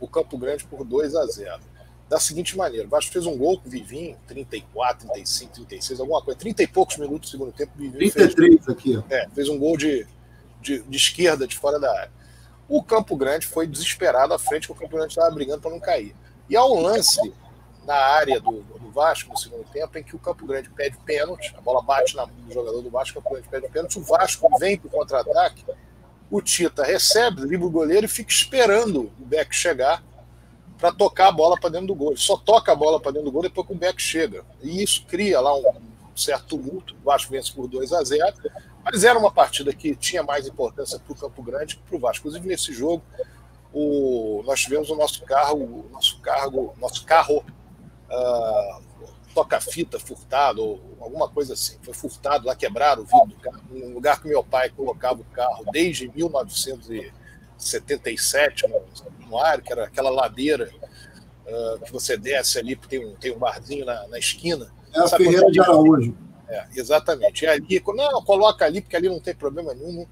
o 0.00 0.08
Campo 0.08 0.36
Grande 0.36 0.64
por 0.64 0.84
2 0.84 1.14
a 1.14 1.26
0 1.26 1.60
da 2.08 2.20
seguinte 2.20 2.56
maneira: 2.56 2.86
o 2.86 2.90
Vasco 2.90 3.12
fez 3.12 3.26
um 3.26 3.36
gol 3.36 3.58
com 3.60 3.68
o 3.68 3.70
Vivinho, 3.70 4.16
34, 4.26 5.08
35, 5.08 5.52
36, 5.52 6.00
alguma 6.00 6.22
coisa, 6.22 6.38
30 6.38 6.62
e 6.62 6.66
poucos 6.66 6.96
minutos 6.96 7.30
do 7.30 7.32
segundo 7.32 7.52
tempo. 7.52 7.72
Vivinho 7.76 8.12
33 8.12 8.64
fez, 8.64 8.68
aqui. 8.68 9.04
É, 9.10 9.28
fez 9.30 9.48
um 9.48 9.58
gol 9.58 9.76
de, 9.76 10.06
de, 10.60 10.82
de, 10.82 10.96
esquerda, 10.96 11.46
de 11.46 11.56
fora 11.56 11.78
da 11.78 11.90
área. 11.90 12.12
O 12.68 12.82
Campo 12.82 13.16
Grande 13.16 13.46
foi 13.46 13.66
desesperado 13.66 14.34
à 14.34 14.38
frente, 14.38 14.66
porque 14.66 14.84
o 14.84 14.86
Campo 14.86 14.96
Grande 14.96 15.12
estava 15.12 15.32
brigando 15.34 15.60
para 15.60 15.70
não 15.70 15.80
cair. 15.80 16.14
E 16.48 16.56
há 16.56 16.64
um 16.64 16.80
lance 16.80 17.20
na 17.84 17.94
área 17.94 18.40
do, 18.40 18.62
do, 18.62 18.90
Vasco 18.90 19.30
no 19.30 19.36
segundo 19.36 19.64
tempo, 19.70 19.98
em 19.98 20.02
que 20.02 20.16
o 20.16 20.18
Campo 20.18 20.46
Grande 20.46 20.70
pede 20.70 20.96
pênalti, 21.04 21.54
a 21.56 21.60
bola 21.60 21.82
bate 21.82 22.16
na, 22.16 22.26
no 22.26 22.52
jogador 22.52 22.80
do 22.80 22.90
Vasco, 22.90 23.18
o 23.18 23.22
Campo 23.22 23.34
Grande 23.34 23.48
pede 23.48 23.68
pênalti, 23.68 23.98
o 23.98 24.02
Vasco 24.02 24.48
vem 24.58 24.76
para 24.76 24.88
o 24.88 24.90
contra-ataque, 24.90 25.64
o 26.30 26.40
Tita 26.40 26.84
recebe, 26.84 27.42
livra 27.42 27.66
o 27.66 27.70
goleiro 27.70 28.06
e 28.06 28.08
fica 28.08 28.30
esperando 28.30 29.12
o 29.20 29.24
Beck 29.24 29.54
chegar 29.54 30.02
para 30.78 30.92
tocar 30.92 31.28
a 31.28 31.32
bola 31.32 31.58
para 31.58 31.70
dentro 31.70 31.88
do 31.88 31.94
gol. 31.94 32.10
Ele 32.10 32.20
só 32.20 32.36
toca 32.36 32.72
a 32.72 32.74
bola 32.74 33.00
para 33.00 33.12
dentro 33.12 33.26
do 33.26 33.32
gol 33.32 33.42
depois 33.42 33.66
que 33.66 33.72
o 33.72 33.76
Beck 33.76 34.00
chega. 34.00 34.44
E 34.62 34.82
isso 34.82 35.04
cria 35.06 35.40
lá 35.40 35.56
um 35.56 35.62
certo 36.14 36.56
tumulto. 36.56 36.94
O 37.00 37.04
Vasco 37.04 37.30
vence 37.30 37.52
por 37.52 37.66
2 37.68 37.92
a 37.92 38.02
0 38.02 38.34
mas 38.84 39.02
era 39.02 39.18
uma 39.18 39.32
partida 39.32 39.72
que 39.72 39.96
tinha 39.96 40.22
mais 40.22 40.46
importância 40.46 40.98
para 40.98 41.12
o 41.12 41.16
Campo 41.16 41.42
Grande 41.42 41.76
que 41.76 41.82
para 41.82 41.96
o 41.96 41.98
Vasco. 41.98 42.20
Inclusive, 42.20 42.46
nesse 42.46 42.72
jogo, 42.72 43.02
o, 43.72 44.42
nós 44.46 44.60
tivemos 44.60 44.88
o 44.90 44.94
nosso 44.94 45.22
carro, 45.24 45.58
o 45.58 45.88
nosso 45.92 46.20
cargo, 46.20 46.72
nosso 46.80 47.04
carro 47.04 47.44
uh, 48.08 48.82
toca-fita 49.36 50.00
furtado, 50.00 50.64
ou 50.64 50.80
alguma 50.98 51.28
coisa 51.28 51.52
assim. 51.52 51.76
Foi 51.82 51.92
furtado 51.92 52.46
lá, 52.46 52.56
quebraram 52.56 53.02
o 53.02 53.04
vidro 53.04 53.26
do 53.26 53.36
carro, 53.36 53.60
um 53.70 53.92
lugar 53.92 54.18
que 54.18 54.28
meu 54.28 54.42
pai 54.42 54.70
colocava 54.70 55.20
o 55.20 55.24
carro 55.26 55.62
desde 55.70 56.08
1977 56.08 58.66
no, 58.66 58.80
no 59.28 59.36
ar, 59.36 59.60
que 59.60 59.70
era 59.70 59.84
aquela 59.84 60.08
ladeira 60.08 60.70
uh, 61.44 61.78
que 61.84 61.92
você 61.92 62.16
desce 62.16 62.58
ali, 62.58 62.76
tem 62.76 63.04
um, 63.04 63.14
tem 63.16 63.36
um 63.36 63.38
barzinho 63.38 63.84
na, 63.84 64.08
na 64.08 64.18
esquina. 64.18 64.72
É 64.94 65.00
a 65.00 65.08
Ferreira 65.08 65.50
de 65.50 65.60
Araújo. 65.60 66.16
É, 66.48 66.64
exatamente. 66.74 67.44
E 67.44 67.48
ali, 67.48 67.82
não, 67.88 68.24
coloca 68.24 68.64
ali, 68.64 68.80
porque 68.80 68.96
ali 68.96 69.10
não 69.10 69.20
tem 69.20 69.34
problema 69.34 69.74
nenhum. 69.74 70.06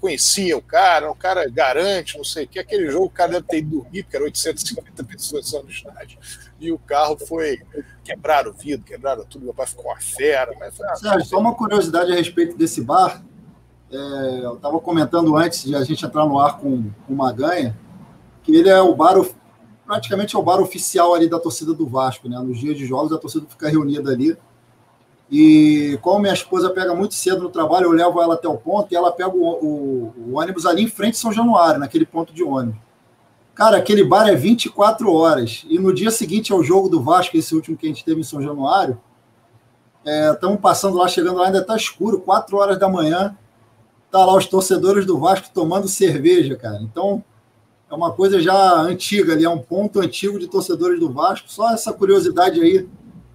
Conhecia 0.00 0.56
o 0.56 0.62
cara, 0.62 1.10
o 1.10 1.14
cara 1.14 1.48
garante, 1.48 2.16
não 2.16 2.24
sei 2.24 2.44
o 2.44 2.48
que. 2.48 2.58
Aquele 2.58 2.90
jogo 2.90 3.06
o 3.06 3.10
cara 3.10 3.32
deve 3.32 3.46
ter 3.46 3.58
ido 3.58 3.70
dormir, 3.78 4.02
porque 4.02 4.16
eram 4.16 4.26
850 4.26 5.04
pessoas 5.04 5.48
só 5.48 5.62
no 5.62 5.70
estádio. 5.70 6.18
E 6.58 6.70
o 6.70 6.78
carro 6.78 7.16
foi. 7.18 7.60
Quebraram 8.04 8.50
o 8.50 8.54
vidro, 8.54 8.84
quebraram 8.84 9.24
tudo. 9.24 9.44
Meu 9.44 9.54
pai 9.54 9.66
ficou 9.66 9.86
uma 9.86 10.00
fera. 10.00 10.52
Mas 10.58 10.76
foi, 10.76 10.86
Sérgio, 10.96 11.24
só 11.24 11.38
uma 11.38 11.54
curiosidade 11.54 12.12
a 12.12 12.14
respeito 12.14 12.56
desse 12.56 12.82
bar. 12.82 13.22
É, 13.90 13.96
eu 14.44 14.54
estava 14.54 14.78
comentando 14.78 15.36
antes 15.36 15.64
de 15.64 15.74
a 15.74 15.82
gente 15.82 16.04
entrar 16.04 16.24
no 16.26 16.38
ar 16.38 16.58
com, 16.58 16.90
com 17.06 17.12
o 17.12 17.16
Maganha, 17.16 17.76
que 18.42 18.54
ele 18.54 18.68
é 18.68 18.80
o 18.80 18.94
bar, 18.94 19.16
praticamente 19.84 20.36
é 20.36 20.38
o 20.38 20.42
bar 20.42 20.60
oficial 20.60 21.14
ali 21.14 21.28
da 21.28 21.40
torcida 21.40 21.74
do 21.74 21.88
Vasco, 21.88 22.28
né? 22.28 22.38
Nos 22.38 22.60
dias 22.60 22.78
de 22.78 22.86
jogos 22.86 23.12
a 23.12 23.18
torcida 23.18 23.46
fica 23.48 23.68
reunida 23.68 24.12
ali 24.12 24.36
e 25.30 25.96
como 26.02 26.18
minha 26.18 26.34
esposa 26.34 26.70
pega 26.70 26.92
muito 26.92 27.14
cedo 27.14 27.42
no 27.42 27.50
trabalho, 27.50 27.86
eu 27.86 27.92
levo 27.92 28.20
ela 28.20 28.34
até 28.34 28.48
o 28.48 28.56
ponto 28.56 28.90
e 28.90 28.96
ela 28.96 29.12
pega 29.12 29.30
o, 29.30 29.42
o, 29.42 30.14
o 30.16 30.38
ônibus 30.38 30.66
ali 30.66 30.82
em 30.82 30.88
frente 30.88 31.14
a 31.14 31.18
São 31.18 31.32
Januário, 31.32 31.78
naquele 31.78 32.04
ponto 32.04 32.32
de 32.32 32.42
ônibus. 32.42 32.80
Cara, 33.54 33.76
aquele 33.76 34.02
bar 34.02 34.26
é 34.26 34.34
24 34.34 35.12
horas. 35.12 35.64
E 35.68 35.78
no 35.78 35.94
dia 35.94 36.10
seguinte 36.10 36.52
ao 36.52 36.64
jogo 36.64 36.88
do 36.88 37.00
Vasco, 37.00 37.36
esse 37.36 37.54
último 37.54 37.76
que 37.76 37.86
a 37.86 37.88
gente 37.88 38.04
teve 38.04 38.20
em 38.20 38.24
São 38.24 38.42
Januário, 38.42 38.98
estamos 40.32 40.56
é, 40.56 40.60
passando 40.60 40.96
lá, 40.96 41.06
chegando 41.06 41.38
lá, 41.38 41.46
ainda 41.46 41.58
está 41.58 41.76
escuro, 41.76 42.20
4 42.20 42.56
horas 42.56 42.78
da 42.78 42.88
manhã. 42.88 43.36
Tá 44.10 44.24
lá 44.24 44.34
os 44.34 44.46
torcedores 44.46 45.06
do 45.06 45.18
Vasco 45.18 45.50
tomando 45.54 45.86
cerveja, 45.86 46.56
cara. 46.56 46.80
Então, 46.82 47.22
é 47.88 47.94
uma 47.94 48.12
coisa 48.12 48.40
já 48.40 48.80
antiga 48.80 49.34
ali, 49.34 49.44
é 49.44 49.50
um 49.50 49.58
ponto 49.58 50.00
antigo 50.00 50.38
de 50.38 50.48
torcedores 50.48 50.98
do 50.98 51.12
Vasco. 51.12 51.50
Só 51.50 51.70
essa 51.70 51.92
curiosidade 51.92 52.60
aí 52.60 52.88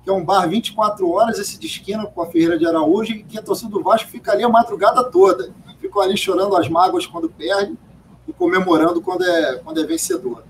que 0.05 0.11
é 0.11 0.13
um 0.13 0.23
bar 0.23 0.47
24 0.47 1.09
horas, 1.09 1.39
esse 1.39 1.57
de 1.57 1.65
esquina 1.65 2.05
com 2.05 2.21
a 2.21 2.27
Ferreira 2.27 2.59
de 2.59 2.67
Araújo, 2.67 3.11
e 3.11 3.23
que 3.23 3.39
a 3.39 3.41
torcida 3.41 3.71
do 3.71 3.81
Vasco 3.81 4.07
fica 4.07 4.31
ali 4.31 4.43
a 4.43 4.47
madrugada 4.47 5.03
toda. 5.03 5.51
Ficam 5.81 5.99
ali 5.99 6.15
chorando 6.15 6.55
as 6.55 6.69
mágoas 6.69 7.07
quando 7.07 7.27
perde 7.27 7.75
e 8.27 8.31
comemorando 8.31 9.01
quando 9.01 9.25
é, 9.25 9.57
quando 9.57 9.81
é 9.81 9.87
vencedor. 9.87 10.45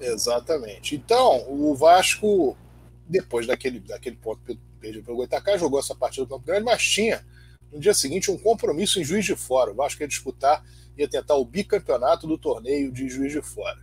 Exatamente. 0.00 0.94
Então, 0.94 1.44
o 1.48 1.74
Vasco, 1.74 2.56
depois 3.08 3.44
daquele, 3.44 3.80
daquele 3.80 4.14
ponto 4.14 4.40
para 4.40 5.12
o 5.12 5.16
Goitacá, 5.16 5.58
jogou 5.58 5.80
essa 5.80 5.96
partida 5.96 6.24
do 6.24 6.28
Campo 6.28 6.46
Grande, 6.46 6.64
mas 6.64 6.80
tinha 6.84 7.24
no 7.72 7.80
dia 7.80 7.94
seguinte 7.94 8.30
um 8.30 8.38
compromisso 8.38 9.00
em 9.00 9.04
Juiz 9.04 9.24
de 9.24 9.34
Fora. 9.34 9.72
O 9.72 9.74
Vasco 9.74 10.00
ia 10.00 10.06
disputar, 10.06 10.64
ia 10.96 11.08
tentar 11.08 11.34
o 11.34 11.44
bicampeonato 11.44 12.24
do 12.28 12.38
torneio 12.38 12.92
de 12.92 13.08
Juiz 13.08 13.32
de 13.32 13.42
Fora. 13.42 13.80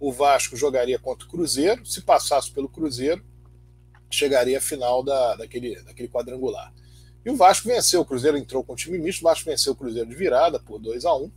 O 0.00 0.10
Vasco 0.10 0.56
jogaria 0.56 0.98
contra 0.98 1.26
o 1.26 1.30
Cruzeiro, 1.30 1.84
se 1.84 2.00
passasse 2.00 2.50
pelo 2.50 2.68
Cruzeiro, 2.68 3.22
chegaria 4.14 4.58
à 4.58 4.60
final 4.60 5.02
da, 5.02 5.36
daquele, 5.36 5.80
daquele 5.82 6.08
quadrangular. 6.08 6.72
E 7.24 7.30
o 7.30 7.36
Vasco 7.36 7.68
venceu, 7.68 8.02
o 8.02 8.04
Cruzeiro 8.04 8.36
entrou 8.36 8.62
com 8.62 8.74
o 8.74 8.76
time 8.76 8.98
misto, 8.98 9.20
o 9.20 9.24
Vasco 9.24 9.48
venceu 9.48 9.72
o 9.72 9.76
Cruzeiro 9.76 10.08
de 10.08 10.14
virada 10.14 10.60
por 10.60 10.78
2 10.78 11.04
a 11.06 11.14
1 11.14 11.30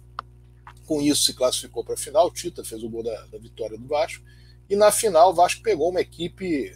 Com 0.85 1.01
isso 1.01 1.23
se 1.23 1.33
classificou 1.33 1.83
para 1.83 1.93
a 1.93 1.97
final, 1.97 2.27
o 2.27 2.31
Tita 2.31 2.63
fez 2.63 2.83
o 2.83 2.89
gol 2.89 3.03
da, 3.03 3.25
da, 3.27 3.37
vitória 3.37 3.77
do 3.77 3.87
Vasco. 3.87 4.23
E 4.69 4.75
na 4.75 4.91
final 4.91 5.31
o 5.31 5.33
Vasco 5.33 5.61
pegou 5.61 5.89
uma 5.89 6.01
equipe, 6.01 6.75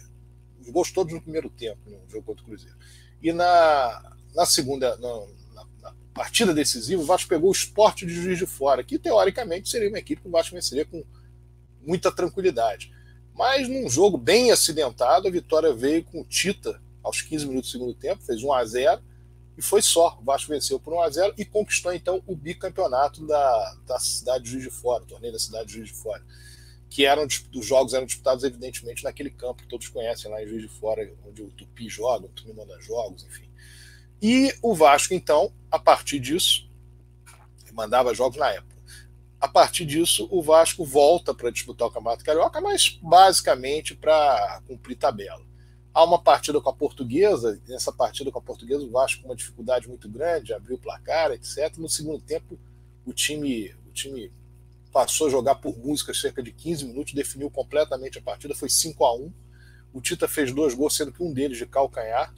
os 0.60 0.70
gols 0.70 0.90
todos 0.90 1.12
no 1.12 1.20
primeiro 1.20 1.50
tempo, 1.50 1.78
no 1.86 2.08
jogo 2.08 2.24
contra 2.24 2.42
o 2.42 2.46
Cruzeiro. 2.46 2.76
E 3.22 3.32
na, 3.32 4.16
na 4.34 4.46
segunda, 4.46 4.96
na, 4.96 5.26
na, 5.54 5.66
na 5.82 5.94
partida 6.14 6.54
decisiva, 6.54 7.02
o 7.02 7.06
Vasco 7.06 7.28
pegou 7.28 7.50
o 7.50 7.52
esporte 7.52 8.06
de 8.06 8.14
juiz 8.14 8.38
de 8.38 8.46
fora, 8.46 8.82
que 8.82 8.98
teoricamente 8.98 9.68
seria 9.68 9.90
uma 9.90 9.98
equipe 9.98 10.22
que 10.22 10.28
o 10.28 10.30
Vasco 10.30 10.54
venceria 10.54 10.86
com 10.86 11.04
muita 11.82 12.10
tranquilidade. 12.10 12.90
Mas 13.34 13.68
num 13.68 13.88
jogo 13.88 14.18
bem 14.18 14.50
acidentado, 14.50 15.26
a 15.26 15.30
vitória 15.30 15.72
veio 15.72 16.04
com 16.04 16.20
o 16.20 16.24
Tita 16.24 16.80
aos 17.02 17.20
15 17.22 17.46
minutos 17.46 17.70
do 17.70 17.72
segundo 17.72 17.94
tempo, 17.94 18.22
fez 18.22 18.42
1 18.42 18.52
a 18.52 18.64
0 18.64 19.02
e 19.56 19.62
foi 19.62 19.82
só. 19.82 20.18
O 20.20 20.24
Vasco 20.24 20.50
venceu 20.50 20.78
por 20.78 20.92
1 20.94 21.02
a 21.02 21.10
0 21.10 21.34
e 21.38 21.44
conquistou 21.44 21.92
então 21.92 22.22
o 22.26 22.36
bicampeonato 22.36 23.26
da, 23.26 23.76
da 23.86 23.98
cidade 23.98 24.44
de 24.44 24.50
Juiz 24.50 24.64
de 24.64 24.70
Fora, 24.70 25.02
o 25.02 25.06
torneio 25.06 25.32
da 25.32 25.38
cidade 25.38 25.66
de 25.66 25.74
Juiz 25.74 25.88
de 25.88 25.94
Fora. 25.94 26.22
Que 26.88 27.06
eram 27.06 27.26
os 27.26 27.66
jogos 27.66 27.94
eram 27.94 28.04
disputados, 28.04 28.44
evidentemente, 28.44 29.02
naquele 29.02 29.30
campo 29.30 29.62
que 29.62 29.68
todos 29.68 29.88
conhecem 29.88 30.30
lá 30.30 30.42
em 30.42 30.46
Juiz 30.46 30.62
de 30.62 30.68
Fora, 30.68 31.10
onde 31.26 31.42
o 31.42 31.50
Tupi 31.50 31.88
joga, 31.88 32.26
o 32.26 32.28
Tupi 32.28 32.52
manda 32.52 32.78
jogos, 32.80 33.24
enfim. 33.24 33.48
E 34.20 34.54
o 34.62 34.74
Vasco, 34.74 35.14
então, 35.14 35.50
a 35.70 35.78
partir 35.78 36.20
disso, 36.20 36.68
mandava 37.72 38.14
jogos 38.14 38.36
na 38.36 38.50
época 38.50 38.71
a 39.42 39.48
partir 39.48 39.84
disso, 39.84 40.28
o 40.30 40.40
Vasco 40.40 40.84
volta 40.84 41.34
para 41.34 41.50
disputar 41.50 41.88
o 41.88 41.90
Campeonato 41.90 42.24
Carioca, 42.24 42.60
mas 42.60 43.00
basicamente 43.02 43.92
para 43.92 44.62
cumprir 44.68 44.94
tabela. 44.94 45.44
Há 45.92 46.04
uma 46.04 46.22
partida 46.22 46.60
com 46.60 46.70
a 46.70 46.72
Portuguesa, 46.72 47.60
nessa 47.66 47.92
partida 47.92 48.30
com 48.30 48.38
a 48.38 48.42
Portuguesa, 48.42 48.84
o 48.84 48.90
Vasco 48.92 49.20
com 49.20 49.30
uma 49.30 49.34
dificuldade 49.34 49.88
muito 49.88 50.08
grande, 50.08 50.54
abriu 50.54 50.76
o 50.76 50.78
placar, 50.78 51.32
etc. 51.32 51.76
No 51.76 51.88
segundo 51.88 52.22
tempo, 52.22 52.56
o 53.04 53.12
time, 53.12 53.74
o 53.84 53.90
time 53.90 54.32
passou 54.92 55.26
a 55.26 55.30
jogar 55.30 55.56
por 55.56 55.76
música 55.76 56.14
cerca 56.14 56.40
de 56.40 56.52
15 56.52 56.84
minutos, 56.84 57.12
definiu 57.12 57.50
completamente 57.50 58.18
a 58.18 58.22
partida, 58.22 58.54
foi 58.54 58.70
5 58.70 59.04
a 59.04 59.12
1 59.12 59.32
O 59.92 60.00
Tita 60.00 60.28
fez 60.28 60.52
dois 60.52 60.72
gols, 60.72 60.94
sendo 60.94 61.10
que 61.10 61.20
um 61.20 61.32
deles 61.32 61.58
de 61.58 61.66
calcanhar. 61.66 62.32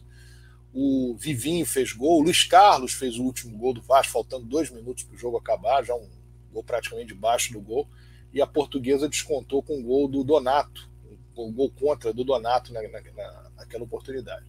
O 0.72 1.14
Vivinho 1.18 1.66
fez 1.66 1.92
gol, 1.92 2.20
o 2.20 2.22
Luiz 2.22 2.44
Carlos 2.44 2.94
fez 2.94 3.18
o 3.18 3.24
último 3.24 3.59
gol 3.59 3.74
do 3.74 3.82
Vasco, 3.82 4.11
faltando 4.11 4.46
dois 4.46 4.70
minutos 4.70 5.05
para 5.05 5.14
o 5.14 5.18
jogo 5.18 5.36
acabar, 5.36 5.84
já 5.84 5.94
um 5.94 6.24
gol 6.55 6.64
praticamente 6.64 7.09
debaixo 7.09 7.52
do 7.52 7.61
gol, 7.61 7.86
e 8.32 8.40
a 8.40 8.46
portuguesa 8.46 9.09
descontou 9.09 9.62
com 9.62 9.78
o 9.78 9.82
gol 9.82 10.09
do 10.09 10.24
Donato, 10.24 10.88
o 11.36 11.50
gol 11.50 11.70
contra 11.70 12.12
do 12.12 12.24
Donato 12.24 12.72
na, 12.72 12.80
na, 12.82 13.50
naquela 13.57 13.84
oportunidade. 13.84 14.44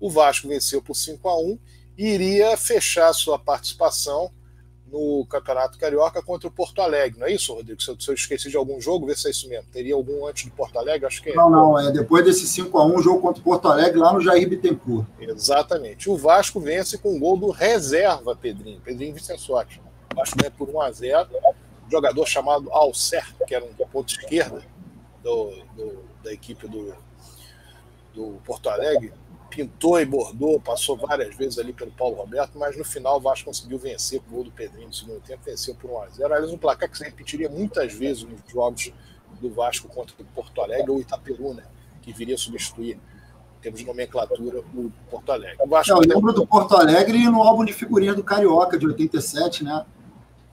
O 0.00 0.10
Vasco 0.10 0.48
venceu 0.48 0.82
por 0.82 0.94
5 0.94 1.28
a 1.28 1.40
1 1.40 1.58
e 1.96 2.06
iria 2.08 2.56
fechar 2.56 3.12
sua 3.12 3.38
participação 3.38 4.30
no 4.92 5.24
Campeonato 5.26 5.78
Carioca 5.78 6.22
contra 6.22 6.48
o 6.48 6.50
Porto 6.50 6.82
Alegre. 6.82 7.18
Não 7.18 7.26
é 7.26 7.32
isso, 7.32 7.54
Rodrigo? 7.54 7.80
Se 7.80 7.90
eu, 7.90 7.98
se 7.98 8.10
eu 8.10 8.14
esqueci 8.14 8.50
de 8.50 8.56
algum 8.58 8.78
jogo, 8.78 9.06
vê 9.06 9.14
se 9.16 9.26
é 9.26 9.30
isso 9.30 9.48
mesmo. 9.48 9.66
Teria 9.72 9.94
algum 9.94 10.26
antes 10.26 10.44
do 10.44 10.50
Porto 10.50 10.78
Alegre? 10.78 11.06
Acho 11.06 11.22
que 11.22 11.30
é. 11.30 11.34
Não, 11.34 11.48
não. 11.48 11.78
É 11.78 11.90
depois 11.90 12.24
desse 12.24 12.44
5x1, 12.46 13.02
jogo 13.02 13.20
contra 13.22 13.40
o 13.40 13.44
Porto 13.44 13.68
Alegre 13.68 13.98
lá 13.98 14.12
no 14.12 14.20
Jair 14.20 14.46
Bittencourt. 14.46 15.06
Exatamente. 15.18 16.10
O 16.10 16.16
Vasco 16.16 16.60
vence 16.60 16.98
com 16.98 17.16
o 17.16 17.18
gol 17.18 17.38
do 17.38 17.50
reserva, 17.50 18.36
Pedrinho. 18.36 18.80
Pedrinho 18.80 19.14
Vicençotti 19.14 19.80
acho 20.20 20.32
que 20.32 20.38
ganha 20.38 20.50
por 20.50 20.68
1 20.68 20.80
a 20.80 20.90
0 20.90 21.28
um 21.86 21.90
jogador 21.90 22.26
chamado 22.26 22.70
Alcer, 22.72 23.24
que 23.46 23.54
era 23.54 23.64
um 23.64 23.72
ponto 23.74 24.10
esquerda 24.10 24.62
do, 25.22 25.50
do, 25.76 26.04
da 26.22 26.32
equipe 26.32 26.66
do, 26.66 26.94
do 28.14 28.40
Porto 28.44 28.68
Alegre, 28.68 29.12
pintou 29.50 30.00
e 30.00 30.06
bordou, 30.06 30.58
passou 30.58 30.96
várias 30.96 31.34
vezes 31.34 31.58
ali 31.58 31.72
pelo 31.72 31.90
Paulo 31.90 32.16
Roberto, 32.16 32.58
mas 32.58 32.76
no 32.76 32.84
final 32.84 33.18
o 33.18 33.20
Vasco 33.20 33.44
conseguiu 33.46 33.78
vencer 33.78 34.20
o 34.20 34.30
gol 34.30 34.44
do 34.44 34.50
Pedrinho 34.50 34.86
no 34.86 34.94
segundo 34.94 35.20
tempo, 35.20 35.42
venceu 35.44 35.74
por 35.74 35.90
1 35.90 36.02
a 36.02 36.08
0 36.08 36.34
Aliás, 36.34 36.52
um 36.52 36.58
placar 36.58 36.88
que 36.88 36.96
se 36.96 37.04
repetiria 37.04 37.50
muitas 37.50 37.92
vezes 37.92 38.22
nos 38.22 38.40
jogos 38.50 38.92
do 39.40 39.50
Vasco 39.50 39.88
contra 39.88 40.14
o 40.18 40.24
Porto 40.24 40.60
Alegre 40.62 40.90
ou 40.90 41.00
Itaperuna, 41.00 41.64
que 42.00 42.12
viria 42.12 42.34
a 42.34 42.38
substituir, 42.38 42.94
em 43.58 43.62
termos 43.62 43.80
de 43.80 43.86
nomenclatura, 43.86 44.60
o 44.74 44.90
Porto 45.10 45.30
Alegre. 45.30 45.58
O 45.60 45.68
Vasco 45.68 45.92
eu 45.92 45.98
lembro 45.98 46.32
do 46.32 46.46
Porto 46.46 46.74
Alegre 46.74 47.18
no 47.28 47.42
álbum 47.42 47.64
de 47.64 47.72
figurinhas 47.72 48.16
do 48.16 48.24
Carioca, 48.24 48.78
de 48.78 48.86
87, 48.86 49.64
né? 49.64 49.84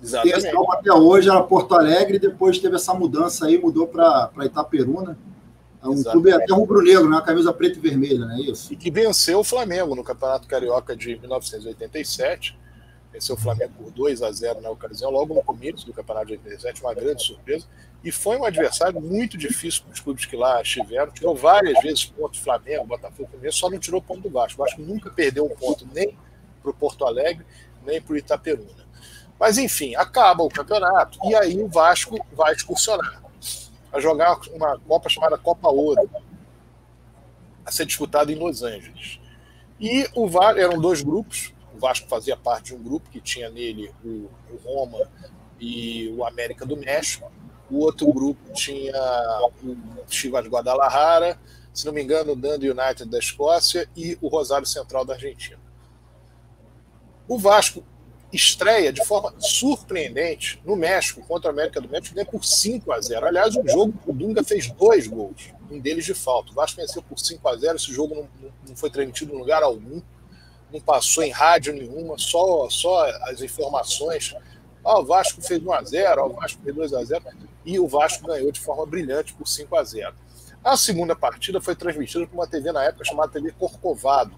Exatamente. 0.02 0.56
Álbum 0.56 0.72
até 0.72 0.94
hoje 0.94 1.30
era 1.30 1.42
Porto 1.44 1.76
Alegre, 1.76 2.20
depois 2.20 2.58
teve 2.60 2.76
essa 2.76 2.94
mudança 2.94 3.48
aí, 3.48 3.58
mudou 3.58 3.88
para 3.88 4.32
Itaperuna. 4.44 5.18
É 5.82 5.88
um 5.88 5.94
Exatamente. 5.94 6.12
clube 6.12 6.32
até 6.32 6.54
rubro-negro, 6.54 7.10
né? 7.10 7.22
camisa 7.26 7.54
preta 7.54 7.78
e 7.78 7.82
vermelha, 7.82 8.20
não 8.20 8.32
é 8.32 8.42
isso? 8.42 8.72
E 8.74 8.76
que 8.76 8.92
venceu 8.92 9.40
o 9.40 9.44
Flamengo 9.44 9.96
no 9.96 10.04
Campeonato 10.04 10.48
Carioca 10.48 10.96
de 10.96 11.18
1987 11.20 12.58
venceu 13.12 13.36
o 13.36 13.38
Flamengo 13.38 13.74
por 13.78 13.92
2 13.92 14.22
a 14.22 14.32
0 14.32 14.62
na 14.62 14.70
ocasião, 14.70 15.10
logo 15.10 15.34
no 15.34 15.44
começo 15.44 15.86
do 15.86 15.94
Campeonato 15.94 16.28
de 16.28 16.34
87, 16.34 16.82
uma 16.82 16.94
grande 16.94 17.24
surpresa. 17.24 17.66
E 18.04 18.12
foi 18.12 18.38
um 18.38 18.46
adversário 18.46 19.02
muito 19.02 19.38
difícil 19.38 19.84
para 19.84 19.94
os 19.94 20.00
clubes 20.00 20.26
que 20.26 20.36
lá 20.36 20.62
estiveram. 20.62 21.12
Tirou 21.12 21.36
várias 21.36 21.82
vezes 21.82 22.06
pontos 22.06 22.40
Flamengo, 22.40 22.86
Botafogo, 22.86 23.30
só 23.52 23.70
não 23.70 23.78
tirou 23.78 24.02
ponto 24.02 24.22
do 24.22 24.30
Vasco. 24.30 24.62
O 24.62 24.66
Vasco 24.66 24.82
nunca 24.82 25.10
perdeu 25.10 25.46
um 25.46 25.50
ponto 25.50 25.88
nem 25.94 26.18
para 26.62 26.72
o 26.72 26.74
Porto 26.74 27.06
Alegre, 27.06 27.46
nem 27.86 28.02
para 28.02 28.14
o 28.14 28.18
Itaperuna. 28.18 28.88
Mas, 29.40 29.58
enfim, 29.58 29.96
acaba 29.96 30.44
o 30.44 30.50
campeonato 30.50 31.18
e 31.24 31.34
aí 31.34 31.64
o 31.64 31.68
Vasco 31.68 32.18
vai 32.34 32.54
excursionar. 32.54 33.24
Vai 33.92 34.02
jogar 34.02 34.38
uma 34.52 34.78
Copa 34.80 35.10
chamada 35.10 35.38
Copa 35.38 35.70
Ouro, 35.70 36.10
a 37.66 37.72
ser 37.72 37.86
disputada 37.86 38.32
em 38.32 38.36
Los 38.36 38.62
Angeles. 38.62 39.20
E 39.80 40.08
o 40.14 40.28
VAR 40.28 40.58
eram 40.58 40.80
dois 40.80 41.02
grupos, 41.02 41.54
o 41.74 41.80
Vasco 41.80 42.08
fazia 42.10 42.36
parte 42.36 42.68
de 42.68 42.76
um 42.76 42.84
grupo 42.84 43.10
que 43.10 43.22
tinha 43.22 43.50
nele 43.50 43.92
o, 44.04 44.30
o 44.52 44.60
Roma 44.66 45.10
e 45.60 46.10
o 46.18 46.26
América 46.26 46.66
do 46.66 46.76
México. 46.76 47.32
O 47.72 47.80
outro 47.80 48.12
grupo 48.12 48.52
tinha 48.54 48.94
o 49.64 49.78
Chivas 50.10 50.46
Guadalajara, 50.48 51.40
se 51.74 51.86
não 51.86 51.94
me 51.94 52.04
engano, 52.04 52.34
o 52.34 52.36
Dundee 52.36 52.72
United 52.72 53.06
da 53.06 53.20
Escócia 53.20 53.88
e 53.96 54.18
o 54.22 54.28
Rosário 54.28 54.66
Central 54.66 55.06
da 55.06 55.14
Argentina. 55.14 55.60
O 57.28 57.38
Vasco 57.38 57.84
estreia 58.32 58.94
de 58.94 59.04
forma 59.06 59.34
surpreendente 59.40 60.62
no 60.64 60.76
México 60.76 61.22
contra 61.28 61.50
a 61.50 61.54
América 61.54 61.82
do 61.82 61.90
México, 61.90 62.16
ganha 62.16 62.26
por 62.26 62.46
5 62.46 62.92
a 62.92 63.02
0. 63.02 63.26
Aliás, 63.26 63.56
o 63.56 63.68
jogo 63.68 63.94
o 64.06 64.14
Dunga 64.14 64.44
fez 64.44 64.70
dois 64.72 65.08
gols, 65.08 65.52
um 65.72 65.80
deles 65.80 66.06
de 66.06 66.14
falta. 66.14 66.52
O 66.52 66.56
Vasco 66.56 66.80
venceu 66.80 67.02
por 67.02 67.18
5 67.18 67.48
a 67.48 67.56
0. 67.56 67.76
Esse 67.76 67.94
jogo 67.94 68.16
não, 68.16 68.52
não 68.68 68.76
foi 68.76 68.90
transmitido 68.90 69.34
em 69.34 69.38
lugar 69.38 69.64
algum 69.64 70.02
não 70.72 70.80
passou 70.80 71.24
em 71.24 71.32
rádio 71.32 71.74
nenhuma, 71.74 72.18
só, 72.18 72.70
só 72.70 73.06
as 73.24 73.42
informações. 73.42 74.36
Ah, 74.86 75.00
o 75.00 75.06
Vasco 75.06 75.42
fez 75.42 75.62
1x0, 75.62 76.18
ah, 76.18 76.26
o 76.26 76.34
Vasco 76.34 76.62
fez 76.64 76.76
2x0, 76.76 77.22
e 77.66 77.80
o 77.80 77.88
Vasco 77.88 78.26
ganhou 78.26 78.52
de 78.52 78.60
forma 78.60 78.86
brilhante 78.86 79.34
por 79.34 79.46
5x0. 79.46 80.14
A 80.64 80.78
segunda 80.78 81.16
partida 81.16 81.62
foi 81.62 81.76
transmitida 81.76 82.26
por 82.28 82.36
uma 82.36 82.48
TV 82.48 82.72
na 82.72 82.84
época 82.84 83.06
chamada 83.06 83.32
TV 83.32 83.52
Corcovado, 83.58 84.36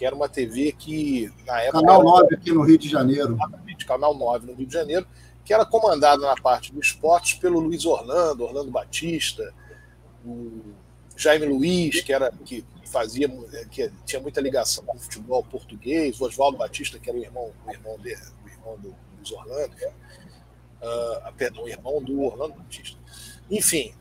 que 0.00 0.06
era 0.06 0.16
uma 0.16 0.30
TV 0.30 0.72
que, 0.72 1.30
na 1.44 1.60
época. 1.60 1.82
Canal 1.82 2.02
9 2.02 2.34
aqui 2.34 2.50
no 2.52 2.62
Rio 2.62 2.78
de 2.78 2.88
Janeiro. 2.88 3.34
Exatamente, 3.34 3.84
Canal 3.84 4.14
9 4.14 4.46
no 4.46 4.54
Rio 4.54 4.66
de 4.66 4.72
Janeiro, 4.72 5.06
que 5.44 5.52
era 5.52 5.66
comandada 5.66 6.22
na 6.26 6.34
parte 6.36 6.72
do 6.72 6.80
esportes 6.80 7.38
pelo 7.38 7.60
Luiz 7.60 7.84
Orlando, 7.84 8.44
Orlando 8.44 8.70
Batista, 8.70 9.52
o 10.24 10.72
Jaime 11.14 11.44
Luiz, 11.44 12.00
que 12.00 12.14
era 12.14 12.32
que 12.46 12.64
fazia 12.86 13.28
que 13.70 13.92
tinha 14.06 14.22
muita 14.22 14.40
ligação 14.40 14.82
com 14.86 14.96
o 14.96 14.98
futebol 14.98 15.44
português, 15.44 16.18
o 16.18 16.24
Oswaldo 16.24 16.56
Batista, 16.56 16.98
que 16.98 17.10
era 17.10 17.18
o 17.18 17.22
irmão, 17.22 17.52
o 17.66 17.70
irmão, 17.70 17.98
de, 17.98 18.14
o 18.42 18.48
irmão 18.48 18.78
do 18.78 18.96
Luiz 19.18 19.30
Orlando, 19.32 19.76
uh, 20.80 21.32
perdão, 21.36 21.64
o 21.64 21.68
irmão 21.68 22.02
do 22.02 22.22
Orlando 22.22 22.54
Batista. 22.54 22.98
Enfim, 23.50 23.92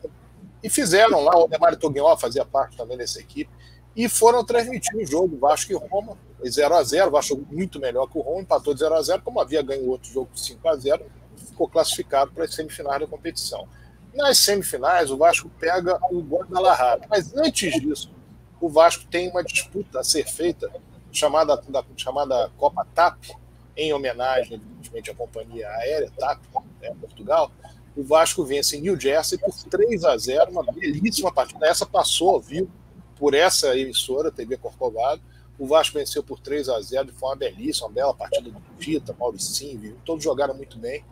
e 0.63 0.69
fizeram 0.69 1.21
lá, 1.25 1.37
o 1.37 1.49
Nemário 1.49 1.77
Toguinho 1.77 2.15
fazia 2.15 2.45
parte 2.45 2.77
também 2.77 2.97
dessa 2.97 3.19
equipe, 3.19 3.51
e 3.99 4.07
foram 4.07 4.45
transmitir 4.45 4.95
o 4.95 5.05
jogo 5.05 5.37
Vasco 5.37 5.73
e 5.73 5.75
Roma, 5.75 6.17
0 6.41 6.73
a 6.73 6.81
0 6.81 7.09
o 7.09 7.11
Vasco 7.11 7.45
muito 7.51 7.81
melhor 7.81 8.07
que 8.07 8.17
o 8.17 8.21
Roma, 8.21 8.39
empatou 8.39 8.73
de 8.73 8.79
0 8.79 8.95
a 8.95 9.01
0 9.01 9.21
como 9.21 9.41
havia 9.41 9.61
ganho 9.61 9.89
outro 9.89 10.09
jogo 10.09 10.29
de 10.33 10.39
5 10.39 10.69
a 10.69 10.75
0 10.77 11.05
ficou 11.35 11.67
classificado 11.67 12.31
para 12.31 12.45
as 12.45 12.55
semifinais 12.55 13.01
da 13.01 13.07
competição. 13.07 13.67
Nas 14.15 14.37
semifinais, 14.37 15.11
o 15.11 15.17
Vasco 15.17 15.49
pega 15.59 15.99
o 16.09 16.21
Guadalajara. 16.21 17.01
Mas 17.09 17.35
antes 17.35 17.73
disso, 17.73 18.09
o 18.61 18.69
Vasco 18.69 19.03
tem 19.05 19.29
uma 19.29 19.43
disputa 19.43 19.99
a 19.99 20.03
ser 20.03 20.25
feita, 20.25 20.71
chamada, 21.11 21.57
da, 21.67 21.83
chamada 21.97 22.49
Copa 22.57 22.87
TAP, 22.95 23.21
em 23.75 23.91
homenagem, 23.91 24.53
evidentemente, 24.53 25.11
à 25.11 25.15
companhia 25.15 25.67
aérea 25.71 26.09
TAP, 26.17 26.41
né, 26.81 26.95
Portugal. 27.01 27.51
O 27.97 28.03
Vasco 28.03 28.45
vence 28.45 28.77
em 28.77 28.81
New 28.81 28.97
Jersey 28.97 29.37
por 29.37 29.53
3 29.69 30.05
a 30.05 30.15
0 30.15 30.51
uma 30.51 30.63
belíssima 30.63 31.33
partida. 31.33 31.67
Essa 31.67 31.85
passou, 31.85 32.39
viu, 32.39 32.69
por 33.19 33.33
essa 33.33 33.77
emissora, 33.77 34.31
TV 34.31 34.57
Corcovado. 34.57 35.21
O 35.59 35.67
Vasco 35.67 35.99
venceu 35.99 36.23
por 36.23 36.39
3 36.39 36.69
a 36.69 36.79
0 36.79 37.07
de 37.07 37.11
forma 37.11 37.35
belíssima, 37.35 37.87
uma 37.87 37.93
bela 37.93 38.13
partida 38.13 38.49
do 38.49 38.61
Vita, 38.79 39.13
Mauricinho, 39.19 39.97
todos 40.05 40.23
jogaram 40.23 40.55
muito 40.55 40.79
bem. 40.79 41.03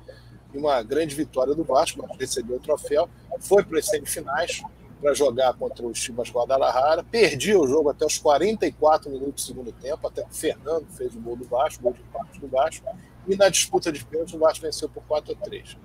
E 0.53 0.57
uma 0.57 0.81
grande 0.81 1.13
vitória 1.13 1.53
do 1.53 1.65
Vasco, 1.65 2.07
recebeu 2.17 2.55
o 2.55 2.59
troféu, 2.59 3.09
foi 3.41 3.61
para 3.61 3.77
as 3.77 3.87
semifinais, 3.87 4.63
para 5.01 5.13
jogar 5.13 5.53
contra 5.53 5.85
o 5.85 5.93
Chivas 5.93 6.29
Guadalajara. 6.29 7.03
Perdi 7.03 7.53
o 7.55 7.67
jogo 7.67 7.89
até 7.89 8.05
os 8.05 8.17
44 8.17 9.11
minutos 9.11 9.43
do 9.43 9.47
segundo 9.47 9.71
tempo, 9.73 10.07
até 10.07 10.23
o 10.23 10.29
Fernando 10.29 10.87
fez 10.91 11.13
o 11.13 11.19
gol 11.19 11.35
do 11.35 11.45
Vasco, 11.45 11.83
gol 11.83 11.93
de 11.93 11.99
empate 11.99 12.39
do 12.39 12.47
Vasco. 12.47 12.87
E 13.27 13.35
na 13.35 13.49
disputa 13.49 13.91
de 13.91 14.03
pênalti, 14.05 14.35
o 14.35 14.39
Vasco 14.39 14.65
venceu 14.65 14.87
por 14.87 15.03
4 15.03 15.33
a 15.33 15.35
3. 15.35 15.77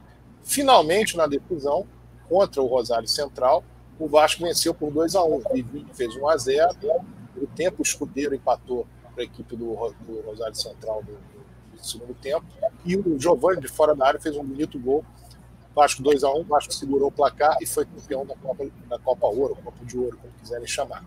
Finalmente, 0.45 1.17
na 1.17 1.27
decisão, 1.27 1.87
contra 2.29 2.63
o 2.63 2.67
Rosário 2.67 3.09
Central, 3.09 3.65
o 3.99 4.09
Vasco 4.09 4.43
venceu 4.43 4.75
por 4.75 4.91
2 4.91 5.15
a 5.15 5.25
1. 5.25 5.35
O 5.35 5.43
Vivinho 5.53 5.89
fez 5.95 6.15
1 6.17 6.29
a 6.29 6.37
0. 6.37 6.71
O 7.37 7.47
tempo 7.47 7.77
o 7.81 7.83
Escudeiro 7.83 8.35
empatou 8.35 8.87
para 9.15 9.23
a 9.23 9.25
equipe 9.25 9.57
do, 9.57 9.75
do 10.01 10.21
Rosário 10.25 10.55
Central 10.55 11.03
no, 11.07 11.15
no 11.77 11.85
segundo 11.85 12.15
tempo. 12.15 12.45
E 12.85 12.97
o 12.97 13.19
Giovanni, 13.19 13.61
de 13.61 13.69
fora 13.69 13.95
da 13.95 14.07
área, 14.07 14.21
fez 14.21 14.37
um 14.37 14.45
bonito 14.45 14.79
gol 14.79 15.05
Vasco 15.75 16.03
2 16.03 16.23
a 16.23 16.31
1 16.31 16.45
Vasco 16.45 16.73
segurou 16.73 17.09
o 17.09 17.13
placar 17.13 17.57
e 17.61 17.67
foi 17.67 17.85
campeão 17.87 18.27
da 18.27 18.35
Copa, 18.37 18.67
da 18.89 18.99
Copa 18.99 19.27
Ouro, 19.27 19.57
Copa 19.57 19.85
de 19.85 19.99
Ouro, 19.99 20.19
como 20.19 20.33
quiserem 20.35 20.67
chamar. 20.67 21.05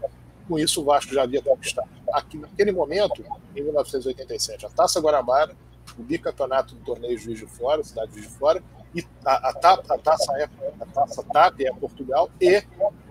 Com 0.47 0.59
isso, 0.59 0.81
o 0.81 0.83
Vasco 0.83 1.13
já 1.13 1.23
havia 1.23 1.41
conquistado. 1.41 1.89
Aqui, 2.11 2.37
naquele 2.37 2.71
momento, 2.71 3.23
em 3.55 3.63
1987, 3.63 4.65
a 4.65 4.69
Taça 4.69 4.99
Guarabara, 4.99 5.55
o 5.97 6.03
bicampeonato 6.03 6.75
do 6.75 6.83
torneio 6.83 7.17
Juiz 7.17 7.39
de 7.39 7.45
Fora, 7.45 7.83
cidade 7.83 8.11
de 8.11 8.17
Juiz 8.17 8.31
de 8.31 8.37
Fora, 8.37 8.63
e 8.95 9.05
a, 9.25 9.49
a, 9.49 9.53
TAP, 9.53 9.91
a, 9.91 9.97
taça, 9.97 10.31
é, 10.37 10.49
a 10.79 10.85
taça 10.85 11.23
TAP 11.23 11.61
é 11.61 11.73
Portugal 11.73 12.29
e 12.39 12.63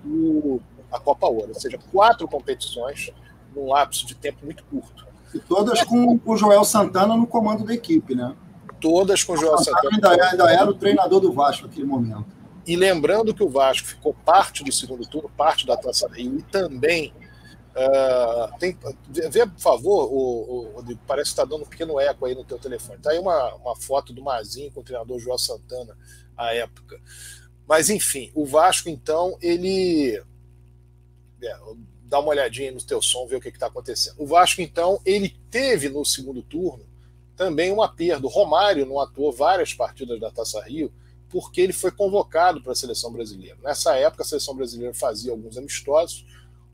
o, 0.05 0.61
a 0.91 0.99
Copa 0.99 1.27
Ouro, 1.27 1.49
ou 1.49 1.61
seja, 1.61 1.79
quatro 1.93 2.27
competições 2.27 3.13
num 3.55 3.69
lapso 3.69 4.07
de 4.07 4.15
tempo 4.15 4.45
muito 4.45 4.65
curto. 4.65 5.07
E 5.35 5.39
todas 5.39 5.83
com 5.83 6.19
o 6.25 6.37
Joel 6.37 6.65
Santana 6.65 7.17
no 7.17 7.27
comando 7.27 7.65
da 7.65 7.75
equipe, 7.75 8.15
né? 8.15 8.35
todas 8.85 9.25
com 9.25 9.33
o 9.33 9.37
Joel 9.39 9.57
Santana. 9.59 9.91
Ainda, 9.95 10.11
ainda 10.11 10.53
era 10.53 10.71
o 10.71 10.75
treinador 10.75 11.19
do 11.19 11.33
Vasco 11.33 11.67
naquele 11.67 11.87
momento. 11.87 12.27
E 12.67 12.77
lembrando 12.77 13.33
que 13.33 13.43
o 13.43 13.49
Vasco 13.49 13.89
ficou 13.89 14.15
parte 14.25 14.63
do 14.63 14.71
segundo 14.71 15.07
turno, 15.07 15.31
parte 15.35 15.67
da 15.67 15.75
Taça 15.75 16.07
Rio, 16.13 16.39
e 16.39 16.43
também. 16.43 17.13
Uh, 17.75 18.57
tem, 18.59 18.79
vê, 19.09 19.45
por 19.47 19.59
favor, 19.59 20.09
o, 20.13 20.73
Rodrigo, 20.77 21.01
parece 21.07 21.31
que 21.31 21.33
está 21.33 21.45
dando 21.45 21.65
um 21.65 21.69
pequeno 21.69 21.99
eco 21.99 22.25
aí 22.25 22.35
no 22.35 22.45
teu 22.45 22.59
telefone. 22.59 22.99
Está 22.99 23.11
aí 23.11 23.19
uma, 23.19 23.55
uma 23.57 23.75
foto 23.75 24.13
do 24.13 24.23
Mazinho 24.23 24.71
com 24.71 24.81
o 24.81 24.85
treinador 24.85 25.19
Joel 25.19 25.39
Santana 25.39 25.97
à 26.37 26.55
época. 26.55 27.01
Mas, 27.67 27.91
enfim, 27.91 28.31
o 28.35 28.45
Vasco, 28.47 28.89
então, 28.89 29.37
ele. 29.41 30.23
É, 31.43 31.59
dá 32.05 32.21
uma 32.21 32.29
olhadinha 32.29 32.71
no 32.71 32.81
teu 32.81 33.03
som, 33.03 33.27
ver 33.27 33.37
o 33.37 33.41
que 33.41 33.49
está 33.49 33.67
acontecendo. 33.67 34.17
O 34.19 34.27
Vasco, 34.27 34.61
então, 34.61 35.01
ele 35.05 35.37
teve 35.51 35.89
no 35.89 36.05
segundo 36.05 36.43
turno 36.43 36.87
também 37.37 37.73
uma 37.73 37.89
perda. 37.89 38.27
O 38.27 38.31
Romário 38.31 38.87
não 38.87 39.01
atuou 39.01 39.33
várias 39.33 39.75
partidas 39.75 40.21
da 40.21 40.31
Taça 40.31 40.63
Rio 40.63 40.93
porque 41.29 41.61
ele 41.61 41.73
foi 41.73 41.91
convocado 41.91 42.63
para 42.63 42.71
a 42.71 42.77
seleção 42.77 43.11
brasileira. 43.11 43.59
Nessa 43.61 43.97
época, 43.97 44.23
a 44.23 44.27
seleção 44.27 44.55
brasileira 44.55 44.95
fazia 44.95 45.33
alguns 45.33 45.59
amistosos. 45.59 46.25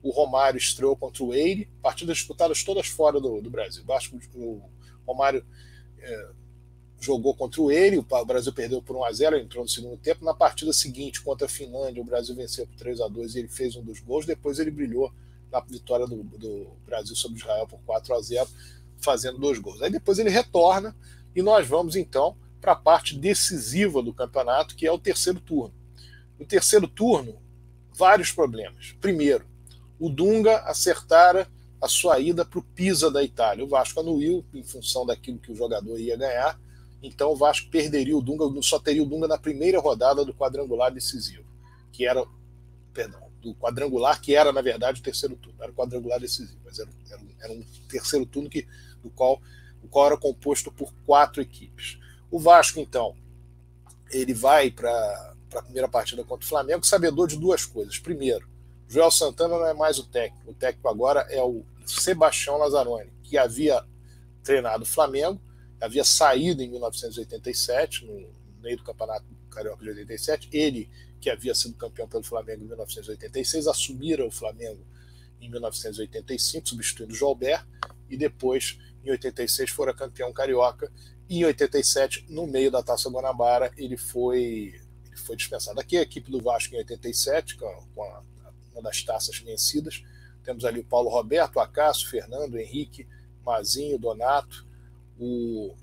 O 0.03 0.11
Romário 0.11 0.59
estreou 0.59 0.96
contra 0.96 1.22
o 1.22 1.34
Eire, 1.34 1.68
partidas 1.82 2.18
disputadas 2.18 2.64
todas 2.64 2.86
fora 2.86 3.20
do, 3.20 3.40
do 3.40 3.51
Brasil. 3.51 3.84
O 4.34 4.62
Romário 5.07 5.44
é, 5.98 6.28
jogou 7.01 7.34
contra 7.34 7.61
o 7.61 7.70
Eire, 7.70 7.98
o 7.98 8.24
Brasil 8.24 8.53
perdeu 8.53 8.82
por 8.82 8.96
1 8.96 9.05
a 9.05 9.12
0 9.12 9.38
entrou 9.38 9.64
no 9.64 9.68
segundo 9.68 9.96
tempo. 9.96 10.24
Na 10.24 10.34
partida 10.34 10.72
seguinte, 10.72 11.20
contra 11.20 11.46
a 11.46 11.51
Finlândia, 11.51 12.03
o 12.03 12.05
Brasil 12.05 12.34
venceu 12.34 12.66
por 12.66 12.76
3 12.76 13.01
a 13.01 13.09
2 13.09 13.34
e 13.34 13.38
ele 13.40 13.48
fez 13.48 13.76
um 13.76 13.82
dos 13.82 14.01
gols. 14.01 14.26
Depois 14.26 14.59
ele 14.59 14.70
brilhou 14.70 15.12
na 15.51 15.61
vitória 15.61 16.07
do, 16.07 16.22
do 16.22 16.70
Brasil 16.86 17.16
sobre 17.16 17.38
Israel 17.38 17.66
por 17.66 17.80
4 17.80 18.14
a 18.14 18.20
0 18.20 18.48
fazendo 19.01 19.38
dois 19.38 19.59
gols. 19.59 19.82
Aí 19.82 19.90
depois 19.90 20.18
ele 20.18 20.30
retorna 20.30 20.94
e 21.34 21.42
nós 21.42 21.66
vamos 21.66 21.96
então 21.96 22.36
para 22.61 22.72
a 22.72 22.76
parte 22.76 23.16
decisiva 23.16 24.03
do 24.03 24.12
campeonato, 24.12 24.76
que 24.76 24.86
é 24.86 24.92
o 24.92 24.98
terceiro 24.98 25.40
turno. 25.40 25.74
No 26.38 26.44
terceiro 26.44 26.86
turno, 26.86 27.40
vários 27.94 28.30
problemas. 28.30 28.94
Primeiro, 29.01 29.46
o 30.01 30.09
Dunga 30.09 30.61
acertara 30.61 31.46
a 31.80 31.86
sua 31.86 32.18
ida 32.18 32.44
para 32.44 32.59
o 32.59 32.62
Pisa 32.62 33.11
da 33.11 33.22
Itália. 33.22 33.64
O 33.64 33.68
Vasco 33.68 34.01
anuiu 34.01 34.44
em 34.53 34.62
função 34.62 35.05
daquilo 35.05 35.38
que 35.38 35.53
o 35.53 35.55
jogador 35.55 35.98
ia 36.01 36.16
ganhar, 36.16 36.59
então 37.03 37.32
o 37.32 37.36
Vasco 37.36 37.70
perderia 37.70 38.16
o 38.16 38.22
Dunga, 38.22 38.44
só 38.62 38.78
teria 38.78 39.03
o 39.03 39.07
Dunga 39.07 39.28
na 39.28 39.38
primeira 39.38 39.78
rodada 39.78 40.24
do 40.24 40.34
quadrangular 40.34 40.92
decisivo. 40.92 41.44
que 41.92 42.07
era, 42.07 42.24
perdão, 42.94 43.20
do 43.42 43.55
quadrangular, 43.55 44.20
que 44.20 44.34
era, 44.34 44.53
na 44.53 44.61
verdade, 44.61 45.01
o 45.01 45.03
terceiro 45.03 45.36
turno. 45.36 45.62
Era 45.62 45.70
o 45.70 45.74
quadrangular 45.74 46.20
decisivo, 46.20 46.59
mas 46.64 46.78
era, 46.78 46.90
era, 47.11 47.20
era 47.42 47.53
um 47.53 47.64
terceiro 47.88 48.24
turno 48.26 48.48
que, 48.48 48.66
do 49.03 49.11
qual, 49.11 49.40
o 49.82 49.88
qual 49.88 50.07
era 50.07 50.16
composto 50.16 50.70
por 50.70 50.92
quatro 51.07 51.42
equipes. 51.42 51.98
O 52.30 52.38
Vasco, 52.38 52.78
então, 52.78 53.16
ele 54.11 54.34
vai 54.34 54.70
para 54.70 55.34
a 55.55 55.62
primeira 55.62 55.88
partida 55.88 56.22
contra 56.22 56.44
o 56.44 56.48
Flamengo, 56.48 56.86
sabedor 56.86 57.26
de 57.28 57.36
duas 57.36 57.64
coisas. 57.64 57.98
Primeiro, 57.98 58.46
Joel 58.91 59.12
Santana 59.12 59.57
não 59.57 59.66
é 59.66 59.72
mais 59.72 60.01
o 60.01 60.05
técnico. 60.05 60.51
O 60.51 60.55
técnico 60.55 60.88
agora 60.88 61.20
é 61.30 61.41
o 61.41 61.64
Sebastião 61.86 62.57
Lazzaroni, 62.59 63.12
que 63.22 63.38
havia 63.38 63.84
treinado 64.43 64.82
o 64.82 64.86
Flamengo, 64.86 65.41
havia 65.80 66.03
saído 66.03 66.61
em 66.61 66.68
1987, 66.68 68.05
no 68.05 68.28
meio 68.61 68.78
do 68.78 68.82
Campeonato 68.82 69.24
Carioca 69.49 69.84
de 69.84 69.91
87. 69.91 70.49
Ele, 70.53 70.91
que 71.20 71.30
havia 71.30 71.55
sido 71.55 71.76
campeão 71.76 72.09
pelo 72.09 72.24
Flamengo 72.24 72.64
em 72.64 72.66
1986, 72.66 73.68
assumira 73.68 74.26
o 74.26 74.30
Flamengo 74.30 74.84
em 75.41 75.49
1985, 75.49 76.68
substituindo 76.68 77.12
o 77.12 77.16
Joalbert, 77.16 77.64
e 78.09 78.16
depois, 78.16 78.76
em 79.05 79.11
86, 79.12 79.70
fora 79.70 79.95
campeão 79.95 80.32
carioca. 80.32 80.91
E 81.28 81.38
em 81.38 81.45
87, 81.45 82.26
no 82.28 82.45
meio 82.45 82.72
da 82.72 82.82
Taça 82.82 83.09
Guanabara, 83.09 83.72
ele 83.76 83.97
foi, 83.97 84.74
ele 85.07 85.16
foi 85.16 85.36
dispensado. 85.36 85.78
Aqui 85.78 85.97
a 85.97 86.03
equipe 86.03 86.28
do 86.28 86.43
Vasco 86.43 86.74
em 86.74 86.78
87, 86.78 87.57
com, 87.57 87.66
a, 87.66 87.82
com 87.95 88.03
a, 88.03 88.22
uma 88.72 88.82
das 88.82 89.02
taças 89.02 89.38
vencidas. 89.38 90.02
Temos 90.42 90.64
ali 90.64 90.80
o 90.80 90.84
Paulo 90.84 91.10
Roberto, 91.10 91.56
o 91.56 91.60
Acácio, 91.60 92.08
Fernando, 92.08 92.56
Henrique, 92.56 93.06
Mazinho, 93.44 93.98
Donato, 93.98 94.66
o 95.18 95.74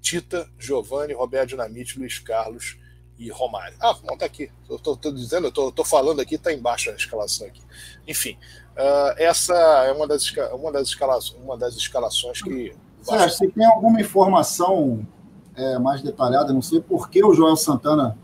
Tita, 0.00 0.48
Giovanni, 0.58 1.12
Roberto 1.12 1.50
Dinamite, 1.50 1.98
Luiz 1.98 2.18
Carlos 2.18 2.78
e 3.18 3.30
Romário. 3.30 3.76
Ah, 3.80 3.96
não, 4.04 4.16
tá 4.16 4.26
aqui. 4.26 4.50
Eu 4.68 4.78
tô, 4.78 4.96
tô 4.96 5.10
dizendo, 5.10 5.46
eu 5.46 5.52
tô, 5.52 5.72
tô, 5.72 5.84
falando 5.84 6.20
aqui, 6.20 6.36
tá 6.36 6.52
embaixo 6.52 6.90
a 6.90 6.94
escalação 6.94 7.46
aqui. 7.46 7.62
Enfim, 8.06 8.36
uh, 8.76 9.14
essa 9.16 9.54
é 9.54 9.92
uma 9.92 10.06
das, 10.06 10.30
uma 10.52 10.72
das, 10.72 10.88
escalações, 10.88 11.42
uma 11.42 11.56
das 11.56 11.74
escalações 11.74 12.42
que. 12.42 12.74
Sérgio, 13.02 13.30
você 13.30 13.48
tem 13.48 13.66
alguma 13.66 14.00
informação 14.00 15.06
é, 15.54 15.78
mais 15.78 16.02
detalhada? 16.02 16.52
Não 16.52 16.62
sei 16.62 16.80
por 16.80 17.08
que 17.08 17.24
o 17.24 17.34
Joel 17.34 17.56
Santana. 17.56 18.18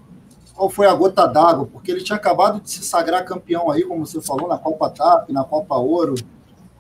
Qual 0.61 0.69
foi 0.69 0.87
a 0.87 0.93
gota 0.93 1.27
d'água? 1.27 1.65
Porque 1.65 1.91
ele 1.91 2.05
tinha 2.05 2.17
acabado 2.17 2.61
de 2.61 2.71
se 2.71 2.85
sagrar 2.85 3.25
campeão 3.25 3.71
aí, 3.71 3.83
como 3.83 4.05
você 4.05 4.21
falou, 4.21 4.47
na 4.47 4.59
Copa 4.59 4.91
TAP, 4.91 5.31
na 5.31 5.43
Copa 5.43 5.75
Ouro 5.77 6.15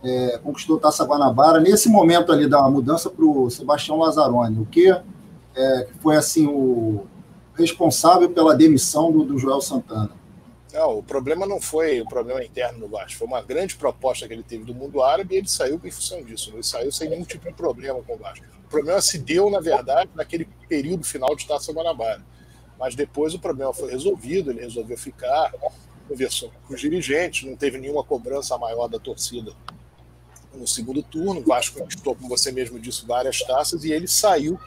é, 0.04 0.38
conquistou 0.44 0.78
Taça 0.78 1.02
Guanabara. 1.02 1.58
Nesse 1.60 1.88
momento 1.88 2.30
ali 2.30 2.46
da 2.46 2.60
mudança 2.68 3.08
para 3.08 3.24
o 3.24 3.48
Sebastião 3.48 3.96
Lazzaroni, 3.96 4.60
o 4.60 4.66
que 4.66 4.90
é, 4.90 5.88
foi 6.02 6.14
assim 6.14 6.46
o 6.46 7.06
responsável 7.54 8.28
pela 8.28 8.54
demissão 8.54 9.10
do, 9.10 9.24
do 9.24 9.38
Joel 9.38 9.62
Santana? 9.62 10.10
Não, 10.74 10.98
o 10.98 11.02
problema 11.02 11.46
não 11.46 11.58
foi 11.58 12.02
o 12.02 12.06
problema 12.06 12.44
interno 12.44 12.80
do 12.80 12.88
Vasco, 12.88 13.16
foi 13.16 13.26
uma 13.26 13.40
grande 13.40 13.76
proposta 13.76 14.28
que 14.28 14.34
ele 14.34 14.42
teve 14.42 14.62
do 14.62 14.74
mundo 14.74 15.02
árabe 15.02 15.36
e 15.36 15.38
ele 15.38 15.48
saiu 15.48 15.80
em 15.82 15.90
função 15.90 16.22
disso. 16.22 16.50
Ele 16.52 16.62
saiu 16.62 16.92
sem 16.92 17.08
nenhum 17.08 17.24
tipo 17.24 17.48
de 17.48 17.54
problema 17.54 17.98
com 18.02 18.12
o 18.12 18.18
Vasco. 18.18 18.44
O 18.62 18.68
problema 18.68 19.00
se 19.00 19.16
deu, 19.16 19.50
na 19.50 19.58
verdade, 19.58 20.10
naquele 20.14 20.46
período 20.68 21.02
final 21.02 21.34
de 21.34 21.46
Taça 21.46 21.72
Guanabara. 21.72 22.20
Mas 22.80 22.94
depois 22.94 23.34
o 23.34 23.38
problema 23.38 23.74
foi 23.74 23.90
resolvido, 23.90 24.50
ele 24.50 24.62
resolveu 24.62 24.96
ficar, 24.96 25.52
conversou 26.08 26.50
com 26.66 26.72
os 26.72 26.80
dirigentes, 26.80 27.46
não 27.46 27.54
teve 27.54 27.76
nenhuma 27.76 28.02
cobrança 28.02 28.56
maior 28.56 28.88
da 28.88 28.98
torcida 28.98 29.52
no 30.54 30.66
segundo 30.66 31.02
turno. 31.02 31.42
O 31.42 31.44
Vasco 31.44 31.78
conquistou, 31.78 32.16
como 32.16 32.30
você 32.30 32.50
mesmo 32.50 32.80
disse, 32.80 33.04
várias 33.04 33.40
taças 33.40 33.84
e 33.84 33.92
ele 33.92 34.08
saiu 34.08 34.58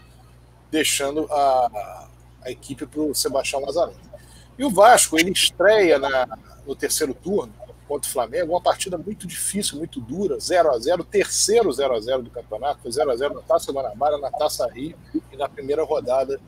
deixando 0.69 1.27
a, 1.31 2.07
a 2.43 2.51
equipe 2.51 2.85
para 2.85 3.01
o 3.01 3.15
Sebastião 3.15 3.61
Lazaroni. 3.61 3.97
E 4.59 4.63
o 4.63 4.69
Vasco, 4.69 5.19
ele 5.19 5.31
estreia 5.31 5.97
na, 5.97 6.37
no 6.67 6.75
terceiro 6.75 7.15
turno 7.15 7.51
contra 7.87 8.07
o 8.07 8.13
Flamengo, 8.13 8.53
uma 8.53 8.61
partida 8.61 8.97
muito 8.97 9.27
difícil, 9.27 9.77
muito 9.77 9.99
dura, 9.99 10.39
0 10.39 10.71
a 10.71 10.79
0 10.79 11.03
terceiro 11.03 11.71
0 11.71 11.95
a 11.95 11.99
0 11.99 12.21
do 12.23 12.29
campeonato, 12.29 12.81
foi 12.81 12.91
0 12.91 13.11
a 13.11 13.15
0 13.15 13.33
na 13.33 13.41
Taça 13.41 13.71
Guanabara, 13.71 14.17
na 14.19 14.31
Taça 14.31 14.67
Rio 14.67 14.95
e 15.31 15.35
na 15.35 15.49
primeira 15.49 15.83
rodada 15.83 16.39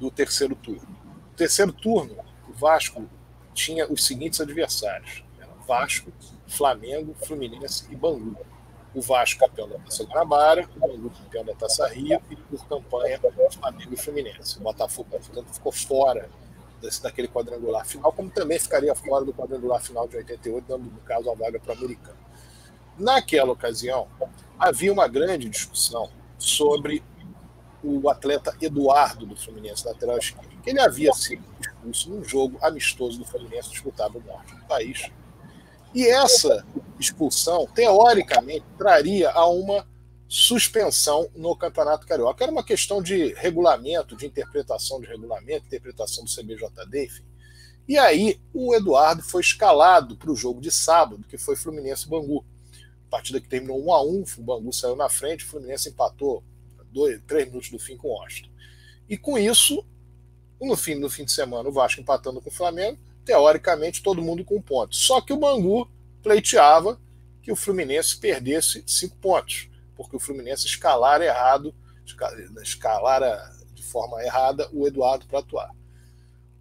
do 0.00 0.10
terceiro 0.10 0.54
turno. 0.54 0.97
Terceiro 1.38 1.72
turno, 1.72 2.16
o 2.46 2.52
Vasco 2.52 3.08
tinha 3.54 3.90
os 3.90 4.04
seguintes 4.04 4.40
adversários: 4.40 5.24
Vasco, 5.66 6.12
Flamengo, 6.46 7.14
Fluminense 7.14 7.86
e 7.90 7.96
Bangu 7.96 8.36
o 8.94 9.00
Vasco 9.00 9.40
campeão 9.40 9.68
da 9.68 9.78
Taça 9.78 10.04
Guanabara, 10.04 10.68
o 10.76 10.80
Bangu 10.80 11.10
campeão 11.10 11.44
da 11.44 11.54
Taça 11.54 11.86
Rio 11.88 12.20
e 12.30 12.36
por 12.36 12.66
campanha 12.66 13.20
Flamengo 13.50 13.94
e 13.94 13.96
Fluminense. 13.96 14.58
O 14.58 14.62
Botafogo, 14.62 15.08
portanto, 15.10 15.52
ficou 15.52 15.72
fora 15.72 16.28
desse, 16.80 17.02
daquele 17.02 17.28
quadrangular 17.28 17.86
final, 17.86 18.12
como 18.12 18.30
também 18.30 18.58
ficaria 18.58 18.94
fora 18.94 19.24
do 19.24 19.32
quadrangular 19.32 19.80
final 19.80 20.08
de 20.08 20.16
88, 20.16 20.64
dando, 20.66 20.90
no 20.90 21.00
caso, 21.00 21.30
a 21.30 21.34
vaga 21.34 21.60
para 21.60 21.74
o 21.74 21.78
americano. 21.78 22.18
Naquela 22.98 23.52
ocasião, 23.52 24.08
havia 24.58 24.92
uma 24.92 25.06
grande 25.06 25.48
discussão 25.48 26.10
sobre 26.38 27.02
o 27.82 28.08
atleta 28.08 28.56
Eduardo 28.60 29.26
do 29.26 29.36
Fluminense, 29.36 29.86
lateral 29.86 30.18
que 30.18 30.70
ele 30.70 30.80
havia 30.80 31.12
sido 31.12 31.44
expulso 31.60 32.10
num 32.10 32.24
jogo 32.24 32.58
amistoso 32.60 33.18
do 33.18 33.24
Fluminense 33.24 33.70
disputado 33.70 34.18
no 34.18 34.26
norte 34.26 34.54
do 34.54 34.64
país, 34.64 35.10
e 35.94 36.06
essa 36.06 36.64
expulsão, 36.98 37.66
teoricamente, 37.66 38.64
traria 38.76 39.30
a 39.30 39.46
uma 39.46 39.86
suspensão 40.28 41.28
no 41.34 41.56
Campeonato 41.56 42.06
Carioca. 42.06 42.44
Era 42.44 42.52
uma 42.52 42.62
questão 42.62 43.02
de 43.02 43.32
regulamento, 43.34 44.14
de 44.14 44.26
interpretação 44.26 45.00
de 45.00 45.06
regulamento, 45.06 45.66
interpretação 45.66 46.24
do 46.24 46.30
CBJD, 46.30 47.04
enfim. 47.04 47.24
E 47.88 47.96
aí 47.96 48.38
o 48.52 48.74
Eduardo 48.74 49.22
foi 49.22 49.40
escalado 49.40 50.16
para 50.16 50.30
o 50.30 50.36
jogo 50.36 50.60
de 50.60 50.70
sábado, 50.70 51.24
que 51.26 51.38
foi 51.38 51.56
Fluminense-Bangu. 51.56 52.44
Partida 53.08 53.40
que 53.40 53.48
terminou 53.48 53.82
1 53.86 53.92
a 53.92 54.02
1 54.02 54.24
o 54.36 54.42
Bangu 54.42 54.70
saiu 54.70 54.94
na 54.94 55.08
frente, 55.08 55.46
o 55.46 55.48
Fluminense 55.48 55.88
empatou 55.88 56.44
dois, 56.92 57.20
três 57.26 57.46
minutos 57.46 57.70
do 57.70 57.78
fim 57.78 57.96
com 57.96 58.08
o 58.08 58.22
Austin. 58.22 58.50
E 59.08 59.16
com 59.16 59.38
isso, 59.38 59.84
no 60.60 60.76
fim, 60.76 60.94
no 60.96 61.08
fim 61.08 61.24
de 61.24 61.32
semana, 61.32 61.68
o 61.68 61.72
Vasco 61.72 62.00
empatando 62.00 62.40
com 62.40 62.50
o 62.50 62.52
Flamengo, 62.52 62.98
teoricamente, 63.24 64.02
todo 64.02 64.22
mundo 64.22 64.44
com 64.44 64.60
pontos. 64.60 64.98
Só 65.04 65.20
que 65.20 65.32
o 65.32 65.36
Bangu 65.36 65.88
pleiteava 66.22 67.00
que 67.42 67.52
o 67.52 67.56
Fluminense 67.56 68.18
perdesse 68.18 68.84
cinco 68.86 69.16
pontos, 69.16 69.70
porque 69.96 70.16
o 70.16 70.20
Fluminense 70.20 70.66
escalara 70.66 71.24
errado, 71.24 71.74
escalara 72.62 73.56
de 73.72 73.82
forma 73.82 74.22
errada 74.22 74.68
o 74.72 74.86
Eduardo 74.86 75.26
para 75.26 75.38
atuar. 75.38 75.74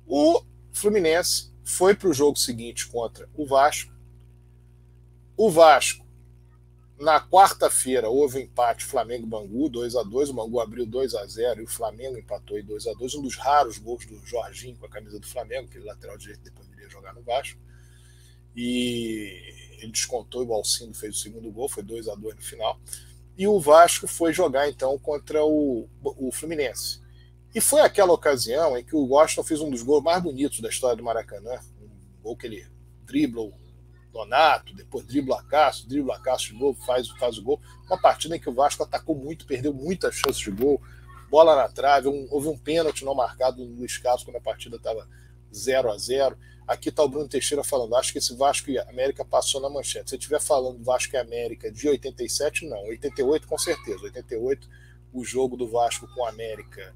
O 0.05 0.41
Fluminense 0.71 1.51
foi 1.63 1.93
para 1.93 2.07
o 2.07 2.13
jogo 2.13 2.37
seguinte 2.37 2.87
contra 2.87 3.27
o 3.35 3.45
Vasco. 3.45 3.91
O 5.35 5.51
Vasco, 5.51 6.06
na 6.99 7.21
quarta-feira, 7.21 8.09
houve 8.09 8.39
um 8.39 8.41
empate 8.41 8.83
Flamengo-Bangu, 8.83 9.69
2 9.69 9.95
a 9.95 10.03
2 10.03 10.29
O 10.29 10.33
Bangu 10.33 10.59
abriu 10.59 10.85
2 10.85 11.13
a 11.13 11.25
0 11.25 11.61
e 11.61 11.63
o 11.63 11.67
Flamengo 11.67 12.17
empatou 12.17 12.57
em 12.57 12.63
2 12.63 12.87
a 12.87 12.93
2 12.93 13.15
Um 13.15 13.21
dos 13.21 13.35
raros 13.35 13.77
gols 13.77 14.05
do 14.05 14.19
Jorginho 14.25 14.75
com 14.77 14.87
a 14.87 14.89
camisa 14.89 15.19
do 15.19 15.27
Flamengo, 15.27 15.67
que 15.67 15.77
ele 15.77 15.85
lateral 15.85 16.17
direito 16.17 16.41
depois 16.41 16.67
viria 16.67 16.89
jogar 16.89 17.13
no 17.13 17.21
Vasco. 17.21 17.59
E 18.55 19.31
ele 19.79 19.91
descontou 19.91 20.43
e 20.43 20.47
o 20.47 20.53
Alcindo 20.53 20.95
fez 20.95 21.15
o 21.15 21.19
segundo 21.19 21.51
gol, 21.51 21.69
foi 21.69 21.83
2 21.83 22.07
a 22.07 22.15
2 22.15 22.35
no 22.35 22.41
final. 22.41 22.79
E 23.37 23.47
o 23.47 23.59
Vasco 23.59 24.07
foi 24.07 24.33
jogar 24.33 24.67
então 24.67 24.97
contra 24.97 25.45
o, 25.45 25.87
o 26.03 26.31
Fluminense. 26.31 26.99
E 27.53 27.61
foi 27.61 27.81
aquela 27.81 28.11
ocasião 28.11 28.75
em 28.75 28.83
que 28.83 28.95
o 28.95 29.05
Washington 29.05 29.43
fez 29.43 29.61
um 29.61 29.69
dos 29.69 29.83
gols 29.83 30.03
mais 30.03 30.21
bonitos 30.23 30.59
da 30.59 30.69
história 30.69 30.97
do 30.97 31.03
Maracanã. 31.03 31.59
Um 31.79 32.23
gol 32.23 32.35
que 32.35 32.47
ele 32.47 32.65
dribla 33.05 33.43
Donato, 34.17 34.73
depois 34.73 35.05
dribla 35.05 35.43
Cássio, 35.43 35.87
dribla 35.87 36.19
Cássio 36.19 36.53
de 36.53 36.59
novo, 36.59 36.83
faz, 36.83 37.07
faz 37.09 37.37
o 37.37 37.43
gol. 37.43 37.61
Uma 37.85 37.99
partida 37.99 38.35
em 38.35 38.39
que 38.39 38.49
o 38.49 38.53
Vasco 38.53 38.81
atacou 38.83 39.15
muito, 39.15 39.45
perdeu 39.45 39.73
muitas 39.73 40.15
chances 40.15 40.39
de 40.39 40.49
gol, 40.49 40.81
bola 41.29 41.55
na 41.55 41.69
trave, 41.69 42.07
um, 42.07 42.27
houve 42.31 42.47
um 42.47 42.57
pênalti 42.57 43.05
não 43.05 43.13
marcado 43.13 43.63
no 43.63 43.75
Luiz 43.75 43.97
quando 43.97 44.37
a 44.37 44.41
partida 44.41 44.77
estava 44.77 45.07
0 45.53 45.91
a 45.91 45.97
0 45.97 46.37
Aqui 46.67 46.89
está 46.89 47.01
o 47.01 47.07
Bruno 47.07 47.29
Teixeira 47.29 47.63
falando, 47.63 47.95
acho 47.95 48.11
que 48.11 48.17
esse 48.17 48.35
Vasco 48.35 48.69
e 48.69 48.77
América 48.77 49.23
passou 49.23 49.61
na 49.61 49.69
manchete. 49.69 50.09
Se 50.09 50.09
você 50.09 50.15
estiver 50.17 50.41
falando 50.41 50.83
Vasco 50.83 51.15
e 51.15 51.17
América 51.17 51.71
de 51.71 51.87
87, 51.87 52.67
não. 52.67 52.83
88 52.87 53.47
com 53.47 53.57
certeza. 53.57 54.03
88, 54.03 54.67
o 55.13 55.23
jogo 55.23 55.55
do 55.55 55.65
Vasco 55.65 56.09
com 56.13 56.25
América 56.25 56.93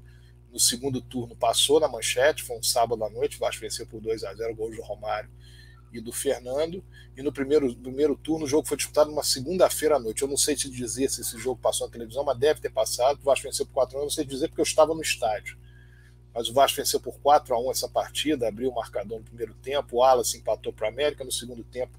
no 0.52 0.60
segundo 0.60 1.00
turno 1.00 1.34
passou 1.34 1.80
na 1.80 1.88
manchete, 1.88 2.42
foi 2.42 2.58
um 2.58 2.62
sábado 2.62 3.02
à 3.02 3.08
noite, 3.08 3.36
o 3.36 3.40
Vasco 3.40 3.62
venceu 3.62 3.86
por 3.86 3.98
2 3.98 4.24
a 4.24 4.34
0 4.34 4.54
gols 4.54 4.76
do 4.76 4.82
Romário 4.82 5.30
e 5.92 6.00
do 6.00 6.12
Fernando. 6.12 6.82
E 7.16 7.22
no 7.22 7.32
primeiro, 7.32 7.74
primeiro 7.76 8.16
turno 8.16 8.44
o 8.44 8.48
jogo 8.48 8.66
foi 8.66 8.76
disputado 8.76 9.10
numa 9.10 9.22
segunda-feira 9.22 9.96
à 9.96 9.98
noite. 9.98 10.22
Eu 10.22 10.28
não 10.28 10.36
sei 10.36 10.56
te 10.56 10.70
dizer 10.70 11.10
se 11.10 11.20
esse 11.20 11.38
jogo 11.38 11.60
passou 11.60 11.86
na 11.86 11.92
televisão, 11.92 12.24
mas 12.24 12.38
deve 12.38 12.60
ter 12.60 12.70
passado. 12.70 13.20
O 13.20 13.24
Vasco 13.24 13.46
venceu 13.46 13.66
por 13.66 13.72
4 13.72 13.98
anos, 13.98 14.12
não 14.12 14.14
sei 14.14 14.24
dizer 14.24 14.48
porque 14.48 14.60
eu 14.60 14.64
estava 14.64 14.94
no 14.94 15.02
estádio. 15.02 15.58
Mas 16.34 16.48
o 16.48 16.54
Vasco 16.54 16.78
venceu 16.78 16.98
por 16.98 17.18
4 17.20 17.54
a 17.54 17.60
1 17.60 17.70
essa 17.70 17.88
partida, 17.88 18.48
abriu 18.48 18.70
o 18.70 18.74
marcador 18.74 19.18
no 19.18 19.24
primeiro 19.24 19.54
tempo. 19.54 19.96
O 19.96 19.98
Wallace 19.98 20.38
empatou 20.38 20.72
para 20.72 20.86
o 20.86 20.88
América. 20.88 21.24
No 21.24 21.32
segundo 21.32 21.62
tempo, 21.62 21.98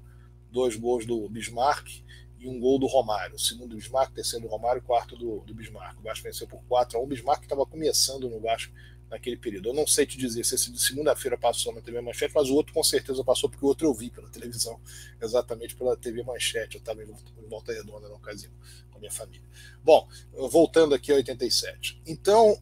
dois 0.50 0.74
gols 0.74 1.06
do 1.06 1.28
Bismarck 1.28 2.02
e 2.38 2.48
um 2.48 2.58
gol 2.58 2.78
do 2.78 2.86
Romário. 2.86 3.36
O 3.36 3.38
segundo 3.38 3.70
do 3.70 3.76
Bismarck, 3.76 4.12
terceiro 4.12 4.46
do 4.46 4.50
Romário, 4.50 4.82
quarto 4.82 5.16
do, 5.16 5.40
do 5.40 5.54
Bismarck. 5.54 5.98
O 6.00 6.02
Vasco 6.02 6.24
venceu 6.24 6.48
por 6.48 6.62
4 6.64 6.98
a 6.98 7.00
1 7.00 7.04
O 7.04 7.06
Bismarck 7.06 7.42
estava 7.42 7.64
começando 7.64 8.28
no 8.28 8.40
Vasco 8.40 8.72
naquele 9.14 9.36
período. 9.36 9.68
Eu 9.68 9.74
não 9.74 9.86
sei 9.86 10.04
te 10.04 10.18
dizer 10.18 10.44
se 10.44 10.56
esse 10.56 10.70
de 10.70 10.80
segunda-feira 10.80 11.38
passou 11.38 11.72
na 11.72 11.80
TV 11.80 12.00
Manchete, 12.00 12.34
mas 12.34 12.50
o 12.50 12.54
outro 12.54 12.74
com 12.74 12.82
certeza 12.82 13.22
passou, 13.22 13.48
porque 13.48 13.64
o 13.64 13.68
outro 13.68 13.86
eu 13.86 13.94
vi 13.94 14.10
pela 14.10 14.28
televisão, 14.28 14.80
exatamente 15.22 15.76
pela 15.76 15.96
TV 15.96 16.22
Manchete. 16.22 16.76
Eu 16.76 16.80
estava 16.80 17.02
em 17.02 17.48
Volta 17.48 17.72
Redonda 17.72 18.08
na 18.08 18.16
ocasião, 18.16 18.52
com 18.90 18.98
a 18.98 19.00
minha 19.00 19.12
família. 19.12 19.48
Bom, 19.82 20.08
voltando 20.50 20.94
aqui 20.94 21.12
a 21.12 21.14
87. 21.14 22.02
Então, 22.06 22.60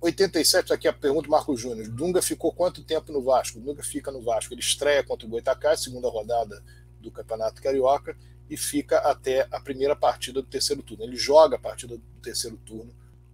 87, 0.00 0.72
aqui 0.72 0.88
a 0.88 0.92
pergunta 0.92 1.28
do 1.28 1.30
Marco 1.30 1.56
Júnior. 1.56 1.88
Dunga 1.88 2.20
ficou 2.20 2.52
quanto 2.52 2.82
tempo 2.82 3.12
no 3.12 3.22
Vasco? 3.22 3.60
Dunga 3.60 3.82
fica 3.82 4.10
no 4.10 4.20
Vasco. 4.20 4.52
Ele 4.52 4.60
estreia 4.60 5.02
contra 5.04 5.26
o 5.26 5.30
Goitacá, 5.30 5.76
segunda 5.76 6.08
rodada 6.08 6.62
do 7.00 7.10
Campeonato 7.10 7.62
Carioca, 7.62 8.16
e 8.50 8.56
fica 8.56 8.98
até 8.98 9.46
a 9.50 9.60
primeira 9.60 9.94
partida 9.94 10.42
do 10.42 10.48
terceiro 10.48 10.82
turno. 10.82 11.04
Ele 11.04 11.16
joga 11.16 11.56
a 11.56 11.58
partida 11.58 11.96
do 11.96 12.20
terceiro 12.20 12.56
turno 12.58 12.92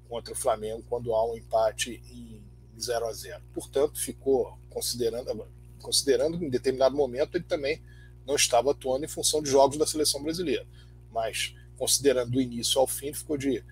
contra 0.09 0.33
o 0.33 0.37
Flamengo 0.37 0.85
quando 0.89 1.15
há 1.15 1.25
um 1.25 1.37
empate 1.37 2.03
em 2.11 2.50
0 2.85 3.07
a 3.07 3.13
0. 3.13 3.43
Portanto, 3.53 4.01
ficou 4.01 4.59
considerando, 4.69 5.47
considerando 5.81 6.39
que 6.39 6.45
em 6.45 6.51
determinado 6.51 6.97
momento 6.97 7.37
ele 7.37 7.45
também 7.45 7.83
não 8.27 8.37
estava 8.37 8.71
atuando 8.71 9.05
em 9.05 9.09
função 9.09 9.43
de 9.43 9.51
jogos 9.51 9.77
da 9.77 9.87
seleção 9.87 10.23
brasileira. 10.23 10.67
Mas 11.11 11.55
considerando 11.77 12.33
do 12.33 12.41
início 12.41 12.79
ao 12.79 12.87
fim, 12.87 13.13
ficou 13.13 13.39
de 13.39 13.65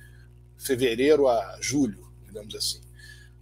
fevereiro 0.56 1.28
a 1.28 1.58
julho, 1.60 2.10
digamos 2.24 2.54
assim. 2.54 2.80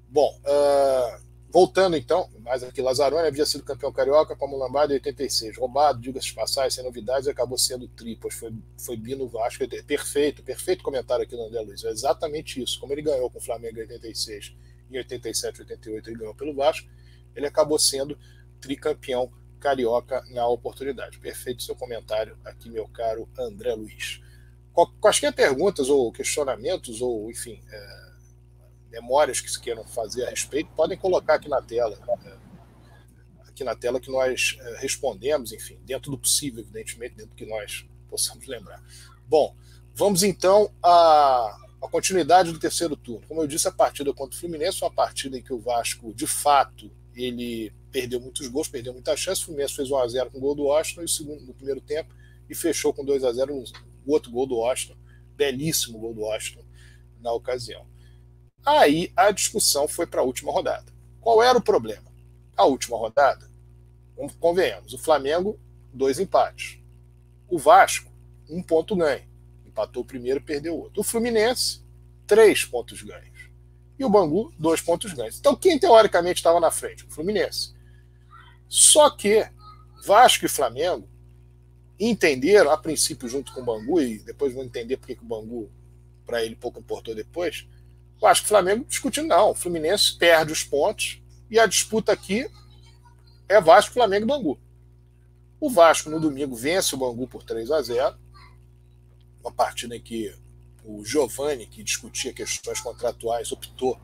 Bom, 0.09 0.39
uh, 0.45 1.25
voltando 1.51 1.97
então, 1.97 2.29
mais 2.41 2.63
aqui, 2.63 2.83
Lazzaroni 2.83 3.27
havia 3.27 3.47
sido 3.47 3.65
campeão 3.65 3.93
carioca 3.93 4.37
como 4.37 4.57
Lambada 4.57 4.93
em 4.93 4.97
86, 4.97 5.57
roubado, 5.57 6.01
diga-se 6.01 6.35
passagem, 6.35 6.71
sem 6.71 6.85
novidades, 6.85 7.29
acabou 7.29 7.57
sendo 7.57 7.89
tri, 7.89 8.17
pois 8.21 8.35
foi, 8.35 8.53
foi 8.79 8.97
bi 8.97 9.15
no 9.15 9.29
Vasco. 9.29 9.65
Perfeito, 9.87 10.43
perfeito 10.43 10.83
comentário 10.83 11.25
aqui 11.25 11.37
do 11.37 11.43
André 11.43 11.61
Luiz, 11.61 11.85
é 11.85 11.91
exatamente 11.91 12.63
isso. 12.63 12.79
Como 12.79 12.93
ele 12.93 13.03
ganhou 13.03 13.31
com 13.31 13.39
o 13.39 13.43
Flamengo 13.43 13.79
em 13.79 13.83
86, 13.83 14.55
em 14.91 14.99
87, 14.99 15.61
88 15.61 16.11
ele 16.11 16.19
ganhou 16.19 16.35
pelo 16.35 16.55
Vasco, 16.55 16.89
ele 17.35 17.47
acabou 17.47 17.79
sendo 17.79 18.19
tricampeão 18.61 19.31
carioca 19.61 20.23
na 20.31 20.47
oportunidade. 20.47 21.19
Perfeito 21.19 21.63
seu 21.63 21.75
comentário 21.75 22.39
aqui, 22.45 22.71
meu 22.71 22.87
caro 22.89 23.29
André 23.39 23.75
Luiz. 23.75 24.21
Quaisquer 25.01 25.33
perguntas 25.33 25.89
ou 25.89 26.13
questionamentos, 26.13 27.01
ou 27.01 27.31
enfim, 27.31 27.63
é, 27.71 28.07
memórias 28.91 29.41
que 29.41 29.51
se 29.51 29.61
queiram 29.61 29.85
fazer 29.85 30.27
a 30.27 30.31
respeito, 30.31 30.71
podem 30.77 30.99
colocar 30.99 31.35
aqui 31.35 31.49
na 31.49 31.63
tela. 31.63 31.99
Né? 32.23 32.37
Aqui 33.49 33.65
na 33.65 33.75
tela 33.75 33.99
que 33.99 34.11
nós 34.11 34.59
é, 34.61 34.77
respondemos, 34.77 35.53
enfim, 35.53 35.79
dentro 35.85 36.11
do 36.11 36.19
possível, 36.19 36.61
evidentemente, 36.61 37.15
dentro 37.15 37.31
do 37.31 37.37
que 37.37 37.47
nós 37.47 37.87
possamos 38.09 38.47
lembrar. 38.47 38.83
Bom, 39.27 39.57
vamos 39.95 40.23
então 40.23 40.71
à, 40.83 41.57
à 41.87 41.91
continuidade 41.91 42.53
do 42.53 42.59
terceiro 42.59 42.97
turno. 42.97 43.27
Como 43.27 43.41
eu 43.41 43.47
disse, 43.47 43.69
a 43.69 43.73
partida 43.73 44.13
contra 44.13 44.37
o 44.37 44.41
Fluminense 44.41 44.79
foi 44.79 44.89
uma 44.89 44.95
partida 44.95 45.39
em 45.39 45.43
que 45.43 45.53
o 45.53 45.59
Vasco, 45.59 46.13
de 46.13 46.27
fato, 46.27 46.91
ele 47.15 47.73
perdeu 47.91 48.21
muitos 48.21 48.47
gols, 48.49 48.69
perdeu 48.69 48.93
muitas 48.93 49.19
chances. 49.19 49.43
O 49.43 49.47
Fluminense 49.47 49.75
fez 49.75 49.89
1x0 49.89 50.31
com 50.31 50.39
o 50.39 50.41
gol 50.41 50.55
do 50.55 50.65
Washington 50.65 51.03
no, 51.03 51.09
segundo, 51.09 51.43
no 51.45 51.55
primeiro 51.55 51.81
tempo 51.81 52.15
e 52.49 52.55
fechou 52.55 52.93
com 52.93 53.05
2 53.05 53.25
a 53.25 53.33
0 53.33 53.65
o 54.07 54.13
outro 54.13 54.31
gol 54.31 54.47
do 54.47 54.57
Washington, 54.57 54.97
belíssimo 55.35 55.99
gol 55.99 56.15
do 56.15 56.21
Washington 56.21 56.65
na 57.21 57.33
ocasião. 57.33 57.87
Aí 58.65 59.13
a 59.17 59.31
discussão 59.31 59.89
foi 59.89 60.07
para 60.07 60.21
a 60.21 60.25
última 60.25 60.53
rodada. 60.53 60.93
Qual 61.21 61.43
era 61.43 61.59
o 61.59 61.63
problema? 61.63 62.13
A 62.57 62.65
última 62.65 62.97
rodada, 62.97 63.51
convenhamos, 64.39 64.93
o 64.93 64.99
Flamengo, 64.99 65.59
dois 65.93 66.19
empates. 66.19 66.79
O 67.49 67.59
Vasco, 67.59 68.13
um 68.49 68.63
ponto 68.63 68.95
ganho. 68.95 69.25
Empatou 69.77 70.03
o 70.03 70.07
primeiro 70.07 70.41
e 70.41 70.43
perdeu 70.43 70.75
o 70.75 70.81
outro. 70.85 71.03
O 71.03 71.05
Fluminense, 71.05 71.83
três 72.27 72.65
pontos 72.65 73.03
ganhos. 73.03 73.51
E 73.99 74.05
o 74.07 74.09
Bangu, 74.09 74.51
dois 74.59 74.81
pontos 74.81 75.13
ganhos. 75.13 75.39
Então, 75.39 75.55
quem 75.55 75.79
teoricamente 75.79 76.41
estava 76.41 76.59
na 76.59 76.71
frente? 76.71 77.05
O 77.05 77.11
Fluminense. 77.11 77.75
Só 78.67 79.11
que 79.11 79.47
Vasco 80.03 80.47
e 80.47 80.49
Flamengo 80.49 81.07
entenderam, 82.01 82.71
a 82.71 82.79
princípio, 82.79 83.29
junto 83.29 83.53
com 83.53 83.61
o 83.61 83.65
Bangu, 83.65 84.01
e 84.01 84.19
depois 84.19 84.55
vão 84.55 84.65
entender 84.65 84.97
porque 84.97 85.15
que 85.15 85.23
o 85.23 85.27
Bangu, 85.27 85.71
para 86.25 86.43
ele, 86.43 86.57
pouco 86.57 86.81
importou 86.81 87.15
depois, 87.15 87.67
eu 88.21 88.27
acho 88.27 88.41
que 88.41 88.47
o 88.47 88.49
Flamengo 88.49 88.87
discutindo, 88.87 89.29
não. 89.29 89.51
O 89.51 89.55
Fluminense 89.55 90.17
perde 90.17 90.53
os 90.53 90.65
pontos 90.65 91.23
e 91.51 91.59
a 91.59 91.67
disputa 91.67 92.13
aqui 92.13 92.51
é 93.47 93.61
Vasco, 93.61 93.93
Flamengo 93.93 94.25
e 94.25 94.29
Bangu. 94.29 94.59
O 95.61 95.69
Vasco, 95.69 96.09
no 96.09 96.19
domingo, 96.19 96.57
vence 96.57 96.95
o 96.95 96.99
Bangu 96.99 97.29
por 97.29 97.43
3 97.43 97.71
a 97.71 97.83
0 97.83 98.19
Uma 99.47 99.53
partida 99.53 99.95
em 99.95 100.01
que 100.01 100.35
o 100.85 101.05
Giovani, 101.05 101.67
que 101.67 101.81
discutia 101.85 102.33
questões 102.33 102.81
contratuais, 102.81 103.53
optou 103.53 103.97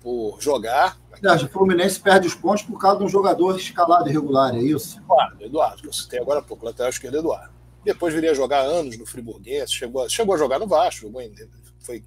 por 0.00 0.40
jogar. 0.40 0.98
O 1.44 1.48
Fluminense 1.48 2.00
perde 2.00 2.26
os 2.26 2.34
pontos 2.34 2.62
por 2.62 2.78
causa 2.78 3.00
de 3.00 3.04
um 3.04 3.08
jogador 3.08 3.54
escalado 3.58 4.08
irregular, 4.08 4.54
é 4.54 4.60
isso? 4.60 4.98
Eduardo, 4.98 5.44
Eduardo, 5.44 5.82
que 5.82 5.88
eu 5.88 5.92
citei 5.92 6.18
agora 6.18 6.40
há 6.40 6.42
pouco, 6.42 6.64
lateral 6.64 6.88
esquerdo 6.88 7.18
Eduardo. 7.18 7.52
Depois 7.84 8.14
viria 8.14 8.30
a 8.30 8.34
jogar 8.34 8.60
anos 8.60 8.96
no 8.96 9.04
Friburguense, 9.04 9.74
chegou, 9.74 10.08
chegou 10.08 10.34
a 10.34 10.38
jogar 10.38 10.58
no 10.58 10.66
Vasco, 10.66 11.02
jogou 11.02 11.20
em, 11.20 11.34
foi 11.80 12.02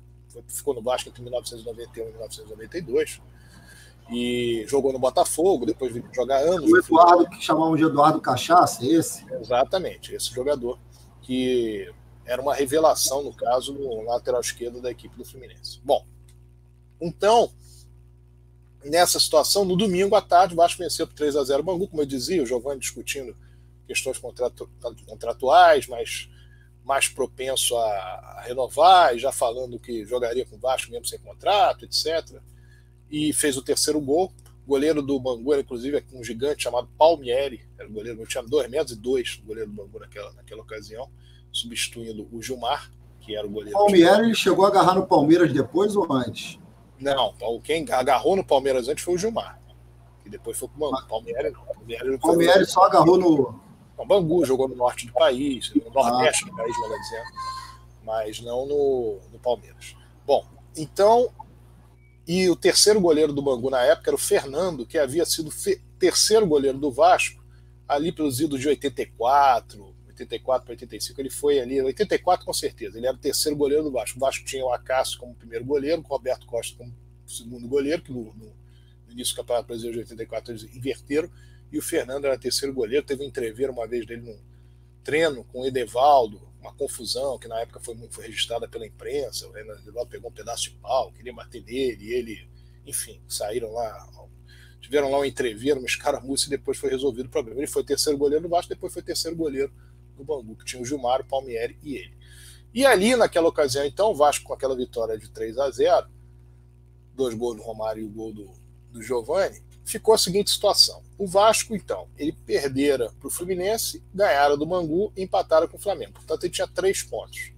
ficou 0.47 0.73
no 0.73 0.81
Vasco 0.81 1.07
entre 1.07 1.21
1991 1.21 2.03
e 2.03 2.11
1992 2.13 3.21
e 4.09 4.65
jogou 4.67 4.91
no 4.91 4.97
Botafogo, 4.97 5.67
depois 5.67 5.93
veio 5.93 6.09
jogar 6.15 6.39
anos. 6.39 6.67
O 6.67 6.79
Eduardo, 6.79 7.29
que 7.29 7.43
chamavam 7.43 7.75
de 7.75 7.83
Eduardo 7.83 8.19
Cachaça, 8.19 8.83
é 8.83 8.87
esse? 8.87 9.23
Exatamente, 9.33 10.15
esse 10.15 10.33
jogador 10.33 10.79
que 11.21 11.93
era 12.31 12.41
uma 12.41 12.55
revelação, 12.55 13.21
no 13.23 13.33
caso, 13.33 13.73
no 13.73 14.03
lateral 14.03 14.39
esquerdo 14.39 14.81
da 14.81 14.89
equipe 14.89 15.17
do 15.17 15.25
Fluminense. 15.25 15.81
Bom, 15.83 16.05
então, 16.99 17.51
nessa 18.85 19.19
situação, 19.19 19.65
no 19.65 19.75
domingo 19.75 20.15
à 20.15 20.21
tarde, 20.21 20.53
o 20.53 20.57
Vasco 20.57 20.81
venceu 20.81 21.05
por 21.05 21.13
3 21.13 21.35
a 21.35 21.43
0 21.43 21.59
o 21.59 21.65
Bangu, 21.65 21.87
como 21.89 22.01
eu 22.01 22.05
dizia, 22.05 22.41
o 22.41 22.45
Giovanni 22.45 22.79
discutindo 22.79 23.35
questões 23.85 24.17
contratu 24.17 24.69
contratuais, 25.05 25.87
mas 25.87 26.29
mais 26.85 27.09
propenso 27.09 27.75
a, 27.75 28.43
renovar, 28.45 29.13
e 29.13 29.19
já 29.19 29.33
falando 29.33 29.77
que 29.77 30.05
jogaria 30.05 30.45
com 30.45 30.55
o 30.55 30.59
Vasco 30.59 30.89
mesmo 30.89 31.05
sem 31.05 31.19
contrato, 31.19 31.83
etc. 31.83 32.39
E 33.09 33.33
fez 33.33 33.57
o 33.57 33.61
terceiro 33.61 33.99
gol. 33.99 34.33
O 34.65 34.69
goleiro 34.69 35.01
do 35.01 35.19
Bangu 35.19 35.51
era, 35.51 35.61
inclusive, 35.61 36.01
um 36.13 36.23
gigante 36.23 36.63
chamado 36.63 36.87
Palmieri, 36.97 37.67
era 37.77 37.89
o 37.89 37.91
goleiro, 37.91 38.25
tinha 38.25 38.41
dois 38.41 38.69
metros 38.69 38.93
e 38.93 38.95
dois 38.95 39.37
o 39.43 39.47
goleiro 39.47 39.69
do 39.69 39.75
Bangu 39.75 39.99
naquela, 39.99 40.31
naquela 40.31 40.61
ocasião, 40.61 41.11
substituindo 41.51 42.27
o 42.31 42.41
Gilmar, 42.41 42.91
que 43.19 43.35
era 43.35 43.45
o 43.45 43.49
goleiro. 43.49 43.77
Palmieri 43.77 44.25
ele 44.25 44.35
chegou 44.35 44.65
a 44.65 44.69
agarrar 44.69 44.95
no 44.95 45.05
Palmeiras 45.05 45.51
depois 45.51 45.95
ou 45.95 46.11
antes? 46.11 46.59
Não, 46.99 47.33
quem 47.63 47.85
agarrou 47.91 48.35
no 48.35 48.43
Palmeiras 48.43 48.87
antes 48.87 49.03
foi 49.03 49.15
o 49.15 49.17
Gilmar. 49.17 49.59
Que 50.23 50.29
depois 50.29 50.57
foi 50.57 50.67
pro 50.67 50.79
Bangu. 50.79 51.07
Palmieri 51.07 51.49
não. 51.51 51.63
Palmieri, 51.65 52.17
Palmieri 52.19 52.65
só 52.65 52.83
agarrou 52.83 53.17
no, 53.17 53.61
então, 54.01 54.07
Bangu 54.07 54.45
jogou 54.45 54.67
no 54.67 54.75
norte 54.75 55.05
do 55.05 55.13
país, 55.13 55.71
no 55.73 55.91
nordeste 55.91 56.45
do 56.45 56.55
país, 56.55 56.75
melhor 56.79 56.99
dizendo, 56.99 57.25
mas 58.03 58.41
não 58.41 58.65
no, 58.65 59.19
no 59.31 59.39
Palmeiras. 59.39 59.95
Bom, 60.25 60.45
então, 60.75 61.29
e 62.27 62.49
o 62.49 62.55
terceiro 62.55 62.99
goleiro 62.99 63.33
do 63.33 63.41
Bangu 63.41 63.69
na 63.69 63.81
época 63.81 64.09
era 64.09 64.15
o 64.15 64.19
Fernando, 64.19 64.85
que 64.85 64.97
havia 64.97 65.25
sido 65.25 65.51
terceiro 65.99 66.47
goleiro 66.47 66.77
do 66.77 66.91
Vasco, 66.91 67.43
ali 67.87 68.11
pelos 68.11 68.39
idos 68.39 68.59
de 68.59 68.69
84, 68.69 69.90
84 70.11 70.65
para 70.65 70.73
85, 70.73 71.21
ele 71.21 71.29
foi 71.29 71.59
ali, 71.59 71.81
84 71.81 72.45
com 72.45 72.53
certeza, 72.53 72.97
ele 72.97 73.07
era 73.07 73.15
o 73.15 73.19
terceiro 73.19 73.57
goleiro 73.57 73.83
do 73.83 73.91
Vasco. 73.91 74.17
O 74.17 74.19
Vasco 74.19 74.45
tinha 74.45 74.63
o 74.63 74.71
Acácio 74.71 75.17
como 75.17 75.35
primeiro 75.35 75.65
goleiro, 75.65 76.01
o 76.01 76.07
Roberto 76.07 76.45
Costa 76.45 76.77
como 76.77 76.93
segundo 77.25 77.67
goleiro, 77.67 78.01
que 78.01 78.11
no, 78.11 78.33
no, 78.33 78.53
início 79.09 79.33
do 79.33 79.37
Campeonato 79.37 79.67
Brasileiro 79.67 79.97
de 79.97 80.03
84 80.03 80.51
eles 80.53 80.75
inverteram, 80.75 81.29
e 81.71 81.77
o 81.77 81.81
Fernando 81.81 82.25
era 82.25 82.37
terceiro 82.37 82.73
goleiro. 82.73 83.05
Teve 83.05 83.23
um 83.23 83.27
entreveiro 83.27 83.71
uma 83.71 83.87
vez 83.87 84.05
dele 84.05 84.21
num 84.21 84.39
treino 85.03 85.43
com 85.45 85.61
o 85.61 85.65
Edevaldo, 85.65 86.41
uma 86.59 86.73
confusão 86.73 87.39
que 87.39 87.47
na 87.47 87.59
época 87.59 87.79
foi, 87.79 87.97
foi 88.09 88.25
registrada 88.25 88.67
pela 88.67 88.85
imprensa. 88.85 89.47
O 89.47 89.57
Edevaldo 89.57 90.09
pegou 90.09 90.29
um 90.29 90.33
pedaço 90.33 90.63
de 90.63 90.71
pau, 90.71 91.11
queria 91.11 91.33
bater 91.33 91.63
nele, 91.63 92.05
e 92.05 92.13
ele, 92.13 92.49
enfim, 92.85 93.19
saíram 93.27 93.71
lá, 93.73 94.07
tiveram 94.79 95.09
lá 95.09 95.19
um 95.19 95.25
entreveiro, 95.25 95.79
uma 95.79 95.87
escaramuça 95.87 96.47
e 96.47 96.49
depois 96.49 96.77
foi 96.77 96.89
resolvido 96.89 97.27
o 97.27 97.29
problema. 97.29 97.59
Ele 97.59 97.67
foi 97.67 97.83
terceiro 97.83 98.17
goleiro 98.17 98.43
do 98.43 98.49
Vasco, 98.49 98.69
depois 98.69 98.93
foi 98.93 99.01
terceiro 99.01 99.35
goleiro 99.35 99.71
do 100.21 100.25
Bangu, 100.25 100.55
que 100.55 100.65
tinha 100.65 100.81
o 100.81 100.85
Gilmar, 100.85 101.21
o 101.21 101.25
Palmieri 101.25 101.77
e 101.83 101.95
ele. 101.95 102.15
E 102.73 102.85
ali, 102.85 103.15
naquela 103.15 103.49
ocasião, 103.49 103.83
então, 103.85 104.11
o 104.11 104.15
Vasco 104.15 104.45
com 104.45 104.53
aquela 104.53 104.75
vitória 104.75 105.17
de 105.17 105.29
3 105.29 105.57
a 105.57 105.69
0 105.69 106.07
dois 107.13 107.35
gols 107.35 107.57
do 107.57 107.61
Romário 107.61 108.01
e 108.01 108.05
o 108.05 108.09
gol 108.09 108.33
do, 108.33 108.49
do 108.89 109.03
Giovani, 109.03 109.61
ficou 109.83 110.13
a 110.13 110.17
seguinte 110.17 110.49
situação. 110.49 111.03
O 111.17 111.27
Vasco, 111.27 111.75
então, 111.75 112.07
ele 112.17 112.31
perdera 112.31 113.11
para 113.19 113.27
o 113.27 113.31
Fluminense, 113.31 114.03
ganhara 114.13 114.55
do 114.55 114.65
Mangu 114.65 115.11
e 115.15 115.23
empatara 115.23 115.67
com 115.67 115.77
o 115.77 115.79
Flamengo. 115.79 116.13
Portanto, 116.13 116.43
ele 116.43 116.53
tinha 116.53 116.67
três 116.67 117.03
pontos. 117.03 117.51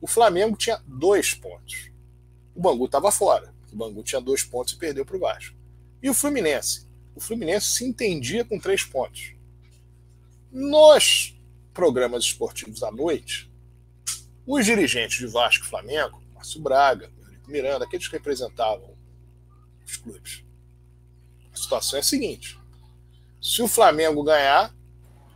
O 0.00 0.06
Flamengo 0.06 0.56
tinha 0.56 0.80
dois 0.86 1.34
pontos. 1.34 1.90
O 2.54 2.60
Bangu 2.60 2.86
estava 2.86 3.12
fora. 3.12 3.54
O 3.72 3.76
Bangu 3.76 4.02
tinha 4.02 4.20
dois 4.20 4.42
pontos 4.42 4.74
e 4.74 4.78
perdeu 4.78 5.04
para 5.04 5.16
o 5.16 5.20
Vasco. 5.20 5.56
E 6.02 6.08
o 6.08 6.14
Fluminense? 6.14 6.86
O 7.14 7.20
Fluminense 7.20 7.66
se 7.66 7.84
entendia 7.84 8.44
com 8.44 8.58
três 8.58 8.84
pontos. 8.84 9.34
Nos 10.50 11.35
programas 11.76 12.24
esportivos 12.24 12.82
à 12.82 12.90
noite, 12.90 13.52
os 14.46 14.64
dirigentes 14.64 15.18
de 15.18 15.26
Vasco 15.26 15.66
e 15.66 15.68
Flamengo, 15.68 16.22
Márcio 16.34 16.60
Braga, 16.60 17.10
Miranda, 17.46 17.84
aqueles 17.84 18.08
que 18.08 18.16
representavam 18.16 18.96
os 19.86 19.96
clubes, 19.96 20.44
A 21.52 21.56
situação 21.56 21.98
é 21.98 22.00
a 22.00 22.04
seguinte: 22.04 22.58
se 23.40 23.62
o 23.62 23.68
Flamengo 23.68 24.22
ganhar. 24.24 24.74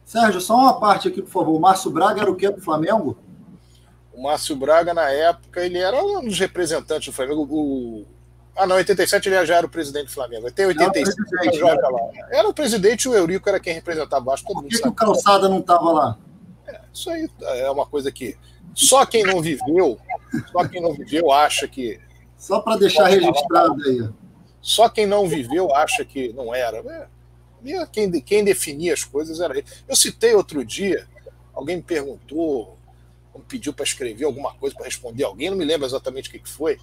Sérgio, 0.05 0.41
só 0.41 0.57
uma 0.57 0.81
parte 0.81 1.07
aqui, 1.07 1.23
por 1.23 1.31
favor. 1.31 1.57
O 1.57 1.61
Márcio 1.61 1.89
Braga 1.89 2.23
era 2.23 2.31
o 2.31 2.35
quê 2.35 2.51
do 2.51 2.61
Flamengo? 2.61 3.17
O 4.13 4.25
Márcio 4.25 4.57
Braga, 4.57 4.93
na 4.93 5.09
época, 5.09 5.65
ele 5.65 5.79
era 5.79 6.03
um 6.03 6.25
dos 6.25 6.37
representantes 6.37 7.07
do 7.07 7.15
Flamengo. 7.15 7.47
O... 7.49 8.05
Ah, 8.57 8.67
não, 8.67 8.75
em 8.75 8.79
87 8.79 9.29
ele 9.29 9.47
já 9.47 9.55
era 9.55 9.67
o 9.67 9.71
presidente 9.71 10.07
do 10.07 10.13
Flamengo. 10.13 10.49
Até 10.49 10.67
85 10.67 11.17
ele 11.43 11.53
joga 11.57 11.89
lá. 11.89 12.01
Era 12.33 12.49
o 12.49 12.53
presidente 12.53 13.05
e 13.05 13.09
o 13.09 13.15
Eurico 13.15 13.49
era 13.49 13.61
quem 13.61 13.73
representava. 13.73 14.33
Acho 14.33 14.45
todo 14.45 14.63
Por 14.63 14.69
que, 14.69 14.83
que 14.83 14.89
o 14.89 14.93
Calçada 14.93 15.49
não 15.49 15.61
estava 15.61 15.93
lá? 15.93 16.19
É, 16.71 16.81
isso 16.93 17.11
aí 17.11 17.29
é 17.41 17.71
uma 17.71 17.87
coisa 17.87 18.11
que 18.13 18.37
só 18.75 19.05
quem 19.05 19.25
não 19.25 19.41
viveu, 19.41 19.99
só 20.53 20.67
quem 20.67 20.81
não 20.81 20.95
viveu 20.95 21.31
acha 21.33 21.67
que. 21.67 22.01
Só 22.37 22.61
para 22.61 22.77
deixar 22.77 23.09
registrado 23.09 23.83
aí. 23.85 24.09
Só 24.61 24.89
quem 24.89 25.07
não 25.07 25.29
viveu 25.29 25.75
acha 25.75 26.05
que 26.05 26.33
não 26.33 26.55
era. 26.55 26.79
É, 26.79 27.87
quem, 27.87 28.11
quem 28.21 28.45
definia 28.45 28.95
as 28.95 29.05
coisas 29.05 29.41
era 29.41 29.57
ele. 29.57 29.67
Eu 29.89 29.97
citei 29.97 30.35
outro 30.35 30.65
dia, 30.65 31.07
alguém 31.53 31.77
me 31.77 31.83
perguntou, 31.83 32.79
me 33.35 33.43
pediu 33.43 33.73
para 33.73 33.85
escrever 33.85 34.25
alguma 34.25 34.55
coisa 34.55 34.75
para 34.75 34.85
responder 34.85 35.25
alguém, 35.25 35.51
não 35.51 35.57
me 35.57 35.65
lembro 35.65 35.87
exatamente 35.87 36.29
o 36.29 36.33
que, 36.33 36.49
foi. 36.49 36.79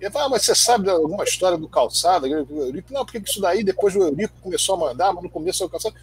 Ele 0.00 0.10
falou, 0.10 0.26
ah, 0.26 0.30
mas 0.30 0.42
você 0.42 0.54
sabe 0.54 0.90
alguma 0.90 1.22
história 1.22 1.56
do 1.56 1.68
calçado? 1.68 2.26
Eurico, 2.26 2.92
não, 2.92 3.04
porque 3.04 3.18
isso 3.18 3.40
daí, 3.40 3.62
depois 3.62 3.94
o 3.94 4.02
Eurico 4.02 4.34
começou 4.40 4.74
a 4.74 4.78
mandar, 4.78 5.12
mas 5.12 5.22
no 5.22 5.30
começo 5.30 5.64
o 5.64 5.68
calçado. 5.68 5.94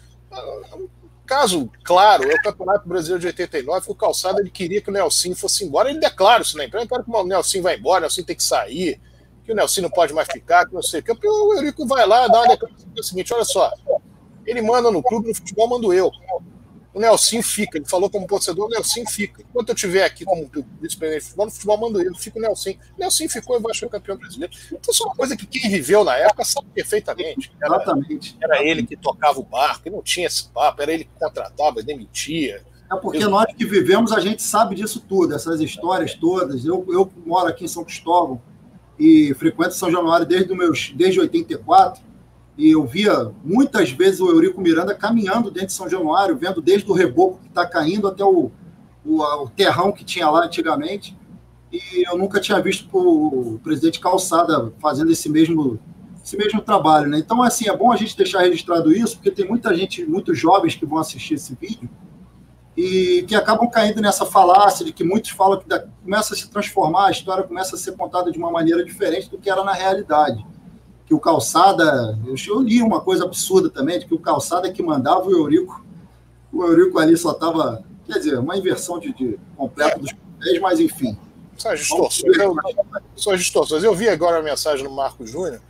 Caso 1.30 1.70
claro 1.84 2.28
é 2.28 2.34
o 2.34 2.42
Campeonato 2.42 2.88
Brasileiro 2.88 3.20
de 3.20 3.28
89, 3.28 3.86
que 3.86 3.92
o 3.92 3.94
calçado 3.94 4.40
ele 4.40 4.50
queria 4.50 4.82
que 4.82 4.90
o 4.90 4.92
Nelson 4.92 5.32
fosse 5.36 5.64
embora. 5.64 5.88
Ele 5.88 6.00
declara 6.00 6.42
isso 6.42 6.56
na 6.56 6.64
imprensa: 6.64 6.88
quero 6.88 7.04
que 7.04 7.10
o 7.10 7.24
Nelson 7.24 7.62
vai 7.62 7.76
embora, 7.76 7.98
o 7.98 8.00
Nelson 8.00 8.24
tem 8.24 8.34
que 8.34 8.42
sair, 8.42 9.00
que 9.44 9.52
o 9.52 9.54
Nelson 9.54 9.82
não 9.82 9.90
pode 9.90 10.12
mais 10.12 10.26
ficar, 10.26 10.66
que 10.66 10.74
não 10.74 10.82
sei 10.82 10.98
o 10.98 11.02
que. 11.04 11.12
O 11.12 11.54
Eurico 11.54 11.86
vai 11.86 12.04
lá, 12.04 12.26
dá 12.26 12.40
uma 12.40 12.48
declaração 12.48 12.88
é 12.96 13.00
o 13.00 13.02
seguinte: 13.04 13.32
olha 13.32 13.44
só, 13.44 13.72
ele 14.44 14.60
manda 14.60 14.90
no 14.90 15.00
clube, 15.00 15.28
no 15.28 15.34
futebol 15.34 15.68
mando 15.68 15.94
eu 15.94 16.10
o 16.92 17.00
Nelson 17.00 17.42
fica. 17.42 17.78
Ele 17.78 17.86
falou 17.86 18.10
como 18.10 18.26
torcedor, 18.26 18.66
o 18.66 18.68
Nelson 18.68 19.04
fica. 19.06 19.42
Enquanto 19.42 19.68
eu 19.68 19.74
estiver 19.74 20.04
aqui 20.04 20.24
como 20.24 20.50
vice-presidente 20.80 21.20
de 21.20 21.24
futebol, 21.24 21.46
no 21.46 21.52
futebol 21.52 21.78
mando 21.78 22.00
ele, 22.00 22.14
fica 22.18 22.38
o 22.38 22.42
Nelson. 22.42 22.70
O 22.70 23.00
Nelson 23.00 23.28
ficou 23.28 23.60
e 23.60 23.74
ser 23.74 23.88
campeão 23.88 24.16
brasileiro. 24.16 24.52
Então, 24.66 24.92
isso 24.92 25.02
é 25.02 25.06
uma 25.06 25.14
coisa 25.14 25.36
que 25.36 25.46
quem 25.46 25.70
viveu 25.70 26.04
na 26.04 26.16
época 26.16 26.44
sabe 26.44 26.68
perfeitamente. 26.74 27.52
Era, 27.62 27.76
Exatamente. 27.76 28.36
Era 28.42 28.62
ele 28.62 28.84
que 28.84 28.96
tocava 28.96 29.38
o 29.38 29.44
barco, 29.44 29.88
e 29.88 29.90
não 29.90 30.02
tinha 30.02 30.26
esse 30.26 30.48
papo, 30.48 30.82
era 30.82 30.92
ele 30.92 31.04
que 31.04 31.10
contratava, 31.18 31.82
demitia. 31.82 32.64
É 32.92 32.96
porque 32.96 33.24
nós 33.26 33.46
que 33.54 33.64
vivemos, 33.64 34.10
a 34.10 34.18
gente 34.18 34.42
sabe 34.42 34.74
disso 34.74 35.00
tudo, 35.08 35.34
essas 35.34 35.60
histórias 35.60 36.14
todas. 36.14 36.64
Eu, 36.64 36.84
eu 36.90 37.10
moro 37.24 37.46
aqui 37.46 37.64
em 37.64 37.68
São 37.68 37.84
Cristóvão 37.84 38.42
e 38.98 39.32
frequento 39.34 39.74
São 39.74 39.90
Januário 39.90 40.26
desde, 40.26 40.52
meus, 40.54 40.92
desde 40.96 41.20
84 41.20 42.09
e 42.56 42.70
eu 42.70 42.84
via 42.84 43.32
muitas 43.44 43.90
vezes 43.90 44.20
o 44.20 44.28
Eurico 44.28 44.60
Miranda 44.60 44.94
caminhando 44.94 45.50
dentro 45.50 45.68
de 45.68 45.72
São 45.72 45.88
Januário, 45.88 46.36
vendo 46.36 46.60
desde 46.60 46.90
o 46.90 46.94
reboco 46.94 47.38
que 47.40 47.48
está 47.48 47.66
caindo 47.66 48.06
até 48.06 48.24
o, 48.24 48.50
o, 49.04 49.22
o, 49.22 49.48
terrão 49.48 49.92
que 49.92 50.04
tinha 50.04 50.28
lá 50.28 50.44
antigamente. 50.44 51.16
E 51.72 52.06
eu 52.06 52.18
nunca 52.18 52.40
tinha 52.40 52.60
visto 52.60 52.88
o 52.92 53.58
presidente 53.60 54.00
Calçada 54.00 54.72
fazendo 54.80 55.10
esse 55.10 55.28
mesmo, 55.28 55.78
esse 56.22 56.36
mesmo 56.36 56.60
trabalho. 56.60 57.08
Né? 57.08 57.18
Então, 57.18 57.42
assim, 57.42 57.68
é 57.68 57.76
bom 57.76 57.92
a 57.92 57.96
gente 57.96 58.16
deixar 58.16 58.40
registrado 58.40 58.92
isso, 58.92 59.16
porque 59.16 59.30
tem 59.30 59.48
muita 59.48 59.74
gente, 59.74 60.04
muitos 60.04 60.38
jovens 60.38 60.74
que 60.74 60.84
vão 60.84 60.98
assistir 60.98 61.34
esse 61.34 61.54
vídeo 61.54 61.88
e 62.76 63.24
que 63.26 63.34
acabam 63.34 63.68
caindo 63.68 64.00
nessa 64.00 64.26
falácia 64.26 64.84
de 64.84 64.92
que 64.92 65.04
muitos 65.04 65.30
falam 65.30 65.58
que 65.58 65.68
da, 65.68 65.80
começa 66.02 66.34
a 66.34 66.36
se 66.36 66.48
transformar, 66.50 67.06
a 67.06 67.10
história 67.10 67.44
começa 67.44 67.76
a 67.76 67.78
ser 67.78 67.92
contada 67.92 68.30
de 68.30 68.38
uma 68.38 68.50
maneira 68.50 68.84
diferente 68.84 69.30
do 69.30 69.38
que 69.38 69.50
era 69.50 69.62
na 69.64 69.72
realidade 69.72 70.44
que 71.10 71.14
o 71.14 71.18
Calçada, 71.18 72.16
eu 72.24 72.60
li 72.60 72.80
uma 72.80 73.00
coisa 73.00 73.24
absurda 73.24 73.68
também, 73.68 73.98
de 73.98 74.06
que 74.06 74.14
o 74.14 74.18
Calçada 74.20 74.70
que 74.70 74.80
mandava 74.80 75.26
o 75.26 75.32
Eurico, 75.32 75.84
o 76.52 76.62
Eurico 76.62 77.00
ali 77.00 77.16
só 77.16 77.32
estava, 77.32 77.82
quer 78.06 78.18
dizer, 78.20 78.38
uma 78.38 78.56
inversão 78.56 79.00
de, 79.00 79.12
de 79.12 79.36
completo 79.56 79.98
dos 79.98 80.12
papéis, 80.12 80.60
mas 80.60 80.78
enfim. 80.78 81.18
As 81.64 81.80
distorções. 81.80 82.36
Eu, 82.38 83.36
distorções. 83.36 83.82
Eu 83.82 83.92
vi 83.92 84.08
agora 84.08 84.38
a 84.38 84.42
mensagem 84.42 84.86
do 84.86 84.92
Marco 84.92 85.26
Júnior, 85.26 85.60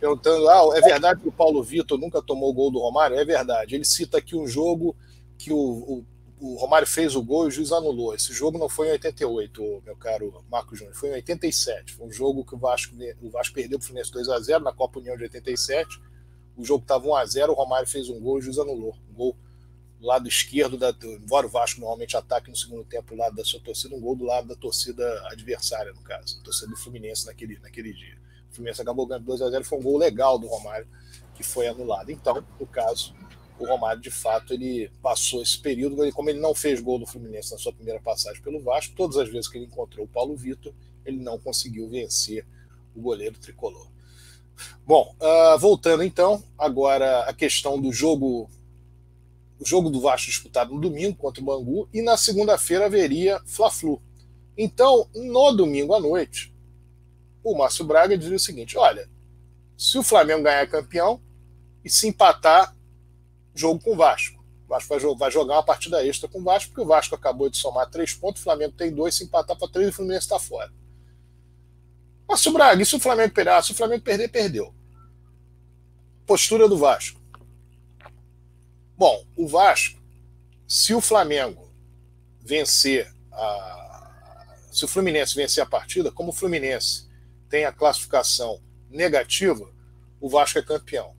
perguntando, 0.00 0.48
ah, 0.48 0.70
é 0.72 0.80
verdade 0.80 1.20
que 1.20 1.28
o 1.28 1.32
Paulo 1.32 1.62
Vitor 1.62 1.98
nunca 1.98 2.22
tomou 2.22 2.48
o 2.48 2.54
gol 2.54 2.70
do 2.70 2.78
Romário? 2.78 3.18
É 3.18 3.24
verdade. 3.26 3.74
Ele 3.74 3.84
cita 3.84 4.16
aqui 4.16 4.34
um 4.34 4.46
jogo 4.46 4.96
que 5.36 5.52
o, 5.52 5.58
o 5.58 6.04
o 6.40 6.56
Romário 6.56 6.86
fez 6.86 7.16
o 7.16 7.22
gol 7.22 7.44
e 7.44 7.48
o 7.48 7.50
juiz 7.50 7.72
anulou. 7.72 8.14
Esse 8.14 8.32
jogo 8.32 8.58
não 8.58 8.68
foi 8.68 8.88
em 8.88 8.92
88, 8.92 9.82
meu 9.84 9.96
caro 9.96 10.44
Marco 10.50 10.76
Júnior, 10.76 10.94
foi 10.94 11.10
em 11.10 11.12
87. 11.12 11.94
Foi 11.94 12.06
um 12.06 12.12
jogo 12.12 12.44
que 12.44 12.54
o 12.54 12.58
Vasco, 12.58 12.94
o 13.20 13.30
Vasco 13.30 13.54
perdeu 13.54 13.78
para 13.78 13.84
o 13.84 13.86
Fluminense 13.86 14.12
2 14.12 14.28
a 14.28 14.38
0 14.38 14.64
na 14.64 14.72
Copa 14.72 15.00
União 15.00 15.16
de 15.16 15.24
87. 15.24 16.00
O 16.56 16.64
jogo 16.64 16.82
estava 16.82 17.06
1 17.06 17.14
a 17.14 17.24
0 17.24 17.52
o 17.52 17.54
Romário 17.54 17.88
fez 17.88 18.08
um 18.08 18.20
gol 18.20 18.36
e 18.36 18.38
o 18.38 18.42
juiz 18.42 18.58
anulou. 18.58 18.96
Um 19.10 19.14
gol 19.14 19.36
do 20.00 20.06
lado 20.06 20.28
esquerdo, 20.28 20.76
da, 20.76 20.94
embora 21.02 21.46
o 21.46 21.50
Vasco 21.50 21.80
normalmente 21.80 22.16
ataque 22.16 22.50
no 22.50 22.56
segundo 22.56 22.84
tempo 22.84 23.14
do 23.14 23.18
lado 23.18 23.34
da 23.34 23.44
sua 23.44 23.60
torcida, 23.60 23.94
um 23.94 24.00
gol 24.00 24.14
do 24.14 24.24
lado 24.24 24.46
da 24.46 24.54
torcida 24.54 25.04
adversária, 25.26 25.92
no 25.92 26.02
caso, 26.02 26.40
torcida 26.42 26.70
do 26.70 26.76
Fluminense 26.76 27.26
naquele, 27.26 27.58
naquele 27.58 27.92
dia. 27.92 28.16
O 28.50 28.54
Fluminense 28.54 28.80
acabou 28.80 29.06
ganhando 29.06 29.24
2 29.24 29.42
a 29.42 29.50
0 29.50 29.64
foi 29.64 29.78
um 29.78 29.82
gol 29.82 29.98
legal 29.98 30.38
do 30.38 30.46
Romário 30.46 30.86
que 31.34 31.42
foi 31.42 31.66
anulado. 31.66 32.10
Então, 32.10 32.44
no 32.58 32.66
caso, 32.66 33.14
o 33.64 33.66
Romário, 33.66 34.00
de 34.00 34.10
fato, 34.10 34.52
ele 34.52 34.90
passou 35.02 35.42
esse 35.42 35.58
período, 35.58 36.12
como 36.12 36.30
ele 36.30 36.40
não 36.40 36.54
fez 36.54 36.80
gol 36.80 36.98
do 36.98 37.06
Fluminense 37.06 37.52
na 37.52 37.58
sua 37.58 37.72
primeira 37.72 38.00
passagem 38.00 38.42
pelo 38.42 38.62
Vasco, 38.62 38.94
todas 38.94 39.16
as 39.16 39.28
vezes 39.28 39.48
que 39.48 39.58
ele 39.58 39.66
encontrou 39.66 40.04
o 40.04 40.08
Paulo 40.08 40.36
Vitor, 40.36 40.72
ele 41.04 41.18
não 41.18 41.38
conseguiu 41.38 41.88
vencer 41.88 42.46
o 42.94 43.00
goleiro 43.00 43.38
tricolor. 43.38 43.88
Bom, 44.86 45.14
uh, 45.20 45.58
voltando 45.58 46.02
então, 46.02 46.42
agora 46.58 47.20
a 47.24 47.32
questão 47.32 47.80
do 47.80 47.92
jogo 47.92 48.50
o 49.60 49.64
jogo 49.64 49.90
do 49.90 50.00
Vasco 50.00 50.30
disputado 50.30 50.72
no 50.72 50.80
domingo 50.80 51.16
contra 51.16 51.42
o 51.42 51.44
Bangu 51.44 51.88
e 51.92 52.00
na 52.00 52.16
segunda-feira 52.16 52.86
haveria 52.86 53.40
Fla-Flu. 53.44 54.00
Então, 54.56 55.08
no 55.14 55.52
domingo 55.52 55.94
à 55.94 56.00
noite, 56.00 56.54
o 57.42 57.56
Márcio 57.56 57.84
Braga 57.84 58.16
dizia 58.16 58.36
o 58.36 58.40
seguinte: 58.40 58.78
olha, 58.78 59.08
se 59.76 59.98
o 59.98 60.02
Flamengo 60.02 60.44
ganhar 60.44 60.66
campeão 60.68 61.20
e 61.84 61.90
se 61.90 62.06
empatar, 62.06 62.74
jogo 63.58 63.82
com 63.82 63.92
o 63.92 63.96
Vasco. 63.96 64.38
O 64.66 64.68
Vasco 64.68 65.16
vai, 65.16 65.30
jogar 65.30 65.54
uma 65.54 65.62
partida 65.62 66.04
extra 66.06 66.28
com 66.28 66.40
o 66.40 66.44
Vasco, 66.44 66.70
porque 66.70 66.82
o 66.82 66.86
Vasco 66.86 67.14
acabou 67.14 67.48
de 67.48 67.56
somar 67.56 67.88
três 67.90 68.12
pontos, 68.12 68.40
o 68.40 68.44
Flamengo 68.44 68.74
tem 68.76 68.92
dois, 68.92 69.14
se 69.14 69.24
empatar 69.24 69.56
para 69.56 69.68
três 69.68 69.88
o 69.88 69.92
Fluminense 69.92 70.26
está 70.26 70.38
fora. 70.38 70.72
Mas 72.28 72.40
se 72.40 72.48
o 72.48 72.52
Braga, 72.52 72.84
se 72.84 72.94
o 72.94 73.00
Flamengo 73.00 73.32
perder? 73.32 73.64
Se 73.64 73.72
o 73.72 73.74
Flamengo 73.74 74.02
perder, 74.02 74.28
perdeu. 74.28 74.74
Postura 76.26 76.68
do 76.68 76.76
Vasco. 76.76 77.18
Bom, 78.96 79.24
o 79.34 79.48
Vasco, 79.48 79.98
se 80.66 80.92
o 80.92 81.00
Flamengo 81.00 81.72
vencer 82.40 83.10
a. 83.32 83.86
Se 84.70 84.84
o 84.84 84.88
Fluminense 84.88 85.34
vencer 85.34 85.62
a 85.62 85.66
partida, 85.66 86.12
como 86.12 86.28
o 86.28 86.32
Fluminense 86.32 87.08
tem 87.48 87.64
a 87.64 87.72
classificação 87.72 88.60
negativa, 88.90 89.72
o 90.20 90.28
Vasco 90.28 90.58
é 90.58 90.62
campeão. 90.62 91.16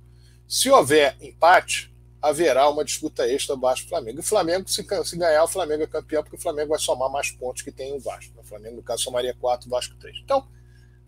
Se 0.47 0.69
houver 0.69 1.17
empate, 1.19 1.88
haverá 2.21 2.69
uma 2.69 2.83
disputa 2.83 3.27
extra 3.27 3.55
abaixo 3.55 3.83
do 3.83 3.89
Flamengo. 3.89 4.17
E 4.17 4.21
o 4.21 4.23
Flamengo, 4.23 4.69
se, 4.69 4.85
se, 5.05 5.17
ganhar, 5.17 5.43
o 5.43 5.47
Flamengo 5.47 5.83
é 5.83 5.87
campeão, 5.87 6.21
porque 6.21 6.35
o 6.35 6.41
Flamengo 6.41 6.69
vai 6.69 6.79
somar 6.79 7.09
mais 7.09 7.31
pontos 7.31 7.61
que 7.61 7.71
tem 7.71 7.93
o 7.93 7.99
Vasco. 7.99 8.33
O 8.37 8.43
Flamengo, 8.43 8.77
no 8.77 8.83
caso, 8.83 9.03
somaria 9.03 9.35
quatro, 9.39 9.67
o 9.67 9.69
Vasco 9.69 9.95
três. 9.99 10.17
Então, 10.23 10.45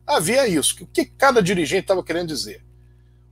havia 0.06 0.48
isso. 0.48 0.76
O 0.82 0.88
que 0.88 1.06
cada 1.06 1.42
dirigente 1.42 1.82
estava 1.82 2.04
querendo 2.04 2.28
dizer? 2.28 2.64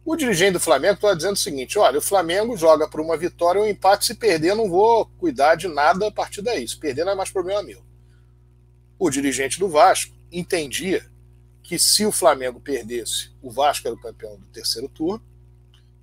O 0.04 0.16
dirigente 0.16 0.54
do 0.54 0.60
Flamengo 0.60 0.96
estava 0.96 1.16
dizendo 1.16 1.36
o 1.36 1.40
seguinte: 1.40 1.78
olha, 1.78 2.00
o 2.00 2.02
Flamengo 2.02 2.58
joga 2.58 2.88
por 2.88 3.00
uma 3.00 3.16
vitória 3.16 3.62
ou 3.62 3.68
um 3.68 3.70
empate, 3.70 4.06
se 4.06 4.16
perder, 4.16 4.56
não 4.56 4.70
vou 4.70 5.06
cuidar 5.18 5.56
de 5.56 5.68
nada 5.68 6.08
a 6.08 6.12
partir 6.12 6.42
daí. 6.42 6.68
Se 6.68 6.78
perder, 6.78 7.06
não 7.06 7.14
é 7.14 7.16
mais 7.16 7.30
problema 7.30 7.64
meu. 7.64 7.82
O 8.98 9.10
dirigente 9.10 9.60
do 9.60 9.70
Vasco 9.70 10.14
entendia 10.32 11.06
que 11.64 11.78
se 11.78 12.06
o 12.06 12.12
Flamengo 12.12 12.60
perdesse, 12.60 13.32
o 13.42 13.52
Vasco 13.52 13.88
era 13.88 13.96
o 13.96 14.02
campeão 14.02 14.36
do 14.38 14.48
terceiro 14.48 14.90
turno, 14.90 15.24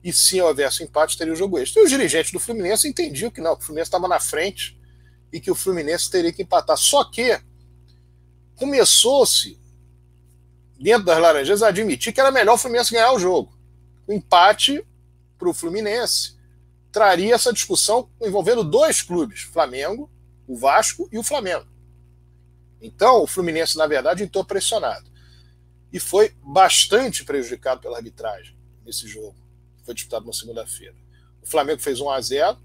e 0.06 0.12
se 0.12 0.40
houvesse 0.40 0.84
empate, 0.84 1.18
teria 1.18 1.32
o 1.32 1.36
jogo 1.36 1.58
extra. 1.58 1.82
E 1.82 1.84
os 1.84 1.90
dirigentes 1.90 2.30
do 2.30 2.38
Fluminense 2.38 2.86
entendiam 2.86 3.28
que 3.28 3.40
não, 3.40 3.56
que 3.56 3.64
o 3.64 3.66
Fluminense 3.66 3.88
estava 3.88 4.06
na 4.06 4.20
frente 4.20 4.78
e 5.32 5.40
que 5.40 5.50
o 5.50 5.54
Fluminense 5.56 6.08
teria 6.08 6.32
que 6.32 6.44
empatar. 6.44 6.76
Só 6.76 7.02
que 7.02 7.42
começou-se, 8.54 9.58
dentro 10.78 11.06
das 11.06 11.18
Laranjeiras, 11.18 11.60
a 11.60 11.68
admitir 11.70 12.12
que 12.12 12.20
era 12.20 12.30
melhor 12.30 12.54
o 12.54 12.56
Fluminense 12.56 12.92
ganhar 12.92 13.10
o 13.14 13.18
jogo. 13.18 13.52
O 14.06 14.12
empate 14.12 14.86
para 15.36 15.48
o 15.48 15.52
Fluminense 15.52 16.36
traria 16.92 17.34
essa 17.34 17.52
discussão 17.52 18.08
envolvendo 18.22 18.62
dois 18.62 19.02
clubes, 19.02 19.40
Flamengo, 19.40 20.08
o 20.46 20.56
Vasco 20.56 21.08
e 21.10 21.18
o 21.18 21.22
Flamengo. 21.24 21.66
Então, 22.80 23.24
o 23.24 23.26
Fluminense, 23.26 23.76
na 23.76 23.88
verdade, 23.88 24.22
entrou 24.22 24.44
pressionado. 24.44 25.10
E 25.92 25.98
foi 25.98 26.32
bastante 26.44 27.24
prejudicado 27.24 27.80
pela 27.80 27.96
arbitragem 27.96 28.56
nesse 28.84 29.08
jogo 29.08 29.45
foi 29.86 29.94
disputado 29.94 30.26
na 30.26 30.32
segunda-feira. 30.32 30.94
O 31.42 31.46
Flamengo 31.46 31.80
fez 31.80 32.00
1 32.00 32.10
a 32.10 32.20
0 32.20 32.58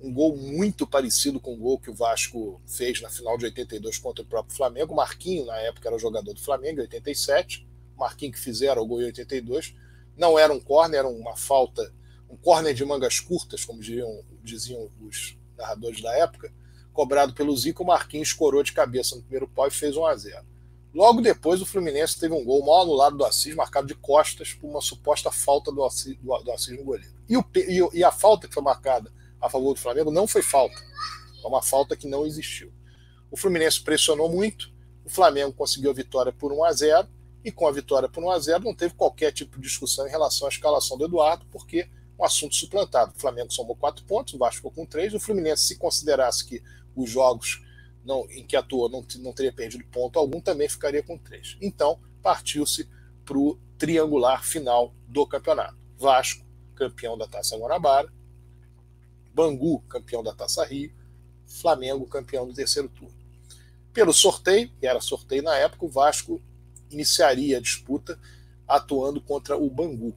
um 0.00 0.12
gol 0.12 0.36
muito 0.36 0.86
parecido 0.86 1.40
com 1.40 1.54
o 1.54 1.56
gol 1.56 1.78
que 1.78 1.90
o 1.90 1.94
Vasco 1.94 2.60
fez 2.66 3.00
na 3.00 3.08
final 3.08 3.38
de 3.38 3.46
82 3.46 3.98
contra 3.98 4.22
o 4.22 4.26
próprio 4.26 4.54
Flamengo. 4.54 4.92
O 4.92 4.96
Marquinho, 4.96 5.46
na 5.46 5.56
época, 5.56 5.88
era 5.88 5.98
jogador 5.98 6.34
do 6.34 6.40
Flamengo, 6.40 6.80
em 6.80 6.82
87. 6.82 7.66
O 7.96 8.00
Marquinho 8.00 8.32
que 8.32 8.38
fizeram 8.38 8.82
o 8.82 8.86
gol 8.86 9.00
em 9.00 9.06
82. 9.06 9.74
Não 10.16 10.38
era 10.38 10.52
um 10.52 10.60
corner, 10.60 10.98
era 10.98 11.08
uma 11.08 11.36
falta, 11.36 11.92
um 12.28 12.36
corner 12.36 12.74
de 12.74 12.84
mangas 12.84 13.18
curtas, 13.18 13.64
como 13.64 13.80
diziam, 13.80 14.22
diziam 14.42 14.90
os 15.00 15.38
narradores 15.56 16.02
da 16.02 16.12
época, 16.16 16.52
cobrado 16.92 17.32
pelo 17.32 17.56
Zico, 17.56 17.82
o 17.82 17.86
Marquinhos 17.86 18.28
escorou 18.28 18.62
de 18.62 18.72
cabeça 18.72 19.16
no 19.16 19.22
primeiro 19.22 19.48
pau 19.48 19.66
e 19.66 19.70
fez 19.70 19.96
1 19.96 20.06
a 20.06 20.16
0 20.16 20.53
Logo 20.94 21.20
depois, 21.20 21.60
o 21.60 21.66
Fluminense 21.66 22.20
teve 22.20 22.32
um 22.32 22.44
gol 22.44 22.64
mal 22.64 22.82
anulado 22.82 23.16
do 23.16 23.24
Assis, 23.24 23.52
marcado 23.54 23.88
de 23.88 23.94
costas 23.94 24.52
por 24.52 24.70
uma 24.70 24.80
suposta 24.80 25.30
falta 25.32 25.72
do 25.72 25.84
Assis, 25.84 26.16
do, 26.18 26.38
do 26.38 26.52
Assis 26.52 26.78
no 26.78 26.84
goleiro. 26.84 27.12
E, 27.28 27.36
o, 27.36 27.44
e, 27.56 27.98
e, 27.98 28.04
a 28.04 28.12
falta 28.12 28.46
que 28.46 28.54
foi 28.54 28.62
marcada 28.62 29.12
a 29.40 29.50
favor 29.50 29.74
do 29.74 29.80
Flamengo 29.80 30.12
não 30.12 30.28
foi 30.28 30.40
falta. 30.40 30.76
Foi 31.42 31.50
uma 31.50 31.62
falta 31.62 31.96
que 31.96 32.06
não 32.06 32.24
existiu. 32.24 32.72
O 33.28 33.36
Fluminense 33.36 33.82
pressionou 33.82 34.28
muito, 34.28 34.72
o 35.04 35.10
Flamengo 35.10 35.52
conseguiu 35.52 35.90
a 35.90 35.94
vitória 35.94 36.32
por 36.32 36.52
1 36.52 36.64
a 36.64 36.72
0 36.72 37.08
e 37.44 37.50
com 37.50 37.66
a 37.66 37.72
vitória 37.72 38.08
por 38.08 38.22
1 38.22 38.30
a 38.30 38.38
0 38.38 38.64
não 38.64 38.74
teve 38.74 38.94
qualquer 38.94 39.32
tipo 39.32 39.56
de 39.56 39.62
discussão 39.62 40.06
em 40.06 40.10
relação 40.10 40.46
à 40.46 40.50
escalação 40.50 40.96
do 40.96 41.06
Eduardo, 41.06 41.44
porque 41.50 41.88
um 42.16 42.24
assunto 42.24 42.54
suplantado. 42.54 43.12
O 43.16 43.20
Flamengo 43.20 43.52
somou 43.52 43.74
quatro 43.74 44.04
pontos, 44.04 44.34
o 44.34 44.38
Vasco 44.38 44.56
ficou 44.56 44.70
com 44.70 44.86
três. 44.86 45.12
O 45.12 45.18
Fluminense, 45.18 45.66
se 45.66 45.76
considerasse 45.76 46.44
que 46.44 46.62
os 46.94 47.10
jogos 47.10 47.63
não, 48.04 48.26
em 48.30 48.44
que 48.46 48.56
atuou 48.56 48.88
não, 48.88 49.04
não 49.20 49.32
teria 49.32 49.52
perdido 49.52 49.84
ponto 49.86 50.18
algum, 50.18 50.40
também 50.40 50.68
ficaria 50.68 51.02
com 51.02 51.16
três. 51.16 51.56
Então, 51.60 51.98
partiu-se 52.22 52.88
para 53.24 53.38
o 53.38 53.58
triangular 53.78 54.44
final 54.44 54.94
do 55.08 55.26
campeonato. 55.26 55.76
Vasco, 55.98 56.44
campeão 56.74 57.16
da 57.16 57.26
Taça 57.26 57.56
Guanabara, 57.56 58.12
Bangu, 59.32 59.80
campeão 59.88 60.22
da 60.22 60.34
Taça 60.34 60.64
Rio, 60.64 60.92
Flamengo, 61.46 62.06
campeão 62.06 62.46
do 62.46 62.54
terceiro 62.54 62.88
turno. 62.88 63.14
Pelo 63.92 64.12
sorteio, 64.12 64.70
que 64.78 64.86
era 64.86 65.00
sorteio 65.00 65.42
na 65.42 65.56
época, 65.56 65.84
o 65.86 65.88
Vasco 65.88 66.42
iniciaria 66.90 67.58
a 67.58 67.60
disputa 67.60 68.18
atuando 68.66 69.20
contra 69.20 69.56
o 69.56 69.70
Bangu. 69.70 70.14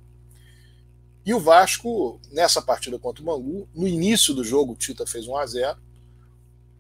E 1.26 1.34
o 1.34 1.40
Vasco, 1.40 2.20
nessa 2.32 2.62
partida 2.62 2.98
contra 2.98 3.22
o 3.22 3.26
Bangu, 3.26 3.68
no 3.74 3.88
início 3.88 4.34
do 4.34 4.44
jogo, 4.44 4.74
o 4.74 4.76
Tita 4.76 5.06
fez 5.06 5.28
1 5.28 5.38
a 5.38 5.46
0 5.46 5.87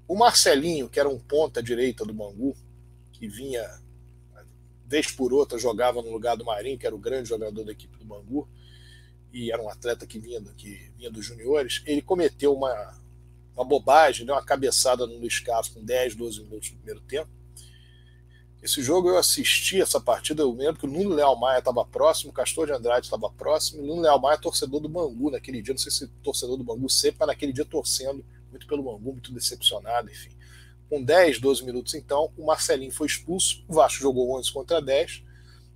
O 0.07 0.15
Marcelinho, 0.15 0.89
que 0.89 0.99
era 0.99 1.09
um 1.09 1.19
ponta 1.19 1.61
direita 1.61 2.05
do 2.05 2.13
Bangu, 2.13 2.55
que 3.11 3.27
vinha, 3.27 3.63
vez 4.85 5.11
por 5.11 5.33
outra, 5.33 5.57
jogava 5.57 6.01
no 6.01 6.11
lugar 6.11 6.37
do 6.37 6.45
Marinho, 6.45 6.77
que 6.77 6.87
era 6.87 6.95
o 6.95 6.99
grande 6.99 7.29
jogador 7.29 7.63
da 7.65 7.71
equipe 7.71 7.97
do 7.97 8.05
Bangu, 8.05 8.47
e 9.33 9.51
era 9.51 9.61
um 9.61 9.69
atleta 9.69 10.07
que 10.07 10.17
vinha, 10.17 10.41
que 10.55 10.91
vinha 10.97 11.11
dos 11.11 11.25
juniores, 11.25 11.83
ele 11.85 12.01
cometeu 12.01 12.53
uma, 12.53 12.97
uma 13.53 13.65
bobagem, 13.65 14.25
deu 14.25 14.33
uma 14.33 14.43
cabeçada 14.43 15.05
no 15.05 15.17
Luiz 15.17 15.39
Carlos 15.39 15.69
com 15.69 15.83
10, 15.83 16.15
12 16.15 16.43
minutos 16.43 16.71
no 16.71 16.77
primeiro 16.77 17.01
tempo, 17.01 17.29
esse 18.61 18.81
jogo 18.81 19.09
eu 19.09 19.17
assisti 19.17 19.79
essa 19.79 19.99
partida, 19.99 20.41
eu 20.41 20.51
lembro 20.51 20.79
que 20.79 20.85
o 20.85 20.89
Nuno 20.89 21.15
Leal 21.15 21.37
Maia 21.37 21.59
estava 21.59 21.85
próximo, 21.85 22.31
o 22.31 22.33
Castor 22.33 22.65
de 22.65 22.73
Andrade 22.73 23.05
estava 23.05 23.29
próximo, 23.29 23.83
o 23.83 23.85
Nuno 23.85 24.01
Leal 24.01 24.19
Maia 24.19 24.37
torcedor 24.37 24.79
do 24.79 24.89
Bangu 24.89 25.29
naquele 25.29 25.61
dia, 25.61 25.73
não 25.73 25.79
sei 25.79 25.91
se 25.91 26.07
torcedor 26.23 26.57
do 26.57 26.63
Bangu 26.63 26.89
sempre, 26.89 27.17
mas 27.19 27.27
naquele 27.27 27.53
dia 27.53 27.65
torcendo 27.65 28.25
muito 28.49 28.67
pelo 28.67 28.83
Bangu, 28.83 29.11
muito 29.11 29.31
decepcionado, 29.31 30.09
enfim. 30.09 30.31
Com 30.89 31.03
10, 31.03 31.39
12 31.39 31.65
minutos 31.65 31.93
então, 31.93 32.31
o 32.37 32.45
Marcelinho 32.45 32.91
foi 32.91 33.07
expulso, 33.07 33.63
o 33.67 33.73
Vasco 33.73 34.01
jogou 34.01 34.37
11 34.37 34.51
contra 34.51 34.81
10, 34.81 35.23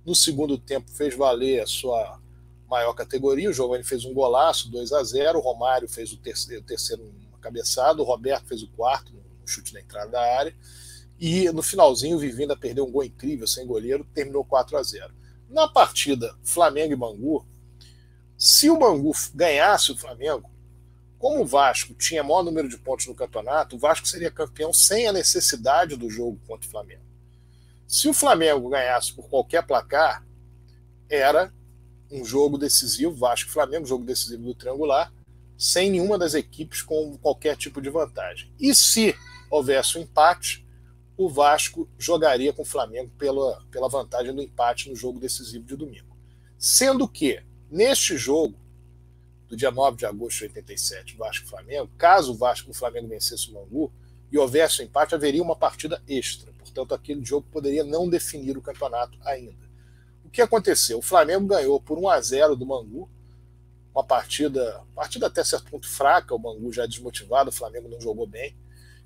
no 0.04 0.14
segundo 0.14 0.58
tempo 0.58 0.90
fez 0.90 1.14
valer 1.14 1.62
a 1.62 1.66
sua 1.66 2.20
maior 2.68 2.94
categoria, 2.94 3.50
o 3.50 3.52
Giovanni 3.52 3.84
fez 3.84 4.04
um 4.04 4.14
golaço, 4.14 4.70
2 4.70 4.92
a 4.92 5.02
0 5.02 5.38
o 5.38 5.42
Romário 5.42 5.88
fez 5.88 6.12
o 6.12 6.16
terceiro, 6.16 6.62
o 6.62 6.64
terceiro 6.64 7.02
uma 7.28 7.38
cabeçada, 7.38 8.00
o 8.00 8.04
Roberto 8.04 8.46
fez 8.46 8.62
o 8.62 8.68
quarto, 8.68 9.12
um 9.12 9.46
chute 9.46 9.74
na 9.74 9.80
entrada 9.80 10.10
da 10.10 10.38
área, 10.38 10.56
e 11.20 11.50
no 11.52 11.62
finalzinho, 11.62 12.16
o 12.16 12.18
Vivinda 12.18 12.56
perdeu 12.56 12.86
um 12.86 12.90
gol 12.90 13.04
incrível 13.04 13.46
sem 13.46 13.66
goleiro, 13.66 14.04
terminou 14.14 14.44
4 14.44 14.76
a 14.76 14.82
0 14.82 15.14
Na 15.48 15.68
partida 15.68 16.34
Flamengo 16.42 16.94
e 16.94 16.96
Bangu, 16.96 17.46
se 18.36 18.68
o 18.68 18.76
Bangu 18.76 19.12
ganhasse 19.34 19.92
o 19.92 19.96
Flamengo, 19.96 20.50
como 21.22 21.42
o 21.42 21.46
Vasco 21.46 21.94
tinha 21.94 22.20
maior 22.24 22.42
número 22.42 22.68
de 22.68 22.76
pontos 22.76 23.06
no 23.06 23.14
campeonato, 23.14 23.76
o 23.76 23.78
Vasco 23.78 24.08
seria 24.08 24.28
campeão 24.28 24.72
sem 24.72 25.06
a 25.06 25.12
necessidade 25.12 25.94
do 25.94 26.10
jogo 26.10 26.36
contra 26.48 26.66
o 26.66 26.70
Flamengo. 26.72 27.04
Se 27.86 28.08
o 28.08 28.12
Flamengo 28.12 28.68
ganhasse 28.68 29.12
por 29.12 29.28
qualquer 29.28 29.64
placar, 29.64 30.26
era 31.08 31.54
um 32.10 32.24
jogo 32.24 32.58
decisivo, 32.58 33.14
Vasco-Flamengo, 33.14 33.86
jogo 33.86 34.04
decisivo 34.04 34.42
do 34.42 34.52
triangular, 34.52 35.12
sem 35.56 35.92
nenhuma 35.92 36.18
das 36.18 36.34
equipes 36.34 36.82
com 36.82 37.16
qualquer 37.18 37.56
tipo 37.56 37.80
de 37.80 37.88
vantagem. 37.88 38.52
E 38.58 38.74
se 38.74 39.14
houvesse 39.48 39.98
um 39.98 40.02
empate, 40.02 40.66
o 41.16 41.28
Vasco 41.28 41.88
jogaria 41.96 42.52
com 42.52 42.62
o 42.62 42.66
Flamengo 42.66 43.12
pela, 43.16 43.64
pela 43.70 43.88
vantagem 43.88 44.34
do 44.34 44.42
empate 44.42 44.90
no 44.90 44.96
jogo 44.96 45.20
decisivo 45.20 45.64
de 45.64 45.76
domingo. 45.76 46.16
Sendo 46.58 47.06
que, 47.06 47.40
neste 47.70 48.16
jogo, 48.16 48.58
do 49.52 49.56
dia 49.56 49.70
9 49.70 49.98
de 49.98 50.06
agosto 50.06 50.38
de 50.38 50.44
87, 50.44 51.14
Vasco 51.14 51.44
e 51.44 51.48
Flamengo, 51.50 51.90
caso 51.98 52.32
o 52.32 52.34
Vasco 52.34 52.70
o 52.70 52.74
Flamengo 52.74 53.08
vencesse 53.08 53.50
o 53.50 53.52
Mangu 53.52 53.92
e 54.30 54.38
houvesse 54.38 54.80
um 54.80 54.86
empate, 54.86 55.14
haveria 55.14 55.42
uma 55.42 55.54
partida 55.54 56.02
extra. 56.08 56.50
Portanto, 56.54 56.94
aquele 56.94 57.22
jogo 57.22 57.46
poderia 57.52 57.84
não 57.84 58.08
definir 58.08 58.56
o 58.56 58.62
campeonato 58.62 59.18
ainda. 59.22 59.70
O 60.24 60.30
que 60.30 60.40
aconteceu? 60.40 61.00
O 61.00 61.02
Flamengo 61.02 61.46
ganhou 61.46 61.78
por 61.78 61.98
1 61.98 62.08
a 62.08 62.18
0 62.18 62.56
do 62.56 62.64
Mangu, 62.64 63.10
uma 63.94 64.02
partida, 64.02 64.82
partida 64.94 65.26
até 65.26 65.44
certo 65.44 65.70
ponto 65.70 65.86
fraca, 65.86 66.34
o 66.34 66.38
Mangu 66.38 66.72
já 66.72 66.86
desmotivado, 66.86 67.50
o 67.50 67.52
Flamengo 67.52 67.90
não 67.90 68.00
jogou 68.00 68.26
bem. 68.26 68.56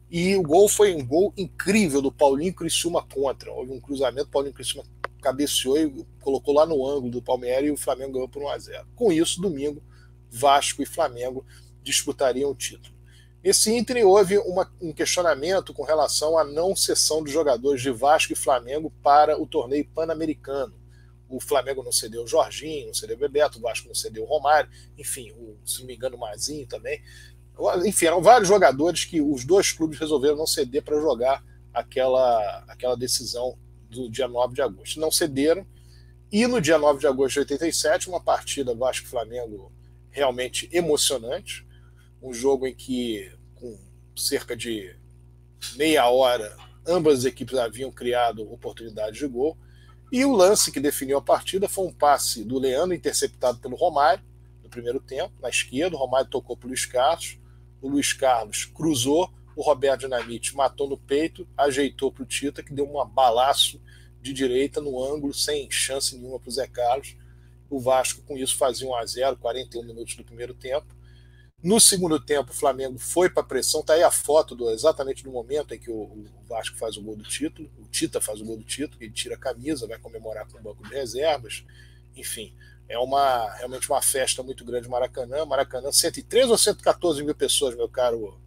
E 0.09 0.37
o 0.37 0.43
gol 0.45 0.69
foi 0.69 0.95
um 0.95 1.05
gol 1.05 1.35
incrível 1.37 2.01
do 2.01 2.13
Paulinho 2.13 2.55
Criciúma 2.55 3.03
contra. 3.03 3.53
Houve 3.53 3.73
um 3.73 3.81
cruzamento, 3.81 4.29
Paulinho 4.29 4.55
Criciúma 4.55 4.87
cabeceou 5.21 5.77
e 5.77 6.07
colocou 6.21 6.55
lá 6.55 6.65
no 6.65 6.87
ângulo 6.89 7.11
do 7.11 7.21
Palmeiras 7.21 7.69
e 7.69 7.73
o 7.73 7.77
Flamengo 7.77 8.13
ganhou 8.13 8.29
por 8.29 8.45
1 8.45 8.49
a 8.49 8.59
0. 8.59 8.87
Com 8.95 9.11
isso, 9.11 9.41
domingo, 9.41 9.83
Vasco 10.31 10.83
e 10.83 10.87
Flamengo 10.87 11.45
disputariam 11.83 12.51
o 12.51 12.55
título. 12.55 12.97
Nesse 13.47 13.73
ínterim, 13.73 14.03
houve 14.03 14.39
uma, 14.39 14.69
um 14.81 14.93
questionamento 14.93 15.73
com 15.73 15.85
relação 15.85 16.37
à 16.37 16.43
não 16.43 16.75
cessão 16.75 17.23
dos 17.23 17.33
jogadores 17.33 17.81
de 17.81 17.93
Vasco 17.93 18.33
e 18.33 18.37
Flamengo 18.37 18.93
para 19.03 19.41
o 19.41 19.47
torneio 19.47 19.89
pan-americano. 19.95 20.75
O 21.29 21.41
Flamengo 21.41 21.83
não 21.83 21.93
cedeu 21.93 22.25
o 22.25 22.27
Jorginho, 22.27 22.89
não 22.89 22.95
cedeu 22.95 23.15
o 23.15 23.21
Bebeto, 23.21 23.59
o 23.59 23.63
Vasco 23.63 23.87
não 23.87 23.95
cedeu 23.95 24.25
o 24.25 24.27
Romário, 24.27 24.69
enfim, 24.99 25.31
o, 25.33 25.57
se 25.65 25.79
não 25.79 25.87
me 25.87 25.95
engano, 25.95 26.17
o 26.17 26.19
Mazinho 26.19 26.67
também. 26.67 27.01
Enfim, 27.85 28.07
eram 28.07 28.21
vários 28.21 28.49
jogadores 28.49 29.05
que 29.05 29.21
os 29.21 29.45
dois 29.45 29.71
clubes 29.71 29.99
resolveram 29.99 30.37
não 30.37 30.47
ceder 30.47 30.83
para 30.83 31.01
jogar 31.01 31.45
aquela, 31.73 32.65
aquela 32.67 32.97
decisão 32.97 33.57
do 33.89 34.11
dia 34.11 34.27
9 34.27 34.55
de 34.55 34.63
agosto. 34.63 34.99
Não 34.99 35.11
cederam. 35.11 35.65
E 36.33 36.47
no 36.47 36.61
dia 36.61 36.79
9 36.79 36.99
de 36.99 37.07
agosto 37.07 37.35
de 37.35 37.41
87, 37.41 38.09
uma 38.09 38.21
partida 38.21 38.75
Vasco-Flamengo 38.75 39.71
realmente 40.17 40.69
emocionante. 40.73 41.67
Um 42.23 42.33
jogo 42.33 42.67
em 42.67 42.75
que, 42.75 43.31
com 43.55 43.79
cerca 44.17 44.57
de 44.57 44.97
meia 45.77 46.09
hora, 46.09 46.57
ambas 46.87 47.21
as 47.21 47.25
equipes 47.27 47.59
haviam 47.59 47.93
criado 47.93 48.51
oportunidades 48.51 49.19
de 49.19 49.27
gol. 49.27 49.57
E 50.11 50.25
o 50.25 50.33
lance 50.33 50.73
que 50.73 50.81
definiu 50.81 51.19
a 51.19 51.23
partida 51.23 51.69
foi 51.69 51.87
um 51.87 51.93
passe 51.93 52.45
do 52.45 52.59
Leandro, 52.59 52.95
interceptado 52.95 53.59
pelo 53.59 53.77
Romário, 53.77 54.25
no 54.63 54.71
primeiro 54.71 55.01
tempo, 55.01 55.35
na 55.41 55.49
esquerda. 55.49 55.97
O 55.97 55.99
Romário 55.99 56.31
tocou 56.31 56.57
para 56.57 56.67
o 56.67 56.69
Luiz 56.69 56.87
Carlos 56.87 57.39
o 57.81 57.89
Luiz 57.89 58.13
Carlos 58.13 58.65
cruzou, 58.65 59.31
o 59.55 59.63
Roberto 59.63 60.01
Dinamite 60.01 60.55
matou 60.55 60.89
no 60.89 60.99
peito, 60.99 61.47
ajeitou 61.57 62.11
para 62.11 62.23
o 62.23 62.27
Tita, 62.27 62.63
que 62.63 62.73
deu 62.73 62.85
um 62.85 63.05
balaço 63.07 63.81
de 64.21 64.33
direita 64.33 64.81
no 64.81 65.03
ângulo, 65.03 65.33
sem 65.33 65.71
chance 65.71 66.17
nenhuma 66.17 66.39
para 66.39 66.49
o 66.49 66.53
Zé 66.53 66.67
Carlos. 66.67 67.17
O 67.69 67.81
Vasco, 67.81 68.23
com 68.23 68.37
isso, 68.37 68.57
fazia 68.57 68.89
1 68.89 68.95
a 68.95 69.07
0 69.07 69.37
41 69.37 69.85
minutos 69.85 70.15
do 70.15 70.25
primeiro 70.25 70.55
tempo. 70.55 70.87
No 71.63 71.81
segundo 71.81 72.21
tempo, 72.21 72.53
o 72.53 72.55
Flamengo 72.55 72.99
foi 72.99 73.31
para 73.31 73.43
a 73.43 73.47
pressão. 73.47 73.81
Está 73.81 73.95
aí 73.95 74.03
a 74.03 74.11
foto 74.11 74.55
do, 74.55 74.71
exatamente 74.71 75.25
do 75.25 75.33
momento 75.33 75.75
em 75.75 75.79
que 75.79 75.91
o, 75.91 75.95
o, 75.95 76.27
Vasco 76.49 76.77
faz 76.77 76.97
o 76.97 77.03
gol 77.03 77.17
do 77.17 77.25
título. 77.25 77.69
O 77.79 77.87
Tita 77.87 78.21
faz 78.21 78.41
o 78.41 78.45
gol 78.45 78.59
do 78.59 78.65
título, 78.65 79.03
ele 79.03 79.13
tira 79.13 79.35
a 79.35 79.39
camisa, 79.39 79.87
vai 79.87 79.99
comemorar 79.99 80.47
com 80.47 80.59
o 80.59 80.63
banco 80.63 80.85
de 80.85 80.95
reservas. 80.95 81.65
Enfim, 82.15 82.55
é 82.89 82.97
uma 82.99 83.53
realmente 83.55 83.91
uma 83.91 84.01
festa 84.01 84.43
muito 84.43 84.65
grande 84.65 84.89
Maracanã. 84.89 85.45
Maracanã, 85.45 85.91
103 85.91 86.51
ou 86.51 86.59
114 86.59 87.25
mil 87.25 87.35
pessoas, 87.35 87.75
meu 87.75 87.89
caro 87.89 88.39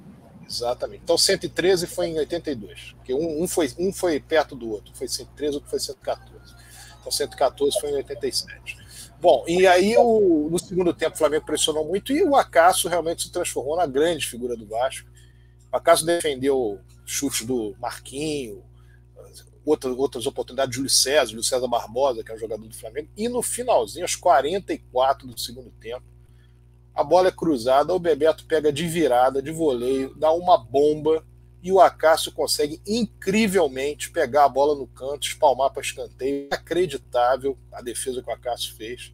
Exatamente. 0.49 1.01
Então 1.03 1.17
113 1.17 1.87
foi 1.87 2.07
em 2.07 2.17
82. 2.17 2.93
Porque 2.97 3.13
um, 3.13 3.43
um, 3.43 3.47
foi, 3.47 3.71
um 3.77 3.93
foi 3.93 4.19
perto 4.19 4.55
do 4.55 4.69
outro. 4.71 4.91
Foi 4.95 5.07
113, 5.07 5.55
outro 5.55 5.69
foi 5.69 5.79
114. 5.79 6.55
Então 6.99 7.11
114 7.11 7.79
foi 7.79 7.91
em 7.91 7.95
87. 7.95 8.77
Bom, 9.21 9.43
e 9.47 9.67
aí 9.67 9.95
o, 9.97 10.49
no 10.49 10.57
segundo 10.57 10.93
tempo 10.93 11.15
o 11.15 11.17
Flamengo 11.17 11.45
pressionou 11.45 11.85
muito 11.85 12.13
e 12.13 12.23
o 12.23 12.35
Acaso 12.35 12.87
realmente 12.87 13.23
se 13.23 13.31
transformou 13.31 13.75
na 13.75 13.85
grande 13.85 14.25
figura 14.25 14.55
do 14.55 14.65
Vasco 14.65 15.09
o 15.71 15.77
Acaso 15.77 16.05
defendeu 16.05 16.79
chutes 17.05 17.45
do 17.45 17.75
Marquinho, 17.79 18.63
outras, 19.63 19.95
outras 19.95 20.25
oportunidades 20.25 20.71
de 20.71 20.77
Júlio 20.77 20.89
César, 20.89 21.27
Júlio 21.27 21.43
César 21.43 21.67
Barbosa, 21.67 22.23
que 22.23 22.31
é 22.31 22.35
um 22.35 22.39
jogador 22.39 22.67
do 22.67 22.75
Flamengo, 22.75 23.09
e 23.15 23.29
no 23.29 23.41
finalzinho, 23.41 24.03
aos 24.03 24.15
44 24.15 25.27
do 25.27 25.39
segundo 25.39 25.69
tempo, 25.79 26.03
a 26.93 27.03
bola 27.03 27.29
é 27.29 27.31
cruzada, 27.31 27.93
o 27.93 27.99
Bebeto 27.99 28.45
pega 28.45 28.71
de 28.71 28.87
virada, 28.87 29.41
de 29.41 29.51
voleio, 29.51 30.13
dá 30.15 30.31
uma 30.31 30.57
bomba 30.57 31.23
e 31.61 31.71
o 31.71 31.79
Acácio 31.79 32.31
consegue 32.31 32.81
incrivelmente 32.87 34.11
pegar 34.11 34.45
a 34.45 34.49
bola 34.49 34.75
no 34.75 34.87
canto, 34.87 35.27
espalmar 35.27 35.71
para 35.71 35.81
escanteio. 35.81 36.45
Inacreditável 36.45 37.57
a 37.71 37.81
defesa 37.81 38.21
que 38.21 38.29
o 38.29 38.33
Acácio 38.33 38.75
fez. 38.75 39.13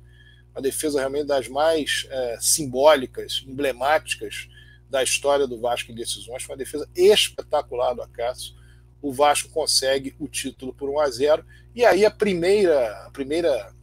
Uma 0.53 0.61
defesa 0.61 0.99
realmente 0.99 1.27
das 1.27 1.47
mais 1.47 2.05
é, 2.09 2.37
simbólicas, 2.39 3.43
emblemáticas 3.47 4.47
da 4.89 5.03
história 5.03 5.47
do 5.47 5.59
Vasco 5.59 5.91
em 5.91 5.95
decisões. 5.95 6.43
Foi 6.43 6.53
uma 6.53 6.59
defesa 6.59 6.87
espetacular 6.95 7.93
do 7.93 8.03
Acácio. 8.03 8.53
O 9.01 9.11
Vasco 9.11 9.49
consegue 9.49 10.15
o 10.19 10.27
título 10.27 10.73
por 10.73 10.89
1 10.89 10.99
a 10.99 11.09
0 11.09 11.45
e 11.73 11.83
aí 11.83 12.05
a 12.05 12.11
primeira, 12.11 13.05
a 13.05 13.11
primeira 13.11 13.73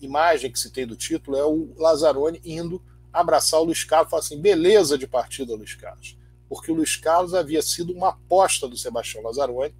imagem 0.00 0.50
que 0.50 0.58
se 0.58 0.70
tem 0.70 0.86
do 0.86 0.96
título 0.96 1.36
é 1.36 1.44
o 1.44 1.74
Lazzaroni 1.76 2.40
indo 2.44 2.82
abraçar 3.12 3.60
o 3.60 3.64
Luiz 3.64 3.84
Carlos 3.84 4.08
e 4.08 4.10
falar 4.10 4.20
assim: 4.20 4.40
beleza 4.40 4.96
de 4.96 5.06
partida, 5.06 5.54
Luiz 5.54 5.74
Carlos 5.74 6.18
porque 6.48 6.72
o 6.72 6.74
Luiz 6.74 6.96
Carlos 6.96 7.34
havia 7.34 7.60
sido 7.60 7.92
uma 7.92 8.08
aposta 8.08 8.66
do 8.66 8.76
Sebastião 8.76 9.22
Lazzaroni 9.22 9.74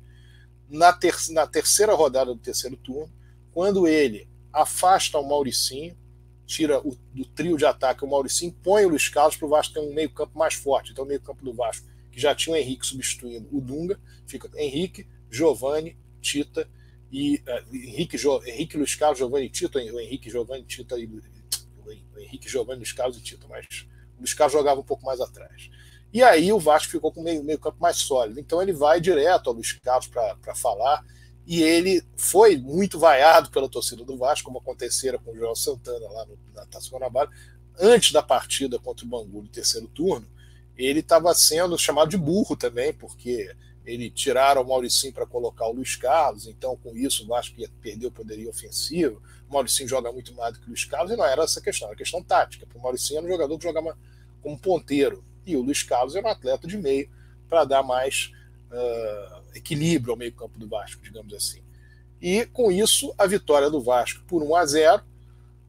na, 0.68 0.92
ter 0.92 1.14
na 1.30 1.46
terceira 1.46 1.94
rodada 1.94 2.34
do 2.34 2.40
terceiro 2.40 2.76
turno, 2.76 3.10
quando 3.52 3.88
ele 3.88 4.28
afasta 4.52 5.18
o 5.18 5.26
Mauricinho, 5.26 5.96
tira 6.46 6.78
o, 6.86 6.96
do 7.12 7.24
trio 7.24 7.56
de 7.56 7.64
ataque 7.64 8.04
o 8.04 8.08
Mauricinho, 8.08 8.54
põe 8.62 8.84
o 8.84 8.90
Luiz 8.90 9.08
Carlos 9.08 9.36
para 9.36 9.46
o 9.46 9.48
Vasco 9.48 9.74
ter 9.74 9.80
um 9.80 9.94
meio-campo 9.94 10.38
mais 10.38 10.54
forte. 10.54 10.92
Então, 10.92 11.04
o 11.04 11.08
meio-campo 11.08 11.42
do 11.42 11.54
Vasco, 11.54 11.86
que 12.12 12.20
já 12.20 12.34
tinha 12.34 12.54
o 12.54 12.58
Henrique 12.58 12.86
substituindo 12.86 13.48
o 13.50 13.60
Dunga, 13.60 13.98
fica 14.26 14.50
Henrique, 14.54 15.06
Giovanni, 15.30 15.96
Tita 16.20 16.68
e 17.10 17.36
uh, 17.36 17.74
Henrique, 17.74 18.16
Henrique, 18.46 18.76
Luiz 18.76 18.94
Carlos, 18.94 19.18
Giovanni 19.18 19.48
Tita, 19.48 19.78
o 19.78 20.00
Henrique, 20.00 20.30
Giovanni, 20.30 20.64
Tita 20.64 20.98
e 20.98 21.06
o 21.88 22.18
Henrique, 22.18 22.48
Giovanni, 22.48 22.78
Luiz 22.78 22.92
Carlos 22.92 23.16
e 23.18 23.22
Tita, 23.22 23.46
mas 23.48 23.86
o 24.16 24.20
Luiz 24.20 24.34
Carlos 24.34 24.52
jogava 24.52 24.80
um 24.80 24.84
pouco 24.84 25.04
mais 25.04 25.20
atrás. 25.20 25.70
E 26.12 26.22
aí 26.22 26.52
o 26.52 26.58
Vasco 26.58 26.90
ficou 26.90 27.12
com 27.12 27.22
meio, 27.22 27.44
meio 27.44 27.58
campo 27.58 27.78
mais 27.80 27.96
sólido. 27.96 28.40
Então 28.40 28.62
ele 28.62 28.72
vai 28.72 29.00
direto 29.00 29.48
ao 29.48 29.54
Luiz 29.54 29.72
Carlos 29.72 30.06
para 30.06 30.54
falar. 30.54 31.04
E 31.46 31.62
ele 31.62 32.02
foi 32.16 32.56
muito 32.58 32.98
vaiado 32.98 33.50
pela 33.50 33.68
torcida 33.68 34.04
do 34.04 34.16
Vasco, 34.16 34.46
como 34.46 34.58
acontecera 34.58 35.18
com 35.18 35.32
o 35.32 35.36
Joel 35.36 35.56
Santana 35.56 36.06
lá 36.10 36.26
no, 36.26 36.38
na 36.54 36.66
Taça 36.66 36.90
Guanabara. 36.90 37.30
Antes 37.80 38.12
da 38.12 38.22
partida 38.22 38.78
contra 38.78 39.06
o 39.06 39.08
Bangu 39.08 39.42
no 39.42 39.48
terceiro 39.48 39.86
turno, 39.88 40.26
ele 40.76 41.00
estava 41.00 41.32
sendo 41.34 41.78
chamado 41.78 42.10
de 42.10 42.18
burro 42.18 42.56
também, 42.56 42.92
porque 42.92 43.54
ele 43.84 44.10
tiraram 44.10 44.62
o 44.62 44.68
Mauricinho 44.68 45.12
para 45.12 45.26
colocar 45.26 45.66
o 45.66 45.72
Luiz 45.72 45.96
Carlos, 45.96 46.46
então 46.46 46.76
com 46.76 46.94
isso 46.94 47.24
o 47.24 47.26
Vasco 47.26 47.58
ia 47.58 47.70
perder 47.80 48.06
o 48.06 48.12
poderio 48.12 48.50
ofensivo. 48.50 49.22
O 49.48 49.52
Mauricinho 49.54 49.88
joga 49.88 50.12
muito 50.12 50.34
mais 50.34 50.54
do 50.54 50.60
que 50.60 50.66
o 50.66 50.68
Luiz 50.68 50.84
Carlos, 50.84 51.10
e 51.10 51.16
não 51.16 51.24
era 51.24 51.42
essa 51.42 51.60
questão, 51.60 51.88
era 51.88 51.96
questão 51.96 52.22
tática. 52.22 52.66
O 52.74 52.80
Mauricinho 52.80 53.18
era 53.18 53.26
um 53.26 53.30
jogador 53.30 53.58
que 53.58 53.64
jogava 53.64 53.96
como 54.42 54.58
ponteiro, 54.58 55.24
e 55.46 55.56
o 55.56 55.62
Luiz 55.62 55.82
Carlos 55.82 56.14
era 56.14 56.26
um 56.26 56.30
atleta 56.30 56.66
de 56.66 56.76
meio 56.76 57.08
para 57.48 57.64
dar 57.64 57.82
mais 57.82 58.30
uh, 58.70 59.42
equilíbrio 59.54 60.12
ao 60.12 60.18
meio-campo 60.18 60.58
do 60.58 60.68
Vasco, 60.68 61.02
digamos 61.02 61.32
assim. 61.32 61.62
E 62.20 62.44
com 62.46 62.70
isso, 62.70 63.14
a 63.16 63.26
vitória 63.26 63.70
do 63.70 63.80
Vasco 63.80 64.22
por 64.26 64.42
1 64.42 64.56
a 64.56 64.66
0 64.66 65.02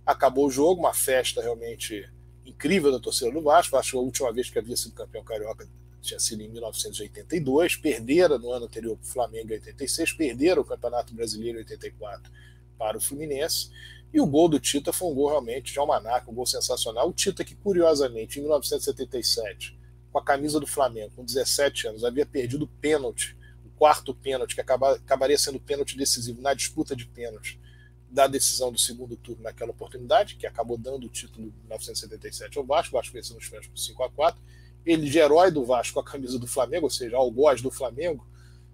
acabou 0.05 0.47
o 0.47 0.51
jogo, 0.51 0.81
uma 0.81 0.93
festa 0.93 1.41
realmente 1.41 2.09
incrível 2.45 2.91
da 2.91 2.99
torcida 2.99 3.31
do 3.31 3.41
Vasco. 3.41 3.77
Acho 3.77 3.91
que 3.91 3.97
a 3.97 4.01
última 4.01 4.33
vez 4.33 4.49
que 4.49 4.59
havia 4.59 4.75
sido 4.75 4.93
campeão 4.93 5.23
carioca 5.23 5.67
tinha 6.01 6.19
sido 6.19 6.41
em 6.41 6.49
1982, 6.49 7.75
perderam 7.75 8.39
no 8.39 8.51
ano 8.51 8.65
anterior 8.65 8.97
para 8.97 9.05
o 9.05 9.11
Flamengo 9.11 9.51
em 9.51 9.55
86, 9.55 10.13
perderam 10.13 10.61
o 10.61 10.65
Campeonato 10.65 11.13
Brasileiro 11.13 11.59
em 11.59 11.61
84 11.61 12.31
para 12.79 12.97
o 12.97 13.01
Fluminense. 13.01 13.69
E 14.11 14.19
o 14.19 14.25
gol 14.25 14.47
do 14.47 14.59
Tita 14.59 14.91
foi 14.91 15.09
um 15.09 15.13
gol 15.13 15.27
realmente 15.27 15.71
de 15.71 15.77
almanac, 15.77 16.27
um 16.27 16.33
gol 16.33 16.45
sensacional. 16.45 17.09
O 17.09 17.13
Tita, 17.13 17.43
que 17.43 17.53
curiosamente, 17.53 18.39
em 18.39 18.41
1977, 18.41 19.77
com 20.11 20.17
a 20.17 20.23
camisa 20.23 20.59
do 20.59 20.65
Flamengo, 20.65 21.11
com 21.15 21.23
17 21.23 21.87
anos, 21.89 22.03
havia 22.03 22.25
perdido 22.25 22.63
o 22.63 22.67
pênalti, 22.67 23.37
o 23.63 23.69
quarto 23.77 24.15
pênalti, 24.15 24.55
que 24.55 24.61
acaba, 24.61 24.93
acabaria 24.95 25.37
sendo 25.37 25.59
pênalti 25.59 25.95
decisivo 25.95 26.41
na 26.41 26.55
disputa 26.55 26.95
de 26.95 27.05
pênalti 27.05 27.59
da 28.09 28.25
decisão 28.25 28.71
do 28.71 28.79
segundo 28.79 29.15
turno 29.15 29.43
naquela 29.43 29.69
oportunidade, 29.69 30.35
que 30.35 30.47
acabou 30.47 30.77
dando 30.77 31.05
o 31.05 31.09
título 31.09 31.51
de 31.51 31.57
1977 31.59 32.57
ao 32.57 32.65
Vasco. 32.65 32.95
O 32.95 32.99
Vasco 32.99 33.13
venceu 33.13 33.35
nos 33.35 33.47
pênaltis 33.47 33.69
por 33.69 33.77
5 33.77 34.03
a 34.03 34.09
4 34.09 34.41
Ele, 34.83 35.07
de 35.07 35.19
herói 35.19 35.51
do 35.51 35.63
Vasco 35.63 35.93
com 35.93 35.99
a 35.99 36.03
camisa 36.03 36.39
do 36.39 36.47
Flamengo, 36.47 36.87
ou 36.87 36.89
seja, 36.89 37.15
algoz 37.15 37.61
do 37.61 37.69
Flamengo, 37.69 38.25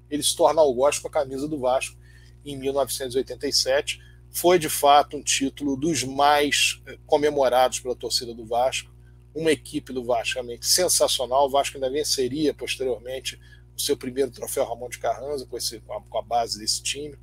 ele 0.09 0.23
se 0.23 0.33
torna 0.35 0.61
algoz 0.61 0.99
com 0.99 1.09
a 1.09 1.11
camisa 1.11 1.47
do 1.47 1.59
Vasco 1.59 1.97
em 2.45 2.57
1987 2.57 4.01
foi 4.31 4.59
de 4.59 4.69
fato 4.69 5.15
um 5.15 5.23
título 5.23 5.77
dos 5.77 6.03
mais 6.03 6.81
eh, 6.85 6.97
comemorados 7.05 7.79
pela 7.79 7.95
torcida 7.95 8.33
do 8.33 8.45
Vasco. 8.45 8.91
Uma 9.33 9.51
equipe 9.51 9.93
do 9.93 10.03
Vasco 10.03 10.35
realmente 10.35 10.65
sensacional. 10.65 11.45
O 11.45 11.49
Vasco 11.49 11.77
ainda 11.77 11.89
venceria 11.89 12.53
posteriormente 12.53 13.39
o 13.75 13.81
seu 13.81 13.95
primeiro 13.95 14.31
troféu 14.31 14.65
Ramon 14.65 14.89
de 14.89 14.99
Carranza 14.99 15.45
com, 15.45 15.57
esse, 15.57 15.79
com 15.79 16.17
a 16.17 16.21
base 16.21 16.59
desse 16.59 16.83
time. 16.83 17.17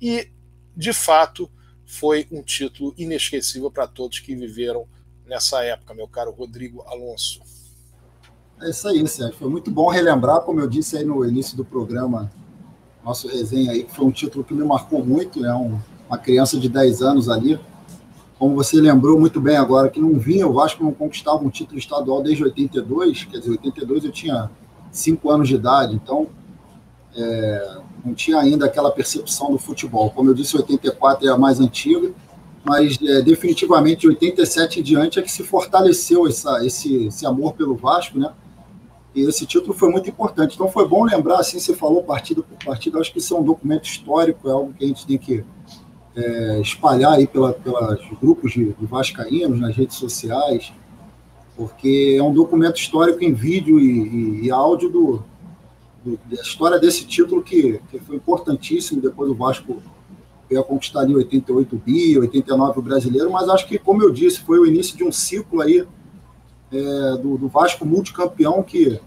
E, 0.00 0.30
de 0.76 0.92
fato, 0.92 1.50
foi 1.86 2.26
um 2.30 2.42
título 2.42 2.92
inesquecível 2.98 3.70
para 3.70 3.86
todos 3.86 4.18
que 4.18 4.34
viveram 4.34 4.88
nessa 5.24 5.62
época, 5.62 5.94
meu 5.94 6.08
caro 6.08 6.32
Rodrigo 6.32 6.82
Alonso. 6.82 7.40
É 8.60 8.70
isso 8.70 8.88
aí, 8.88 9.06
Sérgio. 9.06 9.38
Foi 9.38 9.48
muito 9.48 9.70
bom 9.70 9.88
relembrar, 9.88 10.40
como 10.40 10.60
eu 10.60 10.68
disse 10.68 10.96
aí 10.96 11.04
no 11.04 11.24
início 11.24 11.56
do 11.56 11.64
programa, 11.64 12.32
nosso 13.08 13.28
resenha 13.28 13.72
aí, 13.72 13.84
que 13.84 13.94
foi 13.94 14.06
um 14.06 14.10
título 14.10 14.44
que 14.44 14.54
me 14.54 14.64
marcou 14.64 15.04
muito, 15.04 15.44
é 15.44 15.54
um 15.54 15.78
uma 16.08 16.18
criança 16.18 16.58
de 16.58 16.68
10 16.68 17.02
anos 17.02 17.28
ali. 17.28 17.60
Como 18.38 18.54
você 18.54 18.80
lembrou 18.80 19.18
muito 19.18 19.40
bem 19.40 19.56
agora, 19.56 19.90
que 19.90 20.00
não 20.00 20.18
vinha, 20.18 20.46
o 20.46 20.52
Vasco 20.52 20.82
não 20.82 20.92
conquistava 20.92 21.44
um 21.44 21.50
título 21.50 21.78
estadual 21.78 22.22
desde 22.22 22.44
82, 22.44 23.24
quer 23.24 23.38
dizer, 23.38 23.50
82 23.50 24.04
eu 24.04 24.12
tinha 24.12 24.50
5 24.90 25.30
anos 25.30 25.48
de 25.48 25.56
idade, 25.56 25.94
então 25.94 26.28
é, 27.14 27.78
não 28.04 28.14
tinha 28.14 28.38
ainda 28.38 28.66
aquela 28.66 28.90
percepção 28.90 29.50
do 29.50 29.58
futebol. 29.58 30.10
Como 30.10 30.30
eu 30.30 30.34
disse, 30.34 30.56
84 30.56 31.28
é 31.28 31.32
a 31.32 31.36
mais 31.36 31.60
antiga, 31.60 32.12
mas 32.64 32.96
é, 33.02 33.20
definitivamente 33.22 34.02
de 34.02 34.08
87 34.08 34.80
em 34.80 34.82
diante 34.82 35.18
é 35.18 35.22
que 35.22 35.30
se 35.30 35.42
fortaleceu 35.42 36.26
essa, 36.26 36.64
esse, 36.64 37.06
esse 37.06 37.26
amor 37.26 37.54
pelo 37.54 37.76
Vasco, 37.76 38.18
né? 38.18 38.32
E 39.14 39.22
esse 39.22 39.46
título 39.46 39.74
foi 39.74 39.90
muito 39.90 40.08
importante. 40.08 40.54
Então 40.54 40.68
foi 40.68 40.86
bom 40.86 41.04
lembrar, 41.04 41.38
assim, 41.38 41.58
você 41.58 41.74
falou 41.74 42.02
partida 42.02 42.42
por 42.42 42.56
partida, 42.64 42.98
acho 42.98 43.12
que 43.12 43.18
isso 43.18 43.34
é 43.34 43.38
um 43.38 43.42
documento 43.42 43.84
histórico, 43.84 44.48
é 44.48 44.52
algo 44.52 44.72
que 44.72 44.84
a 44.84 44.88
gente 44.88 45.06
tem 45.06 45.18
que 45.18 45.44
é, 46.14 46.60
espalhar 46.60 47.12
aí 47.12 47.26
pela, 47.26 47.52
pelos 47.52 48.00
grupos 48.20 48.52
de, 48.52 48.72
de 48.72 48.86
vascaínos 48.86 49.58
nas 49.60 49.76
redes 49.76 49.96
sociais, 49.96 50.72
porque 51.56 52.16
é 52.18 52.22
um 52.22 52.32
documento 52.32 52.76
histórico 52.76 53.24
em 53.24 53.32
vídeo 53.32 53.80
e, 53.80 53.84
e, 53.84 54.46
e 54.46 54.50
áudio 54.50 54.88
do, 54.90 55.24
do, 56.04 56.20
da 56.26 56.40
história 56.42 56.78
desse 56.78 57.04
título 57.04 57.42
que, 57.42 57.80
que 57.90 57.98
foi 57.98 58.16
importantíssimo. 58.16 59.00
Depois 59.00 59.30
o 59.30 59.34
Vasco 59.34 59.82
veio 60.48 60.60
a 60.60 60.64
conquistar 60.64 61.00
ali 61.00 61.14
88 61.14 61.76
bi, 61.84 62.18
89 62.18 62.78
o 62.78 62.82
brasileiro, 62.82 63.30
mas 63.30 63.48
acho 63.48 63.66
que, 63.66 63.78
como 63.78 64.02
eu 64.02 64.10
disse, 64.10 64.40
foi 64.40 64.58
o 64.58 64.66
início 64.66 64.96
de 64.96 65.04
um 65.04 65.12
ciclo 65.12 65.60
aí 65.60 65.84
é, 66.72 67.16
do, 67.16 67.38
do, 67.38 67.48
Vasco 67.48 67.84
multicampeão 67.84 68.62
que 68.62 69.00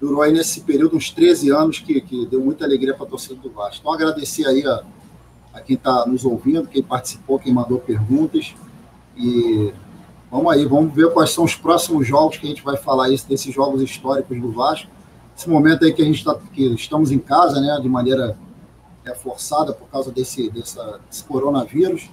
durou 0.00 0.22
aí 0.22 0.32
nesse 0.32 0.62
período 0.62 0.96
uns 0.96 1.10
13 1.10 1.50
anos 1.50 1.78
que, 1.78 2.00
que 2.00 2.26
deu 2.26 2.40
muita 2.40 2.64
alegria 2.64 2.94
para 2.94 3.06
a 3.06 3.08
torcida 3.08 3.34
do 3.34 3.50
Vasco. 3.50 3.80
Então, 3.80 3.92
agradecer 3.92 4.46
aí 4.46 4.66
a 4.66 4.82
a 5.52 5.60
quem 5.60 5.76
está 5.76 6.06
nos 6.06 6.24
ouvindo, 6.24 6.68
quem 6.68 6.82
participou, 6.82 7.38
quem 7.38 7.52
mandou 7.52 7.78
perguntas. 7.78 8.54
E 9.16 9.72
vamos 10.30 10.52
aí, 10.52 10.64
vamos 10.64 10.94
ver 10.94 11.12
quais 11.12 11.30
são 11.30 11.44
os 11.44 11.54
próximos 11.54 12.06
jogos 12.06 12.38
que 12.38 12.46
a 12.46 12.48
gente 12.48 12.62
vai 12.62 12.76
falar 12.76 13.10
isso, 13.10 13.28
desses 13.28 13.52
jogos 13.52 13.82
históricos 13.82 14.40
do 14.40 14.52
Vasco. 14.52 14.88
Esse 15.36 15.48
momento 15.48 15.84
aí 15.84 15.92
que 15.92 16.02
a 16.02 16.04
gente 16.04 16.18
está, 16.18 16.34
que 16.34 16.74
estamos 16.74 17.10
em 17.10 17.18
casa, 17.18 17.60
né, 17.60 17.78
de 17.80 17.88
maneira 17.88 18.38
é, 19.04 19.14
forçada 19.14 19.72
por 19.72 19.88
causa 19.88 20.12
desse, 20.12 20.50
dessa, 20.50 21.00
desse 21.08 21.24
coronavírus, 21.24 22.10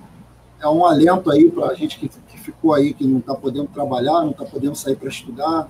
é 0.60 0.68
um 0.68 0.85
alento 0.85 1.30
aí 1.30 1.52
para 1.52 1.68
a 1.68 1.73
gente 1.76 1.99
que 1.99 2.10
ficou 2.52 2.74
aí, 2.74 2.94
que 2.94 3.06
não 3.06 3.19
está 3.19 3.36
podendo 3.36 3.68
trabalhar, 3.68 4.22
não 4.22 4.32
está 4.32 4.45
podendo 4.45 4.76
sair 4.76 4.95
para 4.95 5.10
estudar, 5.10 5.69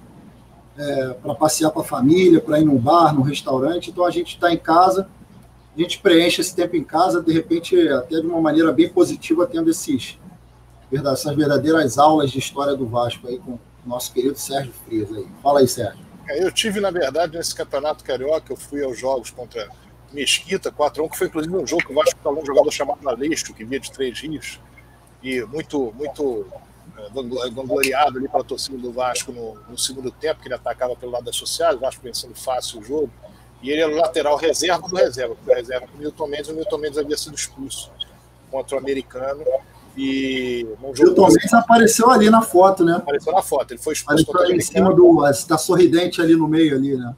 é, 0.78 1.14
para 1.14 1.36
passear 1.36 1.72
com 1.72 1.82
a 1.82 1.84
família, 1.84 2.40
para 2.40 2.60
ir 2.60 2.66
no 2.66 2.78
bar, 2.78 3.14
no 3.14 3.22
restaurante. 3.22 3.90
Então 3.90 4.06
a 4.06 4.12
gente 4.12 4.36
está 4.36 4.52
em 4.52 4.58
casa 4.58 5.08
a 5.78 5.82
gente 5.82 5.99
preenche 5.99 6.41
esse 6.41 6.56
tempo 6.56 6.76
em 6.76 6.84
casa, 6.84 7.22
de 7.22 7.32
repente, 7.32 7.88
até 7.90 8.20
de 8.20 8.26
uma 8.26 8.41
maneira 8.41 8.72
bem 8.72 8.90
positiva, 8.90 9.45
tendo 9.45 9.70
esses, 9.70 10.18
essas 10.91 11.36
verdadeiras 11.36 11.99
aulas 11.99 12.32
de 12.32 12.40
história 12.40 12.76
do 12.76 12.88
Vasco 12.88 13.28
aí 13.28 13.38
com 13.38 13.52
o 13.52 13.60
nosso 13.86 14.12
querido 14.12 14.40
Sérgio 14.40 14.74
Frias 14.74 15.14
aí. 15.14 15.28
Fala 15.44 15.60
aí, 15.60 15.68
Sérgio. 15.68 16.04
É, 16.28 16.44
eu 16.44 16.52
tive, 16.52 16.80
na 16.80 16.90
verdade, 16.90 17.38
nesse 17.38 17.54
campeonato 17.54 18.04
carioca, 18.04 18.52
eu 18.52 18.58
fui 18.58 18.84
aos 18.84 18.98
jogos 18.98 19.30
contra 19.30 19.70
Mesquita, 20.12 20.72
4x1, 20.72 21.12
que 21.12 21.18
foi 21.18 21.28
inclusive 21.28 21.56
um 21.56 21.68
jogo 21.68 21.86
que 21.86 21.91
o 21.91 21.95
Vasco 21.95 22.20
falou 22.24 22.41
um 22.41 22.45
jogador 22.45 22.72
chamado 22.72 23.08
Aleixo, 23.08 23.54
que 23.54 23.64
via 23.64 23.80
de 23.80 23.91
Três 23.91 24.20
Rios, 24.20 24.60
e 25.22 25.41
muito, 25.45 25.94
muito 25.95 26.45
é, 26.98 27.10
vangloriado 27.52 28.18
ali 28.18 28.27
para 28.27 28.41
a 28.41 28.44
torcida 28.44 28.77
do 28.77 28.91
Vasco 28.91 29.31
no, 29.31 29.57
no, 29.69 29.77
segundo 29.77 30.11
tempo, 30.11 30.41
que 30.41 30.48
ele 30.48 30.56
atacava 30.56 30.95
pelo 30.95 31.11
lado 31.11 31.30
associado, 31.30 31.77
o 31.77 31.80
Vasco 31.80 32.02
vencendo 32.03 32.35
fácil 32.35 32.80
o 32.80 32.84
jogo. 32.84 33.10
E 33.61 33.72
ele 33.72 33.81
era 33.81 33.91
o 33.91 33.95
lateral 33.95 34.38
reserva 34.38 34.88
do 34.88 34.95
reserva, 34.95 35.35
porque 35.35 35.52
o 35.52 35.56
reserva 35.56 35.88
com 35.88 35.98
o 35.98 35.99
Milton 35.99 36.27
Mendes, 36.27 36.49
o 36.49 36.53
Milton 36.53 36.77
Mendes 36.77 36.98
havia 36.98 37.18
sido 37.18 37.35
expulso 37.35 37.91
contra 38.52 38.76
o 38.76 38.80
americano. 38.80 39.44
E 39.95 40.68
o 40.80 40.94
Milton 40.94 41.27
Mendes 41.27 41.53
apareceu 41.53 42.11
ali 42.11 42.30
na 42.30 42.41
foto, 42.41 42.85
né? 42.85 42.95
Apareceu 42.98 43.34
na 43.34 43.41
foto, 43.41 43.72
ele 43.72 43.80
foi 43.80 43.94
expulso 43.94 44.26
o 44.27 44.38
americano. 44.38 44.56
em 44.56 44.61
cima 44.61 44.94
do. 44.94 45.27
Está 45.27 45.57
sorridente 45.57 46.22
ali 46.22 46.35
no 46.35 46.48
meio 46.48 46.76
ali, 46.76 46.95
né? 46.95 47.15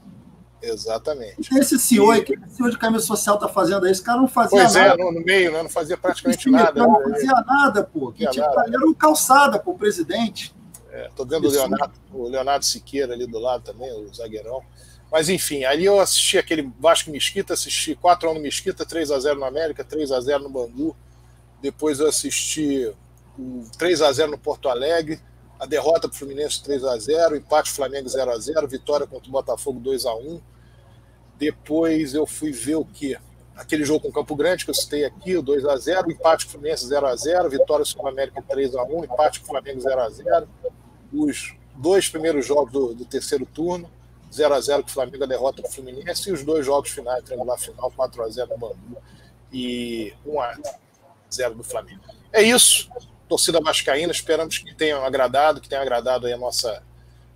Exatamente. 0.61 1.57
Esse 1.57 1.80
senhor 1.80 2.15
e... 2.15 2.23
que 2.23 2.34
esse 2.34 2.57
senhor 2.57 2.69
de 2.69 2.77
camisa 2.77 3.06
social 3.06 3.38
tá 3.38 3.48
fazendo 3.48 3.86
aí, 3.86 3.91
esse 3.91 4.02
cara 4.02 4.19
não 4.19 4.27
fazia 4.27 4.61
pois 4.61 4.73
nada. 4.73 4.98
Pois 4.98 5.07
é, 5.07 5.19
no, 5.19 5.26
meio, 5.26 5.52
né? 5.52 5.64
não 5.64 5.69
fazia 5.69 5.98
praticamente 5.98 6.40
esse 6.40 6.49
nada. 6.49 6.80
Não 6.80 6.99
né? 6.99 7.11
fazia 7.11 7.31
nada, 7.31 7.84
pô. 7.84 8.11
Que 8.11 8.27
tinha 8.30 8.45
nada. 8.45 8.65
era 8.68 8.86
um 8.86 8.94
calçada 8.94 9.60
pro 9.60 9.73
presidente. 9.76 10.53
É, 10.91 11.10
tô 11.15 11.23
vendo 11.26 11.48
o 11.48 11.52
Leonardo, 11.52 11.94
o 12.11 12.27
Leonardo 12.27 12.65
Siqueira 12.65 13.14
ali 13.14 13.27
do 13.27 13.40
lado 13.40 13.64
também, 13.64 13.91
o 13.94 14.14
zagueirão. 14.14 14.61
Mas 15.11 15.30
enfim, 15.30 15.64
ali 15.64 15.86
eu 15.86 15.99
assisti 15.99 16.38
aquele 16.38 16.72
Vasco 16.80 17.10
Mesquita, 17.10 17.53
assisti 17.53 17.95
4x1 17.95 18.34
no 18.34 18.40
Mesquita, 18.40 18.86
3x0 18.86 19.36
no 19.36 19.45
América, 19.45 19.84
3x0 19.84 20.40
no 20.40 20.49
Bangu. 20.49 20.95
Depois 21.61 21.99
eu 21.99 22.07
assisti 22.07 22.91
o 23.38 23.65
3x0 23.77 24.27
no 24.27 24.38
Porto 24.38 24.69
Alegre, 24.69 25.19
a 25.60 25.65
derrota 25.65 26.07
para 26.07 26.15
o 26.15 26.18
Fluminense 26.18 26.61
3x0, 26.64 27.38
empate 27.38 27.72
Flamengo 27.72 28.07
0x0, 28.07 28.65
vitória 28.68 29.06
contra 29.06 29.27
o 29.27 29.31
Botafogo 29.31 29.81
2x1. 29.81 30.41
Depois 31.38 32.14
eu 32.14 32.26
fui 32.26 32.52
ver 32.52 32.76
o 32.76 32.86
que? 32.86 33.18
Aquele 33.57 33.84
jogo 33.84 33.99
com 33.99 34.07
o 34.07 34.14
Campo 34.14 34.38
Grande 34.38 34.64
que 34.64 34.72
eu 34.72 34.76
citei 34.76 35.03
aqui, 35.03 35.36
o 35.36 35.44
2x0, 35.44 36.10
empate 36.10 36.45
com 36.45 36.49
o 36.49 36.52
Fluminense 36.53 36.86
0x0, 36.86 37.49
vitória 37.49 37.84
sobre 37.84 38.06
o 38.06 38.07
América 38.07 38.41
3x1, 38.41 39.03
empate 39.03 39.40
com 39.41 39.45
o 39.48 39.49
Flamengo 39.49 39.81
0x0. 39.81 40.48
Os 41.11 41.56
dois 41.76 42.07
primeiros 42.07 42.45
jogos 42.45 42.72
do, 42.72 42.94
do 42.95 43.03
terceiro 43.03 43.45
turno, 43.45 43.90
0x0 44.31 44.84
com 44.84 44.88
o 44.88 44.91
Flamengo, 44.91 45.23
a 45.26 45.27
derrota 45.27 45.61
do 45.61 45.68
Fluminense, 45.68 46.30
e 46.30 46.31
os 46.31 46.41
dois 46.41 46.65
jogos 46.65 46.91
finais, 46.91 47.22
triangular 47.26 47.60
final, 47.60 47.91
4x0 47.91 48.48
no 48.48 48.57
Bangu 48.57 48.98
e 49.52 50.14
1x0 50.26 51.53
do 51.53 51.64
Flamengo. 51.65 52.02
É 52.31 52.41
isso 52.41 52.90
torcida 53.30 53.61
vascaína, 53.61 54.11
esperamos 54.11 54.57
que 54.57 54.73
tenham 54.73 55.06
agradado, 55.06 55.61
que 55.61 55.69
tenha 55.69 55.81
agradado 55.81 56.26
a 56.26 56.38
nossa 56.38 56.84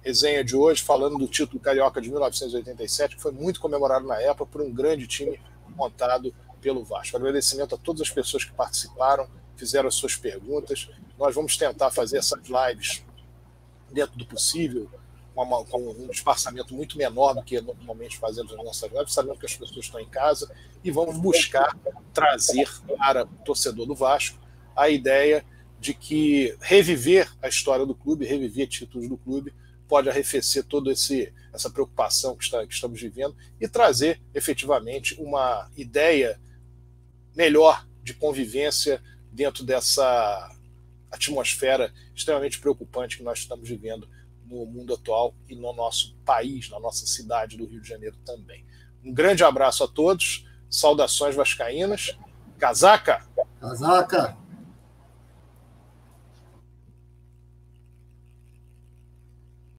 resenha 0.01 0.43
de 0.43 0.55
hoje, 0.55 0.81
falando 0.81 1.19
do 1.19 1.27
título 1.27 1.61
carioca 1.61 2.01
de 2.01 2.09
1987, 2.09 3.15
que 3.15 3.21
foi 3.21 3.31
muito 3.31 3.61
comemorado 3.61 4.07
na 4.07 4.19
época 4.19 4.47
por 4.47 4.61
um 4.61 4.73
grande 4.73 5.07
time 5.07 5.39
montado 5.77 6.33
pelo 6.59 6.83
Vasco. 6.83 7.15
Agradecimento 7.15 7.75
a 7.75 7.77
todas 7.77 8.01
as 8.01 8.09
pessoas 8.09 8.43
que 8.43 8.51
participaram, 8.51 9.27
fizeram 9.55 9.87
as 9.87 9.93
suas 9.93 10.15
perguntas. 10.15 10.89
Nós 11.17 11.35
vamos 11.35 11.55
tentar 11.55 11.91
fazer 11.91 12.17
essas 12.17 12.41
lives 12.47 13.05
dentro 13.91 14.17
do 14.17 14.25
possível, 14.25 14.89
com, 15.35 15.77
um 15.77 16.11
espaçamento 16.11 16.73
muito 16.73 16.97
menor 16.97 17.35
do 17.35 17.43
que 17.43 17.61
normalmente 17.61 18.17
fazemos 18.17 18.51
nas 18.51 18.65
nossas 18.65 18.91
lives, 18.91 19.13
sabendo 19.13 19.37
que 19.37 19.45
as 19.45 19.55
pessoas 19.55 19.85
estão 19.85 19.99
em 19.99 20.09
casa, 20.09 20.51
e 20.83 20.89
vamos 20.89 21.17
buscar 21.17 21.77
trazer 22.13 22.67
para 22.97 23.23
o 23.25 23.45
torcedor 23.45 23.85
do 23.85 23.95
Vasco 23.95 24.39
a 24.75 24.89
ideia 24.89 25.45
de 25.83 25.93
que 25.93 26.55
reviver 26.61 27.29
a 27.41 27.49
história 27.49 27.85
do 27.85 27.93
clube, 27.93 28.25
reviver 28.25 28.69
títulos 28.69 29.09
do 29.09 29.17
clube, 29.17 29.53
pode 29.85 30.09
arrefecer 30.09 30.63
toda 30.63 30.89
essa 30.89 31.69
preocupação 31.69 32.37
que, 32.37 32.45
está, 32.45 32.65
que 32.65 32.73
estamos 32.73 33.01
vivendo 33.01 33.35
e 33.59 33.67
trazer 33.67 34.21
efetivamente 34.33 35.13
uma 35.21 35.69
ideia 35.75 36.39
melhor 37.35 37.85
de 38.01 38.13
convivência 38.13 39.03
dentro 39.29 39.65
dessa 39.65 40.55
atmosfera 41.11 41.93
extremamente 42.15 42.61
preocupante 42.61 43.17
que 43.17 43.23
nós 43.23 43.39
estamos 43.39 43.67
vivendo 43.67 44.07
no 44.45 44.65
mundo 44.65 44.93
atual 44.93 45.35
e 45.49 45.55
no 45.55 45.73
nosso 45.73 46.15
país, 46.23 46.69
na 46.69 46.79
nossa 46.79 47.05
cidade 47.05 47.57
do 47.57 47.65
Rio 47.65 47.81
de 47.81 47.89
Janeiro 47.89 48.15
também. 48.25 48.65
Um 49.03 49.13
grande 49.13 49.43
abraço 49.43 49.83
a 49.83 49.87
todos, 49.87 50.47
saudações 50.69 51.35
vascaínas. 51.35 52.17
Casaca! 52.57 53.27
Casaca! 53.59 54.42